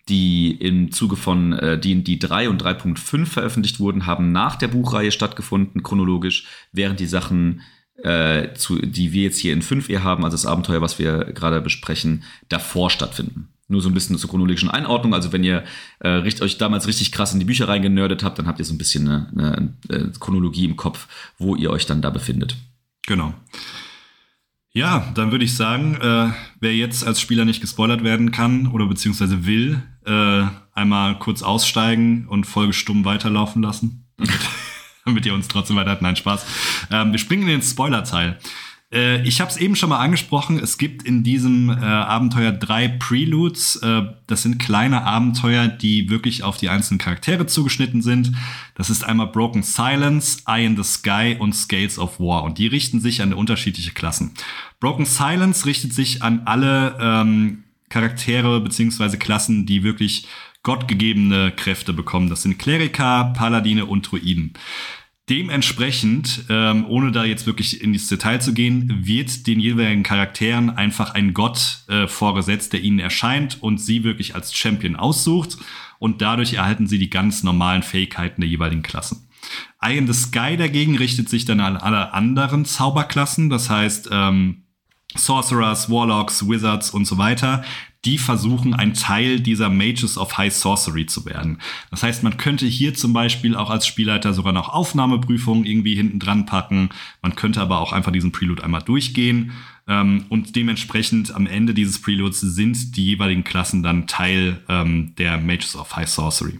die 0.08 0.52
im 0.52 0.92
Zuge 0.92 1.16
von 1.16 1.52
äh, 1.54 1.78
D&D 1.78 2.18
3 2.18 2.48
und 2.50 2.62
3.5 2.62 3.26
veröffentlicht 3.26 3.80
wurden, 3.80 4.06
haben 4.06 4.32
nach 4.32 4.56
der 4.56 4.68
Buchreihe 4.68 5.10
stattgefunden, 5.10 5.82
chronologisch, 5.82 6.46
während 6.72 7.00
die 7.00 7.06
Sachen, 7.06 7.62
äh, 8.02 8.52
zu, 8.54 8.78
die 8.78 9.12
wir 9.12 9.22
jetzt 9.22 9.38
hier 9.38 9.52
in 9.52 9.62
5 9.62 9.88
e 9.88 9.98
haben, 9.98 10.24
also 10.24 10.34
das 10.34 10.46
Abenteuer, 10.46 10.80
was 10.80 10.98
wir 10.98 11.24
gerade 11.32 11.60
besprechen, 11.60 12.24
davor 12.48 12.90
stattfinden. 12.90 13.48
Nur 13.66 13.80
so 13.80 13.88
ein 13.88 13.94
bisschen 13.94 14.18
zur 14.18 14.28
chronologischen 14.28 14.68
Einordnung. 14.68 15.14
Also 15.14 15.32
wenn 15.32 15.42
ihr 15.42 15.64
äh, 16.00 16.20
euch 16.20 16.58
damals 16.58 16.86
richtig 16.86 17.12
krass 17.12 17.32
in 17.32 17.38
die 17.38 17.46
Bücher 17.46 17.66
reingenördet 17.66 18.22
habt, 18.22 18.38
dann 18.38 18.46
habt 18.46 18.58
ihr 18.58 18.64
so 18.66 18.74
ein 18.74 18.78
bisschen 18.78 19.08
eine, 19.08 19.28
eine, 19.32 19.74
eine 19.88 20.12
Chronologie 20.20 20.66
im 20.66 20.76
Kopf, 20.76 21.08
wo 21.38 21.56
ihr 21.56 21.70
euch 21.70 21.86
dann 21.86 22.02
da 22.02 22.10
befindet. 22.10 22.56
Genau. 23.06 23.32
Ja, 24.72 25.10
dann 25.14 25.30
würde 25.30 25.44
ich 25.44 25.54
sagen, 25.54 25.94
äh, 25.94 26.30
wer 26.60 26.74
jetzt 26.74 27.06
als 27.06 27.20
Spieler 27.20 27.44
nicht 27.44 27.60
gespoilert 27.60 28.02
werden 28.02 28.32
kann 28.32 28.66
oder 28.66 28.86
beziehungsweise 28.86 29.46
will, 29.46 29.80
äh, 30.06 30.46
einmal 30.74 31.18
kurz 31.18 31.42
aussteigen 31.42 32.26
und 32.28 32.44
Folge 32.44 32.72
stumm 32.72 33.04
weiterlaufen 33.04 33.62
lassen, 33.62 34.06
damit, 34.16 34.40
damit 35.04 35.26
ihr 35.26 35.34
uns 35.34 35.48
trotzdem 35.48 35.76
weiter 35.76 35.90
habt. 35.90 36.02
Nein, 36.02 36.16
Spaß. 36.16 36.46
Ähm, 36.90 37.12
wir 37.12 37.18
springen 37.18 37.42
in 37.42 37.48
den 37.48 37.62
Spoiler-Teil. 37.62 38.38
Äh, 38.94 39.22
ich 39.26 39.40
habe 39.40 39.50
es 39.50 39.56
eben 39.56 39.76
schon 39.76 39.88
mal 39.88 39.98
angesprochen. 39.98 40.58
Es 40.58 40.78
gibt 40.78 41.02
in 41.02 41.24
diesem 41.24 41.68
äh, 41.68 41.74
Abenteuer 41.74 42.52
drei 42.52 42.88
Preludes. 42.88 43.76
Äh, 43.76 44.02
das 44.26 44.42
sind 44.42 44.58
kleine 44.58 45.02
Abenteuer, 45.02 45.66
die 45.66 46.08
wirklich 46.08 46.42
auf 46.44 46.56
die 46.56 46.68
einzelnen 46.68 46.98
Charaktere 46.98 47.46
zugeschnitten 47.46 48.00
sind. 48.00 48.32
Das 48.74 48.90
ist 48.90 49.04
einmal 49.04 49.26
Broken 49.26 49.62
Silence, 49.62 50.42
Eye 50.46 50.64
in 50.64 50.76
the 50.76 50.84
Sky 50.84 51.36
und 51.38 51.54
Scales 51.54 51.98
of 51.98 52.20
War. 52.20 52.44
Und 52.44 52.58
die 52.58 52.68
richten 52.68 53.00
sich 53.00 53.20
an 53.20 53.34
unterschiedliche 53.34 53.92
Klassen. 53.92 54.32
Broken 54.80 55.06
Silence 55.06 55.66
richtet 55.66 55.92
sich 55.92 56.22
an 56.22 56.42
alle 56.44 56.96
ähm, 57.00 57.63
Charaktere 57.94 58.60
beziehungsweise 58.60 59.18
Klassen, 59.18 59.66
die 59.66 59.84
wirklich 59.84 60.26
gottgegebene 60.64 61.52
Kräfte 61.52 61.92
bekommen. 61.92 62.28
Das 62.28 62.42
sind 62.42 62.58
Kleriker, 62.58 63.32
Paladine 63.36 63.86
und 63.86 64.10
Druiden. 64.10 64.54
Dementsprechend, 65.30 66.44
ähm, 66.48 66.86
ohne 66.88 67.12
da 67.12 67.24
jetzt 67.24 67.46
wirklich 67.46 67.80
in 67.80 67.92
das 67.92 68.08
Detail 68.08 68.40
zu 68.40 68.52
gehen, 68.52 69.06
wird 69.06 69.46
den 69.46 69.60
jeweiligen 69.60 70.02
Charakteren 70.02 70.70
einfach 70.70 71.14
ein 71.14 71.34
Gott 71.34 71.84
äh, 71.88 72.08
vorgesetzt, 72.08 72.72
der 72.72 72.80
ihnen 72.80 72.98
erscheint 72.98 73.62
und 73.62 73.78
sie 73.78 74.02
wirklich 74.02 74.34
als 74.34 74.52
Champion 74.52 74.96
aussucht. 74.96 75.56
Und 76.00 76.20
dadurch 76.20 76.54
erhalten 76.54 76.88
sie 76.88 76.98
die 76.98 77.10
ganz 77.10 77.44
normalen 77.44 77.84
Fähigkeiten 77.84 78.40
der 78.40 78.50
jeweiligen 78.50 78.82
Klassen. 78.82 79.28
Eye 79.80 79.98
in 79.98 80.12
the 80.12 80.12
Sky 80.12 80.56
dagegen 80.56 80.98
richtet 80.98 81.28
sich 81.28 81.44
dann 81.44 81.60
an 81.60 81.76
alle 81.76 82.12
anderen 82.12 82.64
Zauberklassen, 82.64 83.50
das 83.50 83.70
heißt 83.70 84.08
ähm, 84.10 84.63
Sorcerers, 85.14 85.90
Warlocks, 85.90 86.46
Wizards 86.48 86.90
und 86.90 87.06
so 87.06 87.18
weiter, 87.18 87.64
die 88.04 88.18
versuchen, 88.18 88.74
ein 88.74 88.94
Teil 88.94 89.40
dieser 89.40 89.70
Mages 89.70 90.18
of 90.18 90.36
High 90.36 90.52
Sorcery 90.52 91.06
zu 91.06 91.24
werden. 91.24 91.58
Das 91.90 92.02
heißt, 92.02 92.22
man 92.22 92.36
könnte 92.36 92.66
hier 92.66 92.94
zum 92.94 93.12
Beispiel 93.12 93.56
auch 93.56 93.70
als 93.70 93.86
Spielleiter 93.86 94.34
sogar 94.34 94.52
noch 94.52 94.68
Aufnahmeprüfungen 94.68 95.64
irgendwie 95.64 95.94
hinten 95.94 96.18
dran 96.18 96.46
packen. 96.46 96.90
Man 97.22 97.34
könnte 97.34 97.60
aber 97.60 97.80
auch 97.80 97.92
einfach 97.92 98.12
diesen 98.12 98.32
Prelude 98.32 98.62
einmal 98.62 98.82
durchgehen. 98.82 99.52
Ähm, 99.86 100.26
und 100.28 100.56
dementsprechend 100.56 101.34
am 101.34 101.46
Ende 101.46 101.74
dieses 101.74 102.00
Preludes 102.00 102.40
sind 102.40 102.96
die 102.96 103.06
jeweiligen 103.06 103.44
Klassen 103.44 103.82
dann 103.82 104.06
Teil 104.06 104.62
ähm, 104.68 105.14
der 105.16 105.38
Mages 105.38 105.76
of 105.76 105.96
High 105.96 106.08
Sorcery. 106.08 106.58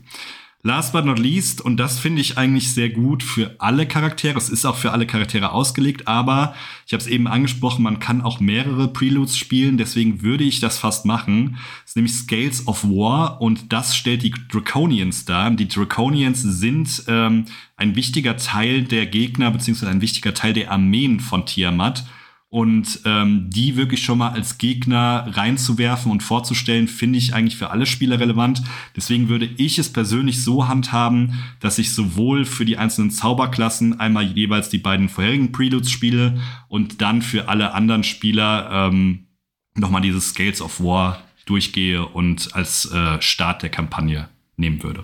Last 0.66 0.94
but 0.94 1.04
not 1.04 1.18
least, 1.18 1.60
und 1.60 1.76
das 1.76 1.98
finde 1.98 2.22
ich 2.22 2.38
eigentlich 2.38 2.72
sehr 2.72 2.88
gut 2.88 3.22
für 3.22 3.54
alle 3.58 3.86
Charaktere, 3.86 4.38
es 4.38 4.48
ist 4.48 4.64
auch 4.64 4.76
für 4.76 4.92
alle 4.92 5.06
Charaktere 5.06 5.52
ausgelegt, 5.52 6.08
aber 6.08 6.54
ich 6.86 6.94
habe 6.94 7.02
es 7.02 7.06
eben 7.06 7.26
angesprochen, 7.26 7.82
man 7.82 8.00
kann 8.00 8.22
auch 8.22 8.40
mehrere 8.40 8.88
Preludes 8.88 9.36
spielen, 9.36 9.76
deswegen 9.76 10.22
würde 10.22 10.42
ich 10.42 10.60
das 10.60 10.78
fast 10.78 11.04
machen. 11.04 11.58
Das 11.82 11.90
ist 11.90 11.96
nämlich 11.96 12.14
Scales 12.14 12.66
of 12.66 12.82
War 12.82 13.42
und 13.42 13.74
das 13.74 13.94
stellt 13.94 14.22
die 14.22 14.32
Draconians 14.50 15.26
dar. 15.26 15.50
Die 15.50 15.68
Draconians 15.68 16.40
sind 16.40 17.04
ähm, 17.08 17.44
ein 17.76 17.94
wichtiger 17.94 18.38
Teil 18.38 18.84
der 18.84 19.04
Gegner, 19.04 19.50
beziehungsweise 19.50 19.92
ein 19.92 20.00
wichtiger 20.00 20.32
Teil 20.32 20.54
der 20.54 20.70
Armeen 20.72 21.20
von 21.20 21.44
Tiamat. 21.44 22.06
Und 22.54 23.00
ähm, 23.04 23.50
die 23.50 23.74
wirklich 23.74 24.04
schon 24.04 24.18
mal 24.18 24.30
als 24.30 24.58
Gegner 24.58 25.26
reinzuwerfen 25.28 26.12
und 26.12 26.22
vorzustellen, 26.22 26.86
finde 26.86 27.18
ich 27.18 27.34
eigentlich 27.34 27.56
für 27.56 27.70
alle 27.70 27.84
Spieler 27.84 28.20
relevant. 28.20 28.62
Deswegen 28.94 29.28
würde 29.28 29.50
ich 29.56 29.80
es 29.80 29.92
persönlich 29.92 30.44
so 30.44 30.68
handhaben, 30.68 31.42
dass 31.58 31.80
ich 31.80 31.92
sowohl 31.92 32.44
für 32.44 32.64
die 32.64 32.78
einzelnen 32.78 33.10
Zauberklassen 33.10 33.98
einmal 33.98 34.22
jeweils 34.22 34.68
die 34.68 34.78
beiden 34.78 35.08
vorherigen 35.08 35.50
Preludes 35.50 35.90
spiele 35.90 36.40
und 36.68 37.02
dann 37.02 37.22
für 37.22 37.48
alle 37.48 37.74
anderen 37.74 38.04
Spieler 38.04 38.70
ähm, 38.70 39.26
nochmal 39.74 40.02
dieses 40.02 40.30
Scales 40.30 40.62
of 40.62 40.78
War 40.80 41.20
durchgehe 41.46 42.06
und 42.06 42.54
als 42.54 42.88
äh, 42.92 43.20
Start 43.20 43.64
der 43.64 43.70
Kampagne 43.70 44.28
nehmen 44.56 44.80
würde. 44.80 45.02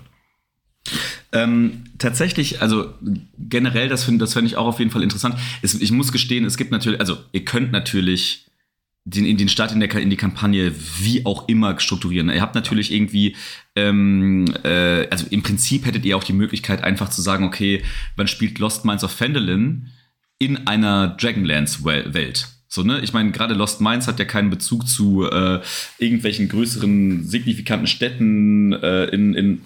Ähm, 1.33 1.85
tatsächlich, 1.97 2.61
also 2.61 2.93
generell, 3.37 3.87
das 3.87 4.03
finde 4.03 4.25
das 4.25 4.33
find 4.33 4.47
ich 4.47 4.57
auch 4.57 4.67
auf 4.67 4.79
jeden 4.79 4.91
Fall 4.91 5.03
interessant. 5.03 5.35
Es, 5.61 5.73
ich 5.75 5.91
muss 5.91 6.11
gestehen, 6.11 6.45
es 6.45 6.57
gibt 6.57 6.71
natürlich, 6.71 6.99
also 6.99 7.17
ihr 7.31 7.45
könnt 7.45 7.71
natürlich 7.71 8.47
den, 9.05 9.37
den 9.37 9.49
Start 9.49 9.71
in, 9.71 9.79
der, 9.79 9.91
in 9.95 10.09
die 10.09 10.17
Kampagne 10.17 10.73
wie 10.99 11.25
auch 11.25 11.47
immer 11.47 11.79
strukturieren. 11.79 12.29
Ihr 12.29 12.41
habt 12.41 12.55
natürlich 12.55 12.91
irgendwie, 12.93 13.35
ähm, 13.75 14.45
äh, 14.63 15.07
also 15.09 15.25
im 15.29 15.41
Prinzip 15.41 15.85
hättet 15.85 16.05
ihr 16.05 16.17
auch 16.17 16.23
die 16.23 16.33
Möglichkeit, 16.33 16.83
einfach 16.83 17.09
zu 17.09 17.21
sagen, 17.21 17.45
okay, 17.45 17.81
man 18.15 18.27
spielt 18.27 18.59
Lost 18.59 18.85
Minds 18.85 19.03
of 19.03 19.11
Phandalin 19.11 19.87
in 20.37 20.67
einer 20.67 21.09
Dragonlance-Welt. 21.09 22.47
So, 22.67 22.83
ne? 22.83 22.99
Ich 23.01 23.11
meine, 23.11 23.31
gerade 23.31 23.53
Lost 23.53 23.81
Minds 23.81 24.07
hat 24.07 24.19
ja 24.19 24.25
keinen 24.25 24.49
Bezug 24.49 24.87
zu 24.87 25.29
äh, 25.29 25.59
irgendwelchen 25.97 26.47
größeren, 26.47 27.25
signifikanten 27.25 27.87
Städten 27.87 28.71
äh, 28.73 29.05
in, 29.05 29.33
in 29.33 29.61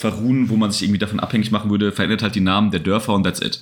verruhen, 0.00 0.48
wo 0.48 0.56
man 0.56 0.72
sich 0.72 0.82
irgendwie 0.82 0.98
davon 0.98 1.20
abhängig 1.20 1.50
machen 1.50 1.70
würde, 1.70 1.92
verändert 1.92 2.22
halt 2.22 2.34
die 2.34 2.40
Namen 2.40 2.70
der 2.70 2.80
Dörfer 2.80 3.12
und 3.12 3.22
that's 3.22 3.42
it. 3.42 3.60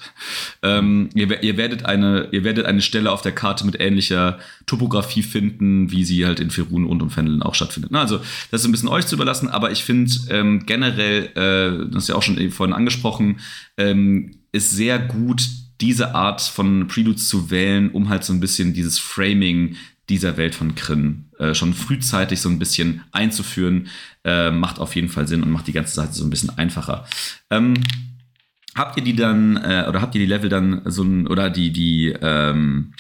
Ähm, 0.63 1.11
ihr, 1.13 1.43
ihr, 1.43 1.57
werdet 1.57 1.85
eine, 1.85 2.29
ihr 2.31 2.45
werdet 2.45 2.65
eine 2.65 2.81
Stelle 2.81 3.11
auf 3.11 3.23
der 3.23 3.33
Karte 3.33 3.67
mit 3.67 3.81
ähnlicher 3.81 4.39
Topografie 4.67 5.25
finden, 5.25 5.91
wie 5.91 6.05
sie 6.05 6.27
halt 6.27 6.39
in 6.39 6.51
Ferun 6.51 6.87
und 6.87 7.03
um 7.03 7.11
Fendeln 7.11 7.43
auch 7.43 7.57
stattfindet. 7.57 7.91
Na, 7.91 8.03
also, 8.03 8.21
das 8.53 8.61
ist 8.61 8.69
ein 8.69 8.71
bisschen 8.71 8.89
euch 8.89 9.05
zu 9.05 9.17
überlassen, 9.17 9.49
aber 9.49 9.73
ich 9.73 9.83
finde 9.83 10.13
ähm, 10.31 10.65
generell, 10.65 11.25
äh, 11.35 11.91
das 11.93 12.05
ist 12.05 12.09
ja 12.09 12.15
auch 12.15 12.23
schon 12.23 12.51
vorhin 12.53 12.75
angesprochen, 12.75 13.41
ähm, 13.77 14.37
ist 14.53 14.71
sehr 14.71 15.01
gut, 15.01 15.43
diese 15.81 16.15
Art 16.15 16.41
von 16.41 16.87
Preludes 16.87 17.29
zu 17.29 17.51
wählen, 17.51 17.91
um 17.91 18.09
halt 18.09 18.23
so 18.23 18.33
ein 18.33 18.39
bisschen 18.39 18.75
dieses 18.75 19.01
Framing 19.01 19.75
dieser 20.09 20.37
Welt 20.37 20.55
von 20.55 20.75
Kryn 20.75 21.27
äh, 21.39 21.55
schon 21.55 21.75
frühzeitig 21.75 22.41
so 22.41 22.49
ein 22.49 22.59
bisschen 22.59 23.03
einzuführen, 23.13 23.89
äh, 24.25 24.51
macht 24.51 24.79
auf 24.79 24.95
jeden 24.95 25.09
Fall 25.09 25.29
Sinn 25.29 25.43
und 25.43 25.51
macht 25.51 25.67
die 25.67 25.73
ganze 25.73 25.95
Seite 25.95 26.13
so 26.13 26.25
ein 26.25 26.31
bisschen 26.31 26.57
einfacher. 26.57 27.07
Ähm, 27.51 27.75
habt 28.75 28.97
ihr 28.97 29.05
die 29.05 29.17
dann, 29.17 29.57
äh, 29.57 29.87
oder 29.89 30.01
habt 30.01 30.15
ihr 30.15 30.21
die 30.21 30.27
Level 30.27 30.49
dann 30.49 30.83
so 30.87 31.03
ein, 31.03 31.27
oder 31.27 31.51
die, 31.51 31.73
die, 31.73 32.15
ähm, 32.21 32.95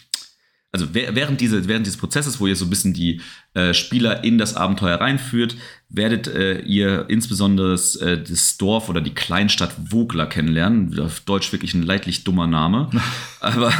also 0.71 0.93
während, 0.93 1.41
diese, 1.41 1.67
während 1.67 1.87
dieses 1.87 1.99
Prozesses, 1.99 2.41
wo 2.41 2.47
ihr 2.47 2.55
so 2.55 2.67
ein 2.67 2.71
bisschen 2.71 2.93
die 2.93 3.23
äh, 3.55 3.73
Spieler 3.73 4.23
in 4.23 4.37
das 4.37 4.55
Abenteuer 4.55 5.01
reinführt, 5.01 5.57
werdet 5.89 6.27
äh, 6.27 6.61
ihr 6.61 7.07
insbesondere 7.09 7.71
das, 7.71 7.97
äh, 7.97 8.23
das, 8.23 8.59
Dorf 8.59 8.91
oder 8.91 9.01
die 9.01 9.15
Kleinstadt 9.15 9.75
Vogler 9.89 10.27
kennenlernen. 10.27 10.99
Auf 11.01 11.21
Deutsch 11.21 11.53
wirklich 11.53 11.73
ein 11.73 11.85
leidlich 11.85 12.25
dummer 12.25 12.47
Name. 12.47 12.91
aber, 13.41 13.73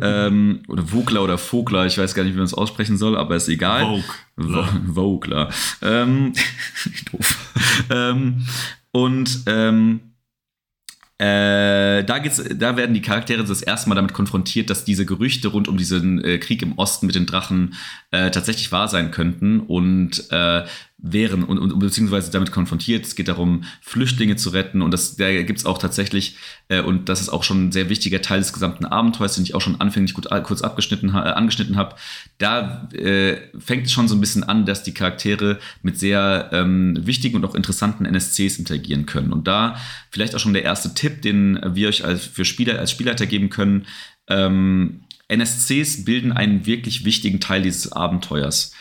ähm, 0.00 0.62
oder 0.68 0.86
Vogler 0.86 1.24
oder 1.24 1.38
Vogler, 1.38 1.86
ich 1.86 1.98
weiß 1.98 2.14
gar 2.14 2.22
nicht, 2.22 2.34
wie 2.34 2.38
man 2.38 2.46
es 2.46 2.54
aussprechen 2.54 2.96
soll, 2.96 3.16
aber 3.16 3.34
ist 3.34 3.48
egal. 3.48 4.04
Vogler. 4.36 4.68
Vogler. 4.94 5.50
Ähm, 5.82 6.34
doof. 7.12 7.36
ähm, 7.90 8.46
und 8.92 9.42
ähm, 9.46 10.00
äh, 11.18 12.04
da, 12.04 12.18
geht's, 12.18 12.42
da 12.54 12.76
werden 12.76 12.94
die 12.94 13.02
Charaktere 13.02 13.42
das 13.44 13.60
erste 13.60 13.88
Mal 13.88 13.96
damit 13.96 14.12
konfrontiert, 14.12 14.70
dass 14.70 14.84
diese 14.84 15.04
Gerüchte 15.04 15.48
rund 15.48 15.66
um 15.66 15.76
diesen 15.76 16.22
äh, 16.24 16.38
Krieg 16.38 16.62
im 16.62 16.78
Osten 16.78 17.06
mit 17.06 17.16
den 17.16 17.26
Drachen 17.26 17.74
äh, 18.12 18.30
tatsächlich 18.30 18.70
wahr 18.70 18.86
sein 18.86 19.10
könnten. 19.10 19.60
Und 19.60 20.30
äh, 20.30 20.64
wären 21.00 21.44
und, 21.44 21.58
und 21.58 21.78
beziehungsweise 21.78 22.32
damit 22.32 22.50
konfrontiert. 22.50 23.06
Es 23.06 23.14
geht 23.14 23.28
darum, 23.28 23.62
Flüchtlinge 23.80 24.34
zu 24.34 24.50
retten 24.50 24.82
und 24.82 24.90
das, 24.90 25.16
da 25.16 25.30
gibt 25.42 25.60
es 25.60 25.64
auch 25.64 25.78
tatsächlich, 25.78 26.36
äh, 26.68 26.80
und 26.80 27.08
das 27.08 27.20
ist 27.20 27.28
auch 27.28 27.44
schon 27.44 27.68
ein 27.68 27.72
sehr 27.72 27.88
wichtiger 27.88 28.20
Teil 28.20 28.40
des 28.40 28.52
gesamten 28.52 28.84
Abenteuers, 28.84 29.36
den 29.36 29.44
ich 29.44 29.54
auch 29.54 29.60
schon 29.60 29.80
anfänglich 29.80 30.12
gut, 30.12 30.28
kurz 30.42 30.62
abgeschnitten, 30.62 31.10
äh, 31.10 31.18
angeschnitten 31.18 31.76
habe. 31.76 31.94
Da 32.38 32.88
äh, 32.92 33.36
fängt 33.58 33.86
es 33.86 33.92
schon 33.92 34.08
so 34.08 34.16
ein 34.16 34.20
bisschen 34.20 34.42
an, 34.42 34.66
dass 34.66 34.82
die 34.82 34.92
Charaktere 34.92 35.60
mit 35.82 35.98
sehr 35.98 36.50
ähm, 36.52 36.98
wichtigen 37.00 37.36
und 37.36 37.44
auch 37.44 37.54
interessanten 37.54 38.04
NSCs 38.04 38.58
interagieren 38.58 39.06
können. 39.06 39.32
Und 39.32 39.46
da 39.46 39.76
vielleicht 40.10 40.34
auch 40.34 40.40
schon 40.40 40.52
der 40.52 40.64
erste 40.64 40.94
Tipp, 40.94 41.22
den 41.22 41.60
wir 41.74 41.88
euch 41.88 42.04
als, 42.04 42.24
für 42.24 42.44
Spieler, 42.44 42.76
als 42.78 42.90
Spielleiter 42.90 43.26
geben 43.26 43.50
können. 43.50 43.86
Ähm, 44.26 45.02
NSCs 45.28 46.04
bilden 46.04 46.32
einen 46.32 46.66
wirklich 46.66 47.04
wichtigen 47.04 47.38
Teil 47.38 47.62
dieses 47.62 47.92
Abenteuers. 47.92 48.72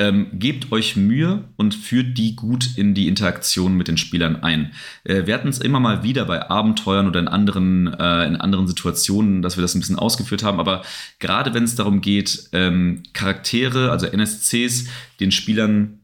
Ähm, 0.00 0.28
gebt 0.32 0.72
euch 0.72 0.96
Mühe 0.96 1.44
und 1.56 1.74
führt 1.74 2.16
die 2.16 2.34
gut 2.34 2.78
in 2.78 2.94
die 2.94 3.06
Interaktion 3.06 3.76
mit 3.76 3.86
den 3.86 3.98
Spielern 3.98 4.36
ein. 4.36 4.72
Äh, 5.04 5.26
wir 5.26 5.34
hatten 5.34 5.48
es 5.48 5.58
immer 5.58 5.78
mal 5.78 6.02
wieder 6.02 6.24
bei 6.24 6.48
Abenteuern 6.48 7.06
oder 7.06 7.20
in 7.20 7.28
anderen, 7.28 7.86
äh, 7.86 8.26
in 8.26 8.36
anderen 8.36 8.66
Situationen, 8.66 9.42
dass 9.42 9.58
wir 9.58 9.62
das 9.62 9.74
ein 9.74 9.80
bisschen 9.80 9.98
ausgeführt 9.98 10.42
haben, 10.42 10.58
aber 10.58 10.80
gerade 11.18 11.52
wenn 11.52 11.64
es 11.64 11.74
darum 11.74 12.00
geht, 12.00 12.48
ähm, 12.52 13.02
Charaktere, 13.12 13.90
also 13.90 14.06
NSCs, 14.06 14.88
den 15.20 15.32
Spielern 15.32 16.00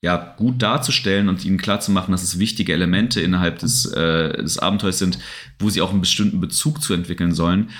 ja, 0.00 0.34
gut 0.36 0.62
darzustellen 0.62 1.28
und 1.28 1.44
ihnen 1.44 1.58
klarzumachen, 1.58 2.12
dass 2.12 2.22
es 2.22 2.38
wichtige 2.38 2.72
Elemente 2.72 3.20
innerhalb 3.20 3.58
des, 3.58 3.86
äh, 3.86 4.40
des 4.40 4.58
Abenteuers 4.58 5.00
sind, 5.00 5.18
wo 5.58 5.70
sie 5.70 5.80
auch 5.80 5.90
einen 5.90 6.02
bestimmten 6.02 6.40
Bezug 6.40 6.80
zu 6.82 6.94
entwickeln 6.94 7.34
sollen, 7.34 7.70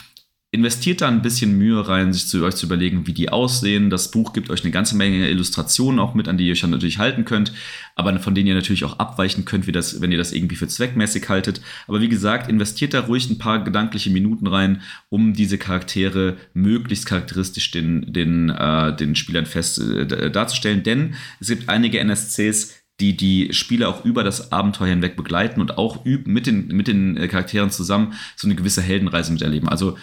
investiert 0.54 1.00
da 1.00 1.08
ein 1.08 1.20
bisschen 1.20 1.58
Mühe 1.58 1.86
rein, 1.88 2.12
sich 2.12 2.28
zu 2.28 2.44
euch 2.44 2.54
zu 2.54 2.66
überlegen, 2.66 3.08
wie 3.08 3.12
die 3.12 3.28
aussehen. 3.28 3.90
Das 3.90 4.12
Buch 4.12 4.32
gibt 4.32 4.50
euch 4.50 4.62
eine 4.62 4.70
ganze 4.70 4.96
Menge 4.96 5.28
Illustrationen 5.28 5.98
auch 5.98 6.14
mit, 6.14 6.28
an 6.28 6.38
die 6.38 6.46
ihr 6.46 6.52
euch 6.52 6.60
dann 6.60 6.70
natürlich 6.70 7.00
halten 7.00 7.24
könnt, 7.24 7.52
aber 7.96 8.16
von 8.20 8.36
denen 8.36 8.46
ihr 8.46 8.54
natürlich 8.54 8.84
auch 8.84 9.00
abweichen 9.00 9.44
könnt, 9.44 9.66
das, 9.74 10.00
wenn 10.00 10.12
ihr 10.12 10.18
das 10.18 10.32
irgendwie 10.32 10.54
für 10.54 10.68
zweckmäßig 10.68 11.28
haltet. 11.28 11.60
Aber 11.88 12.00
wie 12.00 12.08
gesagt, 12.08 12.48
investiert 12.48 12.94
da 12.94 13.00
ruhig 13.00 13.28
ein 13.28 13.38
paar 13.38 13.64
gedankliche 13.64 14.10
Minuten 14.10 14.46
rein, 14.46 14.82
um 15.08 15.34
diese 15.34 15.58
Charaktere 15.58 16.36
möglichst 16.52 17.06
charakteristisch 17.06 17.72
den, 17.72 18.12
den, 18.12 18.50
äh, 18.50 18.94
den 18.94 19.16
Spielern 19.16 19.46
fest 19.46 19.80
äh, 19.80 20.30
darzustellen. 20.30 20.84
Denn 20.84 21.14
es 21.40 21.48
gibt 21.48 21.68
einige 21.68 21.98
NSCs, 21.98 22.84
die 23.00 23.16
die 23.16 23.52
Spieler 23.52 23.88
auch 23.88 24.04
über 24.04 24.22
das 24.22 24.52
Abenteuer 24.52 24.88
hinweg 24.88 25.16
begleiten 25.16 25.60
und 25.60 25.78
auch 25.78 26.04
mit 26.04 26.46
den, 26.46 26.68
mit 26.68 26.86
den 26.86 27.16
äh, 27.16 27.26
Charakteren 27.26 27.70
zusammen 27.70 28.14
so 28.36 28.46
eine 28.46 28.54
gewisse 28.54 28.82
Heldenreise 28.82 29.32
miterleben. 29.32 29.68
Also 29.68 29.98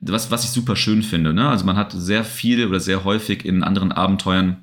was, 0.00 0.30
was 0.30 0.44
ich 0.44 0.50
super 0.50 0.76
schön 0.76 1.02
finde. 1.02 1.32
Ne? 1.32 1.48
Also 1.48 1.64
man 1.64 1.76
hat 1.76 1.92
sehr 1.92 2.24
viel 2.24 2.66
oder 2.66 2.80
sehr 2.80 3.04
häufig 3.04 3.44
in 3.44 3.62
anderen 3.62 3.92
Abenteuern 3.92 4.62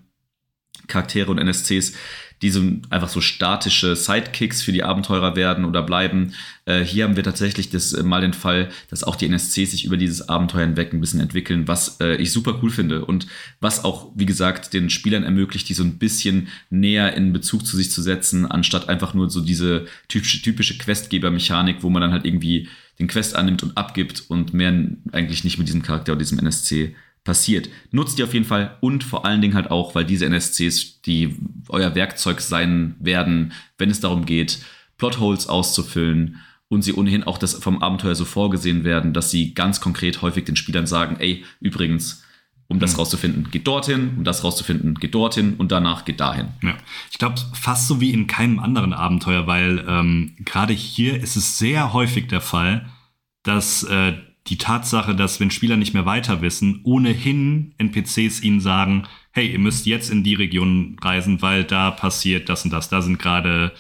Charaktere 0.88 1.32
und 1.32 1.38
NSCs, 1.38 1.94
die 2.42 2.50
so 2.50 2.62
einfach 2.90 3.08
so 3.08 3.22
statische 3.22 3.96
Sidekicks 3.96 4.62
für 4.62 4.74
die 4.74 4.84
Abenteurer 4.84 5.38
werden 5.38 5.64
oder 5.64 5.82
bleiben. 5.82 6.34
Äh, 6.66 6.82
hier 6.82 7.06
haben 7.06 7.16
wir 7.16 7.24
tatsächlich 7.24 7.70
das, 7.70 7.94
äh, 7.94 8.04
mal 8.04 8.20
den 8.20 8.34
Fall, 8.34 8.70
dass 8.90 9.06
auch 9.06 9.16
die 9.16 9.28
NSCs 9.28 9.72
sich 9.72 9.86
über 9.86 9.96
dieses 9.96 10.28
Abenteuer 10.28 10.66
hinweg 10.66 10.92
ein 10.92 11.00
bisschen 11.00 11.22
entwickeln, 11.22 11.70
was 11.70 12.02
äh, 12.02 12.16
ich 12.18 12.34
super 12.34 12.60
cool 12.62 12.70
finde 12.70 13.06
und 13.06 13.28
was 13.62 13.86
auch, 13.86 14.12
wie 14.16 14.26
gesagt, 14.26 14.74
den 14.74 14.90
Spielern 14.90 15.24
ermöglicht, 15.24 15.70
die 15.70 15.74
so 15.74 15.84
ein 15.84 16.00
bisschen 16.00 16.50
näher 16.70 17.16
in 17.16 17.32
Bezug 17.32 17.66
zu 17.66 17.78
sich 17.78 17.92
zu 17.92 18.02
setzen, 18.02 18.46
anstatt 18.46 18.90
einfach 18.90 19.14
nur 19.14 19.30
so 19.30 19.40
diese 19.40 19.86
typische, 20.10 20.42
typische 20.42 20.78
Questgeber-Mechanik, 20.78 21.78
wo 21.82 21.90
man 21.90 22.02
dann 22.02 22.12
halt 22.12 22.26
irgendwie 22.26 22.68
den 23.00 23.08
Quest 23.08 23.36
annimmt 23.36 23.64
und 23.64 23.78
abgibt 23.78 24.26
und 24.30 24.54
mehr 24.54 24.88
eigentlich 25.12 25.44
nicht 25.44 25.58
mit 25.58 25.68
diesem 25.68 25.82
Charakter 25.82 26.12
oder 26.12 26.20
diesem 26.20 26.40
NSC 26.40 26.96
passiert. 27.24 27.70
Nutzt 27.92 28.18
die 28.18 28.24
auf 28.24 28.34
jeden 28.34 28.46
Fall 28.46 28.78
und 28.82 29.04
vor 29.04 29.26
allen 29.26 29.42
Dingen 29.42 29.56
halt 29.56 29.72
auch, 29.72 29.96
weil 29.96 30.06
diese 30.06 30.26
NSCs, 30.26 31.02
die 31.02 31.38
euer 31.70 31.96
Werkzeug 31.96 32.42
sein 32.42 32.96
werden, 33.00 33.54
wenn 33.78 33.90
es 33.90 34.00
darum 34.00 34.26
geht, 34.26 34.60
Plotholes 34.98 35.48
auszufüllen 35.48 36.40
und 36.68 36.82
sie 36.82 36.94
ohnehin 36.94 37.24
auch 37.24 37.38
das 37.38 37.54
vom 37.54 37.82
Abenteuer 37.82 38.16
so 38.16 38.26
vorgesehen 38.26 38.84
werden, 38.84 39.14
dass 39.14 39.32
sie 39.32 39.54
ganz 39.54 39.80
konkret 39.80 40.22
häufig 40.22 40.46
den 40.46 40.56
Spielern 40.56 40.88
sagen, 40.88 41.18
ey, 41.20 41.46
übrigens, 41.60 42.24
um 42.74 42.80
das 42.80 42.94
mhm. 42.94 43.00
rauszufinden, 43.00 43.52
geht 43.52 43.68
dorthin, 43.68 44.14
um 44.18 44.24
das 44.24 44.44
rauszufinden, 44.44 44.96
geht 44.96 45.16
dorthin 45.16 45.54
und 45.54 45.72
danach 45.72 46.06
geht 46.06 46.20
dahin. 46.20 46.48
Ja. 46.62 46.76
Ich 47.12 47.20
glaube, 47.20 47.36
fast 47.54 47.88
so 47.88 48.02
wie 48.02 48.12
in 48.12 48.28
keinem 48.28 48.60
anderen 48.60 48.94
Abenteuer, 48.94 49.48
weil 49.48 49.86
ähm, 49.88 50.36
gerade 50.40 50.74
hier 50.74 51.22
ist 51.22 51.36
es 51.36 51.58
sehr 51.58 51.94
häufig 51.94 52.28
der 52.28 52.42
Fall, 52.42 52.90
dass 53.44 53.84
äh, 53.84 54.14
die 54.48 54.58
Tatsache, 54.58 55.16
dass 55.16 55.40
wenn 55.40 55.52
Spieler 55.52 55.78
nicht 55.78 55.94
mehr 55.94 56.06
weiter 56.06 56.42
wissen, 56.42 56.82
ohnehin 56.84 57.74
NPCs 57.78 58.42
ihnen 58.42 58.60
sagen, 58.60 59.04
hey, 59.32 59.52
ihr 59.52 59.60
müsst 59.60 59.86
jetzt 59.86 60.10
in 60.10 60.24
die 60.24 60.36
Region 60.36 60.98
reisen, 61.02 61.42
weil 61.42 61.64
da 61.64 61.92
passiert 61.92 62.50
das 62.50 62.66
und 62.66 62.72
das. 62.72 62.90
Da 62.90 63.02
sind 63.02 63.20
gerade 63.20 63.72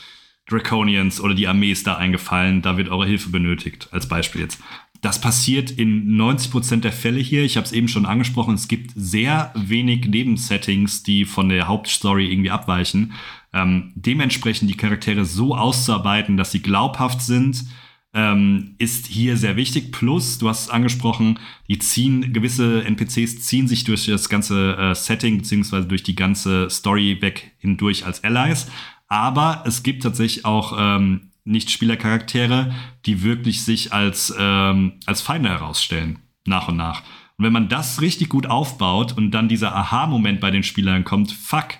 Draconians 0.47 1.19
oder 1.21 1.33
die 1.33 1.47
Armee 1.47 1.71
ist 1.71 1.87
da 1.87 1.95
eingefallen, 1.97 2.61
da 2.61 2.77
wird 2.77 2.89
eure 2.89 3.05
Hilfe 3.05 3.29
benötigt, 3.29 3.89
als 3.91 4.07
Beispiel 4.07 4.41
jetzt. 4.41 4.61
Das 5.03 5.19
passiert 5.19 5.69
in 5.69 6.15
90% 6.15 6.77
der 6.79 6.93
Fälle 6.93 7.19
hier. 7.19 7.43
Ich 7.43 7.57
habe 7.57 7.65
es 7.65 7.73
eben 7.73 7.89
schon 7.89 8.05
angesprochen, 8.05 8.55
es 8.55 8.69
gibt 8.69 8.91
sehr 8.95 9.51
wenig 9.53 10.07
Nebensettings, 10.07 11.03
die 11.03 11.25
von 11.25 11.49
der 11.49 11.67
Hauptstory 11.67 12.31
irgendwie 12.31 12.51
abweichen. 12.51 13.11
Ähm, 13.51 13.91
dementsprechend 13.95 14.69
die 14.69 14.77
Charaktere 14.77 15.25
so 15.25 15.57
auszuarbeiten, 15.57 16.37
dass 16.37 16.53
sie 16.53 16.61
glaubhaft 16.61 17.21
sind, 17.21 17.65
ähm, 18.13 18.75
ist 18.77 19.07
hier 19.07 19.35
sehr 19.35 19.57
wichtig. 19.57 19.91
Plus, 19.91 20.37
du 20.37 20.47
hast 20.47 20.61
es 20.61 20.69
angesprochen, 20.69 21.37
die 21.67 21.79
ziehen, 21.79 22.31
gewisse 22.31 22.85
NPCs 22.85 23.41
ziehen 23.41 23.67
sich 23.67 23.83
durch 23.83 24.05
das 24.05 24.29
ganze 24.29 24.77
äh, 24.77 24.95
Setting 24.95 25.39
beziehungsweise 25.39 25.85
durch 25.85 26.03
die 26.03 26.15
ganze 26.15 26.69
Story 26.69 27.17
weg 27.19 27.51
hindurch 27.57 28.05
als 28.05 28.23
Allies. 28.23 28.67
Aber 29.09 29.65
es 29.67 29.83
gibt 29.83 30.03
tatsächlich 30.03 30.45
auch 30.45 30.77
ähm, 30.79 31.32
Nicht-Spieler-Charaktere, 31.45 32.73
die 33.05 33.23
wirklich 33.23 33.63
sich 33.63 33.93
als, 33.93 34.33
ähm, 34.37 34.93
als 35.05 35.21
Feinde 35.21 35.49
herausstellen, 35.49 36.19
nach 36.45 36.67
und 36.67 36.77
nach. 36.77 37.01
Und 37.37 37.45
wenn 37.45 37.53
man 37.53 37.69
das 37.69 38.01
richtig 38.01 38.29
gut 38.29 38.47
aufbaut 38.47 39.17
und 39.17 39.31
dann 39.31 39.49
dieser 39.49 39.75
Aha-Moment 39.75 40.39
bei 40.39 40.51
den 40.51 40.63
Spielern 40.63 41.03
kommt, 41.03 41.31
fuck, 41.31 41.75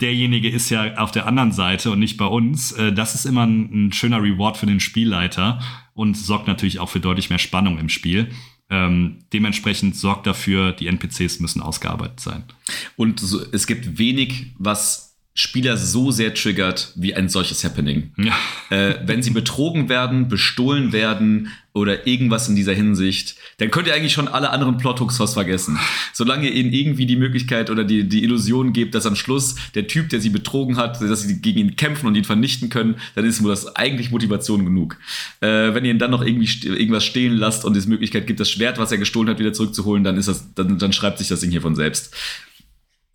derjenige 0.00 0.48
ist 0.48 0.70
ja 0.70 0.96
auf 0.96 1.10
der 1.10 1.26
anderen 1.26 1.52
Seite 1.52 1.90
und 1.90 1.98
nicht 1.98 2.16
bei 2.16 2.26
uns. 2.26 2.72
Äh, 2.72 2.92
das 2.92 3.14
ist 3.14 3.26
immer 3.26 3.46
ein, 3.46 3.86
ein, 3.86 3.92
schöner 3.92 4.22
Reward 4.22 4.56
für 4.56 4.66
den 4.66 4.80
Spielleiter 4.80 5.60
und 5.94 6.16
sorgt 6.16 6.46
natürlich 6.46 6.78
auch 6.78 6.88
für 6.88 7.00
deutlich 7.00 7.30
mehr 7.30 7.38
Spannung 7.38 7.78
im 7.78 7.88
Spiel. 7.88 8.30
Ähm, 8.68 9.18
dementsprechend 9.32 9.96
sorgt 9.96 10.26
dafür, 10.26 10.72
die 10.72 10.86
NPCs 10.86 11.40
müssen 11.40 11.60
ausgearbeitet 11.60 12.20
sein. 12.20 12.44
Und 12.96 13.18
so, 13.18 13.40
es 13.52 13.66
gibt 13.66 13.98
wenig, 13.98 14.54
was 14.58 15.09
Spieler 15.34 15.76
so 15.76 16.10
sehr 16.10 16.34
triggert 16.34 16.92
wie 16.96 17.14
ein 17.14 17.28
solches 17.28 17.62
Happening. 17.62 18.12
Ja. 18.16 18.34
Äh, 18.70 18.96
wenn 19.06 19.22
sie 19.22 19.30
betrogen 19.30 19.88
werden, 19.88 20.28
bestohlen 20.28 20.92
werden 20.92 21.52
oder 21.72 22.06
irgendwas 22.06 22.48
in 22.48 22.56
dieser 22.56 22.74
Hinsicht, 22.74 23.36
dann 23.58 23.70
könnt 23.70 23.86
ihr 23.86 23.94
eigentlich 23.94 24.12
schon 24.12 24.26
alle 24.26 24.50
anderen 24.50 24.76
Plothooks 24.76 25.20
was 25.20 25.34
vergessen. 25.34 25.78
Solange 26.12 26.48
ihr 26.48 26.54
ihnen 26.54 26.72
irgendwie 26.72 27.06
die 27.06 27.14
Möglichkeit 27.14 27.70
oder 27.70 27.84
die, 27.84 28.08
die 28.08 28.24
Illusion 28.24 28.72
gebt, 28.72 28.94
dass 28.96 29.06
am 29.06 29.14
Schluss 29.14 29.54
der 29.76 29.86
Typ, 29.86 30.08
der 30.08 30.20
sie 30.20 30.30
betrogen 30.30 30.76
hat, 30.76 31.00
dass 31.00 31.22
sie 31.22 31.40
gegen 31.40 31.60
ihn 31.60 31.76
kämpfen 31.76 32.08
und 32.08 32.16
ihn 32.16 32.24
vernichten 32.24 32.68
können, 32.68 32.96
dann 33.14 33.24
ist 33.24 33.44
das 33.44 33.76
eigentlich 33.76 34.10
Motivation 34.10 34.64
genug. 34.64 34.98
Äh, 35.40 35.74
wenn 35.74 35.84
ihr 35.84 35.92
ihn 35.92 36.00
dann 36.00 36.10
noch 36.10 36.24
irgendwie 36.24 36.48
st 36.48 36.64
irgendwas 36.64 37.04
stehlen 37.04 37.36
lasst 37.36 37.64
und 37.64 37.76
es 37.76 37.86
Möglichkeit 37.86 38.26
gibt, 38.26 38.40
das 38.40 38.50
Schwert, 38.50 38.78
was 38.78 38.90
er 38.90 38.98
gestohlen 38.98 39.28
hat, 39.28 39.38
wieder 39.38 39.52
zurückzuholen, 39.52 40.02
dann 40.02 40.16
ist 40.16 40.26
das, 40.26 40.52
dann, 40.54 40.78
dann 40.78 40.92
schreibt 40.92 41.18
sich 41.18 41.28
das 41.28 41.40
Ding 41.40 41.50
hier 41.52 41.62
von 41.62 41.76
selbst. 41.76 42.16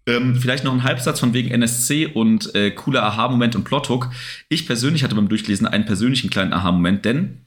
Ähm, 0.07 0.35
vielleicht 0.35 0.63
noch 0.63 0.73
ein 0.73 0.83
Halbsatz 0.83 1.19
von 1.19 1.33
wegen 1.33 1.49
NSC 1.49 2.07
und 2.07 2.53
äh, 2.53 2.71
cooler 2.71 3.03
Aha-Moment 3.03 3.55
und 3.55 3.63
Plothook. 3.63 4.11
Ich 4.49 4.67
persönlich 4.67 5.03
hatte 5.03 5.15
beim 5.15 5.29
Durchlesen 5.29 5.65
einen 5.65 5.85
persönlichen 5.85 6.29
kleinen 6.29 6.53
Aha-Moment, 6.53 7.05
denn 7.05 7.45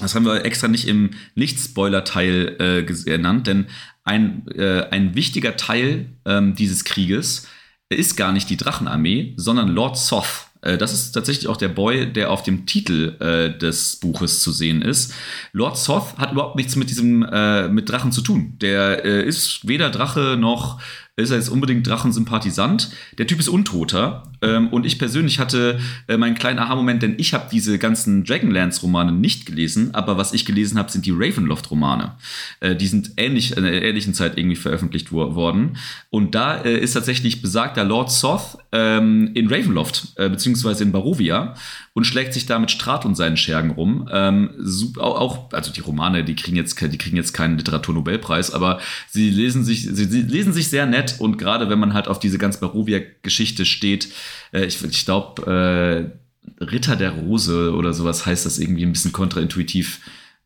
das 0.00 0.14
haben 0.14 0.24
wir 0.24 0.44
extra 0.44 0.68
nicht 0.68 0.88
im 0.88 1.10
Nicht-Spoiler-Teil 1.34 2.56
äh, 2.58 2.82
genannt, 2.84 3.46
denn 3.46 3.66
ein, 4.04 4.46
äh, 4.48 4.88
ein 4.90 5.14
wichtiger 5.14 5.56
Teil 5.56 6.06
ähm, 6.24 6.54
dieses 6.54 6.84
Krieges 6.84 7.46
ist 7.88 8.16
gar 8.16 8.32
nicht 8.32 8.48
die 8.48 8.56
Drachenarmee, 8.56 9.34
sondern 9.36 9.68
Lord 9.68 9.98
Soth. 9.98 10.46
Äh, 10.62 10.78
das 10.78 10.92
ist 10.92 11.12
tatsächlich 11.12 11.48
auch 11.48 11.56
der 11.56 11.68
Boy, 11.68 12.10
der 12.10 12.30
auf 12.30 12.42
dem 12.42 12.66
Titel 12.66 13.16
äh, 13.20 13.56
des 13.56 13.96
Buches 13.96 14.40
zu 14.40 14.50
sehen 14.50 14.82
ist. 14.82 15.14
Lord 15.52 15.76
Soth 15.76 16.16
hat 16.16 16.32
überhaupt 16.32 16.56
nichts 16.56 16.74
mit 16.76 16.90
diesem 16.90 17.22
äh, 17.22 17.68
mit 17.68 17.88
Drachen 17.88 18.12
zu 18.12 18.22
tun. 18.22 18.56
Der 18.60 19.04
äh, 19.04 19.26
ist 19.26 19.68
weder 19.68 19.90
Drache 19.90 20.36
noch 20.38 20.80
ist 21.16 21.30
er 21.30 21.36
jetzt 21.36 21.50
unbedingt 21.50 21.86
Drachensympathisant. 21.86 22.90
Der 23.18 23.26
Typ 23.26 23.38
ist 23.38 23.48
Untoter. 23.48 24.31
Ähm, 24.42 24.68
und 24.68 24.84
ich 24.84 24.98
persönlich 24.98 25.38
hatte 25.38 25.78
äh, 26.08 26.16
meinen 26.16 26.34
kleinen 26.34 26.58
Aha-Moment, 26.58 27.02
denn 27.02 27.14
ich 27.18 27.32
habe 27.32 27.48
diese 27.50 27.78
ganzen 27.78 28.24
Dragonlance-Romane 28.24 29.12
nicht 29.12 29.46
gelesen, 29.46 29.94
aber 29.94 30.18
was 30.18 30.32
ich 30.32 30.44
gelesen 30.44 30.78
habe, 30.78 30.90
sind 30.90 31.06
die 31.06 31.12
Ravenloft-Romane. 31.12 32.16
Äh, 32.60 32.76
die 32.76 32.88
sind 32.88 33.12
ähnlich, 33.16 33.56
in 33.56 33.64
einer 33.64 33.72
ähnlichen 33.72 34.14
Zeit 34.14 34.36
irgendwie 34.36 34.56
veröffentlicht 34.56 35.12
wo 35.12 35.34
worden. 35.34 35.76
Und 36.10 36.34
da 36.34 36.56
äh, 36.56 36.78
ist 36.78 36.94
tatsächlich 36.94 37.42
besagter 37.42 37.84
Lord 37.84 38.10
Soth 38.10 38.58
ähm, 38.72 39.30
in 39.34 39.48
Ravenloft, 39.48 40.16
beziehungsweise 40.16 40.82
in 40.82 40.92
Barovia 40.92 41.54
und 41.94 42.04
schlägt 42.04 42.32
sich 42.32 42.46
da 42.46 42.58
mit 42.58 42.70
Strat 42.70 43.04
und 43.04 43.14
seinen 43.14 43.36
Schergen 43.36 43.70
rum. 43.70 44.08
Ähm, 44.10 44.50
auch, 44.98 45.52
also 45.52 45.72
die 45.72 45.80
Romane, 45.80 46.24
die 46.24 46.34
kriegen 46.34 46.56
jetzt, 46.56 46.80
die 46.80 46.98
kriegen 46.98 47.16
jetzt 47.16 47.34
keinen 47.34 47.58
Literaturnobelpreis, 47.58 48.50
aber 48.50 48.80
sie 49.08 49.28
lesen 49.30 49.64
sich, 49.64 49.82
sie, 49.82 50.04
sie 50.06 50.22
lesen 50.22 50.52
sich 50.52 50.68
sehr 50.68 50.86
nett 50.86 51.16
und 51.18 51.36
gerade 51.36 51.68
wenn 51.68 51.78
man 51.78 51.92
halt 51.92 52.08
auf 52.08 52.18
diese 52.18 52.38
ganz 52.38 52.58
Barovia-Geschichte 52.60 53.64
steht, 53.66 54.08
äh, 54.52 54.64
ich, 54.64 54.82
ich 54.82 55.04
glaube, 55.04 56.12
äh, 56.60 56.64
Ritter 56.64 56.96
der 56.96 57.10
Rose 57.10 57.74
oder 57.74 57.92
sowas 57.92 58.26
heißt 58.26 58.46
das 58.46 58.58
irgendwie 58.58 58.84
ein 58.84 58.92
bisschen 58.92 59.12
kontraintuitiv. 59.12 60.00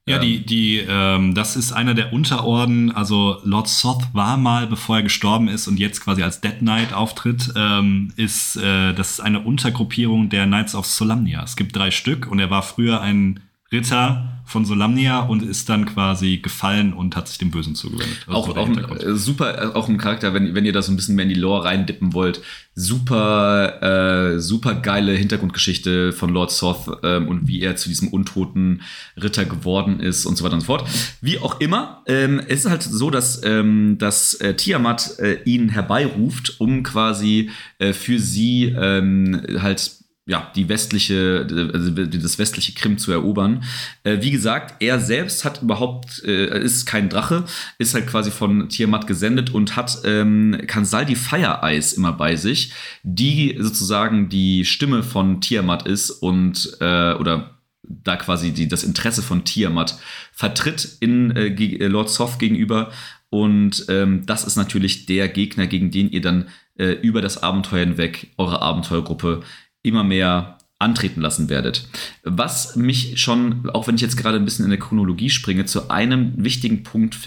Ja, 0.08 0.20
die, 0.20 0.46
die, 0.46 0.84
ähm, 0.88 1.34
das 1.34 1.56
ist 1.56 1.72
einer 1.72 1.92
der 1.92 2.12
Unterorden. 2.12 2.92
Also 2.92 3.40
Lord 3.42 3.66
Soth 3.66 4.04
war 4.12 4.36
mal, 4.36 4.68
bevor 4.68 4.98
er 4.98 5.02
gestorben 5.02 5.48
ist 5.48 5.66
und 5.66 5.80
jetzt 5.80 6.00
quasi 6.00 6.22
als 6.22 6.40
Dead 6.40 6.60
Knight 6.60 6.92
auftritt, 6.92 7.52
ähm, 7.56 8.12
ist 8.14 8.54
äh, 8.56 8.94
das 8.94 9.10
ist 9.10 9.20
eine 9.20 9.40
Untergruppierung 9.40 10.28
der 10.28 10.46
Knights 10.46 10.76
of 10.76 10.86
Solamnia. 10.86 11.42
Es 11.42 11.56
gibt 11.56 11.74
drei 11.74 11.90
Stück 11.90 12.30
und 12.30 12.38
er 12.38 12.50
war 12.50 12.62
früher 12.62 13.00
ein 13.00 13.40
Ritter 13.76 14.36
von 14.46 14.64
Solamnia 14.64 15.20
und 15.22 15.42
ist 15.42 15.68
dann 15.68 15.86
quasi 15.86 16.38
gefallen 16.38 16.92
und 16.92 17.16
hat 17.16 17.26
sich 17.26 17.36
dem 17.36 17.50
Bösen 17.50 17.74
zugewendet. 17.74 18.18
Also 18.28 18.38
auch, 18.38 18.56
auch 18.56 18.68
ein, 18.68 18.78
äh, 18.78 19.14
super, 19.16 19.60
äh, 19.60 19.74
auch 19.74 19.88
ein 19.88 19.98
Charakter, 19.98 20.34
wenn, 20.34 20.54
wenn 20.54 20.64
ihr 20.64 20.72
da 20.72 20.82
so 20.82 20.92
ein 20.92 20.96
bisschen 20.96 21.16
mehr 21.16 21.24
in 21.24 21.30
die 21.30 21.34
Lore 21.34 21.64
reindippen 21.64 22.12
wollt. 22.12 22.40
Super, 22.76 24.34
äh, 24.34 24.38
super 24.38 24.76
geile 24.76 25.12
Hintergrundgeschichte 25.12 26.12
von 26.12 26.30
Lord 26.30 26.52
Soth 26.52 26.86
ähm, 27.02 27.26
und 27.26 27.48
wie 27.48 27.60
er 27.60 27.74
zu 27.74 27.88
diesem 27.88 28.08
untoten 28.08 28.82
Ritter 29.20 29.46
geworden 29.46 29.98
ist 29.98 30.26
und 30.26 30.36
so 30.36 30.44
weiter 30.44 30.54
und 30.54 30.60
so 30.60 30.66
fort. 30.66 30.88
Wie 31.20 31.40
auch 31.40 31.58
immer, 31.58 32.02
ähm, 32.06 32.40
es 32.46 32.60
ist 32.60 32.70
halt 32.70 32.84
so, 32.84 33.10
dass, 33.10 33.42
ähm, 33.44 33.96
dass 33.98 34.34
äh, 34.34 34.54
Tiamat 34.54 35.18
äh, 35.18 35.42
ihn 35.44 35.70
herbeiruft, 35.70 36.60
um 36.60 36.84
quasi 36.84 37.50
äh, 37.78 37.92
für 37.92 38.20
sie 38.20 38.66
ähm, 38.66 39.42
halt 39.60 40.05
ja, 40.28 40.50
die 40.56 40.68
westliche, 40.68 41.46
also 41.72 41.90
das 41.90 42.38
westliche 42.38 42.72
Krim 42.72 42.98
zu 42.98 43.12
erobern. 43.12 43.62
Äh, 44.02 44.18
wie 44.22 44.32
gesagt, 44.32 44.82
er 44.82 44.98
selbst 44.98 45.44
hat 45.44 45.62
überhaupt, 45.62 46.22
äh, 46.24 46.62
ist 46.62 46.84
kein 46.84 47.08
Drache, 47.08 47.44
ist 47.78 47.94
halt 47.94 48.08
quasi 48.08 48.32
von 48.32 48.68
Tiamat 48.68 49.06
gesendet 49.06 49.50
und 49.50 49.76
hat 49.76 49.98
ähm, 50.04 50.60
Kansaldi 50.66 51.14
Fire 51.14 51.60
Eyes 51.62 51.92
immer 51.92 52.12
bei 52.12 52.34
sich, 52.34 52.72
die 53.04 53.56
sozusagen 53.60 54.28
die 54.28 54.64
Stimme 54.64 55.04
von 55.04 55.40
Tiamat 55.40 55.86
ist 55.86 56.10
und, 56.10 56.76
äh, 56.80 57.14
oder 57.14 57.56
da 57.88 58.16
quasi 58.16 58.50
die, 58.50 58.66
das 58.66 58.82
Interesse 58.82 59.22
von 59.22 59.44
Tiamat 59.44 59.96
vertritt 60.32 60.96
in 60.98 61.36
äh, 61.36 61.46
äh, 61.46 61.86
Lord 61.86 62.10
Soth 62.10 62.40
gegenüber. 62.40 62.90
Und 63.30 63.86
ähm, 63.88 64.26
das 64.26 64.44
ist 64.44 64.56
natürlich 64.56 65.06
der 65.06 65.28
Gegner, 65.28 65.68
gegen 65.68 65.92
den 65.92 66.10
ihr 66.10 66.20
dann 66.20 66.48
äh, 66.78 66.92
über 66.92 67.22
das 67.22 67.42
Abenteuer 67.42 67.84
hinweg 67.84 68.32
eure 68.38 68.62
Abenteuergruppe 68.62 69.42
immer 69.86 70.04
mehr 70.04 70.58
antreten 70.78 71.22
lassen 71.22 71.48
werdet. 71.48 71.88
Was 72.22 72.76
mich 72.76 73.18
schon, 73.20 73.70
auch 73.70 73.86
wenn 73.86 73.94
ich 73.94 74.02
jetzt 74.02 74.18
gerade 74.18 74.36
ein 74.36 74.44
bisschen 74.44 74.66
in 74.66 74.70
der 74.70 74.78
Chronologie 74.78 75.30
springe, 75.30 75.64
zu 75.64 75.88
einem 75.90 76.32
wichtigen 76.36 76.82
Punkt 76.82 77.18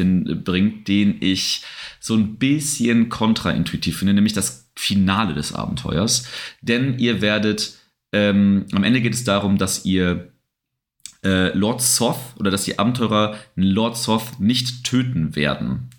bringt, 0.43 0.87
den 0.87 1.17
ich 1.19 1.63
so 1.99 2.15
ein 2.15 2.35
bisschen 2.35 3.09
kontraintuitiv 3.09 3.97
finde, 3.97 4.13
nämlich 4.13 4.33
das 4.33 4.69
Finale 4.75 5.33
des 5.33 5.53
Abenteuers. 5.53 6.27
Denn 6.61 6.99
ihr 6.99 7.21
werdet, 7.21 7.73
ähm, 8.11 8.65
am 8.71 8.83
Ende 8.83 9.01
geht 9.01 9.15
es 9.15 9.23
darum, 9.23 9.57
dass 9.57 9.83
ihr 9.83 10.31
äh, 11.23 11.49
Lord 11.57 11.81
Soth 11.81 12.19
oder 12.37 12.51
dass 12.51 12.65
die 12.65 12.77
Abenteurer 12.77 13.35
Lord 13.55 13.97
Soth 13.97 14.39
nicht 14.39 14.83
töten 14.83 15.35
werden. 15.35 15.89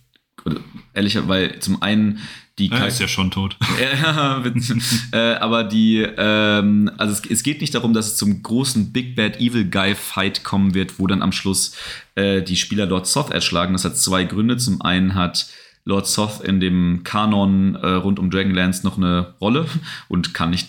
Ehrlicher, 0.94 1.28
weil 1.28 1.58
zum 1.58 1.82
einen 1.82 2.20
die 2.68 2.70
er 2.70 2.86
ist 2.86 3.00
ja 3.00 3.08
schon 3.08 3.30
tot. 3.30 3.56
ja, 4.02 4.42
äh, 5.12 5.34
aber 5.36 5.64
die, 5.64 6.06
ähm, 6.16 6.90
also 6.98 7.12
es, 7.12 7.22
es, 7.28 7.42
geht 7.42 7.60
nicht 7.60 7.74
darum, 7.74 7.94
dass 7.94 8.06
es 8.06 8.16
zum 8.16 8.42
großen 8.42 8.92
Big 8.92 9.16
Bad 9.16 9.40
Evil 9.40 9.64
Guy 9.64 9.94
Fight 9.94 10.44
kommen 10.44 10.74
wird, 10.74 10.98
wo 10.98 11.06
dann 11.06 11.22
am 11.22 11.32
Schluss 11.32 11.74
äh, 12.14 12.42
die 12.42 12.56
Spieler 12.56 12.86
Lord 12.86 13.06
Soth 13.06 13.30
erschlagen. 13.30 13.72
Das 13.72 13.84
hat 13.84 13.96
zwei 13.96 14.24
Gründe. 14.24 14.56
Zum 14.58 14.82
einen 14.82 15.14
hat 15.14 15.48
Lord 15.84 16.06
Soth 16.06 16.42
in 16.42 16.60
dem 16.60 17.02
Kanon 17.02 17.74
äh, 17.76 17.86
rund 17.88 18.18
um 18.18 18.30
Dragonlance 18.30 18.84
noch 18.84 18.96
eine 18.96 19.34
Rolle 19.40 19.66
und 20.08 20.34
kann 20.34 20.50
nicht 20.50 20.68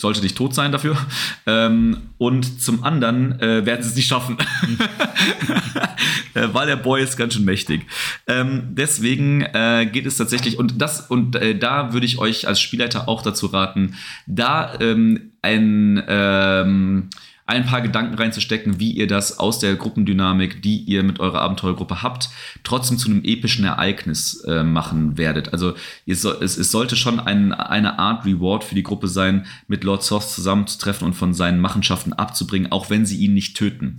sollte 0.00 0.20
nicht 0.20 0.36
tot 0.36 0.54
sein 0.54 0.70
dafür. 0.70 0.96
Ähm, 1.46 2.10
und 2.18 2.62
zum 2.62 2.84
anderen 2.84 3.40
äh, 3.40 3.66
werden 3.66 3.82
sie 3.82 3.88
es 3.88 3.96
nicht 3.96 4.08
schaffen. 4.08 4.36
äh, 6.34 6.48
weil 6.52 6.68
der 6.68 6.76
Boy 6.76 7.02
ist 7.02 7.16
ganz 7.16 7.34
schön 7.34 7.44
mächtig. 7.44 7.84
Ähm, 8.28 8.68
deswegen 8.70 9.42
äh, 9.42 9.88
geht 9.92 10.06
es 10.06 10.16
tatsächlich, 10.16 10.56
und 10.56 10.80
das, 10.80 11.00
und 11.10 11.34
äh, 11.34 11.58
da 11.58 11.92
würde 11.92 12.06
ich 12.06 12.18
euch 12.18 12.46
als 12.46 12.60
Spielleiter 12.60 13.08
auch 13.08 13.22
dazu 13.22 13.46
raten, 13.46 13.96
da 14.26 14.78
ähm, 14.80 15.32
ein 15.42 16.02
ähm, 16.06 17.10
ein 17.48 17.64
paar 17.64 17.80
Gedanken 17.80 18.14
reinzustecken, 18.14 18.78
wie 18.78 18.92
ihr 18.92 19.06
das 19.06 19.38
aus 19.38 19.58
der 19.58 19.74
Gruppendynamik, 19.74 20.60
die 20.60 20.80
ihr 20.80 21.02
mit 21.02 21.18
eurer 21.18 21.40
Abenteuergruppe 21.40 22.02
habt, 22.02 22.28
trotzdem 22.62 22.98
zu 22.98 23.10
einem 23.10 23.24
epischen 23.24 23.64
Ereignis 23.64 24.44
äh, 24.46 24.62
machen 24.62 25.16
werdet. 25.16 25.54
Also 25.54 25.72
so, 26.06 26.38
es, 26.40 26.58
es, 26.58 26.70
sollte 26.70 26.94
schon 26.94 27.18
ein, 27.18 27.54
eine 27.54 27.98
Art 27.98 28.26
Reward 28.26 28.64
für 28.64 28.74
die 28.74 28.82
Gruppe 28.82 29.08
sein, 29.08 29.46
mit 29.66 29.82
Lord 29.82 30.02
Soth 30.02 30.28
zusammenzutreffen 30.28 31.06
und 31.06 31.14
von 31.14 31.32
seinen 31.32 31.58
Machenschaften 31.60 32.12
abzubringen, 32.12 32.70
auch 32.70 32.90
wenn 32.90 33.06
sie 33.06 33.16
ihn 33.16 33.32
nicht 33.32 33.56
töten. 33.56 33.96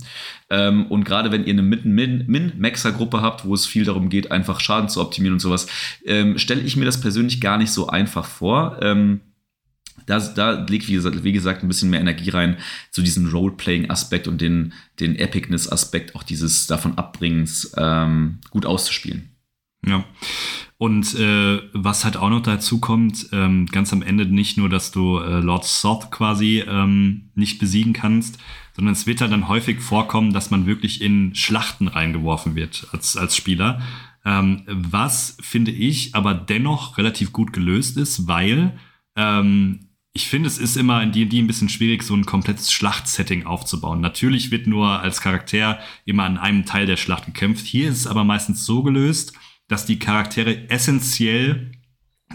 Ähm, 0.48 0.86
und 0.86 1.02
gerade 1.02 1.32
wenn 1.32 1.44
ihr 1.44 1.54
eine 1.54 1.62
Min-Maxer-Gruppe 1.62 3.20
habt, 3.20 3.44
wo 3.44 3.54
es 3.54 3.66
viel 3.66 3.84
darum 3.84 4.10
geht, 4.10 4.30
einfach 4.30 4.60
Schaden 4.60 4.88
zu 4.88 5.00
optimieren 5.00 5.34
und 5.34 5.40
sowas, 5.40 5.66
ähm, 6.06 6.38
stelle 6.38 6.62
ich 6.62 6.76
mir 6.76 6.84
das 6.84 7.00
persönlich 7.00 7.40
gar 7.40 7.58
nicht 7.58 7.72
so 7.72 7.88
einfach 7.88 8.26
vor. 8.26 8.78
Ähm, 8.80 9.22
da, 10.06 10.18
da 10.18 10.64
liegt, 10.68 10.88
wie 10.88 10.94
gesagt, 10.94 11.24
wie 11.24 11.32
gesagt, 11.32 11.62
ein 11.62 11.68
bisschen 11.68 11.90
mehr 11.90 12.00
Energie 12.00 12.30
rein 12.30 12.56
zu 12.90 13.02
diesem 13.02 13.28
Roleplaying-Aspekt 13.28 14.28
und 14.28 14.40
den, 14.40 14.72
den 14.98 15.16
Epicness-Aspekt 15.16 16.14
auch 16.14 16.22
dieses 16.22 16.66
davon 16.66 16.98
Abbringens 16.98 17.72
ähm, 17.76 18.38
gut 18.50 18.66
auszuspielen. 18.66 19.30
Ja. 19.86 20.04
Und 20.78 21.14
äh, 21.18 21.60
was 21.72 22.04
halt 22.04 22.16
auch 22.16 22.30
noch 22.30 22.40
dazu 22.40 22.80
kommt, 22.80 23.28
ähm, 23.32 23.66
ganz 23.66 23.92
am 23.92 24.02
Ende 24.02 24.24
nicht 24.26 24.56
nur, 24.56 24.68
dass 24.68 24.92
du 24.92 25.18
äh, 25.18 25.40
Lord 25.40 25.64
Soth 25.64 26.10
quasi 26.10 26.64
ähm, 26.66 27.30
nicht 27.34 27.58
besiegen 27.58 27.92
kannst, 27.92 28.38
sondern 28.74 28.92
es 28.92 29.06
wird 29.06 29.20
halt 29.20 29.32
dann 29.32 29.48
häufig 29.48 29.80
vorkommen, 29.80 30.32
dass 30.32 30.50
man 30.50 30.66
wirklich 30.66 31.02
in 31.02 31.34
Schlachten 31.34 31.88
reingeworfen 31.88 32.54
wird 32.54 32.86
als, 32.92 33.16
als 33.16 33.36
Spieler. 33.36 33.82
Ähm, 34.24 34.62
was 34.66 35.36
finde 35.40 35.70
ich 35.70 36.14
aber 36.14 36.34
dennoch 36.34 36.98
relativ 36.98 37.32
gut 37.32 37.52
gelöst 37.52 37.96
ist, 37.96 38.26
weil 38.26 38.78
ähm, 39.16 39.89
ich 40.12 40.26
finde, 40.26 40.48
es 40.48 40.58
ist 40.58 40.76
immer 40.76 41.02
in 41.02 41.12
D&D 41.12 41.38
ein 41.38 41.46
bisschen 41.46 41.68
schwierig, 41.68 42.02
so 42.02 42.14
ein 42.14 42.26
komplettes 42.26 42.72
Schlachtsetting 42.72 43.46
aufzubauen. 43.46 44.00
Natürlich 44.00 44.50
wird 44.50 44.66
nur 44.66 45.00
als 45.00 45.20
Charakter 45.20 45.78
immer 46.04 46.24
an 46.24 46.36
einem 46.36 46.64
Teil 46.64 46.86
der 46.86 46.96
Schlacht 46.96 47.26
gekämpft. 47.26 47.64
Hier 47.64 47.88
ist 47.88 47.98
es 47.98 48.06
aber 48.08 48.24
meistens 48.24 48.66
so 48.66 48.82
gelöst, 48.82 49.34
dass 49.68 49.86
die 49.86 50.00
Charaktere 50.00 50.68
essentiell 50.68 51.70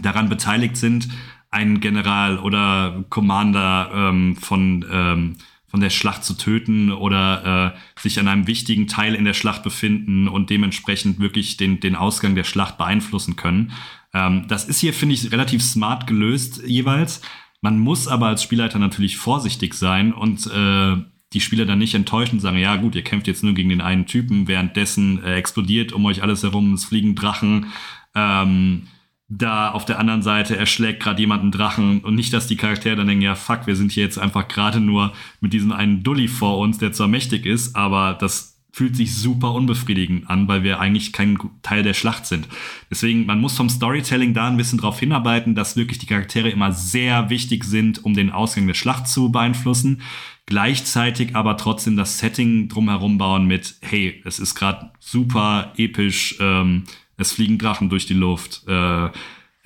daran 0.00 0.30
beteiligt 0.30 0.76
sind, 0.76 1.08
einen 1.50 1.80
General 1.80 2.38
oder 2.38 3.04
Commander 3.10 3.90
ähm, 3.94 4.36
von, 4.36 4.84
ähm, 4.90 5.36
von 5.66 5.80
der 5.80 5.90
Schlacht 5.90 6.24
zu 6.24 6.34
töten 6.34 6.92
oder 6.92 7.74
äh, 7.74 8.00
sich 8.00 8.18
an 8.18 8.28
einem 8.28 8.46
wichtigen 8.46 8.86
Teil 8.86 9.14
in 9.14 9.24
der 9.24 9.34
Schlacht 9.34 9.62
befinden 9.62 10.28
und 10.28 10.48
dementsprechend 10.48 11.18
wirklich 11.18 11.58
den, 11.58 11.80
den 11.80 11.94
Ausgang 11.94 12.34
der 12.34 12.44
Schlacht 12.44 12.78
beeinflussen 12.78 13.36
können. 13.36 13.72
Ähm, 14.14 14.46
das 14.48 14.64
ist 14.64 14.80
hier, 14.80 14.94
finde 14.94 15.14
ich, 15.14 15.30
relativ 15.30 15.62
smart 15.62 16.06
gelöst 16.06 16.62
jeweils. 16.66 17.20
Man 17.66 17.80
muss 17.80 18.06
aber 18.06 18.28
als 18.28 18.44
Spielleiter 18.44 18.78
natürlich 18.78 19.16
vorsichtig 19.16 19.74
sein 19.74 20.12
und 20.12 20.46
äh, 20.46 20.96
die 21.32 21.40
Spieler 21.40 21.66
dann 21.66 21.80
nicht 21.80 21.96
enttäuschen 21.96 22.36
und 22.36 22.40
sagen, 22.40 22.58
ja 22.58 22.76
gut, 22.76 22.94
ihr 22.94 23.02
kämpft 23.02 23.26
jetzt 23.26 23.42
nur 23.42 23.54
gegen 23.54 23.70
den 23.70 23.80
einen 23.80 24.06
Typen, 24.06 24.46
währenddessen 24.46 25.20
äh, 25.24 25.34
explodiert 25.34 25.92
um 25.92 26.06
euch 26.06 26.22
alles 26.22 26.44
herum, 26.44 26.74
es 26.74 26.84
fliegen 26.84 27.16
Drachen. 27.16 27.66
Ähm, 28.14 28.86
da 29.26 29.72
auf 29.72 29.84
der 29.84 29.98
anderen 29.98 30.22
Seite 30.22 30.56
erschlägt 30.56 31.02
gerade 31.02 31.18
jemand 31.18 31.42
einen 31.42 31.50
Drachen 31.50 32.02
und 32.02 32.14
nicht, 32.14 32.32
dass 32.32 32.46
die 32.46 32.54
Charaktere 32.54 32.94
dann 32.94 33.08
denken, 33.08 33.24
ja 33.24 33.34
fuck, 33.34 33.66
wir 33.66 33.74
sind 33.74 33.90
hier 33.90 34.04
jetzt 34.04 34.20
einfach 34.20 34.46
gerade 34.46 34.78
nur 34.78 35.12
mit 35.40 35.52
diesem 35.52 35.72
einen 35.72 36.04
Dully 36.04 36.28
vor 36.28 36.58
uns, 36.58 36.78
der 36.78 36.92
zwar 36.92 37.08
mächtig 37.08 37.46
ist, 37.46 37.74
aber 37.74 38.14
das 38.14 38.55
fühlt 38.76 38.94
sich 38.94 39.16
super 39.16 39.54
unbefriedigend 39.54 40.28
an, 40.28 40.48
weil 40.48 40.62
wir 40.62 40.80
eigentlich 40.80 41.14
kein 41.14 41.38
Teil 41.62 41.82
der 41.82 41.94
Schlacht 41.94 42.26
sind. 42.26 42.46
Deswegen, 42.90 43.24
man 43.24 43.40
muss 43.40 43.56
vom 43.56 43.70
Storytelling 43.70 44.34
da 44.34 44.48
ein 44.48 44.58
bisschen 44.58 44.78
drauf 44.78 45.00
hinarbeiten, 45.00 45.54
dass 45.54 45.78
wirklich 45.78 45.96
die 45.96 46.04
Charaktere 46.04 46.50
immer 46.50 46.72
sehr 46.72 47.30
wichtig 47.30 47.64
sind, 47.64 48.04
um 48.04 48.12
den 48.12 48.28
Ausgang 48.28 48.66
der 48.66 48.74
Schlacht 48.74 49.08
zu 49.08 49.32
beeinflussen. 49.32 50.02
Gleichzeitig 50.44 51.34
aber 51.34 51.56
trotzdem 51.56 51.96
das 51.96 52.18
Setting 52.18 52.68
drumherum 52.68 53.16
bauen 53.16 53.46
mit, 53.46 53.76
hey, 53.80 54.20
es 54.26 54.38
ist 54.38 54.54
gerade 54.54 54.90
super 55.00 55.72
episch, 55.78 56.36
ähm, 56.38 56.84
es 57.16 57.32
fliegen 57.32 57.56
Drachen 57.56 57.88
durch 57.88 58.04
die 58.04 58.12
Luft, 58.12 58.64
äh, 58.68 59.08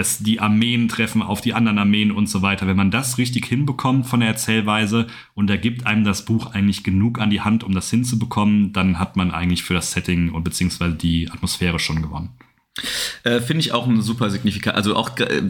es 0.00 0.18
die 0.18 0.40
Armeen 0.40 0.88
treffen 0.88 1.22
auf 1.22 1.40
die 1.40 1.54
anderen 1.54 1.78
Armeen 1.78 2.10
und 2.10 2.28
so 2.28 2.42
weiter. 2.42 2.66
Wenn 2.66 2.76
man 2.76 2.90
das 2.90 3.18
richtig 3.18 3.46
hinbekommt 3.46 4.06
von 4.06 4.20
der 4.20 4.30
Erzählweise 4.30 5.06
und 5.34 5.48
da 5.48 5.56
gibt 5.56 5.86
einem 5.86 6.04
das 6.04 6.24
Buch 6.24 6.52
eigentlich 6.54 6.82
genug 6.82 7.20
an 7.20 7.30
die 7.30 7.42
Hand, 7.42 7.64
um 7.64 7.74
das 7.74 7.90
hinzubekommen, 7.90 8.72
dann 8.72 8.98
hat 8.98 9.16
man 9.16 9.30
eigentlich 9.30 9.62
für 9.62 9.74
das 9.74 9.92
Setting 9.92 10.30
und 10.30 10.42
beziehungsweise 10.42 10.94
die 10.94 11.30
Atmosphäre 11.30 11.78
schon 11.78 12.02
gewonnen. 12.02 12.30
Äh, 13.24 13.40
Finde 13.40 13.60
ich 13.60 13.72
auch 13.72 13.86
ein 13.86 14.00
super 14.00 14.30
signifikant, 14.30 14.76
also 14.76 14.96
auch, 14.96 15.18
äh, 15.18 15.42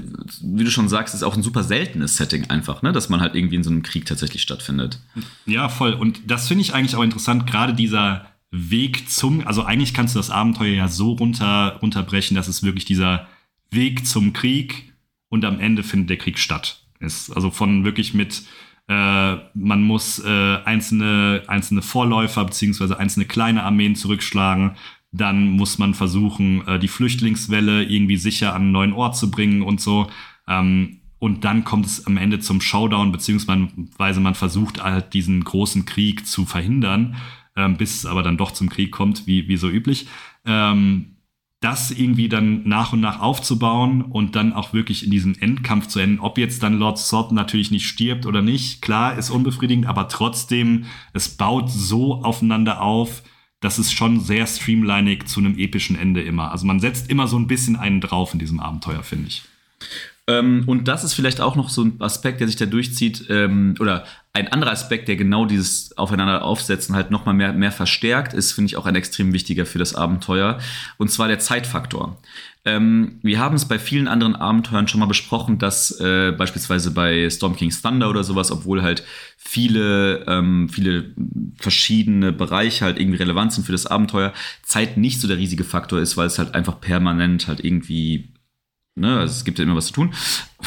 wie 0.42 0.64
du 0.64 0.70
schon 0.70 0.88
sagst, 0.88 1.14
ist 1.14 1.22
auch 1.22 1.36
ein 1.36 1.42
super 1.42 1.62
seltenes 1.62 2.16
Setting 2.16 2.50
einfach, 2.50 2.82
ne? 2.82 2.92
dass 2.92 3.08
man 3.08 3.20
halt 3.20 3.36
irgendwie 3.36 3.56
in 3.56 3.62
so 3.62 3.70
einem 3.70 3.82
Krieg 3.82 4.06
tatsächlich 4.06 4.42
stattfindet. 4.42 5.00
Ja, 5.46 5.68
voll. 5.68 5.92
Und 5.92 6.22
das 6.26 6.48
finde 6.48 6.62
ich 6.62 6.74
eigentlich 6.74 6.96
auch 6.96 7.04
interessant, 7.04 7.46
gerade 7.46 7.74
dieser 7.74 8.26
Weg 8.50 9.08
zum, 9.08 9.46
also 9.46 9.62
eigentlich 9.62 9.94
kannst 9.94 10.16
du 10.16 10.18
das 10.18 10.30
Abenteuer 10.30 10.74
ja 10.74 10.88
so 10.88 11.12
runter, 11.12 11.78
runterbrechen, 11.80 12.34
dass 12.34 12.48
es 12.48 12.64
wirklich 12.64 12.84
dieser 12.84 13.28
Weg 13.70 14.06
zum 14.06 14.32
Krieg 14.32 14.92
und 15.28 15.44
am 15.44 15.60
Ende 15.60 15.82
findet 15.82 16.10
der 16.10 16.16
Krieg 16.18 16.38
statt. 16.38 16.84
Ist 16.98 17.30
also 17.30 17.50
von 17.50 17.84
wirklich 17.84 18.14
mit 18.14 18.42
äh, 18.90 19.36
man 19.54 19.82
muss 19.84 20.18
äh, 20.18 20.58
einzelne, 20.64 21.44
einzelne 21.46 21.80
Vorläufer 21.80 22.44
beziehungsweise 22.44 22.98
einzelne 22.98 23.24
kleine 23.24 23.62
Armeen 23.62 23.94
zurückschlagen. 23.94 24.72
Dann 25.12 25.50
muss 25.50 25.78
man 25.78 25.94
versuchen, 25.94 26.66
äh, 26.66 26.80
die 26.80 26.88
Flüchtlingswelle 26.88 27.84
irgendwie 27.84 28.16
sicher 28.16 28.52
an 28.52 28.62
einen 28.62 28.72
neuen 28.72 28.92
Ort 28.92 29.16
zu 29.16 29.30
bringen 29.30 29.62
und 29.62 29.80
so. 29.80 30.10
Ähm, 30.48 31.02
und 31.20 31.44
dann 31.44 31.62
kommt 31.62 31.86
es 31.86 32.06
am 32.06 32.16
Ende 32.16 32.40
zum 32.40 32.60
Showdown, 32.60 33.12
beziehungsweise 33.12 34.20
man 34.20 34.34
versucht 34.34 34.82
halt 34.82 35.14
diesen 35.14 35.44
großen 35.44 35.84
Krieg 35.84 36.26
zu 36.26 36.44
verhindern, 36.44 37.14
ähm, 37.54 37.76
bis 37.76 37.98
es 37.98 38.06
aber 38.06 38.24
dann 38.24 38.38
doch 38.38 38.50
zum 38.50 38.70
Krieg 38.70 38.90
kommt, 38.90 39.26
wie, 39.28 39.46
wie 39.46 39.56
so 39.56 39.68
üblich. 39.68 40.08
Ähm, 40.44 41.16
das 41.60 41.90
irgendwie 41.90 42.30
dann 42.30 42.66
nach 42.66 42.94
und 42.94 43.00
nach 43.00 43.20
aufzubauen 43.20 44.02
und 44.02 44.34
dann 44.34 44.54
auch 44.54 44.72
wirklich 44.72 45.04
in 45.04 45.10
diesem 45.10 45.34
Endkampf 45.38 45.88
zu 45.88 45.98
enden. 45.98 46.20
Ob 46.20 46.38
jetzt 46.38 46.62
dann 46.62 46.78
Lord 46.78 46.98
Sod 46.98 47.32
natürlich 47.32 47.70
nicht 47.70 47.86
stirbt 47.86 48.24
oder 48.24 48.40
nicht, 48.40 48.80
klar, 48.80 49.16
ist 49.18 49.28
unbefriedigend, 49.28 49.86
aber 49.86 50.08
trotzdem, 50.08 50.86
es 51.12 51.28
baut 51.28 51.70
so 51.70 52.24
aufeinander 52.24 52.80
auf, 52.80 53.22
dass 53.60 53.76
es 53.76 53.92
schon 53.92 54.20
sehr 54.20 54.46
streamlinig 54.46 55.26
zu 55.26 55.40
einem 55.40 55.58
epischen 55.58 55.98
Ende 55.98 56.22
immer. 56.22 56.50
Also 56.50 56.66
man 56.66 56.80
setzt 56.80 57.10
immer 57.10 57.28
so 57.28 57.38
ein 57.38 57.46
bisschen 57.46 57.76
einen 57.76 58.00
drauf 58.00 58.32
in 58.32 58.38
diesem 58.38 58.58
Abenteuer, 58.58 59.02
finde 59.02 59.28
ich. 59.28 59.42
Ähm, 60.26 60.64
und 60.66 60.88
das 60.88 61.04
ist 61.04 61.12
vielleicht 61.12 61.42
auch 61.42 61.56
noch 61.56 61.68
so 61.68 61.84
ein 61.84 62.00
Aspekt, 62.00 62.40
der 62.40 62.46
sich 62.46 62.56
da 62.56 62.64
durchzieht, 62.64 63.26
ähm, 63.28 63.74
oder 63.80 64.04
ein 64.32 64.48
anderer 64.48 64.70
Aspekt, 64.70 65.08
der 65.08 65.16
genau 65.16 65.44
dieses 65.44 65.96
Aufeinander 65.98 66.44
aufsetzen 66.44 66.94
halt 66.94 67.10
nochmal 67.10 67.34
mehr, 67.34 67.52
mehr 67.52 67.72
verstärkt, 67.72 68.32
ist, 68.32 68.52
finde 68.52 68.66
ich, 68.66 68.76
auch 68.76 68.86
ein 68.86 68.94
extrem 68.94 69.32
wichtiger 69.32 69.66
für 69.66 69.78
das 69.78 69.94
Abenteuer. 69.94 70.58
Und 70.98 71.10
zwar 71.10 71.26
der 71.26 71.40
Zeitfaktor. 71.40 72.16
Ähm, 72.64 73.18
wir 73.22 73.40
haben 73.40 73.56
es 73.56 73.66
bei 73.66 73.78
vielen 73.78 74.06
anderen 74.06 74.36
Abenteuern 74.36 74.86
schon 74.86 75.00
mal 75.00 75.06
besprochen, 75.06 75.58
dass 75.58 75.98
äh, 75.98 76.30
beispielsweise 76.30 76.92
bei 76.92 77.28
Storm 77.28 77.56
King's 77.56 77.82
Thunder 77.82 78.08
oder 78.08 78.22
sowas, 78.22 78.52
obwohl 78.52 78.82
halt 78.82 79.02
viele, 79.36 80.24
ähm, 80.28 80.68
viele 80.68 81.12
verschiedene 81.58 82.32
Bereiche 82.32 82.84
halt 82.84 83.00
irgendwie 83.00 83.18
relevant 83.18 83.52
sind 83.52 83.64
für 83.64 83.72
das 83.72 83.86
Abenteuer, 83.86 84.32
Zeit 84.62 84.96
nicht 84.96 85.20
so 85.20 85.26
der 85.26 85.38
riesige 85.38 85.64
Faktor 85.64 85.98
ist, 85.98 86.16
weil 86.16 86.26
es 86.26 86.38
halt 86.38 86.54
einfach 86.54 86.80
permanent 86.80 87.48
halt 87.48 87.64
irgendwie 87.64 88.34
Ne? 88.96 89.18
Also 89.18 89.32
es 89.32 89.44
gibt 89.44 89.58
ja 89.58 89.64
immer 89.64 89.76
was 89.76 89.86
zu 89.86 89.92
tun. 89.92 90.14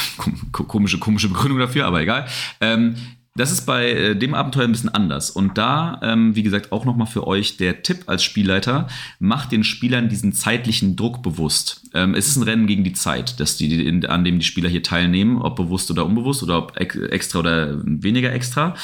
Komische, 0.52 0.98
komische 0.98 1.30
Begründung 1.30 1.60
dafür, 1.60 1.86
aber 1.86 2.02
egal. 2.02 2.26
Ähm, 2.62 2.96
Das 3.36 3.52
ist 3.52 3.66
bei 3.66 3.90
äh, 3.92 4.16
dem 4.16 4.36
Abenteuer 4.36 4.66
ein 4.66 4.72
bisschen 4.72 4.94
anders. 4.94 5.32
Und 5.32 5.58
da, 5.58 6.00
ähm, 6.04 6.36
wie 6.36 6.44
gesagt, 6.44 6.72
auch 6.72 6.86
nochmal 6.86 7.08
für 7.08 7.26
euch 7.26 7.58
der 7.58 7.82
Tipp 7.82 8.04
als 8.06 8.24
Spielleiter, 8.24 8.88
macht 9.18 9.52
den 9.52 9.64
Spielern 9.64 10.08
diesen 10.08 10.34
zeitlichen 10.34 10.96
Druck 10.96 11.24
bewusst. 11.24 11.82
Ähm, 11.96 12.14
es 12.14 12.28
ist 12.28 12.36
ein 12.36 12.44
Rennen 12.44 12.68
gegen 12.68 12.84
die 12.84 12.94
Zeit, 12.94 13.40
dass 13.40 13.58
die, 13.58 13.88
in, 13.88 14.06
an 14.06 14.24
dem 14.24 14.38
die 14.38 14.46
Spieler 14.46 14.70
hier 14.70 14.84
teilnehmen, 14.84 15.42
ob 15.42 15.56
bewusst 15.56 15.90
oder 15.90 16.06
unbewusst 16.06 16.44
oder 16.44 16.60
ob 16.60 16.80
ex 16.80 16.96
extra 16.96 17.40
oder 17.40 17.82
weniger 17.84 18.32
extra. 18.32 18.76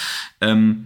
Ähm, 0.42 0.86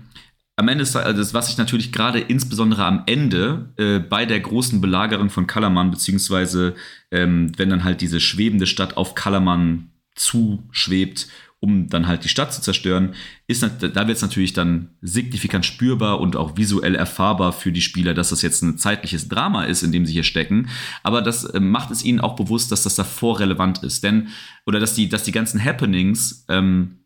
am 0.58 0.68
Ende 0.68 0.84
ist 0.84 0.96
also 0.96 1.18
das, 1.18 1.34
was 1.34 1.50
ich 1.50 1.58
natürlich 1.58 1.94
gerade 1.94 2.20
insbesondere 2.20 2.84
am 2.84 3.04
Ende 3.06 3.70
äh, 3.78 4.00
bei 4.00 4.26
der 4.26 4.42
großen 4.42 4.82
Belagerung 4.82 5.30
von 5.30 5.48
Kalaman, 5.48 5.90
beziehungsweise 5.90 6.76
ähm, 7.12 7.54
wenn 7.58 7.70
dann 7.70 7.86
halt 7.86 8.02
diese 8.02 8.20
schwebende 8.20 8.68
Stadt 8.68 8.98
auf 8.98 9.16
Kalaman 9.16 9.90
zuschwebt 10.16 11.28
um 11.64 11.88
dann 11.88 12.08
halt 12.08 12.26
die 12.26 12.30
Stadt 12.30 12.54
zu 12.54 12.62
zerstören, 12.62 13.16
ist, 13.48 13.64
da 13.64 14.08
wird 14.08 14.18
es 14.18 14.22
natürlich 14.22 14.52
dann 14.52 14.90
signifikant 15.00 15.66
spürbar 15.66 16.20
und 16.20 16.36
auch 16.36 16.58
visuell 16.58 16.94
erfahrbar 16.94 17.54
für 17.54 17.72
die 17.72 17.82
Spieler, 17.82 18.14
dass 18.14 18.32
das 18.32 18.42
jetzt 18.42 18.62
ein 18.64 18.78
zeitliches 18.78 19.30
Drama 19.30 19.64
ist, 19.64 19.82
in 19.82 19.94
dem 19.94 20.06
sie 20.06 20.12
hier 20.12 20.26
stecken. 20.26 20.68
Aber 21.04 21.22
das 21.22 21.46
äh, 21.46 21.62
macht 21.62 21.90
es 21.90 22.04
ihnen 22.04 22.20
auch 22.20 22.36
bewusst, 22.36 22.74
dass 22.74 22.84
das 22.84 22.96
davor 22.96 23.40
relevant 23.40 23.82
ist. 23.82 24.04
Denn, 24.04 24.28
oder 24.66 24.82
dass 24.82 24.94
die, 24.94 25.08
dass 25.08 25.24
die 25.24 25.32
ganzen 25.32 25.64
Happenings, 25.64 26.44
ähm, 26.50 26.98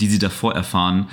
die 0.00 0.08
sie 0.08 0.18
davor 0.18 0.56
erfahren, 0.56 1.08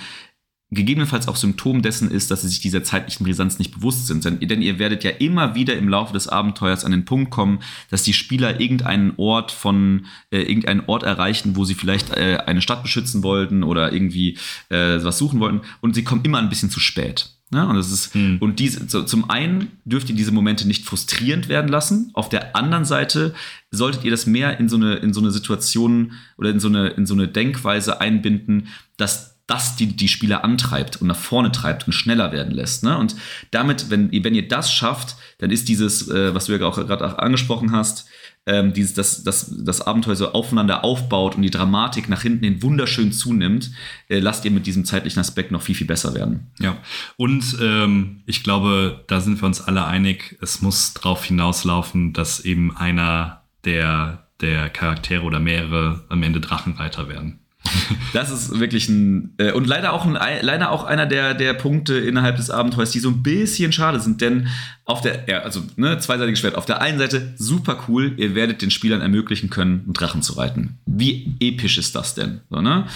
gegebenenfalls 0.72 1.28
auch 1.28 1.36
Symptom 1.36 1.82
dessen 1.82 2.10
ist, 2.10 2.32
dass 2.32 2.42
sie 2.42 2.48
sich 2.48 2.62
dieser 2.62 2.84
zeitlichen 2.84 3.26
Brisanz 3.26 3.60
nicht 3.60 3.74
bewusst 3.74 4.08
sind. 4.08 4.24
Denn 4.24 4.62
ihr 4.62 4.80
werdet 4.80 5.04
ja 5.04 5.12
immer 5.12 5.54
wieder 5.54 5.76
im 5.76 5.90
Laufe 5.90 6.14
des 6.14 6.30
Abenteuers 6.30 6.86
an 6.86 6.92
den 6.92 7.04
Punkt 7.04 7.30
kommen, 7.30 7.60
dass 7.90 8.04
die 8.04 8.14
Spieler 8.14 8.62
irgendeinen 8.62 9.14
Ort 9.18 9.52
von 9.52 10.06
äh, 10.32 10.42
irgendeinen 10.42 10.84
Ort 10.88 11.04
erreichen, 11.04 11.58
wo 11.58 11.66
sie 11.66 11.76
vielleicht 11.76 12.16
äh, 12.16 12.38
eine 12.46 12.62
Stadt 12.62 12.84
beschützen 12.84 13.22
wollten 13.22 13.64
oder 13.64 13.92
irgendwie 13.92 14.38
äh, 14.70 15.04
was 15.04 15.18
suchen 15.18 15.42
wollten 15.42 15.62
und 15.82 15.94
sie 15.94 16.06
kommen 16.06 16.24
immer 16.24 16.40
ein 16.40 16.50
bisschen 16.50 16.70
zu 16.70 16.80
spät. 16.80 17.30
Ja, 17.54 17.64
ne? 17.64 17.70
und 17.70 17.76
das 17.76 17.92
ist, 17.92 18.14
hm. 18.14 18.38
und 18.40 18.60
diese, 18.60 18.88
so, 18.88 19.04
zum 19.04 19.30
einen 19.30 19.72
dürft 19.84 20.10
ihr 20.10 20.16
diese 20.16 20.32
Momente 20.32 20.66
nicht 20.66 20.86
frustrierend 20.86 21.50
werden 21.50 21.68
lassen. 21.68 22.10
Auf 22.14 22.30
der 22.30 22.56
anderen 22.56 22.86
Seite 22.86 23.34
solltet 23.72 24.06
ihr 24.06 24.12
das 24.12 24.26
mehr 24.26 24.58
in 24.58 24.70
so 24.70 24.78
eine, 24.78 24.96
in 24.96 25.12
so 25.12 25.20
eine 25.20 25.32
Situation 25.32 26.14
oder 26.38 26.50
in 26.50 26.62
so 26.62 26.70
eine, 26.70 26.88
in 26.90 27.06
so 27.06 27.14
eine 27.14 27.28
Denkweise 27.28 28.00
einbinden, 28.00 28.70
dass 28.96 29.31
das 29.52 29.76
die, 29.76 29.88
die 29.88 30.08
Spieler 30.08 30.46
antreibt 30.46 31.02
und 31.02 31.08
nach 31.08 31.18
vorne 31.18 31.52
treibt 31.52 31.86
und 31.86 31.92
schneller 31.92 32.32
werden 32.32 32.54
lässt. 32.54 32.84
Ne? 32.86 32.98
Und 32.98 33.18
damit, 33.52 33.90
wenn, 33.90 34.10
wenn 34.12 34.34
ihr 34.34 34.48
das 34.48 34.72
schafft, 34.72 35.18
dann 35.40 35.52
ist 35.52 35.68
dieses, 35.68 36.08
äh, 36.10 36.34
was 36.34 36.46
du 36.46 36.58
ja 36.58 36.66
auch 36.66 36.78
gerade 36.78 37.20
angesprochen 37.20 37.74
hast, 37.74 38.08
ähm, 38.46 38.72
dieses, 38.74 38.94
dass 38.94 39.24
das, 39.24 39.54
das 39.64 39.82
Abenteuer 39.82 40.16
so 40.16 40.32
aufeinander 40.32 40.86
aufbaut 40.86 41.36
und 41.36 41.42
die 41.42 41.50
Dramatik 41.50 42.08
nach 42.08 42.22
hinten 42.22 42.46
hin 42.46 42.64
wunderschön 42.64 43.12
zunimmt, 43.12 43.72
äh, 44.08 44.20
lasst 44.20 44.46
ihr 44.46 44.52
mit 44.52 44.66
diesem 44.66 44.86
zeitlichen 44.86 45.20
Aspekt 45.20 45.52
noch 45.52 45.62
viel, 45.62 45.76
viel 45.76 45.88
besser 45.88 46.16
werden. 46.16 46.52
Ja, 46.60 46.78
und 47.18 47.58
ähm, 47.62 48.24
ich 48.26 48.44
glaube, 48.44 49.04
da 49.08 49.20
sind 49.20 49.42
wir 49.42 49.46
uns 49.46 49.60
alle 49.60 49.86
einig, 49.86 50.38
es 50.42 50.62
muss 50.62 50.94
darauf 50.94 51.26
hinauslaufen, 51.26 52.14
dass 52.14 52.40
eben 52.40 52.76
einer 52.76 53.44
der, 53.66 54.30
der 54.40 54.70
Charaktere 54.70 55.24
oder 55.24 55.42
mehrere 55.42 56.06
am 56.08 56.24
Ende 56.24 56.40
Drachenreiter 56.40 57.10
werden. 57.10 57.41
Das 58.14 58.30
ist 58.30 58.60
wirklich 58.60 58.90
ein 58.90 59.34
äh, 59.38 59.52
und 59.52 59.68
leider 59.68 59.94
auch 59.94 60.06
ein, 60.06 60.14
leider 60.14 60.72
auch 60.72 60.84
einer 60.84 61.06
der, 61.06 61.34
der 61.34 61.54
Punkte 61.54 61.98
innerhalb 61.98 62.38
des 62.38 62.50
Abenteuers, 62.50 62.92
die 62.92 63.00
so 63.00 63.10
ein 63.10 63.24
bisschen 63.24 63.72
schade 63.72 64.00
sind, 64.00 64.22
denn 64.22 64.48
auf 64.86 65.02
der 65.02 65.28
ja, 65.28 65.40
also 65.40 65.62
ne, 65.78 65.98
zweiseitiges 66.00 66.40
Schwert. 66.40 66.56
Auf 66.56 66.66
der 66.66 66.82
einen 66.82 67.00
Seite 67.00 67.34
super 67.38 67.86
cool, 67.88 68.14
ihr 68.18 68.36
werdet 68.36 68.62
den 68.62 68.72
Spielern 68.72 69.02
ermöglichen 69.02 69.50
können, 69.50 69.82
einen 69.86 69.94
Drachen 69.94 70.22
zu 70.22 70.34
reiten. 70.34 70.80
Wie 70.86 71.36
episch 71.40 71.78
ist 71.78 71.96
das 71.96 72.16
denn? 72.16 72.42
So, 72.50 72.62
ne? 72.62 72.88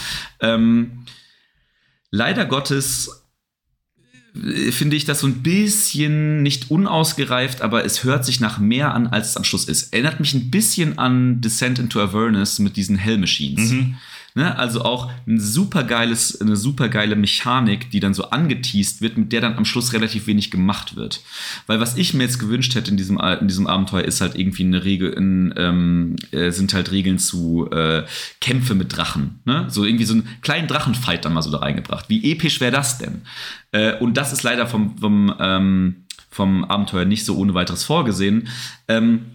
ähm, 0.42 1.06
leider 2.12 2.46
Gottes 2.46 3.26
äh, 4.36 4.72
finde 4.72 4.96
ich 4.96 5.06
das 5.06 5.22
so 5.22 5.28
ein 5.28 5.44
bisschen 5.44 6.44
nicht 6.44 6.72
unausgereift, 6.72 7.62
aber 7.62 7.86
es 7.86 8.04
hört 8.04 8.26
sich 8.26 8.40
nach 8.40 8.60
mehr 8.60 8.94
an, 8.94 9.08
als 9.08 9.30
es 9.30 9.38
am 9.38 9.44
Schluss 9.44 9.66
ist. 9.66 9.94
Erinnert 9.94 10.20
mich 10.20 10.34
ein 10.34 10.52
bisschen 10.52 10.98
an 10.98 11.40
Descent 11.42 11.80
into 11.80 12.02
Avernus 12.02 12.60
mit 12.60 12.76
diesen 12.76 12.98
Hell 12.98 13.18
Machines. 13.18 13.72
Mhm. 13.72 13.96
Ne? 14.38 14.58
Also 14.58 14.82
auch 14.84 15.10
ein 15.26 15.40
supergeiles, 15.40 16.42
eine 16.42 16.58
supergeile 16.58 17.16
Mechanik, 17.16 17.90
die 17.90 18.02
dann 18.02 18.14
so 18.14 18.32
angeteased 18.32 19.02
wird, 19.02 19.18
mit 19.18 19.32
der 19.32 19.40
dann 19.40 19.56
am 19.56 19.64
Schluss 19.64 19.94
relativ 19.94 20.28
wenig 20.28 20.52
gemacht 20.52 20.98
wird. 20.98 21.22
Weil 21.68 21.80
was 21.80 21.96
ich 21.96 22.14
mir 22.14 22.24
jetzt 22.24 22.40
gewünscht 22.40 22.76
hätte 22.76 22.92
in 22.92 22.98
diesem, 22.98 23.18
in 23.18 23.48
diesem 23.48 23.66
Abenteuer 23.66 24.04
ist 24.04 24.20
halt 24.20 24.36
irgendwie 24.36 24.66
eine 24.66 24.84
Regel, 24.84 25.14
in, 25.14 25.54
ähm, 25.56 26.18
äh, 26.32 26.52
sind 26.52 26.74
halt 26.74 26.92
Regeln 26.92 27.18
zu 27.18 27.70
äh, 27.72 28.04
Kämpfe 28.42 28.76
mit 28.76 28.96
Drachen. 28.96 29.40
Ne? 29.46 29.68
So 29.70 29.86
irgendwie 29.86 30.06
so 30.06 30.16
einen 30.16 30.28
kleinen 30.42 30.68
Drachenfight 30.68 31.24
dann 31.24 31.34
mal 31.34 31.42
so 31.42 31.52
da 31.52 31.60
reingebracht. 31.60 32.10
Wie 32.10 32.30
episch 32.30 32.60
wäre 32.60 32.74
das 32.74 32.98
denn? 32.98 33.22
Äh, 33.72 33.98
und 34.00 34.18
das 34.18 34.34
ist 34.34 34.44
leider 34.44 34.68
vom, 34.68 34.98
vom, 34.98 35.34
ähm, 35.40 36.06
vom 36.30 36.66
Abenteuer 36.66 37.06
nicht 37.06 37.24
so 37.24 37.38
ohne 37.38 37.54
weiteres 37.54 37.86
vorgesehen. 37.86 38.50
Ähm, 38.90 39.35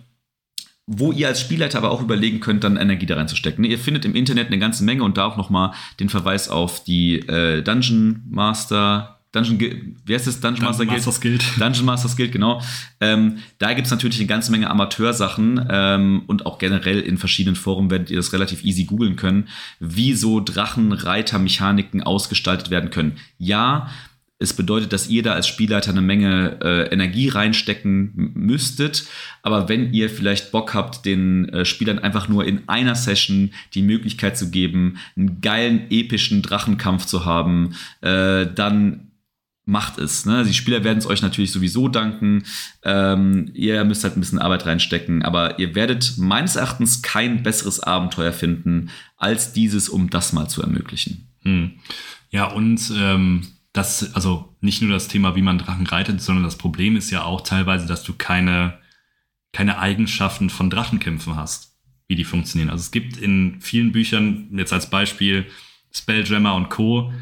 wo 0.93 1.13
ihr 1.13 1.29
als 1.29 1.41
Spielleiter 1.41 1.79
aber 1.79 1.93
auch 1.93 2.03
überlegen 2.03 2.41
könnt, 2.41 2.65
dann 2.65 2.77
Energie 2.77 3.07
da 3.07 3.15
reinzustecken. 3.15 3.65
Ihr 3.65 3.79
findet 3.79 4.05
im 4.05 4.17
Internet 4.17 4.49
eine 4.49 4.59
ganze 4.59 4.83
Menge 4.83 5.05
und 5.05 5.17
da 5.17 5.25
auch 5.25 5.37
nochmal 5.37 5.73
den 6.01 6.09
Verweis 6.09 6.49
auf 6.49 6.83
die 6.83 7.21
äh, 7.21 7.63
Dungeon 7.63 8.25
Master 8.29 9.21
Dungeon, 9.33 9.97
wie 10.05 10.15
heißt 10.15 10.27
das? 10.27 10.41
Dungeon 10.41 10.65
Master 10.65 10.85
Masters 10.85 11.21
Guild? 11.21 11.45
Dungeon 11.61 11.85
Masters 11.85 12.17
Guild, 12.17 12.33
genau. 12.33 12.61
Ähm, 13.01 13.39
da 13.59 13.75
gibt 13.75 13.87
es 13.87 13.93
natürlich 13.93 14.19
eine 14.19 14.27
ganze 14.27 14.51
Menge 14.51 14.69
Amateursachen 14.69 15.65
ähm, 15.71 16.23
und 16.27 16.47
auch 16.47 16.59
generell 16.59 16.99
in 16.99 17.17
verschiedenen 17.17 17.55
Foren 17.55 17.91
werdet 17.91 18.11
ihr 18.11 18.17
das 18.17 18.33
relativ 18.33 18.65
easy 18.65 18.85
googeln 18.85 19.15
können, 19.15 19.47
wie 19.79 20.15
so 20.15 20.41
Drachenreiter-Mechaniken 20.41 22.03
ausgestaltet 22.03 22.71
werden 22.71 22.91
können. 22.91 23.19
Ja, 23.39 23.89
es 24.41 24.55
bedeutet, 24.55 24.93
dass 24.95 25.09
ihr 25.09 25.23
da 25.23 25.35
als 25.35 25.47
Spielleiter 25.47 25.91
eine 25.91 26.01
Menge 26.01 26.59
äh, 26.63 26.93
Energie 26.93 27.29
reinstecken 27.29 28.33
müsstet. 28.35 29.05
Aber 29.43 29.69
wenn 29.69 29.93
ihr 29.93 30.09
vielleicht 30.09 30.51
Bock 30.51 30.73
habt, 30.73 31.05
den 31.05 31.51
äh, 31.51 31.67
Spielern 31.67 31.99
einfach 31.99 32.29
nur 32.29 32.47
in 32.47 32.67
einer 32.67 32.95
Session 32.95 33.53
die 33.75 33.83
Möglichkeit 33.83 34.39
zu 34.39 34.51
geben, 34.51 34.97
einen 35.15 35.43
geilen, 35.43 35.91
epischen 35.91 36.41
Drachenkampf 36.41 37.05
zu 37.05 37.27
haben, 37.27 37.75
äh, 38.01 38.47
dann 38.47 39.11
macht 39.67 39.99
es. 39.99 40.25
Ne? 40.25 40.43
Die 40.45 40.55
Spieler 40.55 40.85
werden 40.85 40.99
es 40.99 41.07
euch 41.07 41.21
natürlich 41.21 41.53
sowieso 41.53 41.89
danken. 41.89 42.45
Ähm, 42.83 43.51
ihr 43.53 43.85
müsst 43.85 44.05
halt 44.05 44.17
ein 44.17 44.21
bisschen 44.21 44.39
Arbeit 44.39 44.65
reinstecken, 44.65 45.23
aber 45.23 45.59
ihr 45.59 45.75
werdet 45.75 46.15
meines 46.17 46.57
Erachtens 46.57 47.03
kein 47.03 47.43
besseres 47.43 47.81
Abenteuer 47.81 48.33
finden 48.33 48.89
als 49.19 49.53
dieses, 49.53 49.91
um 49.91 50.09
das 50.09 50.33
mal 50.33 50.49
zu 50.49 50.63
ermöglichen. 50.63 51.29
Hm. 51.43 51.73
Ja, 52.31 52.47
und 52.47 52.91
ähm 52.97 53.43
das, 53.73 54.15
also 54.15 54.57
nicht 54.61 54.83
nur 54.83 54.91
das 54.91 55.09
Thema, 55.09 55.37
wie 55.37 55.43
man 55.43 55.59
Drachen 55.59 55.87
reitet, 55.87 56.21
sondern 56.21 56.45
das 56.45 56.59
Problem 56.59 56.97
ist 56.97 57.11
ja 57.11 57.23
auch 57.23 57.43
teilweise, 57.43 57.87
dass 57.87 58.03
du 58.03 58.15
keine, 58.15 58.79
keine 59.53 59.79
Eigenschaften 59.79 60.51
von 60.51 60.71
Drachenkämpfen 60.71 61.37
hast, 61.37 61.77
wie 62.09 62.17
die 62.17 62.25
funktionieren. 62.25 62.71
Also 62.71 62.83
es 62.83 62.91
gibt 62.91 63.17
in 63.17 63.61
vielen 63.61 63.93
Büchern, 63.93 64.49
jetzt 64.53 64.73
als 64.73 64.91
Beispiel 64.91 65.47
Spelljammer 65.93 66.55
und 66.55 66.69
Co., 66.69 67.13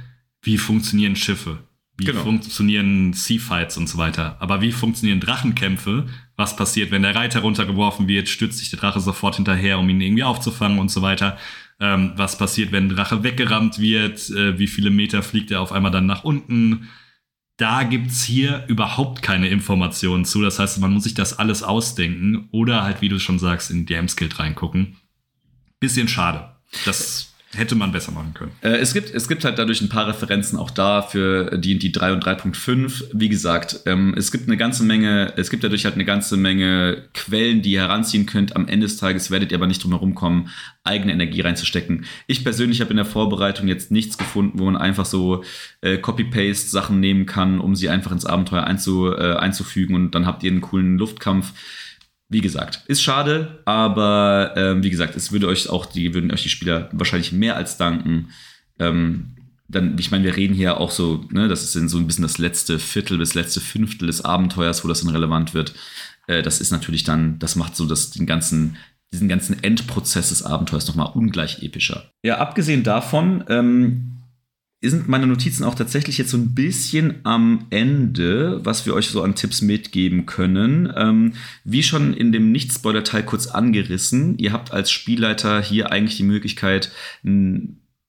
wie 0.43 0.57
funktionieren 0.57 1.17
Schiffe, 1.17 1.59
wie 1.99 2.07
genau. 2.07 2.23
funktionieren 2.23 3.13
Seafights 3.13 3.77
und 3.77 3.89
so 3.89 3.99
weiter. 3.99 4.37
Aber 4.41 4.63
wie 4.63 4.73
funktionieren 4.73 5.21
Drachenkämpfe? 5.21 6.07
Was 6.37 6.57
passiert, 6.57 6.91
wenn 6.91 7.03
der 7.03 7.15
Reiter 7.15 7.41
runtergeworfen 7.41 8.09
wird? 8.09 8.29
Stürzt 8.29 8.59
sich 8.59 8.71
der 8.71 8.79
Drache 8.79 9.01
sofort 9.01 9.37
hinterher, 9.37 9.79
um 9.79 9.89
ihn 9.89 10.01
irgendwie 10.01 10.23
aufzufangen 10.23 10.79
und 10.79 10.91
so 10.91 11.03
weiter? 11.03 11.37
Ähm, 11.81 12.13
was 12.17 12.39
passiert, 12.39 12.73
wenn 12.73 12.87
ein 12.87 12.97
Drache 12.97 13.23
weggerammt 13.23 13.79
wird, 13.79 14.31
äh, 14.31 14.59
wie 14.59 14.67
viele 14.67 14.91
Meter 14.91 15.23
fliegt 15.23 15.51
er 15.51 15.61
auf 15.61 15.73
einmal 15.73 15.93
dann 15.93 16.07
nach 16.07 16.25
unten. 16.25 16.89
Da 17.57 17.83
gibt 17.83 18.09
es 18.09 18.23
hier 18.23 18.65
überhaupt 18.69 19.23
keine 19.23 19.49
Informationen 19.49 20.25
zu. 20.25 20.43
Das 20.43 20.59
heißt, 20.59 20.79
man 20.81 20.93
muss 20.93 21.05
sich 21.05 21.15
das 21.15 21.39
alles 21.39 21.63
ausdenken 21.63 22.49
oder 22.53 22.83
halt, 22.83 23.01
wie 23.01 23.09
du 23.09 23.19
schon 23.19 23.39
sagst, 23.39 23.71
in 23.71 23.87
DM 23.87 24.09
Skill 24.09 24.31
reingucken. 24.33 24.97
Bisschen 25.81 26.09
schade. 26.09 26.57
Das 26.85 27.35
hätte 27.55 27.75
man 27.75 27.93
besser 27.93 28.13
machen 28.13 28.35
können. 28.35 28.53
Äh, 28.61 28.77
es, 28.77 28.93
gibt, 28.93 29.13
es 29.15 29.27
gibt 29.27 29.45
halt 29.45 29.59
dadurch 29.59 29.81
ein 29.81 29.89
paar 29.89 30.07
Referenzen 30.07 30.59
auch 30.59 30.71
da 30.71 31.01
für 31.01 31.57
die, 31.59 31.79
die 31.79 31.93
3 31.93 32.13
und 32.13 32.25
3.5. 32.25 33.05
Wie 33.13 33.29
gesagt, 33.29 33.81
ähm, 33.87 34.15
es 34.17 34.31
gibt 34.31 34.49
eine 34.49 34.59
ganze 34.59 34.83
Menge, 34.83 35.33
es 35.37 35.49
gibt 35.49 35.65
dadurch 35.65 35.85
halt 35.85 35.95
eine 35.95 36.05
ganze 36.05 36.37
Menge 36.37 37.05
Quellen, 37.15 37.63
die 37.63 37.73
ihr 37.73 37.81
heranziehen 37.81 38.27
könnt. 38.27 38.55
Am 38.55 38.69
Ende 38.69 38.87
des 38.87 38.99
Tages 38.99 39.31
werdet 39.31 39.51
ihr 39.51 39.59
aber 39.59 39.67
nicht 39.67 39.83
drum 39.83 39.93
herum 39.93 40.15
kommen, 40.15 40.51
eigene 40.85 41.13
Energie 41.13 41.41
reinzustecken. 41.41 42.05
Ich 42.27 42.45
persönlich 42.45 42.81
habe 42.81 42.91
in 42.91 42.97
der 42.97 43.07
Vorbereitung 43.07 43.67
jetzt 43.67 43.91
nichts 43.91 44.19
gefunden, 44.19 44.59
wo 44.59 44.65
man 44.65 44.77
einfach 44.77 45.07
so 45.07 45.43
äh, 45.81 45.97
Copy-Paste-Sachen 45.97 47.01
nehmen 47.01 47.25
kann, 47.25 47.61
um 47.61 47.75
sie 47.75 47.89
einfach 47.89 48.13
ins 48.13 48.27
Abenteuer 48.27 48.65
einzu, 48.65 49.11
äh, 49.11 49.37
einzufügen 49.37 49.95
und 49.95 50.15
dann 50.15 50.27
habt 50.27 50.43
ihr 50.43 50.51
einen 50.51 50.61
coolen 50.61 50.99
Luftkampf 50.99 51.53
wie 52.29 52.41
gesagt, 52.41 52.83
ist 52.87 53.03
schade, 53.03 53.63
aber 53.65 54.53
ähm, 54.57 54.83
wie 54.83 54.91
gesagt, 54.91 55.17
es 55.17 55.33
würde 55.33 55.49
euch 55.49 55.69
auch 55.71 55.87
die, 55.87 56.13
würden 56.13 56.31
euch 56.31 56.43
die 56.43 56.51
Spieler 56.51 56.91
wahrscheinlich 56.93 57.33
mehr 57.33 57.57
als 57.57 57.79
danken. 57.79 58.29
Ähm, 58.79 59.35
dann, 59.67 59.99
ich 59.99 60.11
meine, 60.11 60.25
wir 60.25 60.37
reden 60.37 60.55
hier 60.55 60.79
auch 60.79 60.91
so, 60.91 61.25
ne, 61.31 61.49
das 61.49 61.63
ist 61.63 61.73
so 61.91 61.99
ein 61.99 62.07
bisschen 62.07 62.23
das 62.23 62.39
letzte 62.39 62.79
Viertel 62.79 63.19
bis 63.19 63.35
letzte 63.35 63.61
Fünftel 63.61 64.07
des 64.07 64.25
Abenteuers, 64.25 64.85
wo 64.85 64.89
das 64.89 65.03
dann 65.03 65.15
relevant 65.15 65.55
wird. 65.55 65.75
Äh, 66.27 66.43
das 66.43 66.61
ist 66.61 66.71
natürlich 66.71 67.05
dann, 67.05 67.39
das 67.39 67.57
macht 67.57 67.77
so 67.77 67.87
das, 67.87 68.11
den 68.11 68.27
ganzen, 68.27 68.77
diesen 69.13 69.29
ganzen 69.29 69.63
Endprozess 69.63 70.29
des 70.29 70.43
Abenteuers 70.43 70.87
nochmal 70.87 71.13
ungleich 71.15 71.63
epischer. 71.63 72.11
Ja, 72.23 72.39
abgesehen 72.39 72.83
davon, 72.83 73.45
ähm, 73.49 74.18
sind 74.83 75.09
meine 75.09 75.27
Notizen 75.27 75.65
auch 75.65 75.75
tatsächlich 75.75 76.19
jetzt 76.19 76.31
so 76.31 76.37
ein 76.37 76.55
bisschen 76.55 77.17
am 77.25 77.67
Ende, 77.71 78.65
was 78.65 78.87
wir 78.87 78.95
euch 78.95 79.09
so 79.09 79.23
an 79.23 79.35
Tipps 79.35 79.61
mitgeben 79.61 80.25
können. 80.25 80.93
Ähm, 80.97 81.33
wie 81.65 81.83
schon 81.83 82.15
in 82.15 82.31
dem 82.31 82.53
Nicht-Spoiler-Teil 82.53 83.25
kurz 83.25 83.49
angerissen, 83.49 84.39
ihr 84.39 84.53
habt 84.53 84.73
als 84.73 84.93
Spielleiter 84.93 85.61
hier 85.61 85.91
eigentlich 85.91 86.17
die 86.17 86.23
Möglichkeit, 86.23 86.93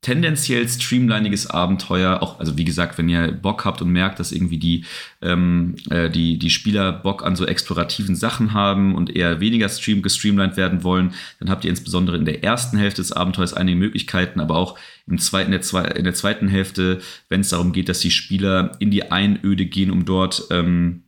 tendenziell 0.02 0.68
streamliniges 0.68 1.50
Abenteuer, 1.50 2.24
auch, 2.24 2.40
also 2.40 2.58
wie 2.58 2.64
gesagt, 2.64 2.98
wenn 2.98 3.10
ihr 3.10 3.34
Bock 3.34 3.66
habt 3.66 3.82
und 3.82 3.90
merkt, 3.92 4.20
dass 4.20 4.32
irgendwie 4.32 4.58
die, 4.58 4.86
ähm, 5.22 5.76
äh, 5.90 6.10
die, 6.10 6.40
die 6.40 6.50
Spieler 6.50 6.94
Bock 6.94 7.26
an 7.26 7.36
so 7.36 7.46
explorativen 7.46 8.16
Sachen 8.16 8.54
haben 8.54 8.96
und 8.96 9.14
eher 9.14 9.42
weniger 9.42 9.68
stream 9.68 10.02
gestreamlined 10.02 10.56
werden 10.56 10.84
wollen, 10.84 11.14
dann 11.40 11.50
habt 11.50 11.66
ihr 11.66 11.70
insbesondere 11.70 12.16
in 12.16 12.24
der 12.24 12.44
ersten 12.44 12.78
Hälfte 12.78 13.02
des 13.02 13.12
Abenteuers 13.12 13.54
einige 13.54 13.78
Möglichkeiten, 13.78 14.40
aber 14.40 14.56
auch 14.56 14.80
im 15.06 15.18
zweiten, 15.18 15.52
in, 15.52 15.60
der, 15.60 15.96
in 15.98 16.04
der 16.06 16.14
zweiten 16.14 16.48
Hälfte, 16.48 17.02
wenn 17.28 17.42
es 17.42 17.50
darum 17.50 17.74
geht, 17.74 17.90
dass 17.90 18.00
die 18.00 18.12
Spieler 18.12 18.72
in 18.80 18.92
die 18.92 19.12
Einöde 19.12 19.66
gehen, 19.66 19.92
um 19.92 20.06
dort 20.06 20.48
ähm, 20.50 21.04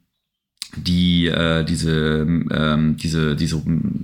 die 0.76 1.28
äh, 1.28 1.64
diese 1.64 2.26
ähm, 2.52 2.98
diese 2.98 3.36
diese 3.36 3.58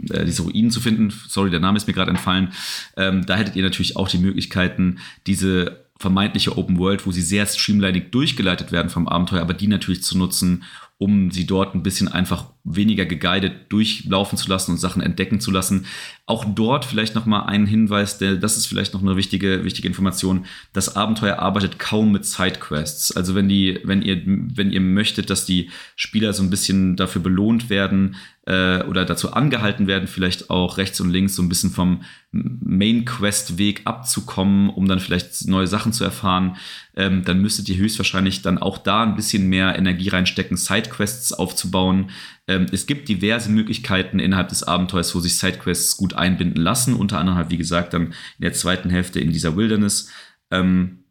äh, 0.10 0.26
diese 0.26 0.42
Ruinen 0.44 0.72
zu 0.72 0.80
finden. 0.80 1.14
Sorry, 1.28 1.50
der 1.50 1.60
Name 1.60 1.78
ist 1.78 1.88
mir 1.88 1.94
gerade 1.94 2.12
entfallen. 2.12 2.50
Ähm, 2.96 3.26
da 3.26 3.36
hättet 3.36 3.56
ihr 3.56 3.64
natürlich 3.64 3.96
auch 3.96 4.08
die 4.08 4.18
Möglichkeiten, 4.18 4.98
diese 5.26 5.86
vermeintliche 6.00 6.58
Open 6.58 6.78
World, 6.78 7.06
wo 7.06 7.12
sie 7.12 7.22
sehr 7.22 7.46
streamlinig 7.46 8.12
durchgeleitet 8.12 8.72
werden 8.72 8.90
vom 8.90 9.08
Abenteuer, 9.08 9.42
aber 9.42 9.54
die 9.54 9.68
natürlich 9.68 10.04
zu 10.04 10.18
nutzen, 10.18 10.64
um 10.98 11.32
sie 11.32 11.46
dort 11.46 11.76
ein 11.76 11.84
bisschen 11.84 12.08
einfach 12.08 12.46
weniger 12.70 13.06
geguided 13.06 13.54
durchlaufen 13.70 14.38
zu 14.38 14.50
lassen 14.50 14.72
und 14.72 14.78
Sachen 14.78 15.02
entdecken 15.02 15.40
zu 15.40 15.52
lassen. 15.52 15.86
Auch 16.26 16.46
dort 16.46 16.86
vielleicht 16.86 17.16
noch 17.16 17.26
mal 17.26 17.44
ein 17.44 17.66
Hinweis, 17.66 18.18
der, 18.18 18.36
das 18.36 18.58
ist 18.58 18.66
vielleicht 18.66 18.94
noch 18.94 19.02
eine 19.02 19.16
wichtige, 19.16 19.64
wichtige 19.64 19.88
Information. 19.88 20.46
Das 20.74 20.96
Abenteuer 20.96 21.40
arbeitet 21.40 21.80
kaum 21.80 22.12
mit 22.12 22.26
Sidequests. 22.26 23.16
Also 23.16 23.36
wenn 23.36 23.48
die, 23.48 23.80
wenn 23.84 24.02
ihr, 24.02 24.22
wenn 24.26 24.72
ihr 24.72 24.82
möchtet, 24.82 25.30
dass 25.30 25.46
die 25.46 25.70
Spieler 25.96 26.34
so 26.34 26.44
ein 26.44 26.50
bisschen 26.50 26.96
dafür 26.98 27.22
belohnt 27.22 27.70
werden, 27.70 28.16
äh, 28.48 28.82
oder 28.84 29.04
dazu 29.04 29.34
angehalten 29.34 29.88
werden, 29.88 30.08
vielleicht 30.08 30.50
auch 30.50 30.78
rechts 30.78 31.02
und 31.02 31.12
links 31.12 31.36
so 31.36 31.44
ein 31.44 31.50
bisschen 31.50 31.70
vom 31.70 32.04
Main-Quest-Weg 32.32 33.82
abzukommen, 33.84 34.70
um 34.70 34.88
dann 34.88 35.02
vielleicht 35.02 35.48
neue 35.48 35.68
Sachen 35.68 35.92
zu 35.92 36.06
erfahren, 36.06 36.56
ähm, 36.96 37.26
dann 37.26 37.42
müsstet 37.42 37.68
ihr 37.68 37.76
höchstwahrscheinlich 37.76 38.42
dann 38.42 38.58
auch 38.58 38.78
da 38.78 39.04
ein 39.04 39.16
bisschen 39.16 39.50
mehr 39.50 39.78
Energie 39.78 40.08
reinstecken, 40.08 40.56
Sidequests 40.56 41.34
aufzubauen. 41.34 42.10
Ähm, 42.48 42.68
es 42.72 42.86
gibt 42.86 43.10
diverse 43.10 43.52
Möglichkeiten 43.52 44.20
innerhalb 44.20 44.50
des 44.50 44.64
Abenteuers, 44.64 45.14
wo 45.14 45.20
sich 45.20 45.38
Sidequests 45.38 45.98
gut 45.98 46.14
einbinden 46.14 46.62
lassen, 46.62 46.96
unter 46.96 47.20
anderem 47.20 47.38
halt, 47.38 47.50
wie 47.50 47.58
gesagt, 47.58 47.94
dann 47.94 48.08
in 48.08 48.14
der 48.42 48.54
zweiten 48.54 48.90
Hälfte 48.90 49.20
in 49.20 49.32
dieser 49.32 49.58
Wilderness. 49.58 50.10
Ähm, 50.52 51.04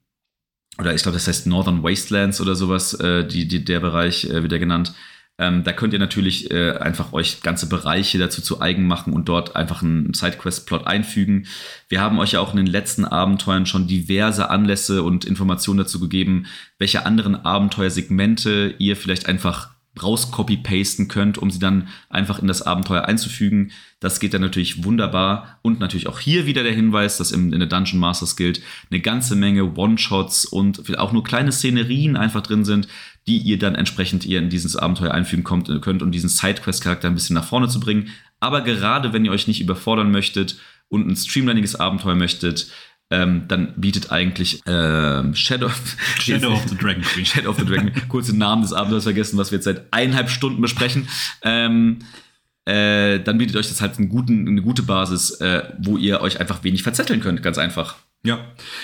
oder 0.79 0.95
ich 0.95 1.03
glaube, 1.03 1.17
das 1.17 1.29
heißt 1.29 1.47
Northern 1.47 1.83
Wastelands 1.83 2.41
oder 2.41 2.55
sowas, 2.55 2.95
äh, 2.95 3.27
die, 3.27 3.49
die, 3.49 3.65
der 3.65 3.81
Bereich 3.81 4.25
äh, 4.25 4.43
wieder 4.43 4.59
genannt. 4.59 4.95
Ähm, 5.39 5.65
da 5.65 5.73
könnt 5.73 5.93
ihr 5.93 5.99
natürlich 5.99 6.51
äh, 6.51 6.73
einfach 6.79 7.13
euch 7.13 7.43
ganze 7.43 7.69
Bereiche 7.69 8.19
dazu 8.19 8.41
zu 8.41 8.63
eigen 8.63 8.87
machen 8.87 9.13
und 9.13 9.29
dort 9.29 9.55
einfach 9.55 9.83
einen 9.83 10.15
Sidequest-Plot 10.15 10.87
einfügen. 10.87 11.47
Wir 11.91 12.01
haben 12.01 12.19
euch 12.19 12.33
ja 12.33 12.41
auch 12.41 12.53
in 12.53 12.57
den 12.57 12.67
letzten 12.67 13.05
Abenteuern 13.05 13.67
schon 13.67 13.87
diverse 13.87 14.49
Anlässe 14.49 15.03
und 15.03 15.27
Informationen 15.27 15.79
dazu 15.79 16.01
gegeben, 16.01 16.47
welche 16.79 17.05
anderen 17.05 17.35
Abenteuersegmente 17.35 18.75
ihr 18.79 18.97
vielleicht 18.97 19.27
einfach 19.27 19.76
raus 20.03 20.31
copy-pasten 20.31 21.09
könnt, 21.09 21.39
um 21.39 21.51
sie 21.51 21.59
dann 21.59 21.89
einfach 22.09 22.39
in 22.39 22.47
das 22.47 22.63
Abenteuer 22.63 23.05
einzufügen. 23.05 23.73
Das 24.01 24.21
geht 24.21 24.35
dann 24.35 24.43
natürlich 24.43 24.85
wunderbar. 24.85 25.59
Und 25.63 25.81
natürlich 25.81 26.07
auch 26.07 26.21
hier 26.21 26.47
wieder 26.47 26.63
der 26.63 26.75
Hinweis, 26.75 27.17
dass 27.17 27.33
in, 27.33 27.53
in 27.53 27.59
der 27.59 27.69
Dungeon 27.69 27.99
Masters 27.99 28.37
Guild 28.37 28.61
eine 28.91 29.01
ganze 29.01 29.37
Menge 29.37 29.75
One-Shots 29.75 30.45
und 30.47 30.99
auch 30.99 31.13
nur 31.13 31.25
kleine 31.25 31.53
Szenerien 31.53 32.17
einfach 32.17 32.43
drin 32.43 32.65
sind, 32.65 32.89
die 33.27 33.39
ihr 33.39 33.59
dann 33.59 33.75
entsprechend 33.75 34.25
ihr 34.25 34.39
in 34.39 34.51
dieses 34.51 34.77
Abenteuer 34.77 35.13
einfügen 35.13 35.45
kommt, 35.45 35.71
könnt, 35.83 36.03
um 36.03 36.13
diesen 36.13 36.29
Sidequest-Charakter 36.29 37.09
ein 37.09 37.15
bisschen 37.15 37.35
nach 37.35 37.45
vorne 37.45 37.69
zu 37.69 37.81
bringen. 37.81 38.11
Aber 38.39 38.61
gerade 38.61 39.13
wenn 39.13 39.25
ihr 39.25 39.33
euch 39.33 39.49
nicht 39.49 39.61
überfordern 39.61 40.11
möchtet 40.11 40.59
und 40.89 41.09
ein 41.09 41.17
streamliniges 41.17 41.75
Abenteuer 41.75 42.15
möchtet, 42.15 42.71
ähm, 43.11 43.45
dann 43.47 43.75
bietet 43.77 44.11
eigentlich 44.11 44.61
ähm, 44.67 45.35
Shadow, 45.35 45.71
Shadow 46.19 46.53
of 46.53 46.69
the 46.69 46.77
Dragon 46.81 47.03
Queen. 47.03 47.25
Shadow 47.25 47.51
of 47.51 47.59
the 47.59 47.65
Dragon. 47.65 47.93
Kurze 48.09 48.37
Namen 48.37 48.63
des 48.63 48.73
Abenteuers 48.73 49.05
vergessen, 49.05 49.39
was 49.39 49.53
wir 49.53 49.57
jetzt 49.57 49.65
seit 49.65 49.93
eineinhalb 49.93 50.29
Stunden 50.29 50.61
besprechen. 50.61 51.09
Ähm, 51.43 52.01
äh, 52.65 53.21
dann 53.21 53.39
bietet 53.39 53.57
euch 53.57 53.69
das 53.69 53.81
halt 53.81 53.97
guten, 54.09 54.49
eine 54.49 54.61
gute 54.61 54.83
Basis, 54.83 55.31
äh, 55.41 55.63
wo 55.79 55.97
ihr 55.97 56.21
euch 56.21 56.41
einfach 56.41 56.65
wenig 56.65 56.83
verzetteln 56.83 57.21
könnt, 57.21 57.43
ganz 57.43 57.59
einfach. 57.59 57.97
Ja, 58.25 58.41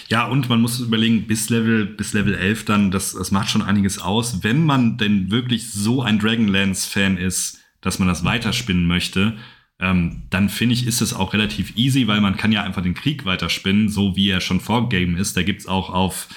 ja, 0.09 0.25
und 0.27 0.49
man 0.49 0.61
muss 0.61 0.79
überlegen, 0.79 1.27
bis 1.27 1.51
Level, 1.51 1.85
bis 1.85 2.13
Level 2.13 2.35
11 2.35 2.65
dann, 2.65 2.91
das, 2.93 3.13
das 3.13 3.33
macht 3.33 3.51
schon 3.51 3.63
einiges 3.63 3.99
aus. 3.99 4.45
Wenn 4.45 4.65
man 4.65 4.99
denn 4.99 5.33
wirklich 5.33 5.73
so 5.73 6.01
ein 6.01 6.21
Dragonlance-Fan 6.21 7.17
ist, 7.17 7.59
dass 7.81 7.99
man 7.99 8.07
das 8.07 8.23
weiterspinnen 8.23 8.87
möchte, 8.87 9.37
ähm, 9.83 10.23
dann 10.31 10.49
finde 10.49 10.75
ich, 10.75 10.87
ist 10.87 11.01
es 11.01 11.13
auch 11.13 11.33
relativ 11.33 11.77
easy, 11.77 12.07
weil 12.07 12.21
man 12.21 12.37
kann 12.37 12.53
ja 12.53 12.63
einfach 12.63 12.83
den 12.83 12.95
Krieg 12.95 13.25
weiterspinnen, 13.25 13.89
so 13.89 14.17
wie 14.17 14.31
er 14.31 14.41
schon 14.41 14.61
vorgegeben 14.61 15.17
ist. 15.17 15.37
Da 15.37 15.43
gibt's 15.43 15.67
auch 15.67 15.91
auf 15.91 16.29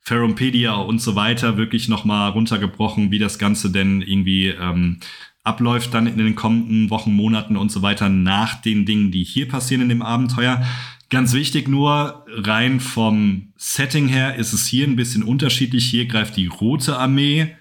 Ferumpedia 0.00 0.72
und 0.74 1.00
so 1.02 1.14
weiter 1.14 1.58
wirklich 1.58 1.88
nochmal 1.88 2.30
runtergebrochen, 2.30 3.10
wie 3.10 3.18
das 3.18 3.38
Ganze 3.38 3.70
denn 3.70 4.00
irgendwie 4.00 4.48
ähm, 4.48 4.98
abläuft 5.44 5.92
dann 5.92 6.06
in 6.06 6.16
den 6.16 6.34
kommenden 6.34 6.88
Wochen, 6.90 7.12
Monaten 7.12 7.56
und 7.56 7.70
so 7.70 7.82
weiter 7.82 8.08
nach 8.08 8.62
den 8.62 8.86
Dingen, 8.86 9.10
die 9.10 9.24
hier 9.24 9.46
passieren 9.46 9.82
in 9.82 9.90
dem 9.90 10.02
Abenteuer. 10.02 10.64
Ganz 11.10 11.34
wichtig 11.34 11.68
nur, 11.68 12.24
rein 12.28 12.80
vom 12.80 13.52
Setting 13.56 14.08
her 14.08 14.36
ist 14.36 14.54
es 14.54 14.66
hier 14.66 14.86
ein 14.86 14.96
bisschen 14.96 15.22
unterschiedlich. 15.22 15.84
Hier 15.84 16.06
greift 16.06 16.36
die 16.36 16.46
Rote 16.46 16.98
Armee 16.98 17.54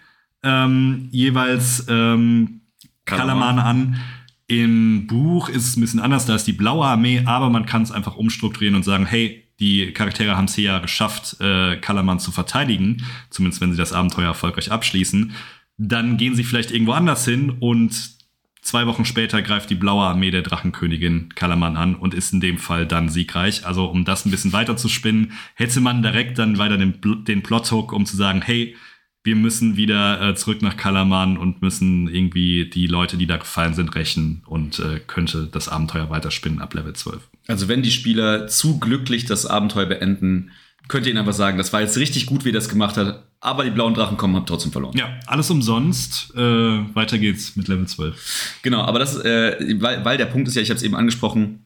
ähm, 0.43 1.09
jeweils 1.11 1.85
ähm, 1.89 2.61
Kalaman 3.05 3.59
an. 3.59 3.99
Im 4.47 5.07
Buch 5.07 5.49
ist 5.49 5.67
es 5.67 5.75
ein 5.75 5.81
bisschen 5.81 5.99
anders, 5.99 6.25
da 6.25 6.35
ist 6.35 6.45
die 6.45 6.53
blaue 6.53 6.85
Armee, 6.85 7.23
aber 7.25 7.49
man 7.49 7.65
kann 7.65 7.81
es 7.81 7.91
einfach 7.91 8.15
umstrukturieren 8.15 8.75
und 8.75 8.83
sagen, 8.83 9.05
hey, 9.05 9.43
die 9.59 9.91
Charaktere 9.91 10.37
haben 10.37 10.45
es 10.45 10.55
hier 10.55 10.65
ja 10.65 10.79
geschafft, 10.79 11.37
äh, 11.39 11.77
Kalaman 11.77 12.19
zu 12.19 12.31
verteidigen, 12.31 13.03
zumindest 13.29 13.61
wenn 13.61 13.71
sie 13.71 13.77
das 13.77 13.93
Abenteuer 13.93 14.27
erfolgreich 14.27 14.71
abschließen. 14.71 15.31
Dann 15.77 16.17
gehen 16.17 16.35
sie 16.35 16.43
vielleicht 16.43 16.71
irgendwo 16.71 16.93
anders 16.93 17.25
hin 17.25 17.57
und 17.59 18.15
Zwei 18.65 18.87
Wochen 18.87 19.05
später 19.05 19.43
greift 19.43 19.69
die 19.69 19.75
blaue 19.75 20.03
Armee 20.03 20.31
der 20.31 20.41
Drachenkönigin 20.41 21.29
Kalaman 21.35 21.77
an 21.77 21.93
und 21.93 22.15
ist 22.15 22.33
in 22.33 22.41
dem 22.41 22.57
Fall 22.57 22.87
dann 22.87 23.09
siegreich. 23.09 23.63
Also 23.63 23.85
um 23.85 24.05
das 24.05 24.25
ein 24.25 24.31
bisschen 24.31 24.53
weiter 24.53 24.75
zu 24.75 24.89
spinnen, 24.89 25.33
hätte 25.53 25.81
man 25.81 26.01
direkt 26.01 26.39
dann 26.39 26.57
weiter 26.57 26.79
den, 26.79 26.99
den 27.25 27.43
Plot-Hook, 27.43 27.93
um 27.93 28.07
zu 28.07 28.17
sagen, 28.17 28.41
hey, 28.41 28.75
wir 29.25 29.35
müssen 29.35 29.75
wieder 29.75 30.21
äh, 30.21 30.35
zurück 30.35 30.61
nach 30.61 30.77
Kalaman 30.77 31.37
und 31.37 31.61
müssen 31.61 32.07
irgendwie 32.07 32.69
die 32.69 32.85
Leute, 32.85 33.17
die 33.17 33.25
da 33.25 33.37
gefallen 33.37 33.73
sind, 33.73 33.95
rächen 33.95 34.43
und 34.45 34.77
äh, 34.79 34.99
könnte 35.05 35.49
das 35.51 35.67
Abenteuer 35.67 36.11
weiterspinnen 36.11 36.61
ab 36.61 36.75
Level 36.75 36.93
12. 36.93 37.21
Also 37.47 37.67
wenn 37.67 37.81
die 37.81 37.91
Spieler 37.91 38.47
zu 38.47 38.79
glücklich 38.79 39.25
das 39.25 39.47
Abenteuer 39.47 39.87
beenden, 39.87 40.51
könnt 40.87 41.07
ihr 41.07 41.11
ihnen 41.11 41.19
einfach 41.19 41.33
sagen, 41.33 41.57
das 41.57 41.73
war 41.73 41.81
jetzt 41.81 41.97
richtig 41.97 42.27
gut, 42.27 42.45
wie 42.45 42.49
er 42.49 42.53
das 42.53 42.69
gemacht 42.69 42.97
hat, 42.97 43.23
aber 43.39 43.63
die 43.63 43.71
blauen 43.71 43.95
Drachen 43.95 44.15
kommen, 44.17 44.35
haben 44.35 44.45
trotzdem 44.45 44.71
verloren. 44.71 44.95
Ja, 44.95 45.09
alles 45.25 45.49
umsonst. 45.49 46.31
Äh, 46.35 46.39
weiter 46.39 47.17
geht's 47.17 47.55
mit 47.55 47.67
Level 47.67 47.87
12. 47.87 48.59
Genau, 48.61 48.81
aber 48.81 48.99
das, 48.99 49.17
äh, 49.17 49.75
weil, 49.79 50.05
weil 50.05 50.17
der 50.17 50.25
Punkt 50.25 50.47
ist 50.47 50.53
ja, 50.53 50.61
ich 50.61 50.69
habe 50.69 50.77
es 50.77 50.83
eben 50.83 50.95
angesprochen, 50.95 51.65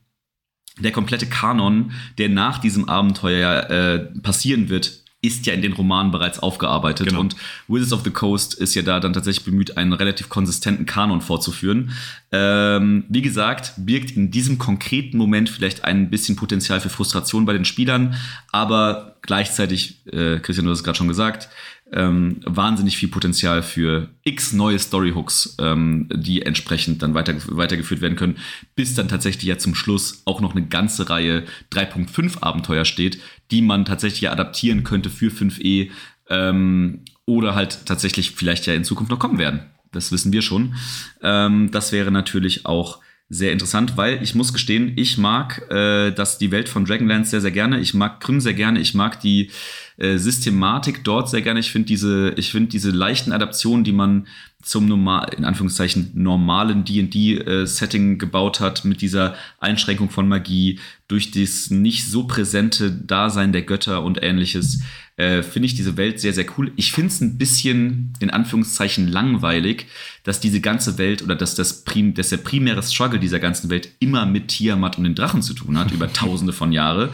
der 0.80 0.94
komplette 0.94 1.26
Kanon, 1.26 1.91
der 2.18 2.30
nach 2.30 2.60
diesem 2.60 2.88
Abenteuer 2.88 3.69
äh, 3.69 3.99
passieren 4.22 4.69
wird, 4.69 4.99
ist 5.22 5.46
ja 5.46 5.54
in 5.54 5.62
den 5.62 5.74
Romanen 5.74 6.12
bereits 6.12 6.40
aufgearbeitet. 6.40 7.08
Genau. 7.08 7.20
Und 7.20 7.36
Wizards 7.68 7.91
of 7.91 8.04
the 8.04 8.12
Coast 8.12 8.54
ist 8.54 8.74
ja 8.74 8.82
da 8.82 9.00
dann 9.02 9.12
tatsächlich 9.12 9.44
bemüht, 9.44 9.76
einen 9.76 9.91
relativ 9.91 10.30
konsistenten 10.30 10.86
Kanon 10.86 11.20
vorzuführen. 11.20 11.91
Ähm, 12.32 13.04
wie 13.10 13.22
gesagt, 13.22 13.74
birgt 13.78 14.12
in 14.12 14.32
diesem 14.32 14.58
konkreten 14.58 15.18
Moment 15.18 15.50
vielleicht 15.50 15.84
ein 15.84 16.10
bisschen 16.10 16.38
Potenzial 16.38 16.80
für 16.80 16.90
Frustration 16.90 17.46
bei 17.46 17.54
den 17.54 17.66
Spielern, 17.66 18.16
aber 18.52 19.18
gleichzeitig, 19.22 20.06
äh, 20.08 20.40
Christian, 20.40 20.66
du 20.66 20.72
hast 20.72 20.80
es 20.80 20.84
gerade 20.84 20.98
schon 20.98 21.08
gesagt, 21.10 21.50
ähm, 21.91 22.40
wahnsinnig 22.45 22.98
viel 22.98 23.10
Potenzial 23.10 23.64
für 23.64 24.10
x 24.24 24.53
neue 24.53 24.78
Storyhooks, 24.78 25.56
ähm, 25.60 26.07
die 26.14 26.44
entsprechend 26.44 27.02
dann 27.02 27.14
weiter, 27.14 27.36
weitergeführt 27.48 28.02
werden 28.02 28.16
können, 28.16 28.38
bis 28.76 28.94
dann 28.94 29.07
tatsächlich 29.07 29.45
ja 29.45 29.57
zum 29.57 29.76
Schluss 29.76 30.22
auch 30.26 30.41
noch 30.41 30.56
eine 30.56 30.68
ganze 30.68 31.10
Reihe 31.10 31.45
3.5 31.72 32.41
Abenteuer 32.41 32.86
steht, 32.86 33.20
die 33.52 33.61
man 33.61 33.86
tatsächlich 33.86 34.22
ja 34.22 34.32
adaptieren 34.32 34.84
könnte 34.84 35.10
für 35.10 35.30
5e 35.30 35.90
ähm, 36.30 37.02
oder 37.26 37.56
halt 37.56 37.86
tatsächlich 37.86 38.32
vielleicht 38.32 38.66
ja 38.66 38.74
in 38.74 38.84
Zukunft 38.84 39.11
noch 39.11 39.20
kommen 39.20 39.40
werden. 39.40 39.61
Das 39.91 40.11
wissen 40.11 40.32
wir 40.32 40.41
schon. 40.41 40.76
Ähm, 41.22 41.72
das 41.72 41.91
wäre 41.91 42.11
natürlich 42.11 42.66
auch 42.66 42.99
sehr 43.32 43.52
interessant, 43.52 43.96
weil 43.96 44.24
ich 44.24 44.34
muss 44.34 44.54
gestehen, 44.54 44.94
ich 44.96 45.20
mag 45.20 45.70
äh, 45.70 46.12
das, 46.12 46.40
die 46.40 46.50
Welt 46.50 46.68
von 46.68 46.86
Dragonlance 46.86 47.30
sehr, 47.30 47.42
sehr 47.42 47.52
gerne. 47.52 47.80
Ich 47.80 47.94
mag 47.94 48.20
Kryn 48.22 48.42
sehr 48.42 48.56
gerne. 48.56 48.80
Ich 48.80 48.96
mag 48.96 49.22
die 49.22 49.52
äh, 49.98 50.18
Systematik 50.18 51.04
dort 51.04 51.30
sehr 51.30 51.44
gerne. 51.44 51.60
Ich 51.60 51.72
finde 51.72 51.86
diese, 51.86 52.34
ich 52.38 52.52
finde 52.52 52.70
diese 52.70 52.90
leichten 52.90 53.32
Adaptionen, 53.32 53.84
die 53.84 53.92
man 53.92 54.26
zum 54.64 54.88
normal, 54.88 55.30
in 55.38 55.46
Anführungszeichen 55.46 56.10
normalen 56.16 56.86
D&D-Setting 56.86 58.14
äh, 58.14 58.18
gebaut 58.18 58.60
hat, 58.62 58.84
mit 58.84 59.02
dieser 59.02 59.36
Einschränkung 59.60 60.10
von 60.10 60.28
Magie, 60.28 60.80
durch 61.08 61.30
das 61.30 61.70
nicht 61.70 62.10
so 62.10 62.24
präsente 62.24 62.92
Dasein 62.92 63.52
der 63.52 63.62
Götter 63.62 64.04
und 64.04 64.24
ähnliches, 64.24 64.82
äh, 65.20 65.44
finde 65.44 65.66
ich 65.66 65.76
diese 65.76 65.98
Welt 65.98 66.22
sehr, 66.22 66.32
sehr 66.32 66.46
cool. 66.58 66.72
Ich 66.78 66.94
finde 66.94 67.10
es 67.10 67.20
ein 67.20 67.38
bisschen, 67.38 68.14
in 68.22 68.30
Anführungszeichen, 68.30 69.10
langweilig, 69.10 69.86
dass 70.24 70.40
diese 70.40 70.62
ganze 70.62 70.98
Welt 70.98 71.22
oder 71.22 71.36
dass, 71.36 71.56
das 71.56 71.84
Prim, 71.84 72.14
dass 72.14 72.30
der 72.30 72.38
primäre 72.38 72.82
Struggle 72.82 73.20
dieser 73.20 73.41
ganzen 73.41 73.70
Welt 73.70 73.90
immer 74.00 74.26
mit 74.26 74.48
Tiamat 74.48 74.98
und 74.98 75.04
den 75.04 75.16
Drachen 75.16 75.41
zu 75.41 75.54
tun 75.54 75.78
hat, 75.78 75.91
über 75.91 76.12
tausende 76.14 76.54
von 76.54 76.72
Jahren. 76.72 77.10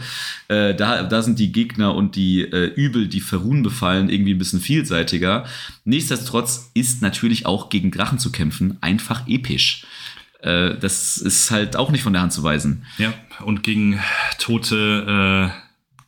Äh, 0.46 0.76
da, 0.76 1.02
da 1.02 1.20
sind 1.20 1.40
die 1.40 1.50
Gegner 1.50 1.96
und 1.96 2.14
die 2.14 2.42
äh, 2.42 2.66
Übel, 2.76 3.08
die 3.08 3.20
Ferun 3.20 3.64
befallen, 3.64 4.08
irgendwie 4.08 4.34
ein 4.34 4.38
bisschen 4.38 4.60
vielseitiger. 4.60 5.44
Nichtsdestotrotz 5.84 6.70
ist 6.74 7.02
natürlich 7.02 7.44
auch 7.44 7.70
gegen 7.70 7.90
Drachen 7.90 8.20
zu 8.20 8.30
kämpfen 8.30 8.78
einfach 8.82 9.26
episch. 9.26 9.84
Äh, 10.42 10.76
das 10.78 11.16
ist 11.16 11.50
halt 11.50 11.74
auch 11.74 11.90
nicht 11.90 12.04
von 12.04 12.12
der 12.12 12.22
Hand 12.22 12.32
zu 12.32 12.44
weisen. 12.44 12.84
Ja, 12.98 13.12
und 13.44 13.64
gegen 13.64 13.98
tote, 14.38 15.50
äh, 15.52 15.65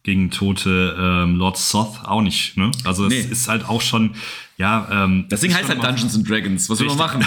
gegen 0.09 0.31
tote 0.31 0.97
ähm, 0.99 1.37
Lord 1.37 1.59
Soth 1.59 2.03
auch 2.03 2.23
nicht. 2.23 2.57
Ne? 2.57 2.71
Also 2.85 3.09
nee. 3.09 3.19
es 3.19 3.27
ist 3.27 3.47
halt 3.47 3.69
auch 3.69 3.83
schon, 3.83 4.13
ja. 4.57 4.89
Ähm, 5.05 5.27
das 5.29 5.43
Ding 5.43 5.53
heißt 5.53 5.69
halt 5.69 5.85
Dungeons 5.85 6.15
and 6.15 6.27
Dragons. 6.27 6.71
Was 6.71 6.81
will 6.81 6.87
man 6.87 6.97
machen? 6.97 7.27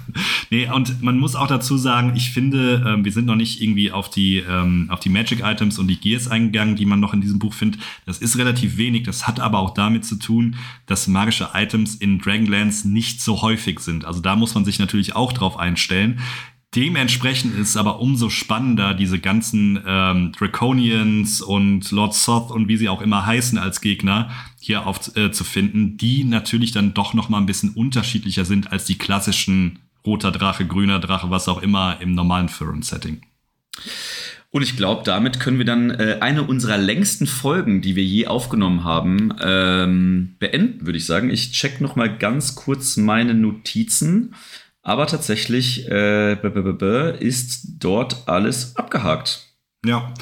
nee, 0.50 0.68
und 0.70 1.02
man 1.02 1.18
muss 1.18 1.34
auch 1.36 1.46
dazu 1.46 1.78
sagen, 1.78 2.12
ich 2.16 2.28
finde, 2.28 2.84
ähm, 2.86 3.02
wir 3.02 3.12
sind 3.12 3.24
noch 3.24 3.34
nicht 3.34 3.62
irgendwie 3.62 3.92
auf 3.92 4.10
die, 4.10 4.44
ähm, 4.46 4.88
auf 4.90 5.00
die 5.00 5.08
Magic-Items 5.08 5.78
und 5.78 5.88
die 5.88 5.98
Gears 5.98 6.28
eingegangen, 6.28 6.76
die 6.76 6.84
man 6.84 7.00
noch 7.00 7.14
in 7.14 7.22
diesem 7.22 7.38
Buch 7.38 7.54
findet. 7.54 7.80
Das 8.04 8.18
ist 8.18 8.36
relativ 8.36 8.76
wenig. 8.76 9.04
Das 9.04 9.26
hat 9.26 9.40
aber 9.40 9.60
auch 9.60 9.72
damit 9.72 10.04
zu 10.04 10.16
tun, 10.16 10.56
dass 10.84 11.08
magische 11.08 11.48
Items 11.54 11.94
in 11.94 12.18
Dragonlance 12.18 12.86
nicht 12.86 13.22
so 13.22 13.40
häufig 13.40 13.80
sind. 13.80 14.04
Also 14.04 14.20
da 14.20 14.36
muss 14.36 14.54
man 14.54 14.66
sich 14.66 14.78
natürlich 14.78 15.16
auch 15.16 15.32
drauf 15.32 15.56
einstellen. 15.56 16.20
Dementsprechend 16.76 17.54
ist 17.54 17.70
es 17.70 17.76
aber 17.78 17.98
umso 17.98 18.28
spannender, 18.28 18.92
diese 18.92 19.18
ganzen 19.18 19.82
ähm, 19.86 20.32
Draconians 20.32 21.40
und 21.40 21.90
Lord 21.90 22.14
Soth 22.14 22.50
und 22.50 22.68
wie 22.68 22.76
sie 22.76 22.90
auch 22.90 23.00
immer 23.00 23.24
heißen 23.24 23.56
als 23.56 23.80
Gegner 23.80 24.30
hier 24.60 24.86
aufzufinden, 24.86 25.94
äh, 25.94 25.96
die 25.96 26.24
natürlich 26.24 26.72
dann 26.72 26.92
doch 26.92 27.14
noch 27.14 27.30
mal 27.30 27.38
ein 27.38 27.46
bisschen 27.46 27.70
unterschiedlicher 27.70 28.44
sind 28.44 28.70
als 28.70 28.84
die 28.84 28.98
klassischen 28.98 29.78
roter 30.04 30.30
Drache, 30.30 30.66
grüner 30.66 30.98
Drache, 30.98 31.30
was 31.30 31.48
auch 31.48 31.62
immer 31.62 32.00
im 32.00 32.14
normalen 32.14 32.50
Furren-Setting. 32.50 33.22
Und 34.50 34.62
ich 34.62 34.76
glaube, 34.76 35.02
damit 35.04 35.40
können 35.40 35.58
wir 35.58 35.66
dann 35.66 35.90
äh, 35.90 36.18
eine 36.20 36.42
unserer 36.42 36.78
längsten 36.78 37.26
Folgen, 37.26 37.82
die 37.82 37.96
wir 37.96 38.04
je 38.04 38.26
aufgenommen 38.26 38.84
haben, 38.84 39.34
ähm, 39.42 40.36
beenden, 40.38 40.86
würde 40.86 40.98
ich 40.98 41.06
sagen. 41.06 41.30
Ich 41.30 41.52
check 41.52 41.80
noch 41.80 41.96
mal 41.96 42.14
ganz 42.16 42.54
kurz 42.54 42.96
meine 42.96 43.34
Notizen. 43.34 44.34
Aber 44.82 45.06
tatsächlich 45.06 45.88
äh, 45.88 46.36
ist 47.20 47.66
dort 47.78 48.26
alles 48.26 48.76
abgehakt. 48.76 49.46
Ja. 49.84 50.14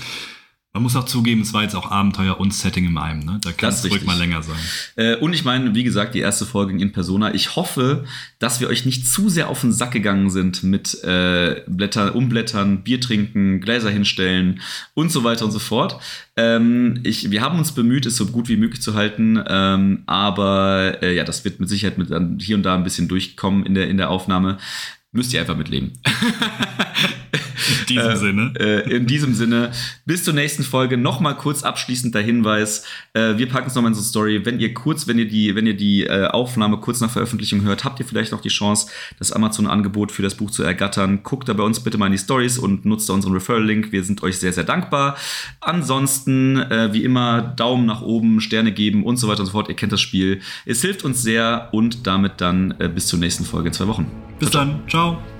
Man 0.77 0.82
muss 0.82 0.94
auch 0.94 1.07
zugeben, 1.07 1.40
es 1.40 1.55
war 1.55 1.62
jetzt 1.62 1.74
auch 1.74 1.90
Abenteuer 1.90 2.39
und 2.39 2.53
Setting 2.53 2.85
in 2.85 2.98
einem. 2.98 3.20
Ne? 3.20 3.40
Da 3.43 3.53
kann 3.53 3.70
es 3.70 3.90
ruhig 3.90 4.05
mal 4.05 4.19
länger 4.19 4.43
sein. 4.43 4.59
Äh, 4.97 5.16
und 5.16 5.32
ich 5.32 5.43
meine, 5.43 5.74
wie 5.74 5.85
gesagt, 5.85 6.15
die 6.15 6.19
erste 6.19 6.44
Folge 6.44 6.77
in 6.78 6.93
Persona. 6.93 7.32
Ich 7.35 7.57
hoffe, 7.57 8.05
dass 8.40 8.61
wir 8.61 8.69
euch 8.69 8.85
nicht 8.85 9.09
zu 9.09 9.31
sehr 9.31 9.48
auf 9.48 9.62
den 9.62 9.73
Sack 9.73 9.93
gegangen 9.93 10.28
sind 10.28 10.62
mit 10.62 11.03
äh, 11.03 11.62
Blätter, 11.66 12.15
Umblättern, 12.15 12.82
Bier 12.82 13.01
trinken, 13.01 13.62
Gläser 13.62 13.89
hinstellen 13.89 14.61
und 14.93 15.11
so 15.11 15.24
weiter 15.24 15.47
und 15.47 15.51
so 15.51 15.61
fort. 15.61 15.98
Ähm, 16.36 17.01
ich, 17.05 17.31
wir 17.31 17.40
haben 17.40 17.59
uns 17.59 17.73
bemüht, 17.73 18.05
es 18.05 18.16
so 18.16 18.27
gut 18.27 18.51
wie 18.51 18.59
möglich 18.59 18.82
zu 18.82 18.93
halten, 18.93 19.43
ähm, 19.48 20.03
aber 20.05 20.98
äh, 21.01 21.16
ja, 21.16 21.24
das 21.24 21.47
wird 21.47 21.59
mit 21.59 21.70
Sicherheit 21.70 21.97
mit, 21.97 22.12
hier 22.43 22.57
und 22.57 22.62
da 22.62 22.74
ein 22.74 22.85
bisschen 22.85 23.09
durchkommen 23.09 23.65
in 23.65 23.74
der, 23.74 23.89
in 23.89 23.97
der 23.97 24.11
Aufnahme. 24.11 24.59
Müsst 25.16 25.32
ihr 25.32 25.40
einfach 25.40 25.56
mitleben. 25.56 25.93
In 27.80 27.86
diesem 27.86 28.10
äh, 28.10 28.16
Sinne. 28.16 28.52
Äh, 28.59 28.97
in 28.97 29.06
diesem 29.06 29.34
Sinne. 29.34 29.70
Bis 30.05 30.24
zur 30.24 30.34
nächsten 30.34 30.62
Folge. 30.62 30.97
Nochmal 30.97 31.36
kurz 31.36 31.62
abschließend 31.62 32.14
der 32.14 32.22
Hinweis. 32.22 32.84
Äh, 33.14 33.38
wir 33.38 33.48
packen 33.48 33.68
es 33.68 33.74
nochmal 33.74 33.90
in 33.90 33.94
so 33.94 34.01
eine 34.01 34.09
Story. 34.09 34.44
Wenn 34.44 34.60
ihr 34.60 34.74
kurz, 34.74 35.09
wenn 35.09 35.18
ihr 35.18 35.26
die, 35.26 35.55
wenn 35.55 35.66
ihr 35.66 35.76
die 35.76 36.05
äh, 36.05 36.26
Aufnahme 36.26 36.78
kurz 36.78 37.01
nach 37.01 37.10
Veröffentlichung 37.10 37.62
hört, 37.62 37.84
habt 37.84 37.98
ihr 37.98 38.06
vielleicht 38.06 38.32
noch 38.32 38.40
die 38.40 38.48
Chance, 38.51 38.88
das 39.18 39.32
Amazon-Angebot 39.32 40.12
für 40.12 40.22
das 40.22 40.34
Buch 40.34 40.51
zu 40.51 40.62
ergattern. 40.62 41.20
Guckt 41.22 41.48
da 41.48 41.55
bei 41.55 41.64
uns 41.64 41.80
bitte 41.80 41.98
mal 41.98 42.06
in 42.06 42.12
die 42.12 42.18
Stories 42.18 42.59
und 42.59 42.84
nutzt 42.84 43.09
da 43.09 43.14
unseren 43.14 43.32
Referral-Link. 43.32 43.90
Wir 43.90 44.05
sind 44.05 44.22
euch 44.22 44.38
sehr, 44.38 44.52
sehr 44.52 44.64
dankbar. 44.64 45.16
Ansonsten, 45.60 46.59
äh, 46.59 46.93
wie 46.93 47.05
immer, 47.05 47.40
Daumen 47.43 47.86
nach 47.86 48.02
oben, 48.02 48.40
Sterne 48.40 48.72
geben 48.72 49.05
und 49.05 49.16
so 49.16 49.28
weiter 49.28 49.40
und 49.40 49.47
so 49.47 49.52
fort. 49.52 49.68
Ihr 49.68 49.76
kennt 49.76 49.93
das 49.93 50.01
Spiel. 50.01 50.40
Es 50.66 50.82
hilft 50.82 51.05
uns 51.05 51.22
sehr 51.22 51.70
und 51.72 52.06
damit 52.06 52.40
dann 52.40 52.74
äh, 52.78 52.88
bis 52.88 53.06
zur 53.06 53.18
nächsten 53.18 53.44
Folge 53.44 53.68
in 53.68 53.72
zwei 53.72 53.86
Wochen. 53.86 54.10
Bis 54.38 54.51
ciao, 54.51 54.64
dann. 54.64 54.80
Ciao. 54.88 55.06
now. 55.07 55.35